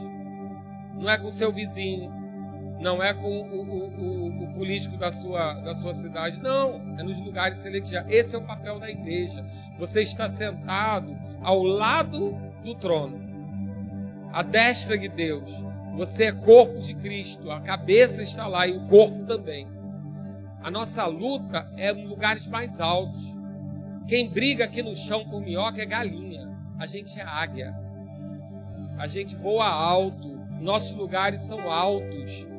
Não 0.94 1.10
é 1.10 1.18
com 1.18 1.28
seu 1.28 1.52
vizinho, 1.52 2.10
não 2.78 3.02
é 3.02 3.12
com 3.12 3.28
o, 3.28 3.62
o, 3.62 4.00
o, 4.00 4.19
político 4.60 4.98
da 4.98 5.10
sua, 5.10 5.54
da 5.54 5.74
sua 5.74 5.94
cidade, 5.94 6.38
não, 6.38 6.94
é 6.98 7.02
nos 7.02 7.18
lugares 7.18 7.56
celestiais. 7.60 8.04
Esse 8.10 8.36
é 8.36 8.38
o 8.38 8.42
papel 8.42 8.78
da 8.78 8.90
igreja. 8.90 9.42
Você 9.78 10.02
está 10.02 10.28
sentado 10.28 11.16
ao 11.42 11.62
lado 11.62 12.36
do 12.62 12.74
trono, 12.74 13.18
à 14.34 14.42
destra 14.42 14.98
de 14.98 15.08
Deus. 15.08 15.50
Você 15.96 16.24
é 16.24 16.32
corpo 16.32 16.78
de 16.82 16.94
Cristo, 16.94 17.50
a 17.50 17.58
cabeça 17.62 18.22
está 18.22 18.46
lá 18.46 18.66
e 18.66 18.76
o 18.76 18.86
corpo 18.86 19.24
também. 19.24 19.66
A 20.62 20.70
nossa 20.70 21.06
luta 21.06 21.66
é 21.78 21.90
em 21.90 22.06
lugares 22.06 22.46
mais 22.46 22.80
altos. 22.80 23.34
Quem 24.06 24.28
briga 24.28 24.66
aqui 24.66 24.82
no 24.82 24.94
chão 24.94 25.24
com 25.24 25.40
minhoca 25.40 25.80
é 25.80 25.86
galinha. 25.86 26.54
A 26.78 26.84
gente 26.84 27.18
é 27.18 27.22
águia. 27.22 27.74
A 28.98 29.06
gente 29.06 29.34
voa 29.36 29.66
alto. 29.66 30.38
Nossos 30.60 30.94
lugares 30.94 31.40
são 31.40 31.70
altos. 31.70 32.49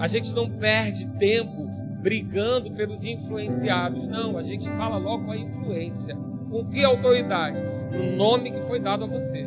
A 0.00 0.06
gente 0.06 0.32
não 0.32 0.48
perde 0.48 1.06
tempo 1.18 1.68
brigando 2.00 2.70
pelos 2.70 3.04
influenciados. 3.04 4.06
Não, 4.06 4.38
a 4.38 4.42
gente 4.42 4.66
fala 4.70 4.96
logo 4.96 5.26
com 5.26 5.32
a 5.32 5.36
influência. 5.36 6.16
Com 6.50 6.64
que 6.64 6.82
autoridade? 6.82 7.62
No 7.92 8.16
nome 8.16 8.50
que 8.50 8.62
foi 8.62 8.80
dado 8.80 9.04
a 9.04 9.06
você. 9.06 9.46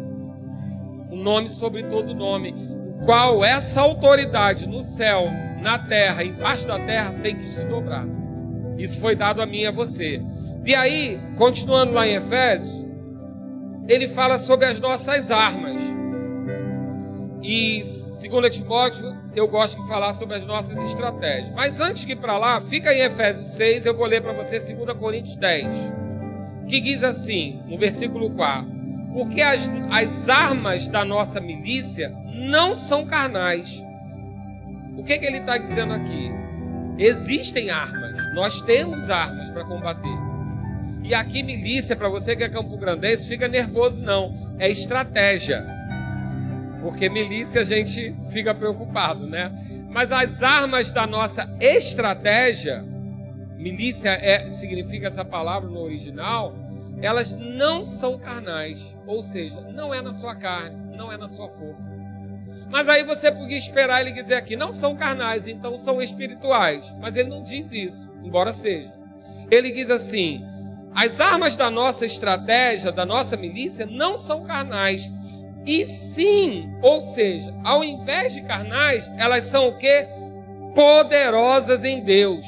O 1.10 1.16
nome 1.16 1.50
sobre 1.50 1.82
todo 1.82 2.14
nome. 2.14 2.54
O 2.54 3.04
qual 3.04 3.44
essa 3.44 3.82
autoridade 3.82 4.68
no 4.68 4.84
céu, 4.84 5.26
na 5.60 5.80
terra, 5.80 6.24
embaixo 6.24 6.68
da 6.68 6.80
terra, 6.80 7.16
tem 7.24 7.36
que 7.36 7.44
se 7.44 7.66
dobrar. 7.66 8.06
Isso 8.78 9.00
foi 9.00 9.16
dado 9.16 9.42
a 9.42 9.48
mim 9.48 9.62
e 9.62 9.68
a 9.68 9.72
você. 9.72 10.22
E 10.64 10.76
aí, 10.76 11.20
continuando 11.36 11.94
lá 11.94 12.08
em 12.08 12.14
Efésios, 12.14 12.86
ele 13.88 14.08
fala 14.08 14.38
sobre 14.38 14.68
as 14.68 14.80
nossas 14.80 15.32
armas. 15.32 15.82
E 17.42 17.84
segundo 18.34 18.50
Timóteo, 18.50 19.16
eu 19.36 19.48
gosto 19.48 19.80
de 19.80 19.88
falar 19.88 20.12
sobre 20.12 20.36
as 20.36 20.44
nossas 20.44 20.76
estratégias. 20.90 21.52
Mas 21.52 21.80
antes 21.80 22.04
de 22.04 22.14
ir 22.14 22.16
para 22.16 22.36
lá, 22.36 22.60
fica 22.60 22.92
em 22.92 23.02
Efésios 23.02 23.52
6, 23.52 23.86
eu 23.86 23.96
vou 23.96 24.08
ler 24.08 24.24
para 24.24 24.34
você 24.34 24.58
2 24.58 24.98
Coríntios 24.98 25.36
10, 25.36 25.68
que 26.68 26.82
diz 26.82 27.04
assim, 27.04 27.62
no 27.68 27.78
versículo 27.78 28.32
4: 28.32 28.66
Porque 29.14 29.40
as, 29.40 29.70
as 29.92 30.30
armas 30.30 30.88
da 30.88 31.06
nossa 31.06 31.40
milícia 31.40 32.12
não 32.34 32.76
são 32.76 33.06
carnais. 33.06 33.86
O 34.98 35.04
que, 35.04 35.20
que 35.20 35.26
ele 35.28 35.38
está 35.38 35.60
dizendo 35.60 35.94
aqui? 35.94 36.32
Existem 36.98 37.70
armas, 37.70 38.18
nós 38.34 38.64
temos 38.64 39.12
armas 39.12 39.52
para 39.52 39.64
combater. 39.64 40.18
E 41.04 41.14
aqui, 41.14 41.44
milícia, 41.44 41.96
para 41.96 42.10
você 42.10 42.36
que 42.36 42.44
é 42.44 42.50
Campo 42.50 42.78
Grandense, 42.78 43.28
fica 43.28 43.48
nervoso, 43.48 44.02
não. 44.02 44.56
É 44.58 44.72
estratégia. 44.72 45.64
Porque 46.84 47.10
milícia 47.10 47.62
a 47.62 47.64
gente 47.64 48.14
fica 48.30 48.54
preocupado, 48.54 49.26
né? 49.26 49.50
Mas 49.90 50.12
as 50.12 50.44
armas 50.44 50.92
da 50.92 51.08
nossa 51.08 51.50
estratégia, 51.62 52.84
milícia 53.56 54.10
é, 54.10 54.50
significa 54.50 55.08
essa 55.08 55.24
palavra 55.24 55.70
no 55.70 55.80
original, 55.80 56.54
elas 57.02 57.34
não 57.34 57.86
são 57.86 58.20
carnais, 58.20 58.98
ou 59.08 59.24
seja, 59.24 59.62
não 59.62 59.94
é 59.94 60.02
na 60.02 60.14
sua 60.14 60.36
carne, 60.36 60.96
não 60.96 61.10
é 61.10 61.18
na 61.18 61.30
sua 61.30 61.48
força. 61.48 61.98
Mas 62.70 62.90
aí 62.90 63.04
você 63.04 63.32
podia 63.32 63.58
esperar 63.58 64.02
ele 64.02 64.12
dizer 64.12 64.36
aqui, 64.36 64.58
não 64.58 64.74
são 64.74 64.94
carnais, 64.94 65.48
então 65.48 65.78
são 65.78 66.02
espirituais. 66.02 66.94
Mas 67.00 67.16
ele 67.16 67.30
não 67.30 67.44
diz 67.44 67.72
isso, 67.72 68.10
embora 68.22 68.52
seja. 68.52 68.94
Ele 69.50 69.72
diz 69.72 69.90
assim: 69.90 70.44
as 70.94 71.20
armas 71.20 71.56
da 71.56 71.70
nossa 71.70 72.06
estratégia, 72.06 72.92
da 72.92 73.06
nossa 73.06 73.38
milícia, 73.38 73.86
não 73.86 74.18
são 74.18 74.44
carnais, 74.44 75.10
e 75.66 75.86
sim, 75.86 76.74
ou 76.82 77.00
seja, 77.00 77.54
ao 77.64 77.84
invés 77.84 78.34
de 78.34 78.42
carnais, 78.42 79.12
elas 79.18 79.44
são 79.44 79.70
o 79.70 79.78
que? 79.78 80.08
Poderosas 80.76 81.84
em 81.84 82.02
Deus. 82.02 82.46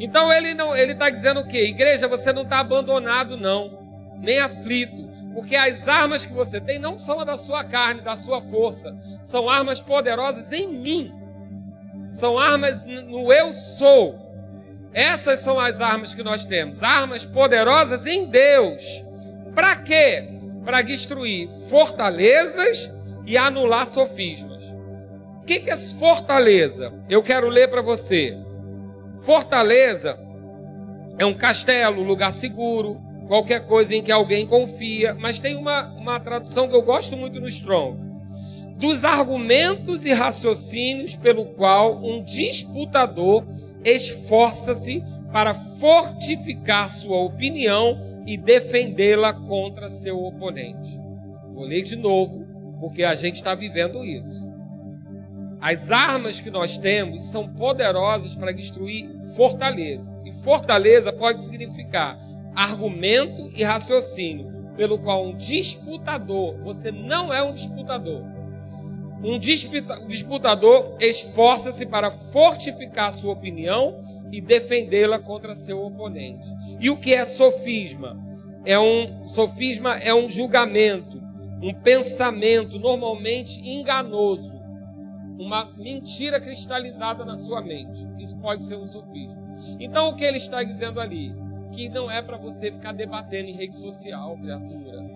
Então 0.00 0.32
ele 0.32 0.54
não, 0.54 0.74
ele 0.74 0.92
está 0.92 1.10
dizendo 1.10 1.40
o 1.40 1.46
quê? 1.46 1.66
Igreja, 1.66 2.08
você 2.08 2.32
não 2.32 2.42
está 2.42 2.60
abandonado, 2.60 3.36
não, 3.36 3.78
nem 4.18 4.40
aflito, 4.40 5.08
porque 5.34 5.54
as 5.54 5.86
armas 5.86 6.24
que 6.24 6.32
você 6.32 6.60
tem 6.60 6.78
não 6.78 6.96
são 6.96 7.20
a 7.20 7.24
da 7.24 7.36
sua 7.36 7.62
carne, 7.62 8.00
da 8.00 8.16
sua 8.16 8.40
força, 8.40 8.96
são 9.20 9.48
armas 9.48 9.80
poderosas 9.80 10.50
em 10.52 10.66
mim, 10.66 11.12
são 12.08 12.38
armas 12.38 12.82
no 12.82 13.32
eu 13.32 13.52
sou. 13.52 14.28
Essas 14.92 15.38
são 15.38 15.60
as 15.60 15.80
armas 15.80 16.14
que 16.14 16.22
nós 16.22 16.44
temos, 16.44 16.82
armas 16.82 17.24
poderosas 17.24 18.06
em 18.06 18.28
Deus. 18.28 19.04
Para 19.54 19.76
quê? 19.76 20.39
Para 20.64 20.82
destruir 20.82 21.48
fortalezas 21.68 22.90
e 23.26 23.36
anular 23.36 23.86
sofismas. 23.86 24.64
O 25.40 25.44
que, 25.44 25.70
é 25.70 25.76
fortaleza? 25.76 26.92
Eu 27.08 27.22
quero 27.22 27.48
ler 27.48 27.68
para 27.68 27.82
você. 27.82 28.36
Fortaleza 29.20 30.18
é 31.18 31.26
um 31.26 31.34
castelo, 31.34 32.02
lugar 32.02 32.32
seguro, 32.32 33.00
qualquer 33.26 33.66
coisa 33.66 33.94
em 33.94 34.02
que 34.02 34.10
alguém 34.10 34.46
confia, 34.46 35.14
mas 35.14 35.38
tem 35.38 35.56
uma, 35.56 35.88
uma 35.94 36.18
tradução 36.18 36.68
que 36.68 36.74
eu 36.74 36.82
gosto 36.82 37.16
muito 37.16 37.40
no 37.40 37.48
Strong. 37.48 37.98
Dos 38.76 39.04
argumentos 39.04 40.04
e 40.06 40.12
raciocínios 40.12 41.14
pelo 41.14 41.44
qual 41.44 42.02
um 42.02 42.24
disputador 42.24 43.46
esforça-se 43.84 45.04
para 45.32 45.54
fortificar 45.54 46.88
sua 46.88 47.18
opinião 47.18 48.09
e 48.30 48.36
defendê-la 48.36 49.34
contra 49.34 49.90
seu 49.90 50.22
oponente. 50.22 51.00
Vou 51.52 51.64
ler 51.64 51.82
de 51.82 51.96
novo, 51.96 52.46
porque 52.78 53.02
a 53.02 53.16
gente 53.16 53.34
está 53.34 53.56
vivendo 53.56 54.04
isso. 54.04 54.48
As 55.60 55.90
armas 55.90 56.38
que 56.38 56.48
nós 56.48 56.78
temos 56.78 57.22
são 57.22 57.48
poderosas 57.48 58.36
para 58.36 58.52
destruir 58.52 59.10
fortaleza. 59.34 60.22
E 60.24 60.30
fortaleza 60.30 61.12
pode 61.12 61.40
significar 61.40 62.16
argumento 62.54 63.50
e 63.52 63.64
raciocínio, 63.64 64.48
pelo 64.76 64.96
qual 64.96 65.26
um 65.26 65.36
disputador, 65.36 66.56
você 66.62 66.92
não 66.92 67.32
é 67.32 67.42
um 67.42 67.52
disputador. 67.52 68.22
Um 69.24 69.40
disputador 69.40 70.96
esforça-se 71.00 71.84
para 71.84 72.12
fortificar 72.12 73.12
sua 73.12 73.32
opinião 73.32 74.04
e 74.32 74.40
defendê-la 74.40 75.18
contra 75.18 75.54
seu 75.54 75.82
oponente. 75.82 76.46
E 76.80 76.90
o 76.90 76.96
que 76.96 77.14
é 77.14 77.24
sofisma? 77.24 78.18
É 78.64 78.78
um 78.78 79.24
sofisma 79.24 79.96
é 79.96 80.14
um 80.14 80.28
julgamento, 80.28 81.20
um 81.62 81.74
pensamento 81.74 82.78
normalmente 82.78 83.60
enganoso, 83.60 84.52
uma 85.38 85.72
mentira 85.76 86.38
cristalizada 86.40 87.24
na 87.24 87.36
sua 87.36 87.62
mente. 87.62 88.06
Isso 88.18 88.36
pode 88.36 88.62
ser 88.62 88.76
um 88.76 88.86
sofisma. 88.86 89.40
Então 89.78 90.08
o 90.08 90.14
que 90.14 90.24
ele 90.24 90.36
está 90.36 90.62
dizendo 90.62 91.00
ali? 91.00 91.34
Que 91.72 91.88
não 91.88 92.10
é 92.10 92.20
para 92.20 92.36
você 92.36 92.70
ficar 92.70 92.92
debatendo 92.92 93.48
em 93.48 93.54
rede 93.54 93.76
social, 93.76 94.36
criatura. 94.36 95.10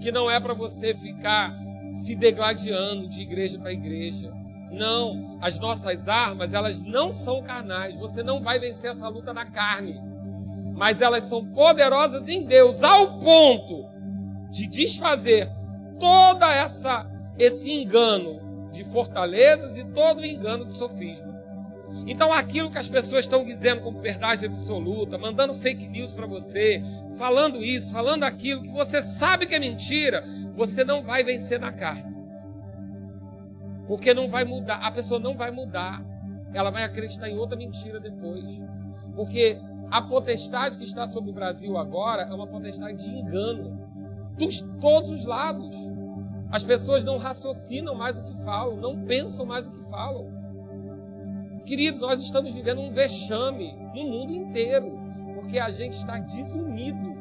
Que 0.00 0.10
não 0.10 0.30
é 0.30 0.40
para 0.40 0.54
você 0.54 0.94
ficar 0.94 1.54
se 1.92 2.14
degladiando 2.14 3.08
de 3.08 3.20
igreja 3.22 3.58
para 3.58 3.72
igreja 3.72 4.32
não, 4.70 5.38
as 5.40 5.58
nossas 5.58 6.08
armas, 6.08 6.52
elas 6.52 6.80
não 6.80 7.10
são 7.10 7.42
carnais. 7.42 7.96
Você 7.96 8.22
não 8.22 8.42
vai 8.42 8.58
vencer 8.58 8.90
essa 8.90 9.08
luta 9.08 9.34
na 9.34 9.44
carne. 9.44 10.00
Mas 10.74 11.00
elas 11.00 11.24
são 11.24 11.44
poderosas 11.44 12.28
em 12.28 12.44
Deus 12.44 12.82
ao 12.82 13.18
ponto 13.18 13.88
de 14.50 14.66
desfazer 14.66 15.50
toda 15.98 16.52
essa 16.52 17.08
esse 17.38 17.70
engano 17.70 18.68
de 18.70 18.84
fortalezas 18.84 19.76
e 19.76 19.84
todo 19.84 20.20
o 20.20 20.24
engano 20.24 20.64
de 20.64 20.72
sofisma. 20.72 21.40
Então, 22.06 22.32
aquilo 22.32 22.70
que 22.70 22.78
as 22.78 22.88
pessoas 22.88 23.24
estão 23.24 23.44
dizendo 23.44 23.82
como 23.82 24.00
verdade 24.00 24.46
absoluta, 24.46 25.18
mandando 25.18 25.54
fake 25.54 25.88
news 25.88 26.12
para 26.12 26.26
você, 26.26 26.82
falando 27.18 27.62
isso, 27.62 27.92
falando 27.92 28.24
aquilo 28.24 28.62
que 28.62 28.70
você 28.70 29.02
sabe 29.02 29.46
que 29.46 29.54
é 29.54 29.58
mentira, 29.58 30.24
você 30.54 30.84
não 30.84 31.02
vai 31.02 31.24
vencer 31.24 31.58
na 31.58 31.72
carne. 31.72 32.19
Porque 33.90 34.14
não 34.14 34.28
vai 34.28 34.44
mudar, 34.44 34.76
a 34.76 34.92
pessoa 34.92 35.18
não 35.18 35.36
vai 35.36 35.50
mudar. 35.50 36.00
Ela 36.54 36.70
vai 36.70 36.84
acreditar 36.84 37.28
em 37.28 37.36
outra 37.36 37.58
mentira 37.58 37.98
depois. 37.98 38.62
Porque 39.16 39.60
a 39.90 40.00
potestade 40.00 40.78
que 40.78 40.84
está 40.84 41.08
sobre 41.08 41.30
o 41.30 41.32
Brasil 41.32 41.76
agora 41.76 42.22
é 42.22 42.32
uma 42.32 42.46
potestade 42.46 43.02
de 43.02 43.10
engano. 43.10 43.76
Dos 44.38 44.60
todos 44.80 45.10
os 45.10 45.24
lados. 45.24 45.74
As 46.52 46.62
pessoas 46.62 47.02
não 47.02 47.16
raciocinam 47.16 47.96
mais 47.96 48.16
o 48.16 48.22
que 48.22 48.32
falam, 48.44 48.76
não 48.76 49.04
pensam 49.06 49.44
mais 49.44 49.66
o 49.66 49.72
que 49.72 49.82
falam. 49.90 50.30
Querido, 51.66 51.98
nós 51.98 52.22
estamos 52.22 52.54
vivendo 52.54 52.80
um 52.80 52.92
vexame 52.92 53.76
no 53.92 54.04
mundo 54.04 54.32
inteiro, 54.32 55.00
porque 55.34 55.58
a 55.58 55.68
gente 55.68 55.94
está 55.94 56.16
desunido. 56.16 57.12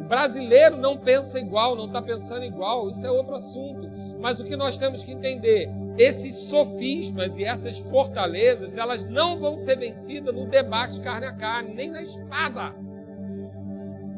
O 0.00 0.04
brasileiro 0.04 0.78
não 0.78 0.96
pensa 0.96 1.38
igual, 1.38 1.76
não 1.76 1.88
está 1.88 2.00
pensando 2.00 2.42
igual, 2.42 2.88
isso 2.88 3.06
é 3.06 3.10
outro 3.10 3.34
assunto. 3.34 3.90
Mas 4.24 4.40
o 4.40 4.44
que 4.46 4.56
nós 4.56 4.78
temos 4.78 5.04
que 5.04 5.12
entender, 5.12 5.68
esses 5.98 6.34
sofismas 6.34 7.36
e 7.36 7.44
essas 7.44 7.78
fortalezas, 7.78 8.74
elas 8.74 9.04
não 9.04 9.38
vão 9.38 9.54
ser 9.54 9.78
vencidas 9.78 10.34
no 10.34 10.46
debate 10.46 10.98
carne 11.02 11.26
a 11.26 11.32
carne, 11.34 11.74
nem 11.74 11.90
na 11.90 12.00
espada. 12.00 12.74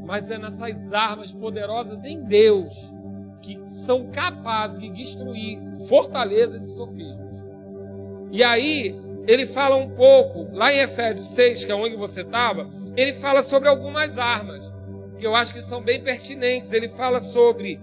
Mas 0.04 0.30
é 0.30 0.38
nessas 0.38 0.92
armas 0.92 1.32
poderosas 1.32 2.04
em 2.04 2.22
Deus 2.22 2.72
que 3.42 3.60
são 3.66 4.08
capazes 4.12 4.78
de 4.78 4.90
destruir 4.90 5.58
fortalezas 5.88 6.62
e 6.62 6.74
sofismas. 6.76 7.26
E 8.30 8.44
aí, 8.44 8.96
ele 9.26 9.44
fala 9.44 9.74
um 9.74 9.90
pouco, 9.90 10.46
lá 10.52 10.72
em 10.72 10.78
Efésios 10.78 11.30
6, 11.30 11.64
que 11.64 11.72
é 11.72 11.74
onde 11.74 11.96
você 11.96 12.20
estava, 12.20 12.70
ele 12.96 13.12
fala 13.12 13.42
sobre 13.42 13.68
algumas 13.68 14.18
armas, 14.18 14.72
que 15.18 15.26
eu 15.26 15.34
acho 15.34 15.52
que 15.52 15.62
são 15.62 15.82
bem 15.82 16.00
pertinentes. 16.00 16.70
Ele 16.70 16.86
fala 16.86 17.20
sobre, 17.20 17.80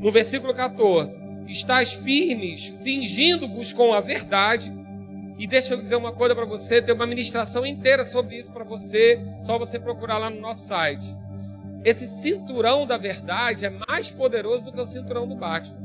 no 0.00 0.10
versículo 0.10 0.54
14, 0.54 1.28
estás 1.50 1.92
firmes, 1.92 2.72
cingindo-vos 2.74 3.72
com 3.72 3.92
a 3.92 4.00
verdade. 4.00 4.72
E 5.38 5.46
deixa 5.46 5.74
eu 5.74 5.80
dizer 5.80 5.96
uma 5.96 6.12
coisa 6.12 6.34
para 6.34 6.44
você, 6.44 6.82
tem 6.82 6.94
uma 6.94 7.06
ministração 7.06 7.64
inteira 7.64 8.04
sobre 8.04 8.36
isso 8.36 8.52
para 8.52 8.64
você, 8.64 9.20
só 9.38 9.58
você 9.58 9.78
procurar 9.78 10.18
lá 10.18 10.30
no 10.30 10.40
nosso 10.40 10.66
site. 10.66 11.16
Esse 11.82 12.06
cinturão 12.06 12.86
da 12.86 12.98
verdade 12.98 13.64
é 13.64 13.70
mais 13.88 14.10
poderoso 14.10 14.66
do 14.66 14.72
que 14.72 14.80
o 14.80 14.84
cinturão 14.84 15.26
do 15.26 15.34
Batman. 15.34 15.80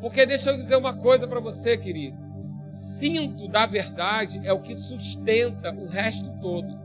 Porque 0.00 0.26
deixa 0.26 0.50
eu 0.50 0.56
dizer 0.56 0.76
uma 0.76 0.96
coisa 0.96 1.28
para 1.28 1.38
você, 1.38 1.76
querido. 1.76 2.18
Cinto 2.66 3.46
da 3.46 3.66
verdade 3.66 4.40
é 4.42 4.52
o 4.52 4.60
que 4.60 4.74
sustenta 4.74 5.70
o 5.72 5.86
resto 5.86 6.32
todo. 6.40 6.78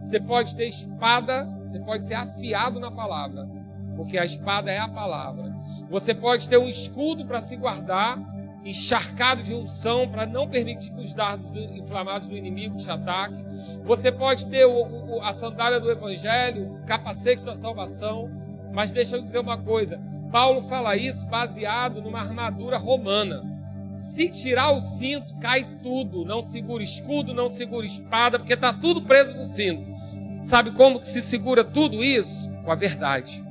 Você 0.00 0.18
pode 0.18 0.56
ter 0.56 0.68
espada, 0.68 1.44
você 1.62 1.78
pode 1.78 2.04
ser 2.04 2.14
afiado 2.14 2.80
na 2.80 2.90
palavra, 2.90 3.48
porque 3.96 4.18
a 4.18 4.24
espada 4.24 4.70
é 4.70 4.78
a 4.78 4.88
palavra. 4.88 5.51
Você 5.92 6.14
pode 6.14 6.48
ter 6.48 6.56
um 6.56 6.70
escudo 6.70 7.26
para 7.26 7.38
se 7.38 7.54
guardar, 7.54 8.18
encharcado 8.64 9.42
de 9.42 9.52
unção 9.52 10.08
para 10.08 10.24
não 10.24 10.48
permitir 10.48 10.90
que 10.90 11.02
os 11.02 11.12
dardos 11.12 11.50
inflamados 11.76 12.26
do 12.26 12.34
inimigo 12.34 12.78
te 12.78 12.90
ataquem. 12.90 13.44
Você 13.84 14.10
pode 14.10 14.46
ter 14.46 14.64
o, 14.64 14.72
o, 14.72 15.20
a 15.20 15.34
sandália 15.34 15.78
do 15.78 15.90
evangelho, 15.90 16.72
o 16.72 16.86
capacete 16.86 17.44
da 17.44 17.54
salvação. 17.54 18.30
Mas 18.72 18.90
deixa 18.90 19.16
eu 19.16 19.20
dizer 19.20 19.38
uma 19.38 19.58
coisa: 19.58 20.00
Paulo 20.30 20.62
fala 20.62 20.96
isso 20.96 21.26
baseado 21.26 22.00
numa 22.00 22.20
armadura 22.20 22.78
romana. 22.78 23.42
Se 23.92 24.30
tirar 24.30 24.70
o 24.70 24.80
cinto, 24.80 25.36
cai 25.40 25.62
tudo. 25.82 26.24
Não 26.24 26.42
segura 26.42 26.82
escudo, 26.82 27.34
não 27.34 27.50
segura 27.50 27.84
espada, 27.84 28.38
porque 28.38 28.54
está 28.54 28.72
tudo 28.72 29.02
preso 29.02 29.36
no 29.36 29.44
cinto. 29.44 29.90
Sabe 30.40 30.70
como 30.70 30.98
que 30.98 31.06
se 31.06 31.20
segura 31.20 31.62
tudo 31.62 32.02
isso? 32.02 32.50
Com 32.64 32.72
a 32.72 32.74
verdade. 32.74 33.44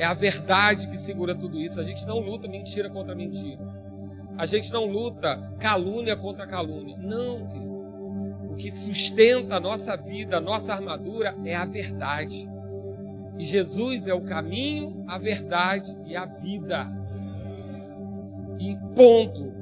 É 0.00 0.04
a 0.06 0.14
verdade 0.14 0.86
que 0.86 0.96
segura 0.96 1.34
tudo 1.34 1.60
isso. 1.60 1.78
A 1.78 1.84
gente 1.84 2.06
não 2.06 2.20
luta 2.20 2.48
mentira 2.48 2.88
contra 2.88 3.14
mentira. 3.14 3.60
A 4.38 4.46
gente 4.46 4.72
não 4.72 4.86
luta 4.86 5.36
calúnia 5.58 6.16
contra 6.16 6.46
calúnia. 6.46 6.96
Não, 6.96 7.46
querido. 7.46 8.50
O 8.50 8.56
que 8.56 8.70
sustenta 8.70 9.56
a 9.56 9.60
nossa 9.60 9.98
vida, 9.98 10.38
a 10.38 10.40
nossa 10.40 10.72
armadura 10.72 11.36
é 11.44 11.54
a 11.54 11.66
verdade. 11.66 12.48
E 13.38 13.44
Jesus 13.44 14.08
é 14.08 14.14
o 14.14 14.22
caminho, 14.22 15.04
a 15.06 15.18
verdade 15.18 15.94
e 16.06 16.16
a 16.16 16.24
vida. 16.24 16.90
E 18.58 18.74
ponto. 18.96 19.52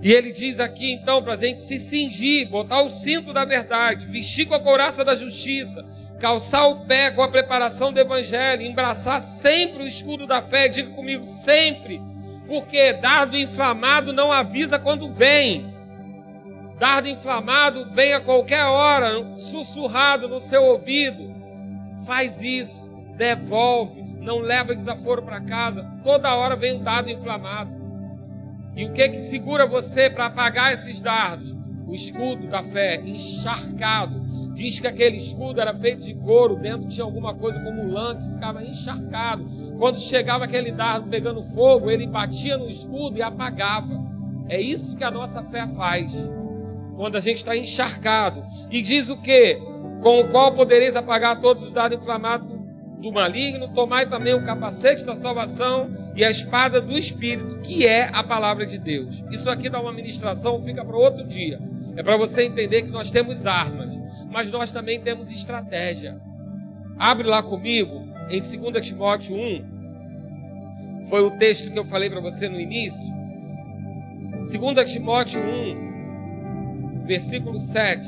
E 0.00 0.12
ele 0.12 0.30
diz 0.30 0.60
aqui 0.60 0.92
então 0.92 1.20
para 1.20 1.32
a 1.32 1.36
gente 1.36 1.58
se 1.58 1.80
cingir, 1.80 2.48
botar 2.48 2.80
o 2.82 2.90
cinto 2.92 3.32
da 3.32 3.44
verdade, 3.44 4.06
vestir 4.06 4.46
com 4.46 4.54
a 4.54 4.60
couraça 4.60 5.04
da 5.04 5.16
justiça, 5.16 5.84
calçar 6.18 6.66
o 6.66 6.86
pé 6.86 7.10
com 7.10 7.22
a 7.22 7.28
preparação 7.28 7.92
do 7.92 8.00
evangelho, 8.00 8.62
embraçar 8.62 9.20
sempre 9.20 9.82
o 9.82 9.86
escudo 9.86 10.26
da 10.26 10.40
fé, 10.40 10.68
diga 10.68 10.90
comigo, 10.90 11.24
sempre, 11.24 12.00
porque 12.46 12.92
dardo 12.92 13.36
inflamado 13.36 14.12
não 14.12 14.30
avisa 14.30 14.78
quando 14.78 15.10
vem. 15.10 15.72
Dardo 16.78 17.08
inflamado 17.08 17.88
vem 17.90 18.12
a 18.12 18.20
qualquer 18.20 18.64
hora, 18.64 19.34
sussurrado 19.36 20.28
no 20.28 20.40
seu 20.40 20.64
ouvido. 20.64 21.32
Faz 22.04 22.42
isso, 22.42 22.88
devolve, 23.16 24.02
não 24.20 24.38
leva 24.38 24.74
desaforo 24.74 25.22
para 25.22 25.40
casa. 25.40 25.88
Toda 26.02 26.34
hora 26.34 26.56
vem 26.56 26.76
um 26.76 26.82
dardo 26.82 27.10
inflamado. 27.10 27.72
E 28.76 28.84
o 28.84 28.92
que 28.92 29.08
que 29.08 29.18
segura 29.18 29.66
você 29.66 30.10
para 30.10 30.26
apagar 30.26 30.72
esses 30.72 31.00
dardos? 31.00 31.54
O 31.86 31.94
escudo 31.94 32.48
da 32.48 32.62
fé, 32.62 32.96
encharcado 32.96 34.23
Diz 34.54 34.78
que 34.78 34.86
aquele 34.86 35.16
escudo 35.16 35.60
era 35.60 35.74
feito 35.74 36.04
de 36.04 36.14
couro, 36.14 36.54
dentro 36.56 36.88
tinha 36.88 37.04
alguma 37.04 37.34
coisa 37.34 37.58
como 37.60 37.90
lã 37.90 38.16
que 38.16 38.34
ficava 38.34 38.64
encharcado. 38.64 39.44
Quando 39.78 39.98
chegava 39.98 40.44
aquele 40.44 40.70
dardo 40.70 41.08
pegando 41.08 41.42
fogo, 41.42 41.90
ele 41.90 42.06
batia 42.06 42.56
no 42.56 42.68
escudo 42.68 43.18
e 43.18 43.22
apagava. 43.22 44.00
É 44.48 44.60
isso 44.60 44.96
que 44.96 45.02
a 45.02 45.10
nossa 45.10 45.42
fé 45.42 45.66
faz. 45.66 46.12
Quando 46.96 47.16
a 47.16 47.20
gente 47.20 47.38
está 47.38 47.56
encharcado. 47.56 48.44
E 48.70 48.80
diz 48.80 49.08
o 49.08 49.16
que? 49.16 49.56
Com 50.00 50.20
o 50.20 50.28
qual 50.28 50.52
podereis 50.52 50.94
apagar 50.94 51.40
todos 51.40 51.64
os 51.64 51.72
dardos 51.72 52.00
inflamados 52.00 52.54
do 53.00 53.12
maligno, 53.12 53.68
tomai 53.68 54.08
também 54.08 54.34
o 54.34 54.44
capacete 54.44 55.04
da 55.04 55.16
salvação 55.16 55.90
e 56.16 56.24
a 56.24 56.30
espada 56.30 56.80
do 56.80 56.96
Espírito, 56.96 57.58
que 57.58 57.86
é 57.86 58.08
a 58.12 58.22
palavra 58.22 58.64
de 58.64 58.78
Deus. 58.78 59.22
Isso 59.30 59.50
aqui 59.50 59.68
dá 59.68 59.80
uma 59.80 59.92
ministração, 59.92 60.62
fica 60.62 60.84
para 60.84 60.96
outro 60.96 61.26
dia. 61.26 61.60
É 61.96 62.02
para 62.02 62.16
você 62.16 62.44
entender 62.44 62.82
que 62.82 62.90
nós 62.90 63.10
temos 63.10 63.46
armas, 63.46 64.00
mas 64.34 64.50
nós 64.50 64.72
também 64.72 65.00
temos 65.00 65.30
estratégia. 65.30 66.20
Abre 66.98 67.24
lá 67.24 67.40
comigo 67.40 68.04
em 68.28 68.40
2 68.40 68.84
Timóteo 68.84 69.36
1. 69.36 71.04
Foi 71.06 71.22
o 71.22 71.38
texto 71.38 71.70
que 71.70 71.78
eu 71.78 71.84
falei 71.84 72.10
para 72.10 72.20
você 72.20 72.48
no 72.48 72.58
início. 72.58 73.14
2 74.50 74.92
Timóteo 74.92 75.40
1, 75.40 77.04
versículo 77.06 77.60
7. 77.60 78.04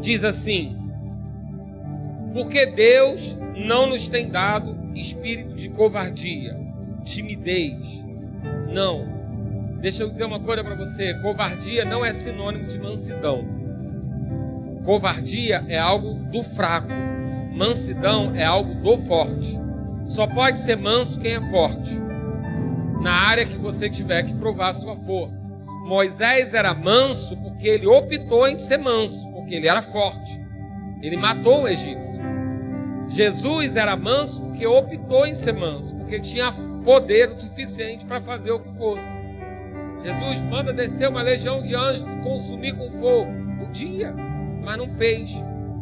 Diz 0.00 0.24
assim: 0.24 0.74
Porque 2.32 2.64
Deus 2.64 3.38
não 3.54 3.88
nos 3.88 4.08
tem 4.08 4.30
dado 4.30 4.74
espírito 4.94 5.54
de 5.54 5.68
covardia, 5.68 6.58
timidez. 7.04 8.02
Não 8.72 9.17
Deixa 9.80 10.02
eu 10.02 10.10
dizer 10.10 10.24
uma 10.24 10.40
coisa 10.40 10.64
para 10.64 10.74
você: 10.74 11.14
covardia 11.22 11.84
não 11.84 12.04
é 12.04 12.12
sinônimo 12.12 12.66
de 12.66 12.78
mansidão. 12.78 13.44
Covardia 14.84 15.64
é 15.68 15.78
algo 15.78 16.14
do 16.14 16.42
fraco, 16.42 16.88
mansidão 17.54 18.34
é 18.34 18.44
algo 18.44 18.74
do 18.76 18.96
forte. 18.96 19.60
Só 20.04 20.26
pode 20.26 20.58
ser 20.58 20.76
manso 20.76 21.18
quem 21.18 21.34
é 21.34 21.50
forte, 21.50 22.00
na 23.00 23.12
área 23.12 23.46
que 23.46 23.58
você 23.58 23.88
tiver 23.88 24.22
que 24.24 24.34
provar 24.34 24.72
sua 24.72 24.96
força. 24.96 25.46
Moisés 25.84 26.54
era 26.54 26.74
manso 26.74 27.36
porque 27.36 27.68
ele 27.68 27.86
optou 27.86 28.48
em 28.48 28.56
ser 28.56 28.78
manso, 28.78 29.30
porque 29.32 29.54
ele 29.54 29.68
era 29.68 29.82
forte. 29.82 30.40
Ele 31.02 31.16
matou 31.16 31.62
o 31.62 31.68
egípcio. 31.68 32.20
Jesus 33.08 33.76
era 33.76 33.96
manso 33.96 34.40
porque 34.42 34.66
optou 34.66 35.26
em 35.26 35.34
ser 35.34 35.54
manso, 35.54 35.94
porque 35.94 36.20
tinha 36.20 36.52
poder 36.84 37.30
o 37.30 37.34
suficiente 37.34 38.04
para 38.04 38.20
fazer 38.20 38.50
o 38.50 38.60
que 38.60 38.70
fosse. 38.76 39.17
Jesus 40.02 40.42
manda 40.42 40.72
descer 40.72 41.08
uma 41.08 41.22
legião 41.22 41.62
de 41.62 41.74
anjos 41.74 42.04
consumir 42.22 42.72
com 42.72 42.90
fogo. 42.90 43.30
O 43.62 43.70
dia, 43.70 44.14
mas 44.64 44.76
não 44.76 44.88
fez, 44.88 45.32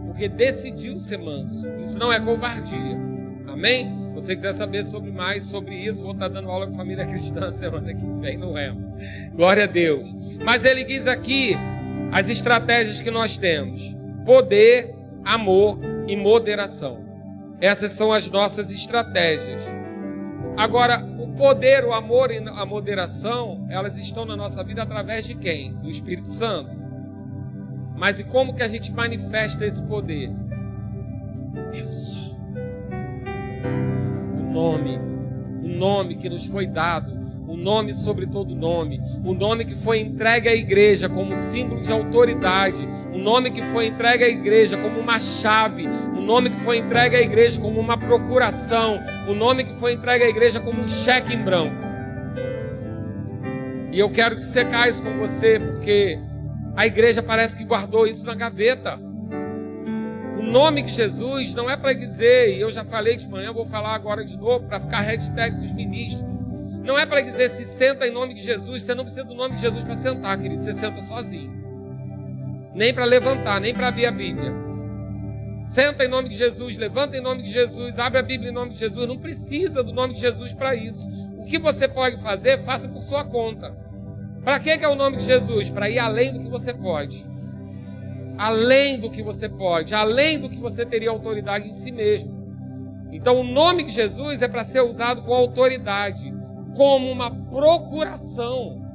porque 0.06 0.28
decidiu 0.28 0.98
ser 0.98 1.18
manso. 1.18 1.68
Isso 1.78 1.98
não 1.98 2.12
é 2.12 2.18
covardia. 2.18 2.98
Amém? 3.46 4.06
Se 4.08 4.14
você 4.14 4.36
quiser 4.36 4.52
saber 4.52 4.84
sobre 4.84 5.10
mais 5.10 5.44
sobre 5.44 5.74
isso, 5.74 6.02
vou 6.02 6.12
estar 6.12 6.28
dando 6.28 6.50
aula 6.50 6.66
com 6.66 6.72
a 6.72 6.76
família 6.76 7.04
cristã 7.06 7.50
semana 7.52 7.94
que 7.94 8.06
vem 8.20 8.38
no 8.38 8.52
Remo. 8.52 8.96
Glória 9.34 9.64
a 9.64 9.66
Deus. 9.66 10.14
Mas 10.42 10.64
ele 10.64 10.84
diz 10.84 11.06
aqui 11.06 11.54
as 12.12 12.28
estratégias 12.28 13.00
que 13.00 13.10
nós 13.10 13.36
temos: 13.36 13.94
poder, 14.24 14.94
amor 15.24 15.78
e 16.08 16.16
moderação. 16.16 17.04
Essas 17.60 17.92
são 17.92 18.12
as 18.12 18.28
nossas 18.30 18.70
estratégias. 18.70 19.62
Agora, 20.56 21.06
poder, 21.37 21.84
o 21.84 21.93
amor 21.93 22.30
e 22.30 22.39
a 22.39 22.66
moderação, 22.66 23.66
elas 23.68 23.97
estão 23.97 24.24
na 24.24 24.37
nossa 24.37 24.64
vida 24.64 24.82
através 24.82 25.26
de 25.26 25.34
quem? 25.34 25.74
Do 25.74 25.91
Espírito 25.91 26.30
Santo. 26.30 26.70
Mas 27.97 28.20
e 28.20 28.24
como 28.24 28.55
que 28.55 28.62
a 28.62 28.68
gente 28.68 28.93
manifesta 28.93 29.64
esse 29.64 29.82
poder? 29.82 30.30
Eu 31.72 31.93
sou. 31.93 32.37
O 34.34 34.53
nome, 34.53 34.99
o 35.62 35.68
nome 35.68 36.16
que 36.16 36.28
nos 36.28 36.47
foi 36.47 36.66
dado, 36.66 37.16
o 37.47 37.57
nome 37.57 37.93
sobre 37.93 38.26
todo 38.26 38.55
nome, 38.55 39.01
o 39.24 39.32
nome 39.32 39.64
que 39.64 39.74
foi 39.74 40.01
entregue 40.01 40.49
à 40.49 40.55
igreja 40.55 41.09
como 41.09 41.34
símbolo 41.34 41.82
de 41.82 41.93
autoridade, 41.93 42.87
o 43.16 43.18
nome 43.18 43.50
que 43.50 43.62
foi 43.72 43.86
entregue 43.86 44.24
à 44.24 44.28
igreja 44.28 44.76
como 44.76 45.00
uma 45.00 45.18
chave, 45.18 45.86
o 45.86 46.20
nome 46.20 46.50
que 46.50 46.60
foi 46.60 46.76
entregue 46.76 47.16
à 47.16 47.22
igreja 47.22 47.58
como 47.58 47.80
uma 47.80 47.96
procuração, 47.96 49.02
o 49.26 49.32
nome 49.32 49.64
que 49.64 49.72
foi 49.74 49.94
entregue 49.94 50.24
à 50.24 50.28
igreja 50.28 50.60
como 50.60 50.82
um 50.82 50.86
cheque 50.86 51.34
em 51.34 51.42
branco. 51.42 51.74
E 53.90 53.98
eu 53.98 54.10
quero 54.10 54.36
dissecar 54.36 54.86
isso 54.86 55.02
com 55.02 55.16
você, 55.18 55.58
porque 55.58 56.18
a 56.76 56.86
igreja 56.86 57.22
parece 57.22 57.56
que 57.56 57.64
guardou 57.64 58.06
isso 58.06 58.26
na 58.26 58.34
gaveta. 58.34 59.00
O 60.38 60.42
nome 60.42 60.82
de 60.82 60.90
Jesus 60.90 61.54
não 61.54 61.70
é 61.70 61.76
para 61.76 61.94
dizer, 61.94 62.54
e 62.54 62.60
eu 62.60 62.70
já 62.70 62.84
falei 62.84 63.16
de 63.16 63.26
manhã, 63.26 63.50
vou 63.50 63.64
falar 63.64 63.94
agora 63.94 64.26
de 64.26 64.36
novo, 64.36 64.66
para 64.66 64.78
ficar 64.78 65.00
hashtag 65.00 65.56
dos 65.58 65.72
ministros. 65.72 66.22
Não 66.84 66.98
é 66.98 67.06
para 67.06 67.22
dizer 67.22 67.48
se 67.48 67.64
senta 67.64 68.06
em 68.06 68.10
nome 68.10 68.34
de 68.34 68.42
Jesus, 68.42 68.82
você 68.82 68.94
não 68.94 69.04
precisa 69.04 69.24
do 69.24 69.34
nome 69.34 69.54
de 69.54 69.62
Jesus 69.62 69.82
para 69.82 69.94
sentar, 69.96 70.38
querido, 70.38 70.62
você 70.62 70.74
senta 70.74 71.00
sozinho 71.00 71.65
nem 72.76 72.92
para 72.92 73.06
levantar, 73.06 73.58
nem 73.58 73.72
para 73.72 73.88
abrir 73.88 74.04
a 74.04 74.12
Bíblia. 74.12 74.52
Senta 75.62 76.04
em 76.04 76.08
nome 76.08 76.28
de 76.28 76.36
Jesus, 76.36 76.76
levanta 76.76 77.16
em 77.16 77.22
nome 77.22 77.42
de 77.42 77.50
Jesus, 77.50 77.98
abre 77.98 78.18
a 78.18 78.22
Bíblia 78.22 78.50
em 78.50 78.54
nome 78.54 78.72
de 78.72 78.78
Jesus. 78.78 79.08
Não 79.08 79.16
precisa 79.16 79.82
do 79.82 79.94
nome 79.94 80.12
de 80.12 80.20
Jesus 80.20 80.52
para 80.52 80.76
isso. 80.76 81.08
O 81.38 81.44
que 81.46 81.58
você 81.58 81.88
pode 81.88 82.18
fazer, 82.18 82.58
faça 82.58 82.86
por 82.86 83.02
sua 83.02 83.24
conta. 83.24 83.74
Para 84.44 84.60
que 84.60 84.70
é 84.70 84.88
o 84.88 84.94
nome 84.94 85.16
de 85.16 85.24
Jesus? 85.24 85.70
Para 85.70 85.88
ir 85.88 85.98
além 85.98 86.34
do 86.34 86.40
que 86.40 86.50
você 86.50 86.74
pode. 86.74 87.26
Além 88.36 89.00
do 89.00 89.10
que 89.10 89.22
você 89.22 89.48
pode, 89.48 89.94
além 89.94 90.38
do 90.38 90.50
que 90.50 90.58
você 90.58 90.84
teria 90.84 91.08
autoridade 91.08 91.66
em 91.66 91.70
si 91.70 91.90
mesmo. 91.90 92.36
Então, 93.10 93.40
o 93.40 93.44
nome 93.44 93.84
de 93.84 93.92
Jesus 93.92 94.42
é 94.42 94.48
para 94.48 94.62
ser 94.62 94.82
usado 94.82 95.22
com 95.22 95.32
autoridade, 95.32 96.32
como 96.76 97.10
uma 97.10 97.30
procuração. 97.30 98.86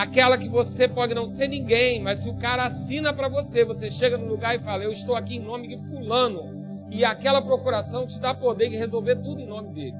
Aquela 0.00 0.38
que 0.38 0.48
você 0.48 0.88
pode 0.88 1.12
não 1.12 1.26
ser 1.26 1.46
ninguém, 1.46 2.02
mas 2.02 2.20
se 2.20 2.30
o 2.30 2.34
cara 2.34 2.64
assina 2.64 3.12
para 3.12 3.28
você, 3.28 3.66
você 3.66 3.90
chega 3.90 4.16
no 4.16 4.24
lugar 4.24 4.56
e 4.56 4.58
fala: 4.58 4.82
Eu 4.82 4.90
estou 4.90 5.14
aqui 5.14 5.36
em 5.36 5.44
nome 5.44 5.68
de 5.68 5.76
Fulano. 5.76 6.88
E 6.90 7.04
aquela 7.04 7.42
procuração 7.42 8.06
te 8.06 8.18
dá 8.18 8.32
poder 8.32 8.70
de 8.70 8.76
resolver 8.76 9.16
tudo 9.16 9.42
em 9.42 9.46
nome 9.46 9.74
dele. 9.74 9.96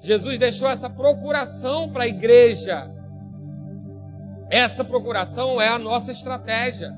Jesus 0.00 0.38
deixou 0.38 0.68
essa 0.68 0.90
procuração 0.90 1.88
para 1.88 2.02
a 2.02 2.08
igreja. 2.08 2.90
Essa 4.50 4.84
procuração 4.84 5.60
é 5.60 5.68
a 5.68 5.78
nossa 5.78 6.10
estratégia. 6.10 6.90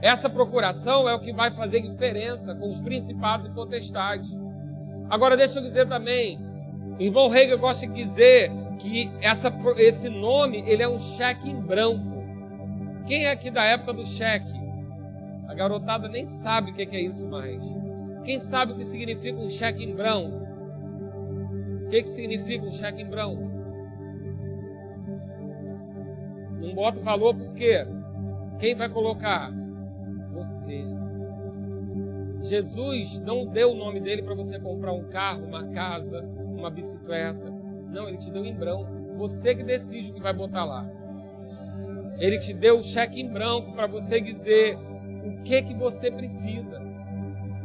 Essa 0.00 0.30
procuração 0.30 1.06
é 1.06 1.14
o 1.14 1.20
que 1.20 1.30
vai 1.30 1.50
fazer 1.50 1.82
diferença 1.82 2.54
com 2.54 2.70
os 2.70 2.80
principados 2.80 3.44
e 3.44 3.50
potestades. 3.50 4.34
Agora, 5.10 5.36
deixa 5.36 5.58
eu 5.58 5.62
dizer 5.62 5.86
também, 5.86 6.40
irmão 6.98 7.32
Hegel 7.34 7.58
gosta 7.58 7.86
de 7.86 7.92
dizer 7.92 8.50
que 8.80 9.12
essa, 9.20 9.52
esse 9.76 10.08
nome 10.08 10.62
ele 10.66 10.82
é 10.82 10.88
um 10.88 10.98
cheque 10.98 11.48
em 11.48 11.60
branco. 11.60 12.24
Quem 13.06 13.26
é 13.26 13.30
aqui 13.30 13.50
da 13.50 13.62
época 13.64 13.92
do 13.92 14.04
cheque? 14.04 14.58
A 15.46 15.54
garotada 15.54 16.08
nem 16.08 16.24
sabe 16.24 16.70
o 16.70 16.74
que 16.74 16.96
é 16.96 17.00
isso 17.00 17.26
mais. 17.26 17.62
Quem 18.24 18.38
sabe 18.38 18.72
o 18.72 18.76
que 18.76 18.84
significa 18.84 19.38
um 19.38 19.50
cheque 19.50 19.84
em 19.84 19.94
branco? 19.94 20.36
O 21.84 21.86
que, 21.88 22.02
que 22.02 22.08
significa 22.08 22.64
um 22.64 22.72
cheque 22.72 23.02
em 23.02 23.06
branco? 23.06 23.42
Não 26.60 26.74
bota 26.74 27.00
valor 27.00 27.34
porque 27.34 27.86
quem 28.58 28.74
vai 28.74 28.88
colocar? 28.88 29.52
Você. 30.32 30.84
Jesus 32.42 33.18
não 33.20 33.44
deu 33.44 33.72
o 33.72 33.74
nome 33.74 34.00
dele 34.00 34.22
para 34.22 34.34
você 34.34 34.58
comprar 34.58 34.92
um 34.92 35.04
carro, 35.04 35.44
uma 35.44 35.68
casa, 35.68 36.22
uma 36.22 36.70
bicicleta. 36.70 37.59
Não, 37.90 38.08
ele 38.08 38.18
te 38.18 38.30
deu 38.30 38.44
em 38.44 38.54
branco. 38.54 38.88
Você 39.16 39.54
que 39.54 39.62
decide 39.62 40.10
o 40.10 40.14
que 40.14 40.20
vai 40.20 40.32
botar 40.32 40.64
lá. 40.64 40.88
Ele 42.18 42.38
te 42.38 42.52
deu 42.52 42.78
o 42.78 42.82
cheque 42.82 43.20
em 43.20 43.28
branco 43.28 43.72
para 43.72 43.86
você 43.86 44.20
dizer 44.20 44.78
o 45.24 45.42
que 45.42 45.62
que 45.62 45.74
você 45.74 46.10
precisa. 46.10 46.80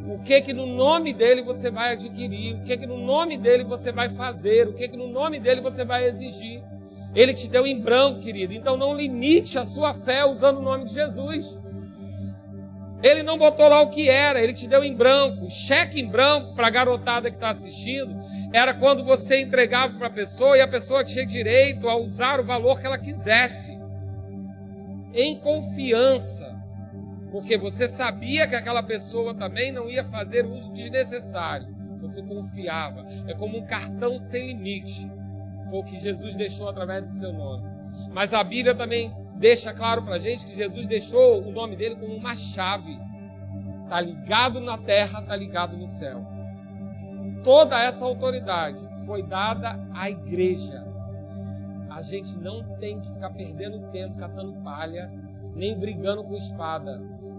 O 0.08 0.22
que 0.22 0.42
que 0.42 0.54
no 0.54 0.66
nome 0.66 1.14
dele 1.14 1.42
você 1.42 1.72
vai 1.72 1.94
adquirir, 1.94 2.56
o 2.56 2.64
que 2.64 2.78
que 2.78 2.86
no 2.86 2.98
nome 2.98 3.38
dele 3.38 3.64
você 3.64 3.92
vai 3.92 4.10
fazer, 4.10 4.68
o 4.68 4.74
que 4.74 4.88
que 4.88 4.98
no 4.98 5.08
nome 5.08 5.40
dele 5.40 5.62
você 5.62 5.84
vai 5.84 6.06
exigir. 6.06 6.64
Ele 7.16 7.34
te 7.34 7.48
deu 7.48 7.66
em 7.66 7.80
branco, 7.80 8.20
querido. 8.20 8.54
Então 8.54 8.78
não 8.78 8.96
limite 8.96 9.58
a 9.58 9.66
sua 9.66 9.94
fé 9.94 10.26
usando 10.26 10.58
o 10.58 10.62
nome 10.62 10.86
de 10.86 10.94
Jesus. 10.94 11.60
Ele 13.06 13.22
não 13.22 13.38
botou 13.38 13.68
lá 13.70 13.82
o 13.82 13.90
que 13.92 14.10
era, 14.10 14.42
ele 14.42 14.52
te 14.52 14.68
deu 14.68 14.84
em 14.84 14.96
branco. 14.96 15.48
Cheque 15.48 16.02
em 16.02 16.08
branco 16.08 16.56
para 16.56 16.66
a 16.66 16.72
garotada 16.72 17.30
que 17.30 17.38
está 17.38 17.50
assistindo 17.50 18.20
era 18.52 18.74
quando 18.74 19.04
você 19.04 19.42
entregava 19.42 19.94
para 19.94 20.08
a 20.08 20.10
pessoa 20.10 20.58
e 20.58 20.62
a 20.62 20.68
pessoa 20.68 21.04
tinha 21.04 21.24
direito 21.24 21.88
a 21.88 21.96
usar 21.96 22.40
o 22.40 22.44
valor 22.44 22.80
que 22.80 22.88
ela 22.88 22.98
quisesse. 22.98 23.78
Em 25.14 25.40
confiança. 25.40 26.52
Porque 27.32 27.60
você 27.60 27.88
sabia 27.88 28.48
que 28.48 28.56
aquela 28.56 28.82
pessoa 28.82 29.36
também 29.36 29.72
não 29.72 29.88
ia 29.88 30.04
fazer 30.04 30.44
uso 30.44 30.74
desnecessário. 30.74 31.68
Você 32.02 32.24
confiava. 32.24 33.06
É 33.28 33.36
como 33.36 33.56
um 33.56 33.68
cartão 33.68 34.18
sem 34.18 34.48
limite. 34.48 35.12
Foi 35.70 35.78
o 35.78 35.84
que 35.84 36.00
Jesus 36.00 36.36
deixou 36.36 36.68
através 36.68 37.06
do 37.06 37.14
seu 37.14 37.32
nome. 37.32 37.70
Mas 38.12 38.34
a 38.34 38.44
Bíblia 38.44 38.74
também 38.74 39.14
deixa 39.36 39.74
claro 39.74 40.04
para 40.04 40.16
a 40.16 40.20
gente 40.20 40.46
que 40.46 40.56
Jesus 40.56 40.88
deixou 40.88 41.42
o 41.42 41.52
nome 41.52 41.76
dele 41.76 41.96
como 41.96 42.16
uma 42.16 42.36
chave. 42.36 43.00
Está 43.84 44.02
ligado 44.02 44.60
na 44.60 44.78
terra, 44.78 45.20
está 45.20 45.36
ligado 45.36 45.78
no 45.78 45.88
céu. 45.88 46.26
Toda 47.44 47.82
essa 47.82 48.04
autoridade 48.04 48.80
foi 49.06 49.22
dada 49.22 49.80
à 49.94 50.10
igreja. 50.10 50.84
A 51.90 52.02
gente 52.02 52.38
não 52.38 52.64
tem 52.78 53.00
que 53.00 53.08
ficar 53.14 53.30
perdendo 53.30 53.92
tempo 53.92 54.18
catando 54.18 54.54
palha, 54.64 55.12
nem 55.56 55.78
brigando 55.78 56.24
com 56.24 56.36
espada. 56.36 56.98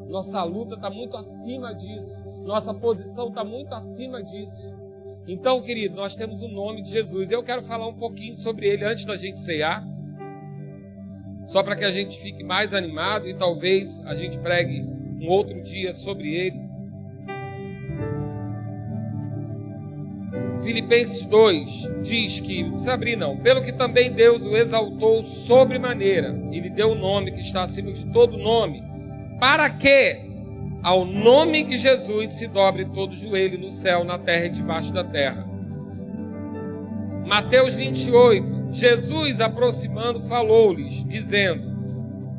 Nossa 0.09 0.43
luta 0.45 0.77
está 0.77 0.89
muito 0.89 1.17
acima 1.17 1.75
disso. 1.75 2.17
Nossa 2.45 2.73
posição 2.73 3.29
está 3.29 3.45
muito 3.45 3.75
acima 3.75 4.23
disso. 4.23 4.75
Então, 5.27 5.61
querido, 5.61 5.97
nós 5.97 6.15
temos 6.15 6.41
o 6.41 6.49
nome 6.49 6.83
de 6.83 6.91
Jesus. 6.91 7.31
Eu 7.31 7.43
quero 7.43 7.63
falar 7.63 7.89
um 7.89 7.97
pouquinho 7.97 8.35
sobre 8.35 8.69
ele 8.69 8.85
antes 8.85 9.05
da 9.05 9.17
gente 9.17 9.39
ceiar 9.41 9.85
só 11.43 11.63
para 11.63 11.77
que 11.77 11.85
a 11.85 11.91
gente 11.91 12.19
fique 12.19 12.43
mais 12.43 12.75
animado 12.75 13.29
e 13.29 13.35
talvez 13.35 14.03
a 14.05 14.15
gente 14.15 14.39
pregue 14.39 14.85
um 15.21 15.29
outro 15.29 15.63
dia 15.63 15.93
sobre 15.93 16.35
ele. 16.35 16.67
Filipenses 20.63 21.25
2 21.25 21.91
diz 22.03 22.41
que, 22.41 22.63
não 22.63 22.71
precisa 22.73 22.95
abrir 22.95 23.17
não, 23.17 23.37
pelo 23.37 23.63
que 23.63 23.73
também 23.73 24.11
Deus 24.11 24.45
o 24.45 24.57
exaltou 24.57 25.23
sobremaneira 25.25 26.37
e 26.51 26.59
lhe 26.59 26.71
deu 26.71 26.91
o 26.91 26.95
nome 26.95 27.31
que 27.31 27.41
está 27.41 27.63
acima 27.63 27.93
de 27.93 28.05
todo 28.07 28.37
nome, 28.37 28.83
para 29.39 29.71
que 29.71 30.27
ao 30.83 31.05
nome 31.05 31.63
de 31.63 31.77
Jesus 31.77 32.31
se 32.31 32.47
dobre 32.47 32.85
todo 32.87 33.15
joelho 33.15 33.59
no 33.59 33.71
céu, 33.71 34.03
na 34.03 34.19
terra 34.19 34.47
e 34.47 34.51
debaixo 34.51 34.93
da 34.93 35.05
terra. 35.05 35.47
Mateus 37.27 37.75
28, 37.75 38.56
Jesus, 38.71 39.41
aproximando, 39.41 40.21
falou-lhes, 40.21 41.05
dizendo: 41.05 41.77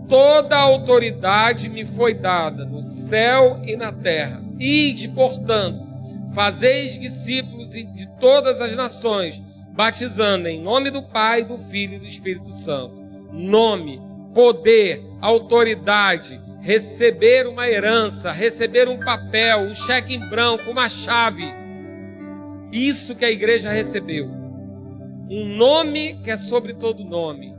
Toda 0.07 0.55
a 0.55 0.61
autoridade 0.61 1.69
me 1.69 1.85
foi 1.85 2.13
dada 2.13 2.65
no 2.65 2.81
céu 2.81 3.61
e 3.65 3.75
na 3.75 3.91
terra. 3.91 4.41
Ide, 4.59 5.09
portanto, 5.09 5.85
fazeis 6.33 6.97
discípulos 6.97 7.71
de 7.71 8.09
todas 8.19 8.61
as 8.61 8.75
nações, 8.75 9.43
batizando 9.71 10.47
em 10.47 10.61
nome 10.61 10.89
do 10.89 11.03
Pai, 11.03 11.43
do 11.43 11.57
Filho 11.57 11.95
e 11.95 11.99
do 11.99 12.05
Espírito 12.05 12.53
Santo. 12.53 12.95
Nome, 13.31 14.01
poder, 14.33 15.03
autoridade, 15.21 16.41
receber 16.61 17.47
uma 17.47 17.67
herança, 17.67 18.31
receber 18.31 18.87
um 18.87 18.99
papel, 18.99 19.61
um 19.61 19.75
cheque 19.75 20.15
em 20.15 20.19
branco, 20.19 20.69
uma 20.71 20.87
chave. 20.87 21.45
Isso 22.71 23.15
que 23.15 23.25
a 23.25 23.31
igreja 23.31 23.69
recebeu 23.69 24.36
um 25.29 25.45
nome 25.55 26.15
que 26.21 26.31
é 26.31 26.37
sobre 26.37 26.73
todo 26.73 27.03
nome. 27.03 27.55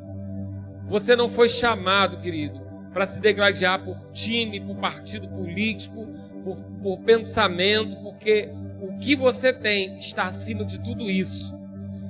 Você 0.86 1.14
não 1.14 1.28
foi 1.28 1.48
chamado, 1.48 2.18
querido, 2.18 2.60
para 2.92 3.06
se 3.06 3.20
degladiar 3.20 3.84
por 3.84 4.10
time, 4.12 4.60
por 4.60 4.76
partido 4.76 5.28
político, 5.28 6.06
por, 6.42 6.56
por 6.82 6.98
pensamento, 7.00 7.96
porque 7.96 8.48
o 8.80 8.96
que 8.98 9.14
você 9.14 9.52
tem 9.52 9.96
está 9.98 10.24
acima 10.24 10.64
de 10.64 10.78
tudo 10.78 11.10
isso. 11.10 11.54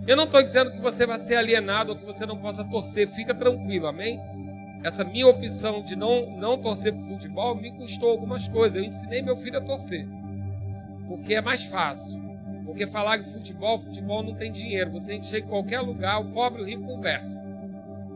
Eu 0.06 0.16
não 0.16 0.24
estou 0.24 0.42
dizendo 0.42 0.70
que 0.70 0.80
você 0.80 1.06
vai 1.06 1.18
ser 1.18 1.36
alienado 1.36 1.90
ou 1.90 1.98
que 1.98 2.04
você 2.04 2.24
não 2.24 2.38
possa 2.38 2.64
torcer, 2.64 3.08
fica 3.08 3.34
tranquilo, 3.34 3.88
amém? 3.88 4.20
Essa 4.84 5.04
minha 5.04 5.26
opção 5.26 5.82
de 5.82 5.96
não, 5.96 6.38
não 6.38 6.56
torcer 6.56 6.92
para 6.94 7.04
futebol 7.04 7.54
me 7.56 7.72
custou 7.72 8.10
algumas 8.10 8.48
coisas. 8.48 8.76
Eu 8.76 8.84
ensinei 8.84 9.22
meu 9.22 9.36
filho 9.36 9.58
a 9.58 9.60
torcer, 9.60 10.06
porque 11.08 11.34
é 11.34 11.40
mais 11.40 11.64
fácil. 11.64 12.27
Porque 12.68 12.86
falar 12.86 13.16
de 13.16 13.24
futebol, 13.32 13.78
futebol 13.78 14.22
não 14.22 14.34
tem 14.34 14.52
dinheiro. 14.52 14.90
Você 14.90 15.20
chega 15.22 15.46
em 15.46 15.48
qualquer 15.48 15.80
lugar, 15.80 16.20
o 16.20 16.26
pobre 16.32 16.60
e 16.60 16.64
o 16.64 16.66
rico 16.66 16.84
conversa. 16.84 17.42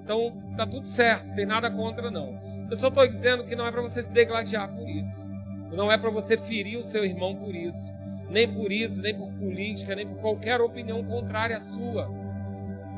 Então, 0.05 0.36
tá 0.59 0.66
tudo 0.66 0.86
certo, 0.86 1.34
tem 1.34 1.46
nada 1.46 1.70
contra 1.70 2.11
não. 2.11 2.38
Eu 2.70 2.76
só 2.76 2.88
estou 2.88 3.09
dizendo 3.09 3.44
que 3.44 3.57
não 3.57 3.66
é 3.66 3.72
para 3.72 3.80
você 3.80 4.03
se 4.03 4.12
degladiar 4.12 4.68
por 4.68 4.86
isso. 4.86 5.26
Não 5.72 5.90
é 5.90 5.96
para 5.96 6.11
você 6.11 6.36
ferir 6.36 6.78
o 6.78 6.82
seu 6.82 7.03
irmão 7.03 7.34
por 7.34 7.55
isso. 7.55 7.90
Nem 8.28 8.46
por 8.46 8.70
isso, 8.70 9.00
nem 9.00 9.14
por 9.14 9.32
política, 9.32 9.94
nem 9.94 10.07
por 10.07 10.18
qualquer 10.18 10.61
opinião 10.61 11.03
contrária 11.03 11.57
à 11.57 11.61
sua. 11.61 12.11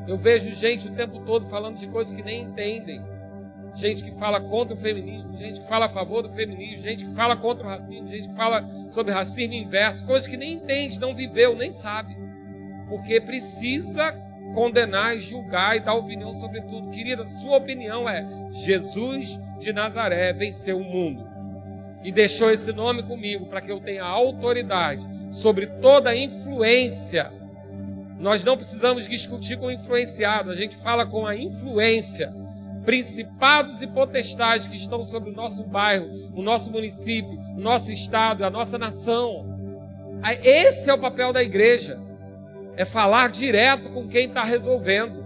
Eu 0.05 0.17
vejo 0.17 0.51
gente 0.51 0.89
o 0.89 0.93
tempo 0.93 1.21
todo 1.21 1.45
falando 1.45 1.77
de 1.77 1.87
coisas 1.87 2.13
que 2.13 2.21
nem 2.21 2.41
entendem 2.41 3.01
gente 3.75 4.03
que 4.03 4.11
fala 4.11 4.39
contra 4.39 4.73
o 4.73 4.77
feminismo, 4.77 5.37
gente 5.37 5.59
que 5.59 5.67
fala 5.67 5.85
a 5.85 5.89
favor 5.89 6.23
do 6.23 6.29
feminismo, 6.29 6.81
gente 6.81 7.03
que 7.03 7.11
fala 7.11 7.35
contra 7.35 7.65
o 7.65 7.69
racismo, 7.69 8.07
gente 8.07 8.29
que 8.29 8.35
fala 8.35 8.65
sobre 8.89 9.11
racismo 9.11 9.53
inverso, 9.53 10.05
coisas 10.05 10.25
que 10.25 10.37
nem 10.37 10.53
entende, 10.53 10.99
não 10.99 11.13
viveu, 11.13 11.55
nem 11.55 11.71
sabe. 11.71 12.17
Porque 12.87 13.19
precisa 13.19 14.13
condenar, 14.53 15.17
julgar 15.19 15.75
e 15.75 15.81
dar 15.81 15.93
opinião 15.93 16.33
sobre 16.33 16.61
tudo. 16.61 16.89
Querida, 16.89 17.25
sua 17.25 17.57
opinião 17.57 18.07
é: 18.07 18.25
Jesus 18.51 19.37
de 19.59 19.73
Nazaré 19.73 20.31
venceu 20.31 20.77
o 20.77 20.83
mundo 20.83 21.27
e 22.01 22.11
deixou 22.11 22.49
esse 22.49 22.71
nome 22.71 23.03
comigo 23.03 23.47
para 23.47 23.59
que 23.59 23.71
eu 23.71 23.79
tenha 23.81 24.03
autoridade 24.03 25.05
sobre 25.29 25.67
toda 25.67 26.11
a 26.11 26.15
influência. 26.15 27.31
Nós 28.17 28.43
não 28.43 28.55
precisamos 28.55 29.09
discutir 29.09 29.57
com 29.57 29.65
o 29.65 29.71
influenciado, 29.71 30.49
a 30.49 30.55
gente 30.55 30.77
fala 30.77 31.05
com 31.05 31.27
a 31.27 31.35
influência 31.35 32.44
principados 32.85 33.81
e 33.81 33.87
potestades 33.87 34.67
que 34.67 34.77
estão 34.77 35.03
sobre 35.03 35.31
o 35.31 35.33
nosso 35.33 35.63
bairro, 35.63 36.07
o 36.33 36.41
nosso 36.41 36.71
município, 36.71 37.37
o 37.55 37.59
nosso 37.59 37.91
estado, 37.91 38.45
a 38.45 38.49
nossa 38.49 38.77
nação. 38.77 39.45
Esse 40.43 40.89
é 40.89 40.93
o 40.93 40.99
papel 40.99 41.33
da 41.33 41.43
igreja. 41.43 41.99
É 42.77 42.85
falar 42.85 43.29
direto 43.29 43.89
com 43.89 44.07
quem 44.07 44.27
está 44.27 44.43
resolvendo. 44.43 45.25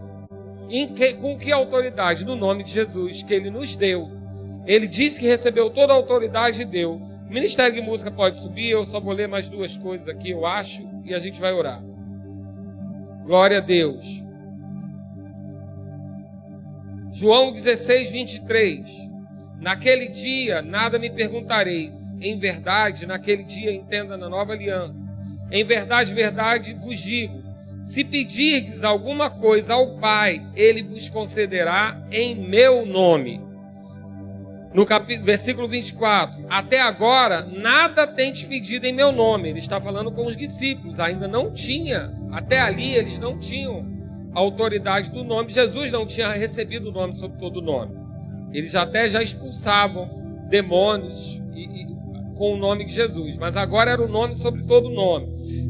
Que, 0.95 1.16
com 1.16 1.38
que 1.38 1.51
autoridade? 1.51 2.26
No 2.26 2.36
nome 2.36 2.64
de 2.64 2.72
Jesus, 2.72 3.24
que 3.24 3.34
Ele 3.34 3.49
nos 3.49 3.76
deu. 3.76 4.10
Ele 4.66 4.88
disse 4.88 5.20
que 5.20 5.26
recebeu 5.26 5.70
toda 5.70 5.93
a 5.93 5.95
autoridade 5.95 6.62
e 6.62 6.66
deu. 6.66 6.93
O 6.93 7.34
Ministério 7.34 7.76
de 7.76 7.82
Música 7.82 8.12
pode 8.12 8.38
subir, 8.38 8.70
eu 8.70 8.86
só 8.86 8.99
vou 8.99 9.14
ler 9.14 9.28
mais 9.28 9.49
duas 9.49 9.78
coisas 9.78 10.07
aqui, 10.07 10.32
eu 10.32 10.45
acho, 10.45 10.88
e 11.03 11.14
a 11.14 11.20
gente 11.20 11.39
vai 11.39 11.53
orar. 11.53 11.84
Glória 13.26 13.57
a 13.57 13.62
Deus. 13.62 14.24
João 17.20 17.52
16, 17.52 18.12
23. 18.12 19.10
Naquele 19.60 20.08
dia 20.08 20.62
nada 20.62 20.98
me 20.98 21.10
perguntareis. 21.10 22.16
Em 22.22 22.40
verdade, 22.40 23.06
naquele 23.06 23.44
dia, 23.44 23.74
entenda 23.74 24.16
na 24.16 24.30
nova 24.30 24.54
aliança. 24.54 25.06
Em 25.52 25.62
verdade, 25.66 26.14
verdade 26.14 26.74
vos 26.76 26.98
digo: 26.98 27.44
se 27.82 28.06
pedirdes 28.06 28.86
alguma 28.86 29.30
coisa 29.30 29.74
ao 29.74 29.98
Pai, 29.98 30.48
ele 30.56 30.82
vos 30.82 31.10
concederá 31.10 32.02
em 32.10 32.36
meu 32.36 32.86
nome. 32.86 33.42
No 34.74 34.86
capítulo, 34.86 35.26
versículo 35.26 35.68
24: 35.68 36.46
Até 36.50 36.80
agora 36.80 37.46
nada 37.46 38.08
tendes 38.08 38.46
pedido 38.46 38.86
em 38.86 38.94
meu 38.94 39.12
nome. 39.12 39.50
Ele 39.50 39.60
está 39.60 39.82
falando 39.82 40.10
com 40.10 40.26
os 40.26 40.38
discípulos, 40.38 41.02
ainda 41.02 41.28
não 41.28 41.52
tinha, 41.52 42.18
até 42.32 42.62
ali 42.62 42.96
eles 42.96 43.18
não 43.18 43.38
tinham 43.38 43.99
a 44.34 44.40
autoridade 44.40 45.12
do 45.12 45.24
nome. 45.24 45.52
Jesus 45.52 45.92
não 45.92 46.06
tinha 46.06 46.32
recebido 46.32 46.90
o 46.90 46.92
nome 46.92 47.14
sobre 47.14 47.38
todo 47.38 47.62
nome. 47.62 47.94
Eles 48.54 48.76
até 48.76 49.08
já 49.08 49.22
expulsavam 49.22 50.10
demônios 50.50 51.42
e, 51.54 51.64
e, 51.64 51.88
com 52.36 52.54
o 52.54 52.58
nome 52.58 52.86
de 52.86 52.94
Jesus, 52.94 53.38
mas 53.38 53.56
agora 53.56 53.92
era 53.92 54.02
o 54.02 54.08
nome 54.08 54.36
sobre 54.36 54.64
todo 54.64 54.90
nome. 54.90 55.28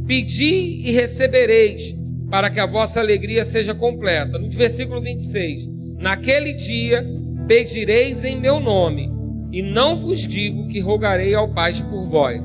Pedi 0.08 0.88
e 0.88 0.92
recebereis, 0.92 1.98
para 2.30 2.50
que 2.50 2.60
a 2.60 2.66
vossa 2.66 3.00
alegria 3.00 3.44
seja 3.44 3.74
completa. 3.74 4.38
No 4.38 4.50
versículo 4.50 5.02
26, 5.02 5.68
naquele 5.98 6.54
dia 6.54 7.06
pedireis 7.48 8.24
em 8.24 8.40
meu 8.40 8.60
nome, 8.60 9.12
e 9.52 9.64
não 9.64 9.96
vos 9.96 10.20
digo 10.20 10.68
que 10.68 10.80
rogarei 10.80 11.34
ao 11.34 11.50
Pai 11.50 11.74
por 11.90 12.08
vós. 12.08 12.42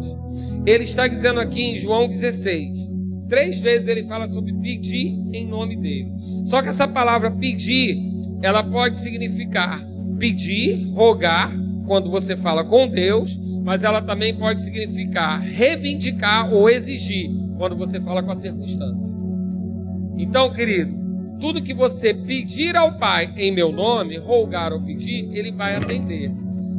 Ele 0.67 0.85
está 0.85 1.07
dizendo 1.07 1.39
aqui 1.39 1.63
em 1.63 1.77
João 1.77 2.09
16, 2.09 2.89
Três 3.29 3.59
vezes 3.59 3.89
ele 3.89 4.03
fala 4.05 4.29
sobre 4.29 4.53
pedir 4.55 5.19
em 5.33 5.47
nome 5.47 5.77
dele. 5.77 6.13
Só 6.45 6.61
que 6.63 6.69
essa 6.69 6.87
palavra 6.87 7.31
pedir, 7.31 8.03
ela 8.43 8.63
pode 8.63 8.97
significar 8.97 9.85
pedir, 10.19 10.91
rogar, 10.93 11.51
quando 11.87 12.11
você 12.11 12.37
fala 12.37 12.65
com 12.65 12.89
Deus, 12.89 13.39
mas 13.63 13.83
ela 13.83 14.01
também 14.01 14.35
pode 14.35 14.61
significar 14.61 15.41
reivindicar 15.41 16.53
ou 16.53 16.69
exigir, 16.69 17.31
quando 17.57 17.77
você 17.77 18.01
fala 18.01 18.23
com 18.23 18.33
a 18.33 18.37
circunstância. 18.37 19.13
Então, 20.17 20.53
querido, 20.53 20.95
tudo 21.41 21.63
que 21.63 21.75
você 21.75 22.15
pedir 22.15 22.77
ao 22.77 22.99
Pai 22.99 23.33
em 23.37 23.51
meu 23.51 23.73
nome, 23.73 24.17
rogar 24.17 24.73
ou 24.73 24.81
pedir, 24.81 25.29
ele 25.33 25.53
vai 25.53 25.77
atender. 25.77 26.33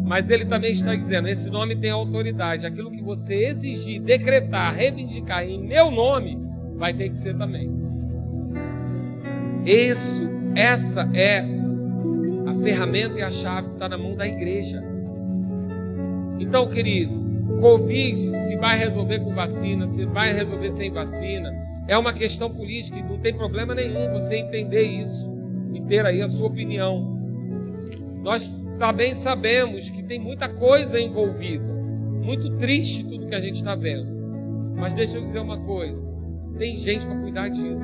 Mas 0.06 0.30
ele 0.30 0.46
também 0.46 0.72
está 0.72 0.96
dizendo: 0.96 1.28
esse 1.28 1.50
nome 1.50 1.76
tem 1.76 1.90
autoridade. 1.90 2.66
Aquilo 2.66 2.92
que 2.92 3.02
você 3.02 3.48
exigir, 3.48 4.00
decretar, 4.02 4.74
reivindicar 4.74 5.44
em 5.44 5.60
meu 5.60 5.90
nome, 5.90 6.40
vai 6.76 6.94
ter 6.94 7.10
que 7.10 7.18
ser 7.18 7.36
também. 7.36 7.70
Isso, 9.66 10.24
essa 10.56 11.10
é 11.14 11.44
a 12.46 12.54
ferramenta 12.62 13.20
e 13.20 13.24
a 13.24 13.32
chave 13.32 13.70
que 13.70 13.74
está 13.74 13.90
na 13.90 13.98
mão 13.98 14.16
da 14.16 14.28
igreja. 14.28 14.84
Então, 16.40 16.70
querido, 16.70 17.26
Covid 17.60 18.20
se 18.20 18.56
vai 18.58 18.78
resolver 18.78 19.20
com 19.22 19.34
vacina, 19.34 19.88
se 19.88 20.06
vai 20.06 20.34
resolver 20.34 20.70
sem 20.70 20.92
vacina, 20.92 21.52
é 21.88 21.98
uma 21.98 22.14
questão 22.14 22.50
política 22.50 23.00
e 23.00 23.04
não 23.04 23.18
tem 23.18 23.34
problema 23.34 23.74
nenhum 23.74 24.12
você 24.12 24.38
entender 24.38 24.84
isso 24.84 25.32
e 25.74 25.82
ter 25.82 26.06
aí 26.06 26.22
a 26.22 26.30
sua 26.30 26.48
opinião. 26.48 27.16
Nós 28.22 28.62
também 28.78 29.14
sabemos 29.14 29.90
que 29.90 30.04
tem 30.04 30.20
muita 30.20 30.50
coisa 30.50 31.00
envolvida. 31.00 31.66
Muito 32.24 32.58
triste 32.58 33.04
tudo 33.04 33.28
que 33.28 33.36
a 33.36 33.42
gente 33.42 33.56
está 33.56 33.76
vendo. 33.76 34.08
Mas 34.76 34.94
deixa 34.94 35.18
eu 35.18 35.24
dizer 35.24 35.40
uma 35.40 35.60
coisa: 35.60 36.08
tem 36.58 36.76
gente 36.76 37.06
para 37.06 37.20
cuidar 37.20 37.50
disso. 37.50 37.84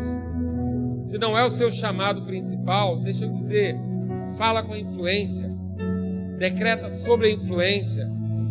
Se 1.01 1.17
não 1.17 1.37
é 1.37 1.45
o 1.45 1.49
seu 1.49 1.71
chamado 1.71 2.23
principal, 2.25 2.99
deixa 3.01 3.25
eu 3.25 3.31
dizer, 3.31 3.75
fala 4.37 4.61
com 4.63 4.73
a 4.73 4.79
influência, 4.79 5.51
decreta 6.37 6.89
sobre 6.89 7.27
a 7.27 7.31
influência, 7.31 8.07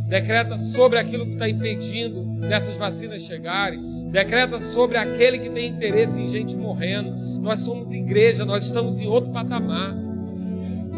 decreta 0.08 0.58
sobre 0.58 0.98
aquilo 0.98 1.26
que 1.26 1.34
está 1.34 1.48
impedindo 1.48 2.24
dessas 2.40 2.76
vacinas 2.76 3.22
chegarem, 3.22 4.10
decreta 4.10 4.58
sobre 4.58 4.96
aquele 4.96 5.38
que 5.38 5.50
tem 5.50 5.68
interesse 5.68 6.20
em 6.20 6.26
gente 6.26 6.56
morrendo. 6.56 7.12
Nós 7.40 7.60
somos 7.60 7.92
igreja, 7.92 8.44
nós 8.44 8.64
estamos 8.64 9.00
em 9.00 9.06
outro 9.06 9.30
patamar. 9.30 10.09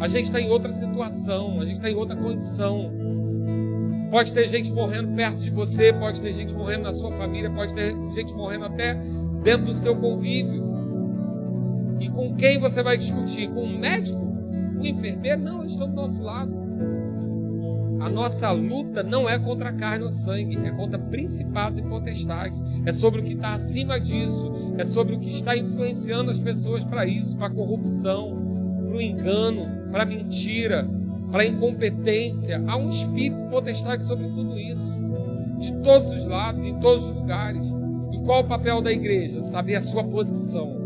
A 0.03 0.09
gente 0.09 0.25
está 0.25 0.41
em 0.41 0.51
outra 0.51 0.69
situação, 0.73 1.61
a 1.61 1.65
gente 1.65 1.77
está 1.77 1.89
em 1.89 1.95
outra 1.95 2.17
condição. 2.17 2.91
Pode 4.11 4.33
ter 4.33 4.49
gente 4.49 4.73
morrendo 4.73 5.15
perto 5.15 5.37
de 5.37 5.49
você, 5.49 5.93
pode 5.93 6.21
ter 6.21 6.33
gente 6.33 6.53
morrendo 6.57 6.83
na 6.83 6.93
sua 6.93 7.13
família, 7.13 7.49
pode 7.49 7.73
ter 7.73 7.95
gente 8.13 8.35
morrendo 8.35 8.65
até 8.65 9.01
dentro 9.45 9.67
do 9.67 9.75
seu 9.75 9.95
convívio. 9.95 10.61
E 12.01 12.09
com 12.09 12.35
quem 12.35 12.59
você 12.59 12.83
vai 12.83 12.99
discutir? 12.99 13.49
Com 13.51 13.63
o 13.63 13.79
médico? 13.79 14.19
Com 14.75 14.83
o 14.83 14.87
enfermeiro? 14.87 15.41
Não, 15.41 15.61
eles 15.61 15.71
estão 15.71 15.89
do 15.89 15.95
nosso 15.95 16.21
lado. 16.21 16.53
A 18.01 18.11
nossa 18.11 18.51
luta 18.51 19.05
não 19.05 19.29
é 19.29 19.39
contra 19.39 19.69
a 19.69 19.73
carne 19.73 20.03
ou 20.03 20.11
sangue, 20.11 20.59
é 20.67 20.73
contra 20.73 20.99
principados 20.99 21.79
e 21.79 21.83
potestades. 21.83 22.61
É 22.85 22.91
sobre 22.91 23.21
o 23.21 23.23
que 23.23 23.35
está 23.35 23.55
acima 23.55 24.01
disso, 24.01 24.75
é 24.77 24.83
sobre 24.83 25.15
o 25.15 25.21
que 25.21 25.31
está 25.31 25.57
influenciando 25.57 26.29
as 26.29 26.41
pessoas 26.41 26.83
para 26.83 27.07
isso, 27.07 27.37
para 27.37 27.47
a 27.47 27.55
corrupção, 27.55 28.37
para 28.89 28.97
o 28.97 29.01
engano, 29.01 29.82
para 29.93 30.07
mentira, 30.07 30.89
para 31.31 31.45
incompetência. 31.45 32.61
Há 32.67 32.77
um 32.77 32.89
espírito 32.89 33.45
potestade 33.51 34.03
sobre 34.03 34.27
tudo 34.29 34.59
isso, 34.59 34.91
de 35.59 35.73
todos 35.83 36.11
os 36.11 36.25
lados, 36.25 36.65
em 36.65 36.81
todos 36.81 37.07
os 37.07 37.15
lugares. 37.15 37.65
E 38.11 38.19
qual 38.25 38.41
o 38.41 38.49
papel 38.49 38.81
da 38.81 38.91
igreja? 38.91 39.41
Saber 39.43 39.77
a 39.77 39.81
sua 39.81 40.03
posição. 40.03 40.81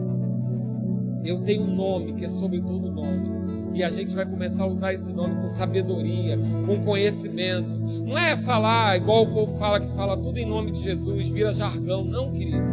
Eu 1.24 1.41
tenho 1.43 1.62
um 1.62 1.74
nome 1.74 2.15
que 2.15 2.24
é 2.24 2.28
sobre 2.28 2.61
todo 2.61 2.91
nome. 2.91 3.37
E 3.74 3.85
a 3.85 3.91
gente 3.91 4.15
vai 4.15 4.24
começar 4.24 4.65
a 4.65 4.66
usar 4.66 4.95
esse 4.95 5.12
nome 5.12 5.41
com 5.41 5.49
sabedoria, 5.49 6.39
com 6.66 6.83
conhecimento. 6.83 7.69
Não 8.05 8.16
é 8.16 8.37
falar 8.37 8.97
igual 8.97 9.24
o 9.24 9.33
povo 9.33 9.59
fala, 9.59 9.81
que 9.81 9.89
fala 9.89 10.16
tudo 10.16 10.39
em 10.39 10.47
nome 10.47 10.70
de 10.70 10.81
Jesus, 10.81 11.28
vira 11.28 11.53
jargão. 11.53 12.03
Não, 12.05 12.33
querido. 12.33 12.65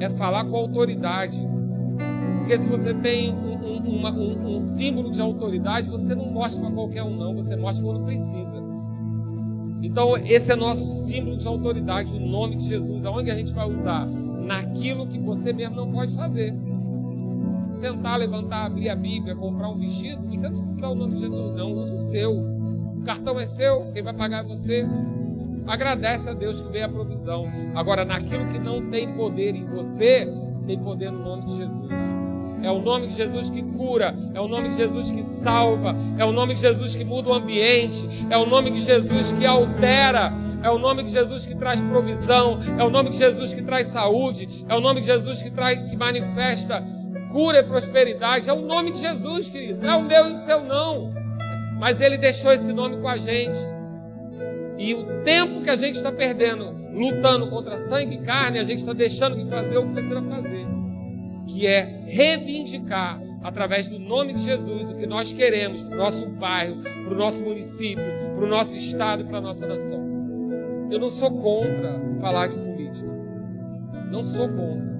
É 0.00 0.08
falar 0.08 0.44
com 0.44 0.56
autoridade. 0.56 1.38
Porque 2.38 2.56
se 2.56 2.68
você 2.68 2.94
tem 2.94 3.34
uma, 3.90 4.10
um, 4.10 4.56
um, 4.56 4.60
símbolo 4.60 5.10
de 5.10 5.20
autoridade, 5.20 5.88
você 5.88 6.14
não 6.14 6.30
mostra 6.30 6.60
para 6.62 6.70
qualquer 6.72 7.02
um, 7.02 7.16
não. 7.16 7.34
Você 7.34 7.56
mostra 7.56 7.84
quando 7.84 8.04
precisa. 8.04 8.62
Então, 9.82 10.16
esse 10.16 10.52
é 10.52 10.56
nosso 10.56 11.06
símbolo 11.06 11.36
de 11.36 11.46
autoridade, 11.46 12.16
o 12.16 12.20
nome 12.20 12.56
de 12.56 12.66
Jesus. 12.66 13.04
Aonde 13.04 13.30
a 13.30 13.34
gente 13.34 13.52
vai 13.52 13.68
usar? 13.68 14.06
Naquilo 14.06 15.06
que 15.06 15.18
você 15.18 15.52
mesmo 15.52 15.76
não 15.76 15.90
pode 15.90 16.14
fazer. 16.14 16.54
Sentar, 17.70 18.18
levantar, 18.18 18.66
abrir 18.66 18.88
a 18.88 18.96
Bíblia, 18.96 19.34
comprar 19.34 19.68
um 19.68 19.78
vestido, 19.78 20.22
você 20.28 20.42
não 20.42 20.50
precisa 20.50 20.72
usar 20.72 20.88
o 20.88 20.94
nome 20.94 21.14
de 21.14 21.20
Jesus, 21.20 21.54
não. 21.54 21.72
Usa 21.72 21.94
o 21.94 21.98
seu. 21.98 22.32
O 22.32 23.02
cartão 23.04 23.38
é 23.38 23.44
seu, 23.44 23.90
quem 23.92 24.02
vai 24.02 24.14
pagar 24.14 24.44
é 24.44 24.48
você. 24.48 24.86
Agradece 25.66 26.28
a 26.30 26.32
Deus 26.32 26.60
que 26.60 26.68
veio 26.70 26.86
a 26.86 26.88
provisão. 26.88 27.46
Agora, 27.74 28.04
naquilo 28.04 28.46
que 28.48 28.58
não 28.58 28.88
tem 28.90 29.12
poder 29.14 29.54
em 29.54 29.66
você, 29.66 30.26
tem 30.66 30.78
poder 30.78 31.10
no 31.10 31.24
nome 31.24 31.44
de 31.44 31.56
Jesus. 31.56 32.15
É 32.66 32.70
o 32.72 32.80
nome 32.80 33.06
de 33.06 33.14
Jesus 33.14 33.48
que 33.48 33.62
cura, 33.62 34.12
é 34.34 34.40
o 34.40 34.48
nome 34.48 34.70
de 34.70 34.76
Jesus 34.76 35.08
que 35.08 35.22
salva, 35.22 35.94
é 36.18 36.24
o 36.24 36.32
nome 36.32 36.54
de 36.54 36.60
Jesus 36.60 36.96
que 36.96 37.04
muda 37.04 37.30
o 37.30 37.32
ambiente, 37.32 38.08
é 38.28 38.36
o 38.36 38.44
nome 38.44 38.72
de 38.72 38.80
Jesus 38.80 39.30
que 39.30 39.46
altera, 39.46 40.32
é 40.64 40.68
o 40.68 40.76
nome 40.76 41.04
de 41.04 41.12
Jesus 41.12 41.46
que 41.46 41.54
traz 41.54 41.80
provisão, 41.80 42.58
é 42.76 42.82
o 42.82 42.90
nome 42.90 43.10
de 43.10 43.18
Jesus 43.18 43.54
que 43.54 43.62
traz 43.62 43.86
saúde, 43.86 44.66
é 44.68 44.74
o 44.74 44.80
nome 44.80 44.98
de 45.00 45.06
Jesus 45.06 45.40
que 45.40 45.48
traz 45.48 45.78
que 45.78 45.96
manifesta 45.96 46.82
cura 47.30 47.60
e 47.60 47.62
prosperidade. 47.62 48.48
É 48.48 48.52
o 48.52 48.62
nome 48.62 48.90
de 48.90 48.98
Jesus, 48.98 49.48
querido. 49.48 49.86
Não 49.86 49.88
é 49.88 49.96
o 49.98 50.02
meu 50.02 50.30
e 50.30 50.32
o 50.32 50.36
seu 50.38 50.60
não. 50.64 51.14
Mas 51.78 52.00
ele 52.00 52.18
deixou 52.18 52.52
esse 52.52 52.72
nome 52.72 52.96
com 52.96 53.08
a 53.08 53.16
gente. 53.16 53.60
E 54.76 54.92
o 54.92 55.22
tempo 55.22 55.60
que 55.62 55.70
a 55.70 55.76
gente 55.76 55.94
está 55.94 56.10
perdendo 56.10 56.74
lutando 56.92 57.48
contra 57.48 57.78
sangue 57.78 58.16
e 58.16 58.18
carne, 58.22 58.58
a 58.58 58.64
gente 58.64 58.78
está 58.78 58.92
deixando 58.92 59.36
de 59.36 59.48
fazer 59.48 59.78
o 59.78 59.86
que 59.86 59.92
precisa 59.92 60.22
fazer 60.22 60.75
que 61.46 61.66
é 61.66 62.02
reivindicar, 62.06 63.20
através 63.42 63.88
do 63.88 63.98
nome 63.98 64.34
de 64.34 64.42
Jesus, 64.42 64.90
o 64.90 64.96
que 64.96 65.06
nós 65.06 65.32
queremos 65.32 65.82
para 65.82 65.94
o 65.94 65.98
nosso 65.98 66.26
bairro, 66.30 66.82
para 66.82 67.14
o 67.14 67.16
nosso 67.16 67.42
município, 67.42 68.04
para 68.34 68.44
o 68.44 68.48
nosso 68.48 68.76
estado 68.76 69.22
e 69.22 69.24
para 69.26 69.38
a 69.38 69.40
nossa 69.40 69.66
nação. 69.66 70.04
Eu 70.90 70.98
não 70.98 71.10
sou 71.10 71.30
contra 71.30 72.00
falar 72.20 72.48
de 72.48 72.58
política. 72.58 73.10
Não 74.10 74.24
sou 74.24 74.48
contra. 74.48 74.96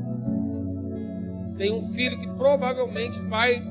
Tenho 1.57 1.77
um 1.77 1.83
filho 1.91 2.19
que 2.19 2.29
provavelmente 2.35 3.21
vai 3.23 3.63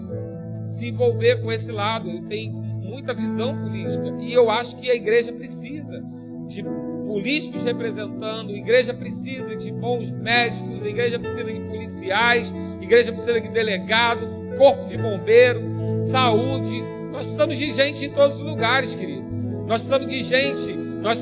se 0.63 0.87
envolver 0.87 1.41
com 1.41 1.51
esse 1.51 1.71
lado, 1.71 2.09
ele 2.09 2.21
tem 2.23 2.51
muita 2.51 3.13
visão 3.13 3.55
política. 3.61 4.15
E 4.19 4.33
eu 4.33 4.49
acho 4.49 4.75
que 4.77 4.89
a 4.89 4.95
igreja 4.95 5.31
precisa 5.31 6.03
de 6.47 6.63
políticos 7.05 7.63
representando, 7.63 8.49
a 8.51 8.55
igreja 8.55 8.93
precisa 8.93 9.55
de 9.55 9.71
bons 9.71 10.11
médicos, 10.11 10.83
a 10.83 10.87
igreja 10.87 11.19
precisa 11.19 11.43
de 11.45 11.59
policiais, 11.59 12.53
a 12.79 12.83
igreja 12.83 13.11
precisa 13.11 13.39
de 13.39 13.49
delegado, 13.49 14.27
corpo 14.57 14.85
de 14.85 14.97
bombeiros, 14.97 15.67
saúde. 16.09 16.81
Nós 17.11 17.23
precisamos 17.23 17.57
de 17.57 17.71
gente 17.71 18.05
em 18.05 18.09
todos 18.09 18.37
os 18.37 18.41
lugares, 18.41 18.95
querido. 18.95 19.23
Nós 19.67 19.81
precisamos 19.81 20.13
de 20.13 20.21
gente. 20.21 20.73
Nós, 20.73 21.19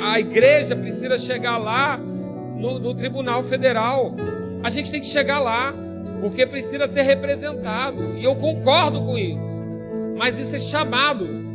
a 0.00 0.18
igreja 0.18 0.74
precisa 0.74 1.18
chegar 1.18 1.58
lá 1.58 1.96
no, 1.96 2.78
no 2.78 2.94
Tribunal 2.94 3.42
Federal. 3.42 4.14
A 4.62 4.70
gente 4.70 4.90
tem 4.90 5.00
que 5.00 5.06
chegar 5.06 5.38
lá, 5.38 5.72
porque 6.20 6.46
precisa 6.46 6.86
ser 6.86 7.02
representado. 7.02 8.16
E 8.16 8.24
eu 8.24 8.34
concordo 8.36 9.00
com 9.00 9.16
isso. 9.16 9.58
Mas 10.16 10.38
isso 10.38 10.56
é 10.56 10.60
chamado. 10.60 11.47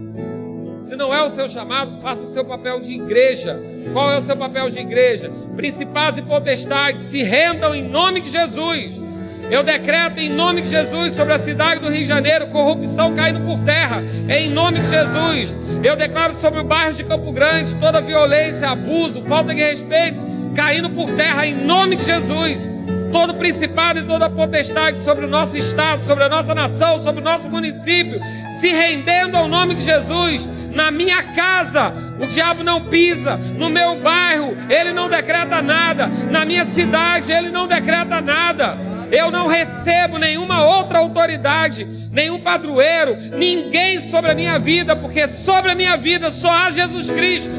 Se 0.84 0.98
não 0.98 1.14
é 1.14 1.24
o 1.24 1.30
seu 1.30 1.48
chamado, 1.48 2.02
faça 2.02 2.22
o 2.22 2.34
seu 2.34 2.44
papel 2.44 2.82
de 2.82 2.94
igreja. 2.94 3.60
Qual 3.94 4.12
é 4.12 4.18
o 4.18 4.22
seu 4.22 4.36
papel 4.36 4.70
de 4.70 4.80
igreja? 4.80 5.32
Principados 5.56 6.20
e 6.20 6.22
potestades 6.22 7.04
se 7.04 7.24
rendam 7.24 7.74
em 7.74 7.88
nome 7.88 8.20
de 8.20 8.30
Jesus. 8.30 9.02
Eu 9.50 9.64
decreto 9.64 10.20
em 10.20 10.30
nome 10.30 10.62
de 10.62 10.70
Jesus 10.70 11.14
sobre 11.14 11.34
a 11.34 11.40
cidade 11.40 11.80
do 11.80 11.90
Rio 11.90 12.00
de 12.00 12.06
Janeiro 12.06 12.48
corrupção 12.48 13.16
caindo 13.16 13.40
por 13.42 13.60
terra. 13.60 14.04
Em 14.30 14.50
nome 14.50 14.80
de 14.80 14.90
Jesus. 14.90 15.56
Eu 15.84 15.96
declaro 15.96 16.34
sobre 16.34 16.60
o 16.60 16.64
bairro 16.66 16.94
de 16.94 17.04
Campo 17.06 17.32
Grande 17.32 17.76
toda 17.76 18.02
violência, 18.02 18.70
abuso, 18.70 19.22
falta 19.22 19.54
de 19.54 19.62
respeito 19.62 20.20
caindo 20.54 20.90
por 20.90 21.10
terra 21.12 21.48
em 21.48 21.54
nome 21.54 21.96
de 21.96 22.06
Jesus. 22.06 22.70
Todo 23.12 23.36
principado 23.36 24.00
e 24.00 24.04
toda 24.04 24.30
potestade 24.30 24.98
sobre 25.04 25.26
o 25.26 25.30
nosso 25.30 25.56
estado, 25.56 26.04
sobre 26.04 26.24
a 26.24 26.30
nossa 26.30 26.54
nação, 26.54 27.02
sobre 27.02 27.22
o 27.22 27.24
nosso 27.24 27.50
município, 27.50 28.20
se 28.60 28.68
rendendo 28.70 29.38
ao 29.38 29.48
nome 29.48 29.76
de 29.76 29.84
Jesus. 29.84 30.48
Na 30.74 30.90
minha 30.92 31.22
casa, 31.22 31.94
o 32.20 32.26
diabo 32.26 32.64
não 32.64 32.86
pisa. 32.86 33.38
No 33.38 33.70
meu 33.70 34.02
bairro, 34.02 34.58
ele 34.70 34.92
não 34.92 35.10
decreta 35.10 35.62
nada. 35.62 36.08
Na 36.08 36.46
minha 36.46 36.66
cidade, 36.66 37.32
ele 37.32 37.50
não 37.50 37.68
decreta 37.68 38.22
nada. 38.22 38.78
Eu 39.12 39.30
não 39.30 39.48
recebo 39.48 40.18
nenhuma 40.18 40.66
outra 40.66 40.98
autoridade, 41.00 41.86
nenhum 42.12 42.40
padroeiro, 42.40 43.16
ninguém 43.38 44.10
sobre 44.10 44.32
a 44.32 44.36
minha 44.36 44.58
vida, 44.58 44.96
porque 44.96 45.28
sobre 45.28 45.72
a 45.72 45.76
minha 45.76 45.96
vida 45.96 46.32
só 46.32 46.50
há 46.50 46.72
Jesus 46.72 47.12
Cristo. 47.12 47.54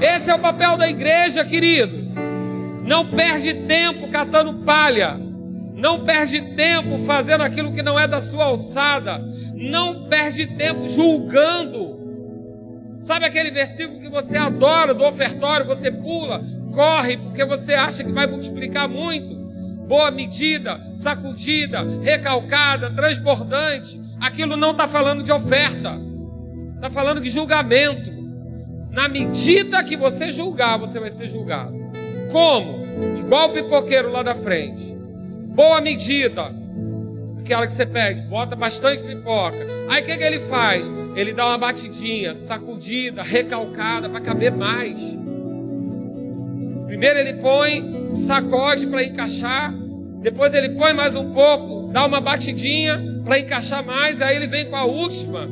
Esse 0.00 0.30
é 0.30 0.34
o 0.34 0.38
papel 0.38 0.76
da 0.76 0.90
igreja, 0.90 1.44
querido. 1.44 2.02
Não 2.84 3.06
perde 3.06 3.54
tempo 3.54 4.08
catando 4.08 4.52
palha. 4.64 5.18
Não 5.74 6.04
perde 6.04 6.40
tempo 6.54 6.98
fazendo 7.06 7.42
aquilo 7.42 7.72
que 7.72 7.82
não 7.82 7.98
é 7.98 8.06
da 8.06 8.20
sua 8.20 8.44
alçada. 8.44 9.24
Não 9.54 10.08
perde 10.08 10.46
tempo 10.46 10.88
julgando. 10.88 12.01
Sabe 13.02 13.26
aquele 13.26 13.50
versículo 13.50 13.98
que 13.98 14.08
você 14.08 14.38
adora 14.38 14.94
do 14.94 15.04
ofertório, 15.04 15.66
você 15.66 15.90
pula, 15.90 16.40
corre, 16.72 17.16
porque 17.16 17.44
você 17.44 17.74
acha 17.74 18.04
que 18.04 18.12
vai 18.12 18.28
multiplicar 18.28 18.88
muito? 18.88 19.34
Boa 19.88 20.08
medida, 20.12 20.80
sacudida, 20.94 21.84
recalcada, 22.00 22.90
transbordante. 22.90 24.00
Aquilo 24.20 24.56
não 24.56 24.70
está 24.70 24.86
falando 24.86 25.24
de 25.24 25.32
oferta, 25.32 26.00
está 26.76 26.88
falando 26.88 27.20
de 27.20 27.28
julgamento. 27.28 28.12
Na 28.92 29.08
medida 29.08 29.82
que 29.82 29.96
você 29.96 30.30
julgar, 30.30 30.78
você 30.78 31.00
vai 31.00 31.10
ser 31.10 31.26
julgado. 31.26 31.74
Como? 32.30 32.86
Igual 33.18 33.48
o 33.48 33.52
pipoqueiro 33.52 34.12
lá 34.12 34.22
da 34.22 34.36
frente. 34.36 34.96
Boa 35.48 35.80
medida. 35.80 36.54
Aquela 37.40 37.66
que 37.66 37.72
você 37.72 37.84
pede, 37.84 38.22
bota 38.22 38.54
bastante 38.54 39.02
pipoca. 39.02 39.71
Aí 39.92 40.00
o 40.00 40.06
que, 40.06 40.16
que 40.16 40.24
ele 40.24 40.38
faz? 40.38 40.90
Ele 41.14 41.34
dá 41.34 41.48
uma 41.48 41.58
batidinha, 41.58 42.32
sacudida, 42.32 43.22
recalcada, 43.22 44.08
para 44.08 44.22
caber 44.22 44.50
mais. 44.50 44.98
Primeiro 46.86 47.18
ele 47.18 47.34
põe, 47.34 48.08
sacode 48.08 48.86
para 48.86 49.04
encaixar. 49.04 49.70
Depois 50.22 50.54
ele 50.54 50.70
põe 50.70 50.94
mais 50.94 51.14
um 51.14 51.34
pouco, 51.34 51.92
dá 51.92 52.06
uma 52.06 52.22
batidinha 52.22 53.20
para 53.22 53.38
encaixar 53.38 53.84
mais. 53.84 54.22
Aí 54.22 54.34
ele 54.34 54.46
vem 54.46 54.64
com 54.64 54.76
a 54.76 54.84
última 54.84 55.46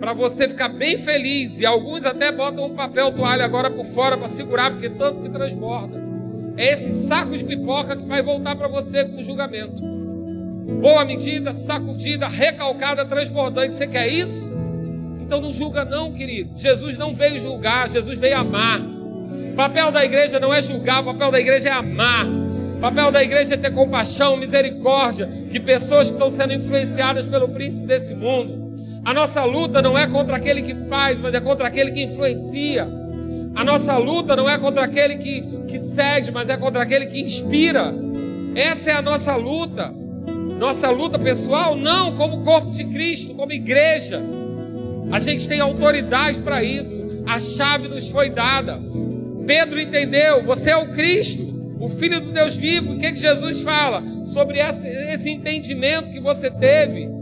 para 0.00 0.14
você 0.14 0.48
ficar 0.48 0.68
bem 0.68 0.96
feliz. 0.96 1.60
E 1.60 1.66
alguns 1.66 2.06
até 2.06 2.32
botam 2.32 2.64
um 2.64 2.74
papel 2.74 3.12
toalha 3.12 3.44
agora 3.44 3.70
por 3.70 3.84
fora 3.84 4.16
para 4.16 4.28
segurar, 4.28 4.70
porque 4.70 4.88
tanto 4.88 5.20
que 5.20 5.28
transborda. 5.28 6.02
É 6.56 6.72
esse 6.72 7.06
saco 7.06 7.36
de 7.36 7.44
pipoca 7.44 7.94
que 7.94 8.06
vai 8.06 8.22
voltar 8.22 8.56
para 8.56 8.68
você 8.68 9.04
com 9.04 9.18
o 9.18 9.22
julgamento. 9.22 9.93
Boa 10.64 11.04
medida, 11.04 11.52
sacudida, 11.52 12.26
recalcada, 12.26 13.04
transbordante. 13.04 13.74
Você 13.74 13.86
quer 13.86 14.08
isso? 14.08 14.50
Então 15.20 15.40
não 15.40 15.52
julga, 15.52 15.84
não, 15.84 16.10
querido. 16.10 16.52
Jesus 16.56 16.96
não 16.96 17.14
veio 17.14 17.38
julgar, 17.38 17.88
Jesus 17.88 18.18
veio 18.18 18.38
amar. 18.38 18.80
O 18.80 19.54
papel 19.54 19.92
da 19.92 20.04
igreja 20.04 20.40
não 20.40 20.52
é 20.52 20.62
julgar, 20.62 21.02
o 21.02 21.04
papel 21.04 21.30
da 21.30 21.38
igreja 21.38 21.68
é 21.68 21.72
amar. 21.72 22.26
O 22.26 22.80
papel 22.80 23.10
da 23.10 23.22
igreja 23.22 23.54
é 23.54 23.56
ter 23.56 23.70
compaixão, 23.72 24.36
misericórdia 24.36 25.26
de 25.26 25.60
pessoas 25.60 26.08
que 26.08 26.14
estão 26.14 26.30
sendo 26.30 26.54
influenciadas 26.54 27.26
pelo 27.26 27.48
príncipe 27.48 27.86
desse 27.86 28.14
mundo. 28.14 28.64
A 29.04 29.12
nossa 29.12 29.44
luta 29.44 29.82
não 29.82 29.98
é 29.98 30.06
contra 30.06 30.36
aquele 30.36 30.62
que 30.62 30.74
faz, 30.88 31.20
mas 31.20 31.34
é 31.34 31.40
contra 31.40 31.68
aquele 31.68 31.92
que 31.92 32.02
influencia. 32.02 32.88
A 33.54 33.62
nossa 33.62 33.96
luta 33.98 34.34
não 34.34 34.48
é 34.48 34.58
contra 34.58 34.84
aquele 34.84 35.16
que, 35.16 35.42
que 35.68 35.78
cede, 35.78 36.32
mas 36.32 36.48
é 36.48 36.56
contra 36.56 36.82
aquele 36.82 37.06
que 37.06 37.20
inspira. 37.20 37.94
Essa 38.54 38.90
é 38.90 38.94
a 38.94 39.02
nossa 39.02 39.36
luta. 39.36 40.03
Nossa 40.58 40.90
luta 40.90 41.18
pessoal, 41.18 41.76
não 41.76 42.16
como 42.16 42.42
corpo 42.44 42.70
de 42.70 42.84
Cristo, 42.84 43.34
como 43.34 43.52
igreja. 43.52 44.22
A 45.10 45.18
gente 45.18 45.48
tem 45.48 45.60
autoridade 45.60 46.40
para 46.40 46.62
isso. 46.62 47.02
A 47.26 47.38
chave 47.40 47.88
nos 47.88 48.08
foi 48.08 48.30
dada. 48.30 48.80
Pedro 49.46 49.80
entendeu: 49.80 50.42
você 50.44 50.70
é 50.70 50.76
o 50.76 50.92
Cristo, 50.92 51.76
o 51.78 51.88
Filho 51.88 52.20
do 52.20 52.32
Deus 52.32 52.56
vivo. 52.56 52.92
O 52.92 52.98
que, 52.98 53.12
que 53.12 53.18
Jesus 53.18 53.62
fala? 53.62 54.02
Sobre 54.32 54.58
esse 54.58 55.30
entendimento 55.30 56.10
que 56.10 56.20
você 56.20 56.50
teve 56.50 57.14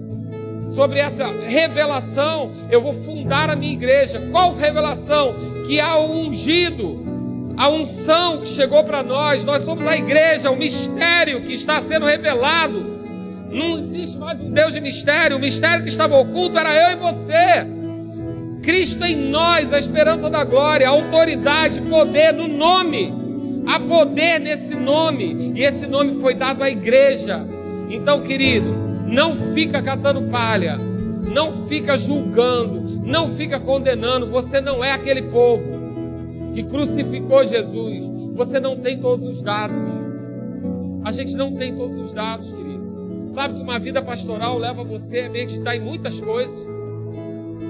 sobre 0.74 0.98
essa 0.98 1.26
revelação, 1.26 2.52
eu 2.70 2.80
vou 2.80 2.92
fundar 2.92 3.50
a 3.50 3.56
minha 3.56 3.72
igreja. 3.72 4.20
Qual 4.30 4.54
revelação? 4.54 5.34
Que 5.66 5.80
há 5.80 5.96
o 5.96 6.10
ungido, 6.10 7.54
a 7.56 7.68
unção 7.68 8.38
que 8.38 8.48
chegou 8.48 8.82
para 8.82 9.02
nós. 9.02 9.44
Nós 9.44 9.62
somos 9.62 9.86
a 9.86 9.96
igreja, 9.96 10.50
o 10.50 10.56
mistério 10.56 11.40
que 11.40 11.52
está 11.52 11.80
sendo 11.80 12.06
revelado. 12.06 12.91
Não 13.52 13.78
existe 13.78 14.16
mais 14.16 14.40
um 14.40 14.50
Deus 14.50 14.72
de 14.72 14.80
mistério. 14.80 15.36
O 15.36 15.40
mistério 15.40 15.82
que 15.82 15.90
estava 15.90 16.16
oculto 16.16 16.58
era 16.58 16.74
eu 16.74 16.96
e 16.96 17.00
você. 17.00 17.66
Cristo 18.62 19.04
em 19.04 19.28
nós, 19.28 19.70
a 19.72 19.78
esperança 19.78 20.30
da 20.30 20.42
glória, 20.42 20.88
autoridade, 20.88 21.82
poder 21.82 22.32
no 22.32 22.48
nome. 22.48 23.12
Há 23.66 23.78
poder 23.78 24.40
nesse 24.40 24.74
nome. 24.74 25.52
E 25.54 25.64
esse 25.64 25.86
nome 25.86 26.18
foi 26.20 26.34
dado 26.34 26.62
à 26.62 26.70
igreja. 26.70 27.46
Então, 27.90 28.22
querido, 28.22 28.74
não 29.06 29.34
fica 29.52 29.82
catando 29.82 30.22
palha, 30.30 30.78
não 30.78 31.66
fica 31.66 31.98
julgando, 31.98 33.02
não 33.04 33.28
fica 33.28 33.60
condenando. 33.60 34.28
Você 34.28 34.62
não 34.62 34.82
é 34.82 34.92
aquele 34.92 35.22
povo 35.22 35.70
que 36.54 36.62
crucificou 36.62 37.44
Jesus. 37.44 38.10
Você 38.34 38.58
não 38.58 38.78
tem 38.78 38.98
todos 38.98 39.26
os 39.26 39.42
dados. 39.42 39.90
A 41.04 41.12
gente 41.12 41.36
não 41.36 41.54
tem 41.54 41.74
todos 41.74 41.98
os 41.98 42.14
dados, 42.14 42.50
querido. 42.50 42.61
Sabe 43.28 43.54
que 43.54 43.62
uma 43.62 43.78
vida 43.78 44.02
pastoral 44.02 44.58
leva 44.58 44.84
você 44.84 45.20
a 45.20 45.30
meditar 45.30 45.76
em 45.76 45.80
muitas 45.80 46.20
coisas. 46.20 46.66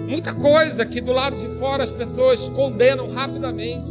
Muita 0.09 0.35
coisa 0.35 0.85
que 0.85 1.01
do 1.01 1.13
lado 1.13 1.37
de 1.37 1.49
fora 1.59 1.85
as 1.85 1.91
pessoas 1.91 2.49
condenam 2.51 3.11
rapidamente. 3.11 3.89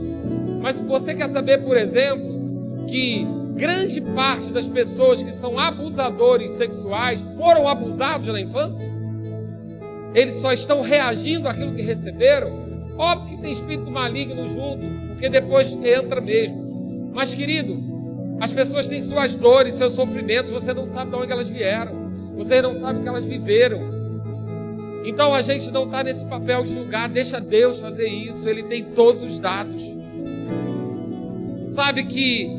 Mas 0.61 0.79
você 0.79 1.15
quer 1.15 1.29
saber, 1.29 1.59
por 1.63 1.77
exemplo, 1.77 2.85
que 2.87 3.25
grande 3.55 4.01
parte 4.01 4.51
das 4.51 4.67
pessoas 4.67 5.23
que 5.23 5.31
são 5.31 5.57
abusadores 5.57 6.51
sexuais 6.51 7.21
foram 7.37 7.67
abusados 7.67 8.27
na 8.27 8.39
infância? 8.39 8.89
Eles 10.13 10.35
só 10.35 10.51
estão 10.51 10.81
reagindo 10.81 11.47
àquilo 11.47 11.73
que 11.73 11.81
receberam? 11.81 12.51
Óbvio 12.97 13.29
que 13.29 13.41
tem 13.41 13.51
espírito 13.51 13.89
maligno 13.89 14.47
junto, 14.49 14.85
porque 15.07 15.29
depois 15.29 15.73
entra 15.83 16.19
mesmo. 16.19 17.11
Mas, 17.13 17.33
querido, 17.33 17.90
as 18.41 18.51
pessoas 18.51 18.87
têm 18.87 18.99
suas 18.99 19.35
dores, 19.35 19.75
seus 19.75 19.93
sofrimentos, 19.93 20.49
você 20.49 20.73
não 20.73 20.87
sabe 20.87 21.11
de 21.11 21.17
onde 21.17 21.31
elas 21.31 21.47
vieram, 21.47 22.09
você 22.35 22.59
não 22.59 22.73
sabe 22.81 22.97
o 22.97 23.03
que 23.03 23.07
elas 23.07 23.23
viveram. 23.23 23.79
Então 25.05 25.31
a 25.31 25.43
gente 25.43 25.69
não 25.69 25.85
está 25.85 26.03
nesse 26.03 26.25
papel 26.25 26.63
de 26.63 26.73
julgar, 26.73 27.07
deixa 27.07 27.39
Deus 27.39 27.79
fazer 27.79 28.07
isso, 28.07 28.49
Ele 28.49 28.63
tem 28.63 28.83
todos 28.83 29.21
os 29.21 29.37
dados. 29.37 29.83
Sabe 31.69 32.03
que 32.05 32.49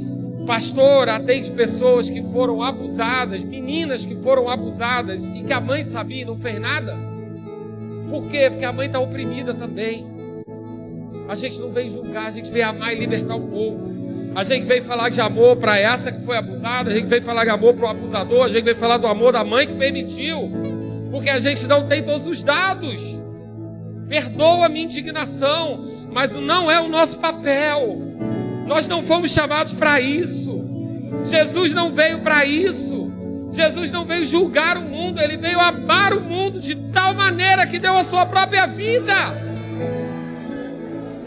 pastor 0.46 1.08
atende 1.08 1.50
pessoas 1.50 2.08
que 2.08 2.22
foram 2.22 2.62
abusadas, 2.62 3.42
meninas 3.42 4.06
que 4.06 4.14
foram 4.14 4.48
abusadas 4.48 5.24
e 5.24 5.42
que 5.42 5.52
a 5.52 5.60
mãe 5.60 5.82
sabia 5.82 6.22
e 6.22 6.24
não 6.24 6.36
fez 6.36 6.60
nada. 6.60 6.96
Por 8.08 8.28
quê? 8.28 8.48
Porque 8.50 8.64
a 8.64 8.72
mãe 8.72 8.86
está 8.86 9.00
oprimida 9.00 9.52
também. 9.52 10.06
A 11.28 11.34
gente 11.34 11.58
não 11.58 11.72
vem 11.72 11.88
julgar, 11.88 12.28
a 12.28 12.30
gente 12.30 12.52
vem 12.52 12.62
amar 12.62 12.94
e 12.94 13.00
libertar 13.00 13.34
o 13.34 13.48
povo. 13.48 14.01
A 14.34 14.44
gente 14.44 14.64
veio 14.64 14.82
falar 14.82 15.10
de 15.10 15.20
amor 15.20 15.56
para 15.56 15.78
essa 15.78 16.10
que 16.10 16.20
foi 16.22 16.38
abusada, 16.38 16.90
a 16.90 16.94
gente 16.94 17.06
veio 17.06 17.22
falar 17.22 17.44
de 17.44 17.50
amor 17.50 17.74
para 17.74 17.86
o 17.86 17.88
abusador, 17.88 18.46
a 18.46 18.48
gente 18.48 18.64
veio 18.64 18.76
falar 18.76 18.96
do 18.96 19.06
amor 19.06 19.32
da 19.32 19.44
mãe 19.44 19.66
que 19.66 19.74
permitiu. 19.74 20.50
porque 21.10 21.28
a 21.28 21.38
gente 21.38 21.66
não 21.66 21.86
tem 21.86 22.02
todos 22.02 22.26
os 22.26 22.42
dados. 22.42 23.18
Perdoa 24.08 24.64
a 24.64 24.68
minha 24.70 24.86
indignação, 24.86 25.84
mas 26.10 26.32
não 26.32 26.70
é 26.70 26.80
o 26.80 26.88
nosso 26.88 27.18
papel. 27.18 27.96
Nós 28.66 28.88
não 28.88 29.02
fomos 29.02 29.30
chamados 29.30 29.74
para 29.74 30.00
isso. 30.00 30.64
Jesus 31.24 31.74
não 31.74 31.92
veio 31.92 32.20
para 32.20 32.46
isso. 32.46 33.12
Jesus 33.52 33.92
não 33.92 34.06
veio 34.06 34.24
julgar 34.24 34.78
o 34.78 34.82
mundo, 34.82 35.20
ele 35.20 35.36
veio 35.36 35.60
amar 35.60 36.14
o 36.14 36.20
mundo 36.22 36.58
de 36.58 36.74
tal 36.74 37.12
maneira 37.12 37.66
que 37.66 37.78
deu 37.78 37.94
a 37.94 38.02
sua 38.02 38.24
própria 38.24 38.66
vida. 38.66 39.14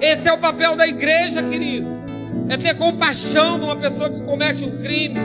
Esse 0.01 0.27
é 0.27 0.33
o 0.33 0.39
papel 0.39 0.75
da 0.75 0.87
igreja, 0.87 1.43
querido. 1.43 2.04
É 2.49 2.57
ter 2.57 2.75
compaixão 2.75 3.57
de 3.59 3.65
uma 3.65 3.75
pessoa 3.75 4.09
que 4.09 4.19
comete 4.21 4.63
um 4.63 4.77
crime. 4.77 5.19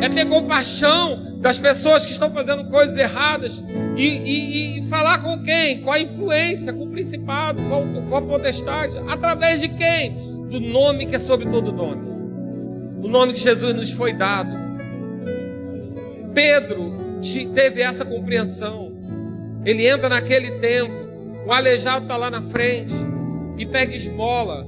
É 0.00 0.08
ter 0.08 0.26
compaixão 0.26 1.38
das 1.38 1.58
pessoas 1.58 2.04
que 2.04 2.12
estão 2.12 2.30
fazendo 2.30 2.64
coisas 2.66 2.96
erradas. 2.96 3.64
E, 3.96 4.06
e, 4.06 4.78
e 4.78 4.82
falar 4.84 5.18
com 5.18 5.42
quem? 5.42 5.80
Com 5.80 5.90
a 5.90 6.00
influência, 6.00 6.72
com 6.72 6.84
o 6.84 6.90
principado, 6.90 7.62
com, 7.64 8.08
com 8.08 8.16
a 8.16 8.22
potestade. 8.22 8.96
Através 9.08 9.60
de 9.60 9.68
quem? 9.68 10.12
Do 10.48 10.60
nome 10.60 11.06
que 11.06 11.16
é 11.16 11.18
sobre 11.18 11.46
todo 11.46 11.72
nome. 11.72 12.06
O 13.02 13.08
nome 13.08 13.32
que 13.32 13.40
Jesus 13.40 13.74
nos 13.74 13.92
foi 13.92 14.12
dado. 14.12 14.50
Pedro 16.34 16.98
teve 17.54 17.82
essa 17.82 18.04
compreensão. 18.04 18.96
Ele 19.64 19.86
entra 19.86 20.08
naquele 20.08 20.52
tempo, 20.60 20.92
o 21.46 21.52
aleijado 21.52 22.04
está 22.04 22.16
lá 22.16 22.30
na 22.30 22.40
frente 22.40 22.94
e 23.58 23.66
pega 23.66 23.94
esmola. 23.94 24.66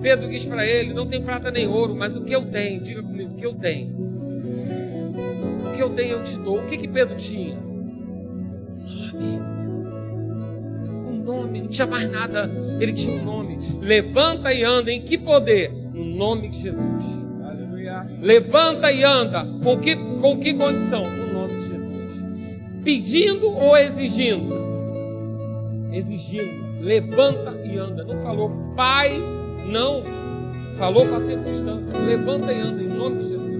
Pedro 0.00 0.28
diz 0.28 0.44
para 0.44 0.66
ele: 0.66 0.92
Não 0.92 1.06
tem 1.06 1.22
prata 1.22 1.50
nem 1.50 1.66
ouro, 1.66 1.94
mas 1.94 2.16
o 2.16 2.22
que 2.22 2.34
eu 2.34 2.46
tenho, 2.46 2.80
diga 2.80 3.02
comigo, 3.02 3.32
o 3.32 3.36
que 3.36 3.46
eu 3.46 3.54
tenho. 3.54 3.94
O 5.64 5.76
que 5.76 5.82
eu 5.82 5.90
tenho 5.90 6.12
eu 6.12 6.22
te 6.22 6.36
dou. 6.38 6.58
O 6.58 6.66
que, 6.66 6.76
que 6.76 6.88
Pedro 6.88 7.16
tinha? 7.16 7.56
Nome. 9.12 9.40
Um 11.08 11.24
nome, 11.24 11.60
não 11.62 11.68
tinha 11.68 11.86
mais 11.86 12.10
nada, 12.10 12.50
ele 12.80 12.92
tinha 12.92 13.20
um 13.20 13.24
nome. 13.24 13.58
Levanta 13.80 14.52
e 14.52 14.62
anda, 14.62 14.92
em 14.92 15.02
que 15.02 15.18
poder? 15.18 15.72
No 15.72 16.04
nome 16.04 16.48
de 16.48 16.58
Jesus. 16.60 17.04
Aleluia. 17.44 18.06
Levanta 18.20 18.92
e 18.92 19.02
anda, 19.02 19.46
com 19.62 19.78
que, 19.78 19.96
com 19.96 20.38
que 20.38 20.54
condição? 20.54 21.04
No 21.10 21.32
nome 21.32 21.54
de 21.58 21.68
Jesus. 21.68 22.14
Pedindo 22.84 23.48
ou 23.48 23.76
exigindo? 23.76 24.54
Exigindo 25.92 26.66
levanta 26.86 27.60
e 27.64 27.76
anda. 27.76 28.04
Não 28.04 28.16
falou, 28.18 28.50
pai, 28.76 29.20
não. 29.66 30.02
Falou 30.76 31.06
com 31.06 31.14
a 31.14 31.20
circunstância, 31.20 31.96
levanta 31.96 32.52
e 32.52 32.60
anda 32.60 32.82
em 32.82 32.88
nome 32.88 33.18
de 33.18 33.28
Jesus. 33.28 33.56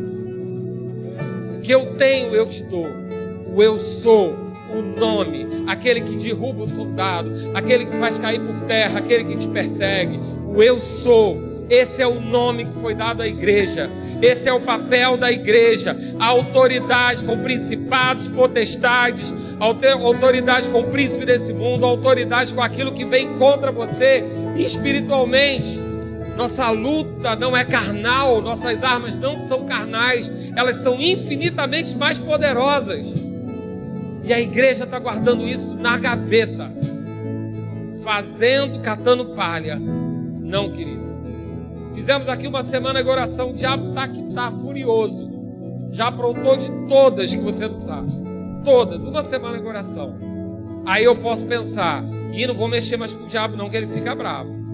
Que 1.62 1.72
eu 1.72 1.96
tenho, 1.96 2.34
eu 2.34 2.46
te 2.46 2.62
dou. 2.64 2.88
O 3.54 3.62
eu 3.62 3.78
sou, 3.78 4.36
o 4.70 4.82
nome, 4.82 5.64
aquele 5.66 6.02
que 6.02 6.14
derruba 6.16 6.64
o 6.64 6.68
soldado, 6.68 7.32
aquele 7.54 7.86
que 7.86 7.96
faz 7.96 8.18
cair 8.18 8.40
por 8.40 8.60
terra, 8.66 8.98
aquele 8.98 9.24
que 9.24 9.36
te 9.36 9.48
persegue. 9.48 10.20
O 10.46 10.62
eu 10.62 10.78
sou. 10.78 11.56
Esse 11.70 12.02
é 12.02 12.06
o 12.06 12.20
nome 12.20 12.64
que 12.64 12.80
foi 12.80 12.94
dado 12.94 13.22
à 13.22 13.26
igreja. 13.26 13.90
Esse 14.22 14.48
é 14.48 14.52
o 14.52 14.60
papel 14.60 15.16
da 15.16 15.32
igreja. 15.32 15.96
A 16.20 16.26
autoridade 16.26 17.24
com 17.24 17.38
principados, 17.38 18.28
potestades, 18.28 19.34
autoridade 19.58 20.70
com 20.70 20.80
o 20.80 20.84
príncipe 20.84 21.24
desse 21.24 21.52
mundo, 21.52 21.84
autoridade 21.84 22.54
com 22.54 22.62
aquilo 22.62 22.92
que 22.92 23.04
vem 23.04 23.34
contra 23.34 23.72
você 23.72 24.24
espiritualmente. 24.56 25.85
Nossa 26.36 26.70
luta 26.70 27.34
não 27.34 27.56
é 27.56 27.64
carnal, 27.64 28.42
nossas 28.42 28.82
armas 28.82 29.16
não 29.16 29.38
são 29.38 29.64
carnais, 29.64 30.30
elas 30.56 30.76
são 30.76 31.00
infinitamente 31.00 31.96
mais 31.96 32.18
poderosas. 32.18 33.06
E 34.22 34.32
a 34.32 34.40
igreja 34.40 34.84
está 34.84 34.98
guardando 34.98 35.46
isso 35.46 35.74
na 35.74 35.96
gaveta, 35.96 36.70
fazendo, 38.02 38.80
catando 38.82 39.34
palha. 39.34 39.78
Não, 39.78 40.70
querido. 40.70 41.06
Fizemos 41.94 42.28
aqui 42.28 42.46
uma 42.46 42.62
semana 42.62 43.02
de 43.02 43.08
oração, 43.08 43.50
o 43.50 43.54
diabo 43.54 43.88
está 43.88 44.08
que 44.08 44.20
está 44.26 44.50
furioso. 44.50 45.30
Já 45.92 46.08
aprontou 46.08 46.56
de 46.56 46.70
todas 46.86 47.34
que 47.34 47.40
você 47.40 47.66
não 47.66 47.78
sabe 47.78 48.26
todas, 48.66 49.04
uma 49.04 49.22
semana 49.22 49.60
de 49.60 49.64
oração. 49.64 50.18
Aí 50.84 51.04
eu 51.04 51.14
posso 51.14 51.46
pensar, 51.46 52.02
e 52.32 52.44
não 52.48 52.54
vou 52.54 52.66
mexer 52.66 52.96
mais 52.96 53.14
com 53.14 53.22
o 53.22 53.28
diabo, 53.28 53.56
não, 53.56 53.70
que 53.70 53.76
ele 53.76 53.86
fica 53.86 54.12
bravo. 54.12 54.65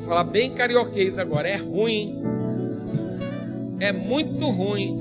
Vou 0.00 0.08
falar 0.08 0.24
bem 0.24 0.52
carioquês 0.52 1.18
agora, 1.18 1.46
é 1.46 1.56
ruim. 1.56 2.22
É 3.78 3.92
muito 3.92 4.48
ruim. 4.48 4.98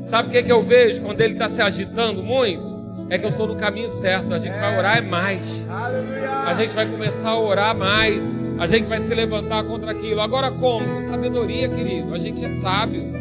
Sabe 0.00 0.28
o 0.28 0.32
que, 0.32 0.42
que 0.42 0.50
eu 0.50 0.62
vejo 0.62 1.02
quando 1.02 1.20
ele 1.20 1.34
está 1.34 1.50
se 1.50 1.60
agitando 1.60 2.22
muito? 2.22 2.66
É 3.10 3.18
que 3.18 3.26
eu 3.26 3.28
estou 3.28 3.46
no 3.46 3.56
caminho 3.56 3.90
certo. 3.90 4.32
A 4.32 4.38
gente 4.38 4.56
é. 4.56 4.58
vai 4.58 4.78
orar 4.78 5.06
mais. 5.06 5.66
Aleluia. 5.68 6.30
A 6.30 6.54
gente 6.54 6.74
vai 6.74 6.90
começar 6.90 7.28
a 7.28 7.38
orar 7.38 7.76
mais. 7.76 8.22
A 8.58 8.66
gente 8.66 8.86
vai 8.86 8.98
se 9.00 9.14
levantar 9.14 9.64
contra 9.64 9.90
aquilo. 9.90 10.22
Agora 10.22 10.50
como? 10.50 10.88
Com 10.88 11.02
sabedoria, 11.02 11.68
querido. 11.68 12.14
A 12.14 12.18
gente 12.18 12.42
é 12.42 12.48
sábio. 12.54 13.12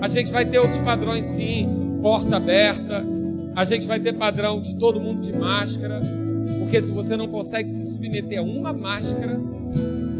A 0.00 0.08
gente 0.08 0.32
vai 0.32 0.46
ter 0.46 0.58
outros 0.58 0.78
padrões 0.78 1.26
sim 1.26 1.98
porta 2.00 2.38
aberta. 2.38 3.04
A 3.54 3.62
gente 3.62 3.86
vai 3.86 4.00
ter 4.00 4.14
padrão 4.14 4.62
de 4.62 4.74
todo 4.76 4.98
mundo 4.98 5.20
de 5.20 5.34
máscara. 5.34 6.00
Porque 6.60 6.80
se 6.80 6.90
você 6.90 7.14
não 7.14 7.28
consegue 7.28 7.68
se 7.68 7.92
submeter 7.92 8.38
a 8.38 8.42
uma 8.42 8.72
máscara, 8.72 9.38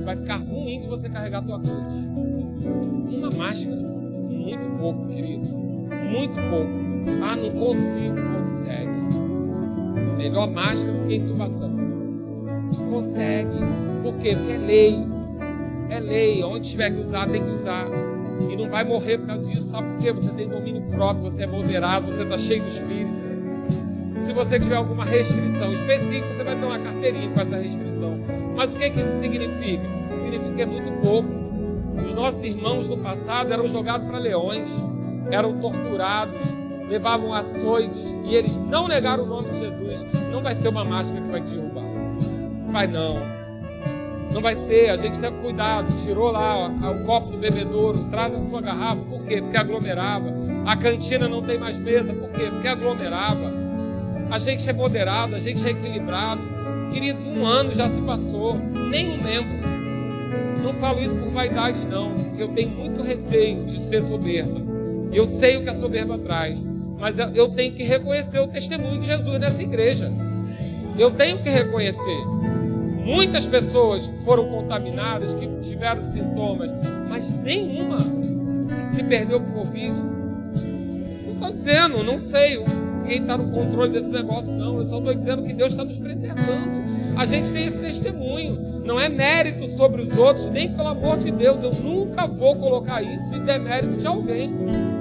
vai 0.06 0.16
ficar 0.16 0.36
ruim 0.36 0.78
de 0.78 0.86
você 0.86 1.08
carregar 1.08 1.38
a 1.38 1.42
tua 1.42 1.58
cruz. 1.58 1.76
Uma 3.10 3.30
máscara. 3.30 3.76
Muito 3.76 4.78
pouco, 4.78 5.08
querido. 5.08 5.48
Muito 5.48 6.34
pouco. 6.48 6.70
Ah, 7.24 7.34
não 7.34 7.50
consigo. 7.50 8.14
Consegue. 8.36 10.16
Melhor 10.16 10.48
máscara 10.48 10.92
do 10.92 11.08
que 11.08 11.16
intubação. 11.16 11.70
Consegue. 12.88 13.58
Por 14.02 14.16
quê? 14.18 14.36
Porque 14.36 14.52
é 14.52 14.58
lei. 14.58 14.96
É 15.90 15.98
lei. 15.98 16.44
Onde 16.44 16.70
tiver 16.70 16.90
que 16.92 17.00
usar, 17.00 17.28
tem 17.28 17.42
que 17.42 17.50
usar. 17.50 17.86
E 18.48 18.56
não 18.56 18.70
vai 18.70 18.84
morrer 18.84 19.18
por 19.18 19.26
causa 19.26 19.44
disso. 19.50 19.64
Sabe 19.64 19.88
por 19.88 19.98
quê? 19.98 20.12
Você 20.12 20.32
tem 20.34 20.48
domínio 20.48 20.82
próprio, 20.82 21.24
você 21.24 21.42
é 21.42 21.46
moderado, 21.46 22.06
você 22.06 22.22
está 22.22 22.36
cheio 22.36 22.62
do 22.62 22.68
Espírito. 22.68 23.26
Se 24.24 24.32
você 24.32 24.58
tiver 24.58 24.76
alguma 24.76 25.04
restrição 25.04 25.72
específica, 25.72 26.32
você 26.32 26.44
vai 26.44 26.56
ter 26.56 26.64
uma 26.64 26.78
carteirinha 26.78 27.30
com 27.30 27.40
essa 27.40 27.56
restrição. 27.56 28.18
Mas 28.56 28.72
o 28.72 28.76
que, 28.76 28.90
que 28.90 29.00
isso 29.00 29.20
significa? 29.20 29.95
Significa 30.16 30.52
que 30.54 30.62
é 30.62 30.66
muito 30.66 30.90
pouco. 31.02 31.28
Os 32.04 32.12
nossos 32.12 32.42
irmãos 32.42 32.88
no 32.88 32.98
passado 32.98 33.52
eram 33.52 33.66
jogados 33.66 34.06
para 34.06 34.18
leões, 34.18 34.70
eram 35.30 35.58
torturados, 35.58 36.36
levavam 36.88 37.32
açoites 37.32 38.14
e 38.24 38.34
eles 38.34 38.56
não 38.56 38.86
negaram 38.86 39.24
o 39.24 39.26
nome 39.26 39.48
de 39.50 39.58
Jesus. 39.58 40.04
Não 40.30 40.42
vai 40.42 40.54
ser 40.54 40.68
uma 40.68 40.84
máscara 40.84 41.20
que 41.22 41.30
vai 41.30 41.40
te 41.40 41.50
derrubar. 41.50 41.84
Vai 42.70 42.86
não. 42.86 43.16
Não 44.32 44.42
vai 44.42 44.54
ser, 44.54 44.90
a 44.90 44.96
gente 44.96 45.18
tem 45.18 45.32
cuidado, 45.40 45.88
tirou 46.04 46.30
lá 46.30 46.58
ó, 46.58 46.90
o 46.90 47.04
copo 47.06 47.30
do 47.30 47.38
bebedouro, 47.38 47.98
traz 48.10 48.34
a 48.34 48.42
sua 48.42 48.60
garrafa, 48.60 49.00
por 49.02 49.24
quê? 49.24 49.40
Porque 49.40 49.56
aglomerava. 49.56 50.30
A 50.66 50.76
cantina 50.76 51.26
não 51.26 51.42
tem 51.42 51.58
mais 51.58 51.80
mesa, 51.80 52.12
por 52.12 52.30
quê? 52.32 52.46
Porque 52.50 52.68
aglomerava. 52.68 53.50
A 54.30 54.38
gente 54.38 54.68
é 54.68 54.72
moderado, 54.72 55.36
a 55.36 55.38
gente 55.38 55.66
é 55.66 55.70
equilibrado. 55.70 56.42
Querido, 56.92 57.18
um 57.20 57.46
ano 57.46 57.74
já 57.74 57.88
se 57.88 58.00
passou, 58.02 58.56
nem 58.56 59.18
um 59.18 59.22
membro. 59.22 59.75
Não 60.62 60.72
falo 60.74 61.00
isso 61.00 61.16
por 61.16 61.30
vaidade, 61.30 61.84
não, 61.84 62.14
porque 62.14 62.42
eu 62.42 62.48
tenho 62.48 62.70
muito 62.70 63.02
receio 63.02 63.64
de 63.64 63.86
ser 63.86 64.02
soberba. 64.02 64.60
E 65.12 65.16
eu 65.16 65.26
sei 65.26 65.56
o 65.56 65.62
que 65.62 65.68
a 65.68 65.74
soberba 65.74 66.18
traz, 66.18 66.58
mas 66.98 67.18
eu 67.18 67.48
tenho 67.50 67.72
que 67.72 67.82
reconhecer 67.82 68.40
o 68.40 68.48
testemunho 68.48 69.00
de 69.00 69.06
Jesus 69.06 69.38
nessa 69.38 69.62
igreja. 69.62 70.12
Eu 70.98 71.10
tenho 71.10 71.38
que 71.38 71.48
reconhecer. 71.48 72.24
Muitas 73.04 73.46
pessoas 73.46 74.10
foram 74.24 74.48
contaminadas, 74.48 75.34
que 75.34 75.46
tiveram 75.62 76.02
sintomas, 76.02 76.70
mas 77.08 77.38
nenhuma 77.40 77.98
se 78.00 79.02
perdeu 79.04 79.40
por 79.40 79.52
Covid. 79.60 79.92
Não 79.92 81.32
estou 81.34 81.52
dizendo, 81.52 82.02
não 82.02 82.18
sei 82.18 82.64
quem 83.06 83.20
está 83.20 83.36
no 83.36 83.48
controle 83.52 83.92
desse 83.92 84.10
negócio, 84.10 84.52
não. 84.52 84.78
Eu 84.78 84.84
só 84.86 84.98
estou 84.98 85.14
dizendo 85.14 85.42
que 85.44 85.52
Deus 85.52 85.70
está 85.70 85.84
nos 85.84 85.98
preservando. 85.98 86.85
A 87.16 87.24
gente 87.24 87.50
tem 87.50 87.66
esse 87.66 87.78
testemunho. 87.78 88.82
Não 88.84 89.00
é 89.00 89.08
mérito 89.08 89.68
sobre 89.76 90.02
os 90.02 90.16
outros, 90.16 90.46
nem 90.46 90.72
pelo 90.72 90.88
amor 90.88 91.18
de 91.18 91.30
Deus. 91.30 91.62
Eu 91.62 91.82
nunca 91.82 92.26
vou 92.26 92.54
colocar 92.56 93.02
isso 93.02 93.34
em 93.34 93.44
demérito 93.44 93.94
de 93.94 94.06
alguém. 94.06 94.50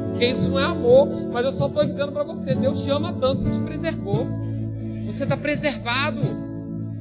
Porque 0.10 0.26
isso 0.28 0.50
não 0.50 0.60
é 0.60 0.64
amor. 0.64 1.08
Mas 1.32 1.46
eu 1.46 1.52
só 1.52 1.68
estou 1.68 1.84
dizendo 1.84 2.12
para 2.14 2.24
você: 2.24 2.56
Deus 2.56 2.82
te 2.84 2.90
ama 2.90 3.14
tanto 3.14 3.44
que 3.44 3.52
te 3.52 3.60
preservou. 3.60 4.26
Você 5.06 5.24
está 5.24 5.36
preservado. 5.36 6.22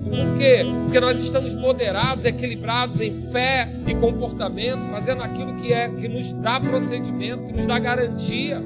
Por 0.04 0.36
quê? 0.36 0.58
Porque 0.84 1.00
nós 1.00 1.18
estamos 1.18 1.54
moderados, 1.54 2.24
equilibrados 2.26 3.00
em 3.00 3.12
fé 3.30 3.70
e 3.86 3.94
comportamento, 3.94 4.90
fazendo 4.90 5.22
aquilo 5.22 5.56
que 5.56 5.72
é 5.72 5.88
que 5.88 6.06
nos 6.06 6.30
dá 6.32 6.60
procedimento, 6.60 7.46
que 7.46 7.52
nos 7.54 7.66
dá 7.66 7.78
garantia, 7.78 8.60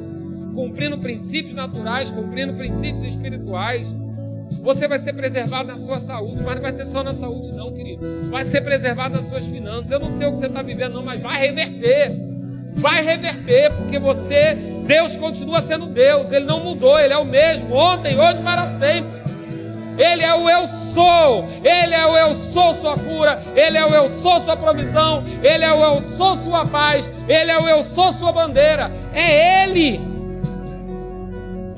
cumprindo 0.53 0.99
princípios 0.99 1.55
naturais, 1.55 2.11
cumprindo 2.11 2.55
princípios 2.55 3.07
espirituais. 3.07 3.95
Você 4.63 4.89
vai 4.89 4.99
ser 4.99 5.13
preservado 5.13 5.69
na 5.69 5.77
sua 5.77 5.99
saúde, 5.99 6.43
mas 6.43 6.55
não 6.55 6.63
vai 6.63 6.73
ser 6.73 6.87
só 6.87 7.03
na 7.03 7.13
saúde, 7.13 7.53
não, 7.53 7.73
querido. 7.73 8.05
Vai 8.31 8.45
ser 8.45 8.61
preservado 8.61 9.17
nas 9.17 9.27
suas 9.29 9.47
finanças. 9.47 9.91
Eu 9.91 10.01
não 10.01 10.17
sei 10.17 10.27
o 10.27 10.33
que 10.33 10.39
você 10.39 10.47
está 10.47 10.63
vivendo, 10.63 10.95
não, 10.95 11.03
mas 11.03 11.21
vai 11.21 11.39
reverter. 11.39 12.13
Vai 12.75 13.03
reverter, 13.03 13.73
porque 13.75 13.99
você 13.99 14.57
Deus 14.87 15.17
continua 15.17 15.61
sendo 15.61 15.87
Deus, 15.87 16.33
Ele 16.33 16.47
não 16.47 16.61
mudou, 16.61 16.99
Ele 16.99 17.13
é 17.13 17.19
o 17.19 17.25
mesmo, 17.25 17.75
ontem, 17.75 18.19
hoje, 18.19 18.41
para 18.41 18.67
sempre. 18.79 19.19
Ele 19.99 20.23
é 20.23 20.35
o 20.35 20.49
eu 20.49 20.67
sou, 20.95 21.47
Ele 21.63 21.95
é 21.95 22.07
o 22.07 22.17
eu 22.17 22.35
sou 22.53 22.75
sua 22.75 22.97
cura, 22.97 23.43
Ele 23.55 23.77
é 23.77 23.85
o 23.85 23.91
eu 23.91 24.23
sou 24.23 24.41
sua 24.41 24.57
provisão, 24.57 25.25
Ele 25.43 25.65
é 25.65 25.73
o 25.73 25.85
eu 25.85 26.17
sou 26.17 26.37
sua 26.37 26.65
paz, 26.65 27.11
Ele 27.29 27.51
é 27.51 27.59
o 27.59 27.69
eu 27.69 27.85
sou 27.95 28.13
sua 28.15 28.33
bandeira. 28.33 28.91
É 29.13 29.65
Ele. 29.65 30.18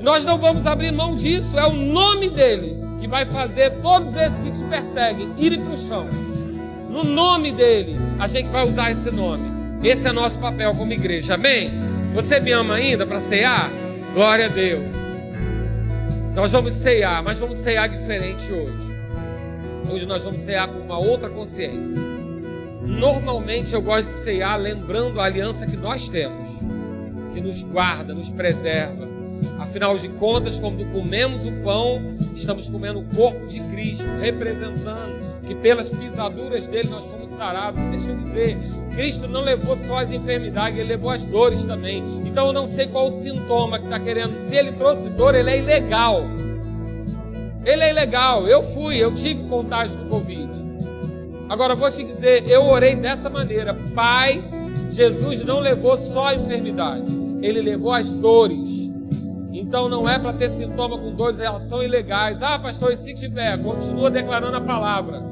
Nós 0.01 0.25
não 0.25 0.37
vamos 0.37 0.65
abrir 0.65 0.91
mão 0.91 1.15
disso, 1.15 1.57
é 1.57 1.65
o 1.65 1.73
nome 1.73 2.29
dele 2.29 2.77
que 2.99 3.07
vai 3.07 3.25
fazer 3.25 3.69
todos 3.81 4.15
esses 4.15 4.37
que 4.39 4.51
te 4.51 4.63
perseguem 4.63 5.31
irem 5.37 5.61
para 5.61 5.73
o 5.73 5.77
chão. 5.77 6.07
No 6.89 7.03
nome 7.03 7.51
dele, 7.51 7.97
a 8.19 8.27
gente 8.27 8.49
vai 8.49 8.67
usar 8.67 8.91
esse 8.91 9.11
nome. 9.11 9.49
Esse 9.83 10.07
é 10.07 10.11
nosso 10.11 10.39
papel 10.39 10.71
como 10.71 10.91
igreja, 10.91 11.35
amém? 11.35 11.71
Você 12.13 12.39
me 12.39 12.51
ama 12.51 12.75
ainda 12.75 13.05
para 13.05 13.19
cear? 13.19 13.69
Glória 14.13 14.45
a 14.45 14.49
Deus. 14.49 14.97
Nós 16.35 16.51
vamos 16.51 16.73
cear, 16.73 17.21
mas 17.21 17.39
vamos 17.39 17.57
cear 17.57 17.87
diferente 17.87 18.51
hoje. 18.51 18.91
Hoje 19.91 20.05
nós 20.05 20.23
vamos 20.23 20.39
cear 20.41 20.67
com 20.67 20.79
uma 20.79 20.97
outra 20.97 21.29
consciência. 21.29 22.01
Normalmente 22.81 23.73
eu 23.73 23.81
gosto 23.81 24.07
de 24.07 24.13
cear 24.13 24.55
lembrando 24.55 25.19
a 25.19 25.25
aliança 25.25 25.65
que 25.65 25.77
nós 25.77 26.09
temos, 26.09 26.47
que 27.33 27.39
nos 27.39 27.61
guarda, 27.63 28.13
nos 28.13 28.29
preserva. 28.31 29.10
Afinal 29.59 29.97
de 29.97 30.09
contas, 30.09 30.59
quando 30.59 30.85
comemos 30.91 31.45
o 31.45 31.51
pão, 31.63 32.15
estamos 32.35 32.67
comendo 32.69 32.99
o 32.99 33.15
corpo 33.15 33.47
de 33.47 33.59
Cristo, 33.59 34.05
representando 34.19 35.19
que 35.45 35.55
pelas 35.55 35.89
pisaduras 35.89 36.67
dele 36.67 36.89
nós 36.89 37.05
fomos 37.05 37.29
sarados. 37.29 37.81
Deixa 37.91 38.11
eu 38.11 38.17
dizer, 38.17 38.57
Cristo 38.93 39.27
não 39.27 39.41
levou 39.41 39.77
só 39.87 39.99
as 39.99 40.11
enfermidades, 40.11 40.77
ele 40.79 40.89
levou 40.89 41.09
as 41.09 41.25
dores 41.25 41.63
também. 41.65 42.21
Então 42.25 42.47
eu 42.47 42.53
não 42.53 42.67
sei 42.67 42.87
qual 42.87 43.07
o 43.07 43.21
sintoma 43.21 43.79
que 43.79 43.85
está 43.85 43.99
querendo. 43.99 44.37
Se 44.47 44.55
ele 44.55 44.71
trouxe 44.73 45.09
dor, 45.09 45.35
ele 45.35 45.49
é 45.49 45.59
ilegal. 45.59 46.23
Ele 47.65 47.83
é 47.83 47.89
ilegal. 47.89 48.47
Eu 48.47 48.63
fui, 48.63 48.97
eu 48.97 49.13
tive 49.13 49.43
contágio 49.47 49.97
do 49.97 50.05
Covid. 50.05 50.49
Agora 51.49 51.75
vou 51.75 51.91
te 51.91 52.03
dizer, 52.03 52.47
eu 52.49 52.63
orei 52.63 52.95
dessa 52.95 53.29
maneira. 53.29 53.73
Pai, 53.93 54.41
Jesus 54.91 55.43
não 55.43 55.59
levou 55.59 55.97
só 55.97 56.27
a 56.27 56.35
enfermidade, 56.35 57.11
ele 57.41 57.61
levou 57.61 57.91
as 57.91 58.11
dores. 58.11 58.80
Então 59.71 59.87
não 59.87 60.05
é 60.07 60.19
para 60.19 60.33
ter 60.33 60.49
sintoma 60.49 60.97
com 60.97 61.15
dores, 61.15 61.37
são 61.69 61.81
ilegais. 61.81 62.41
Ah, 62.41 62.59
pastor, 62.59 62.91
e 62.91 62.97
se 62.97 63.13
tiver? 63.13 63.57
Continua 63.63 64.11
declarando 64.11 64.57
a 64.57 64.59
palavra. 64.59 65.23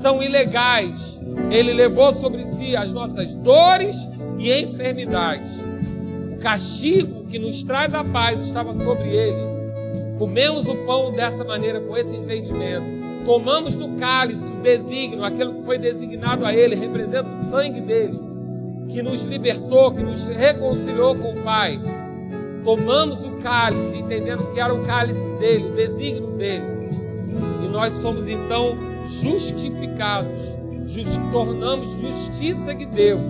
São 0.00 0.22
ilegais. 0.22 1.18
Ele 1.50 1.72
levou 1.72 2.12
sobre 2.12 2.44
si 2.44 2.76
as 2.76 2.92
nossas 2.92 3.34
dores 3.34 4.08
e 4.38 4.52
enfermidades. 4.52 5.50
O 6.32 6.38
castigo 6.38 7.24
que 7.24 7.36
nos 7.36 7.64
traz 7.64 7.92
a 7.94 8.04
paz 8.04 8.46
estava 8.46 8.72
sobre 8.72 9.08
ele. 9.08 9.42
Comemos 10.20 10.68
o 10.68 10.76
pão 10.86 11.10
dessa 11.10 11.42
maneira, 11.42 11.80
com 11.80 11.96
esse 11.96 12.14
entendimento. 12.14 13.24
Tomamos 13.24 13.74
do 13.74 13.88
cálice 13.98 14.52
o 14.52 14.62
desígnio, 14.62 15.24
aquilo 15.24 15.52
que 15.52 15.64
foi 15.64 15.78
designado 15.78 16.46
a 16.46 16.54
ele, 16.54 16.76
representa 16.76 17.28
o 17.28 17.50
sangue 17.50 17.80
dele, 17.80 18.16
que 18.88 19.02
nos 19.02 19.22
libertou, 19.22 19.90
que 19.90 20.00
nos 20.04 20.22
reconciliou 20.22 21.16
com 21.16 21.32
o 21.32 21.42
Pai. 21.42 21.80
Tomamos 22.64 23.22
o 23.22 23.32
cálice, 23.42 23.98
entendendo 23.98 24.44
que 24.52 24.58
era 24.58 24.74
o 24.74 24.84
cálice 24.84 25.28
dele, 25.38 25.68
o 25.68 25.72
desígnio 25.74 26.30
dele. 26.32 26.64
E 27.62 27.68
nós 27.68 27.92
somos 27.94 28.26
então 28.26 28.76
justificados 29.06 30.54
just, 30.86 31.18
tornamos 31.32 31.88
justiça 32.00 32.74
de 32.74 32.86
Deus, 32.86 33.22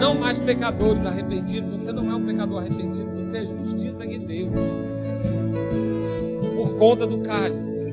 não 0.00 0.14
mais 0.14 0.38
pecadores 0.38 1.04
arrependidos. 1.04 1.80
Você 1.80 1.92
não 1.92 2.10
é 2.10 2.14
um 2.14 2.24
pecador 2.24 2.60
arrependido, 2.60 3.10
você 3.16 3.38
é 3.38 3.46
justiça 3.46 4.06
de 4.06 4.18
Deus. 4.18 4.52
Por 6.54 6.78
conta 6.78 7.06
do 7.06 7.18
cálice. 7.18 7.84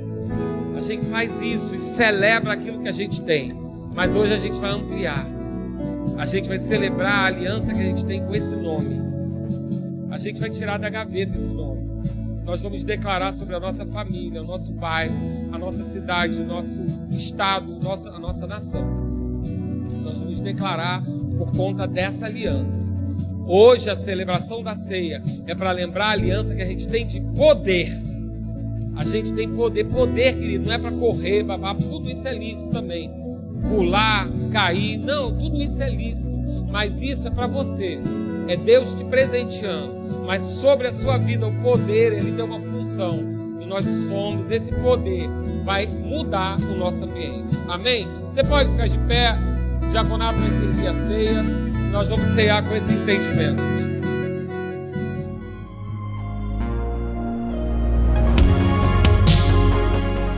A 0.78 0.82
gente 0.82 1.06
faz 1.06 1.42
isso 1.42 1.76
e 1.76 1.80
celebra 1.80 2.54
aquilo 2.54 2.80
que 2.80 2.88
a 2.88 2.92
gente 2.92 3.22
tem. 3.22 3.54
Mas 3.94 4.16
hoje 4.16 4.34
a 4.34 4.38
gente 4.38 4.60
vai 4.60 4.72
ampliar. 4.72 5.26
A 6.18 6.26
gente 6.26 6.48
vai 6.48 6.58
celebrar 6.58 7.20
a 7.20 7.26
aliança 7.26 7.74
que 7.74 7.80
a 7.80 7.84
gente 7.84 8.06
tem 8.06 8.26
com 8.26 8.34
esse 8.34 8.56
nome. 8.56 9.11
A 10.12 10.18
gente 10.18 10.42
vai 10.42 10.50
tirar 10.50 10.78
da 10.78 10.90
gaveta 10.90 11.38
esse 11.38 11.54
nome. 11.54 11.90
Nós 12.44 12.62
vamos 12.62 12.84
declarar 12.84 13.32
sobre 13.32 13.56
a 13.56 13.60
nossa 13.62 13.86
família, 13.86 14.42
o 14.42 14.46
nosso 14.46 14.74
bairro, 14.74 15.16
a 15.54 15.58
nossa 15.58 15.84
cidade, 15.84 16.34
o 16.34 16.46
nosso 16.46 16.82
estado, 17.10 17.80
a 18.14 18.20
nossa 18.20 18.46
nação. 18.46 18.86
Nós 20.04 20.18
vamos 20.18 20.42
declarar 20.42 21.02
por 21.38 21.54
conta 21.54 21.88
dessa 21.88 22.26
aliança. 22.26 22.90
Hoje 23.48 23.90
a 23.90 23.96
celebração 23.96 24.62
da 24.62 24.76
ceia 24.76 25.24
é 25.48 25.56
para 25.56 25.72
lembrar 25.72 26.08
a 26.08 26.12
aliança 26.12 26.54
que 26.54 26.62
a 26.62 26.66
gente 26.66 26.90
tem 26.90 27.08
de 27.08 27.22
poder. 27.22 27.90
A 28.98 29.06
gente 29.06 29.32
tem 29.34 29.50
poder, 29.50 29.86
poder, 29.86 30.38
querido, 30.38 30.66
não 30.68 30.74
é 30.74 30.78
para 30.78 30.92
correr, 30.92 31.44
babá, 31.44 31.74
tudo 31.74 32.10
isso 32.10 32.28
é 32.28 32.38
lícito 32.38 32.70
também. 32.70 33.10
Pular, 33.70 34.30
cair, 34.52 34.98
não, 34.98 35.34
tudo 35.38 35.62
isso 35.62 35.82
é 35.82 35.90
lícito. 35.90 36.30
Mas 36.70 37.02
isso 37.02 37.28
é 37.28 37.32
para 37.32 37.48
você. 37.48 38.00
É 38.52 38.58
Deus 38.58 38.94
te 38.94 39.06
presenteando. 39.06 40.26
Mas 40.26 40.42
sobre 40.42 40.88
a 40.88 40.92
sua 40.92 41.18
vida, 41.18 41.48
o 41.48 41.54
poder, 41.62 42.12
ele 42.12 42.34
tem 42.34 42.44
uma 42.44 42.60
função. 42.60 43.18
E 43.62 43.66
nós 43.66 43.86
somos, 44.10 44.52
esse 44.52 44.74
poder 44.74 45.30
vai 45.64 45.88
mudar 45.88 46.58
o 46.60 46.76
nosso 46.76 47.06
ambiente. 47.06 47.58
Amém? 47.70 48.06
Você 48.26 48.44
pode 48.44 48.70
ficar 48.70 48.88
de 48.88 48.98
pé. 49.08 49.38
O 49.82 49.90
diaconato 49.90 50.38
vai 50.38 50.50
servir 50.50 50.88
a 50.88 51.08
ceia. 51.08 51.44
Nós 51.94 52.10
vamos 52.10 52.28
cear 52.28 52.62
com 52.68 52.76
esse 52.76 52.92
entendimento. 52.92 54.01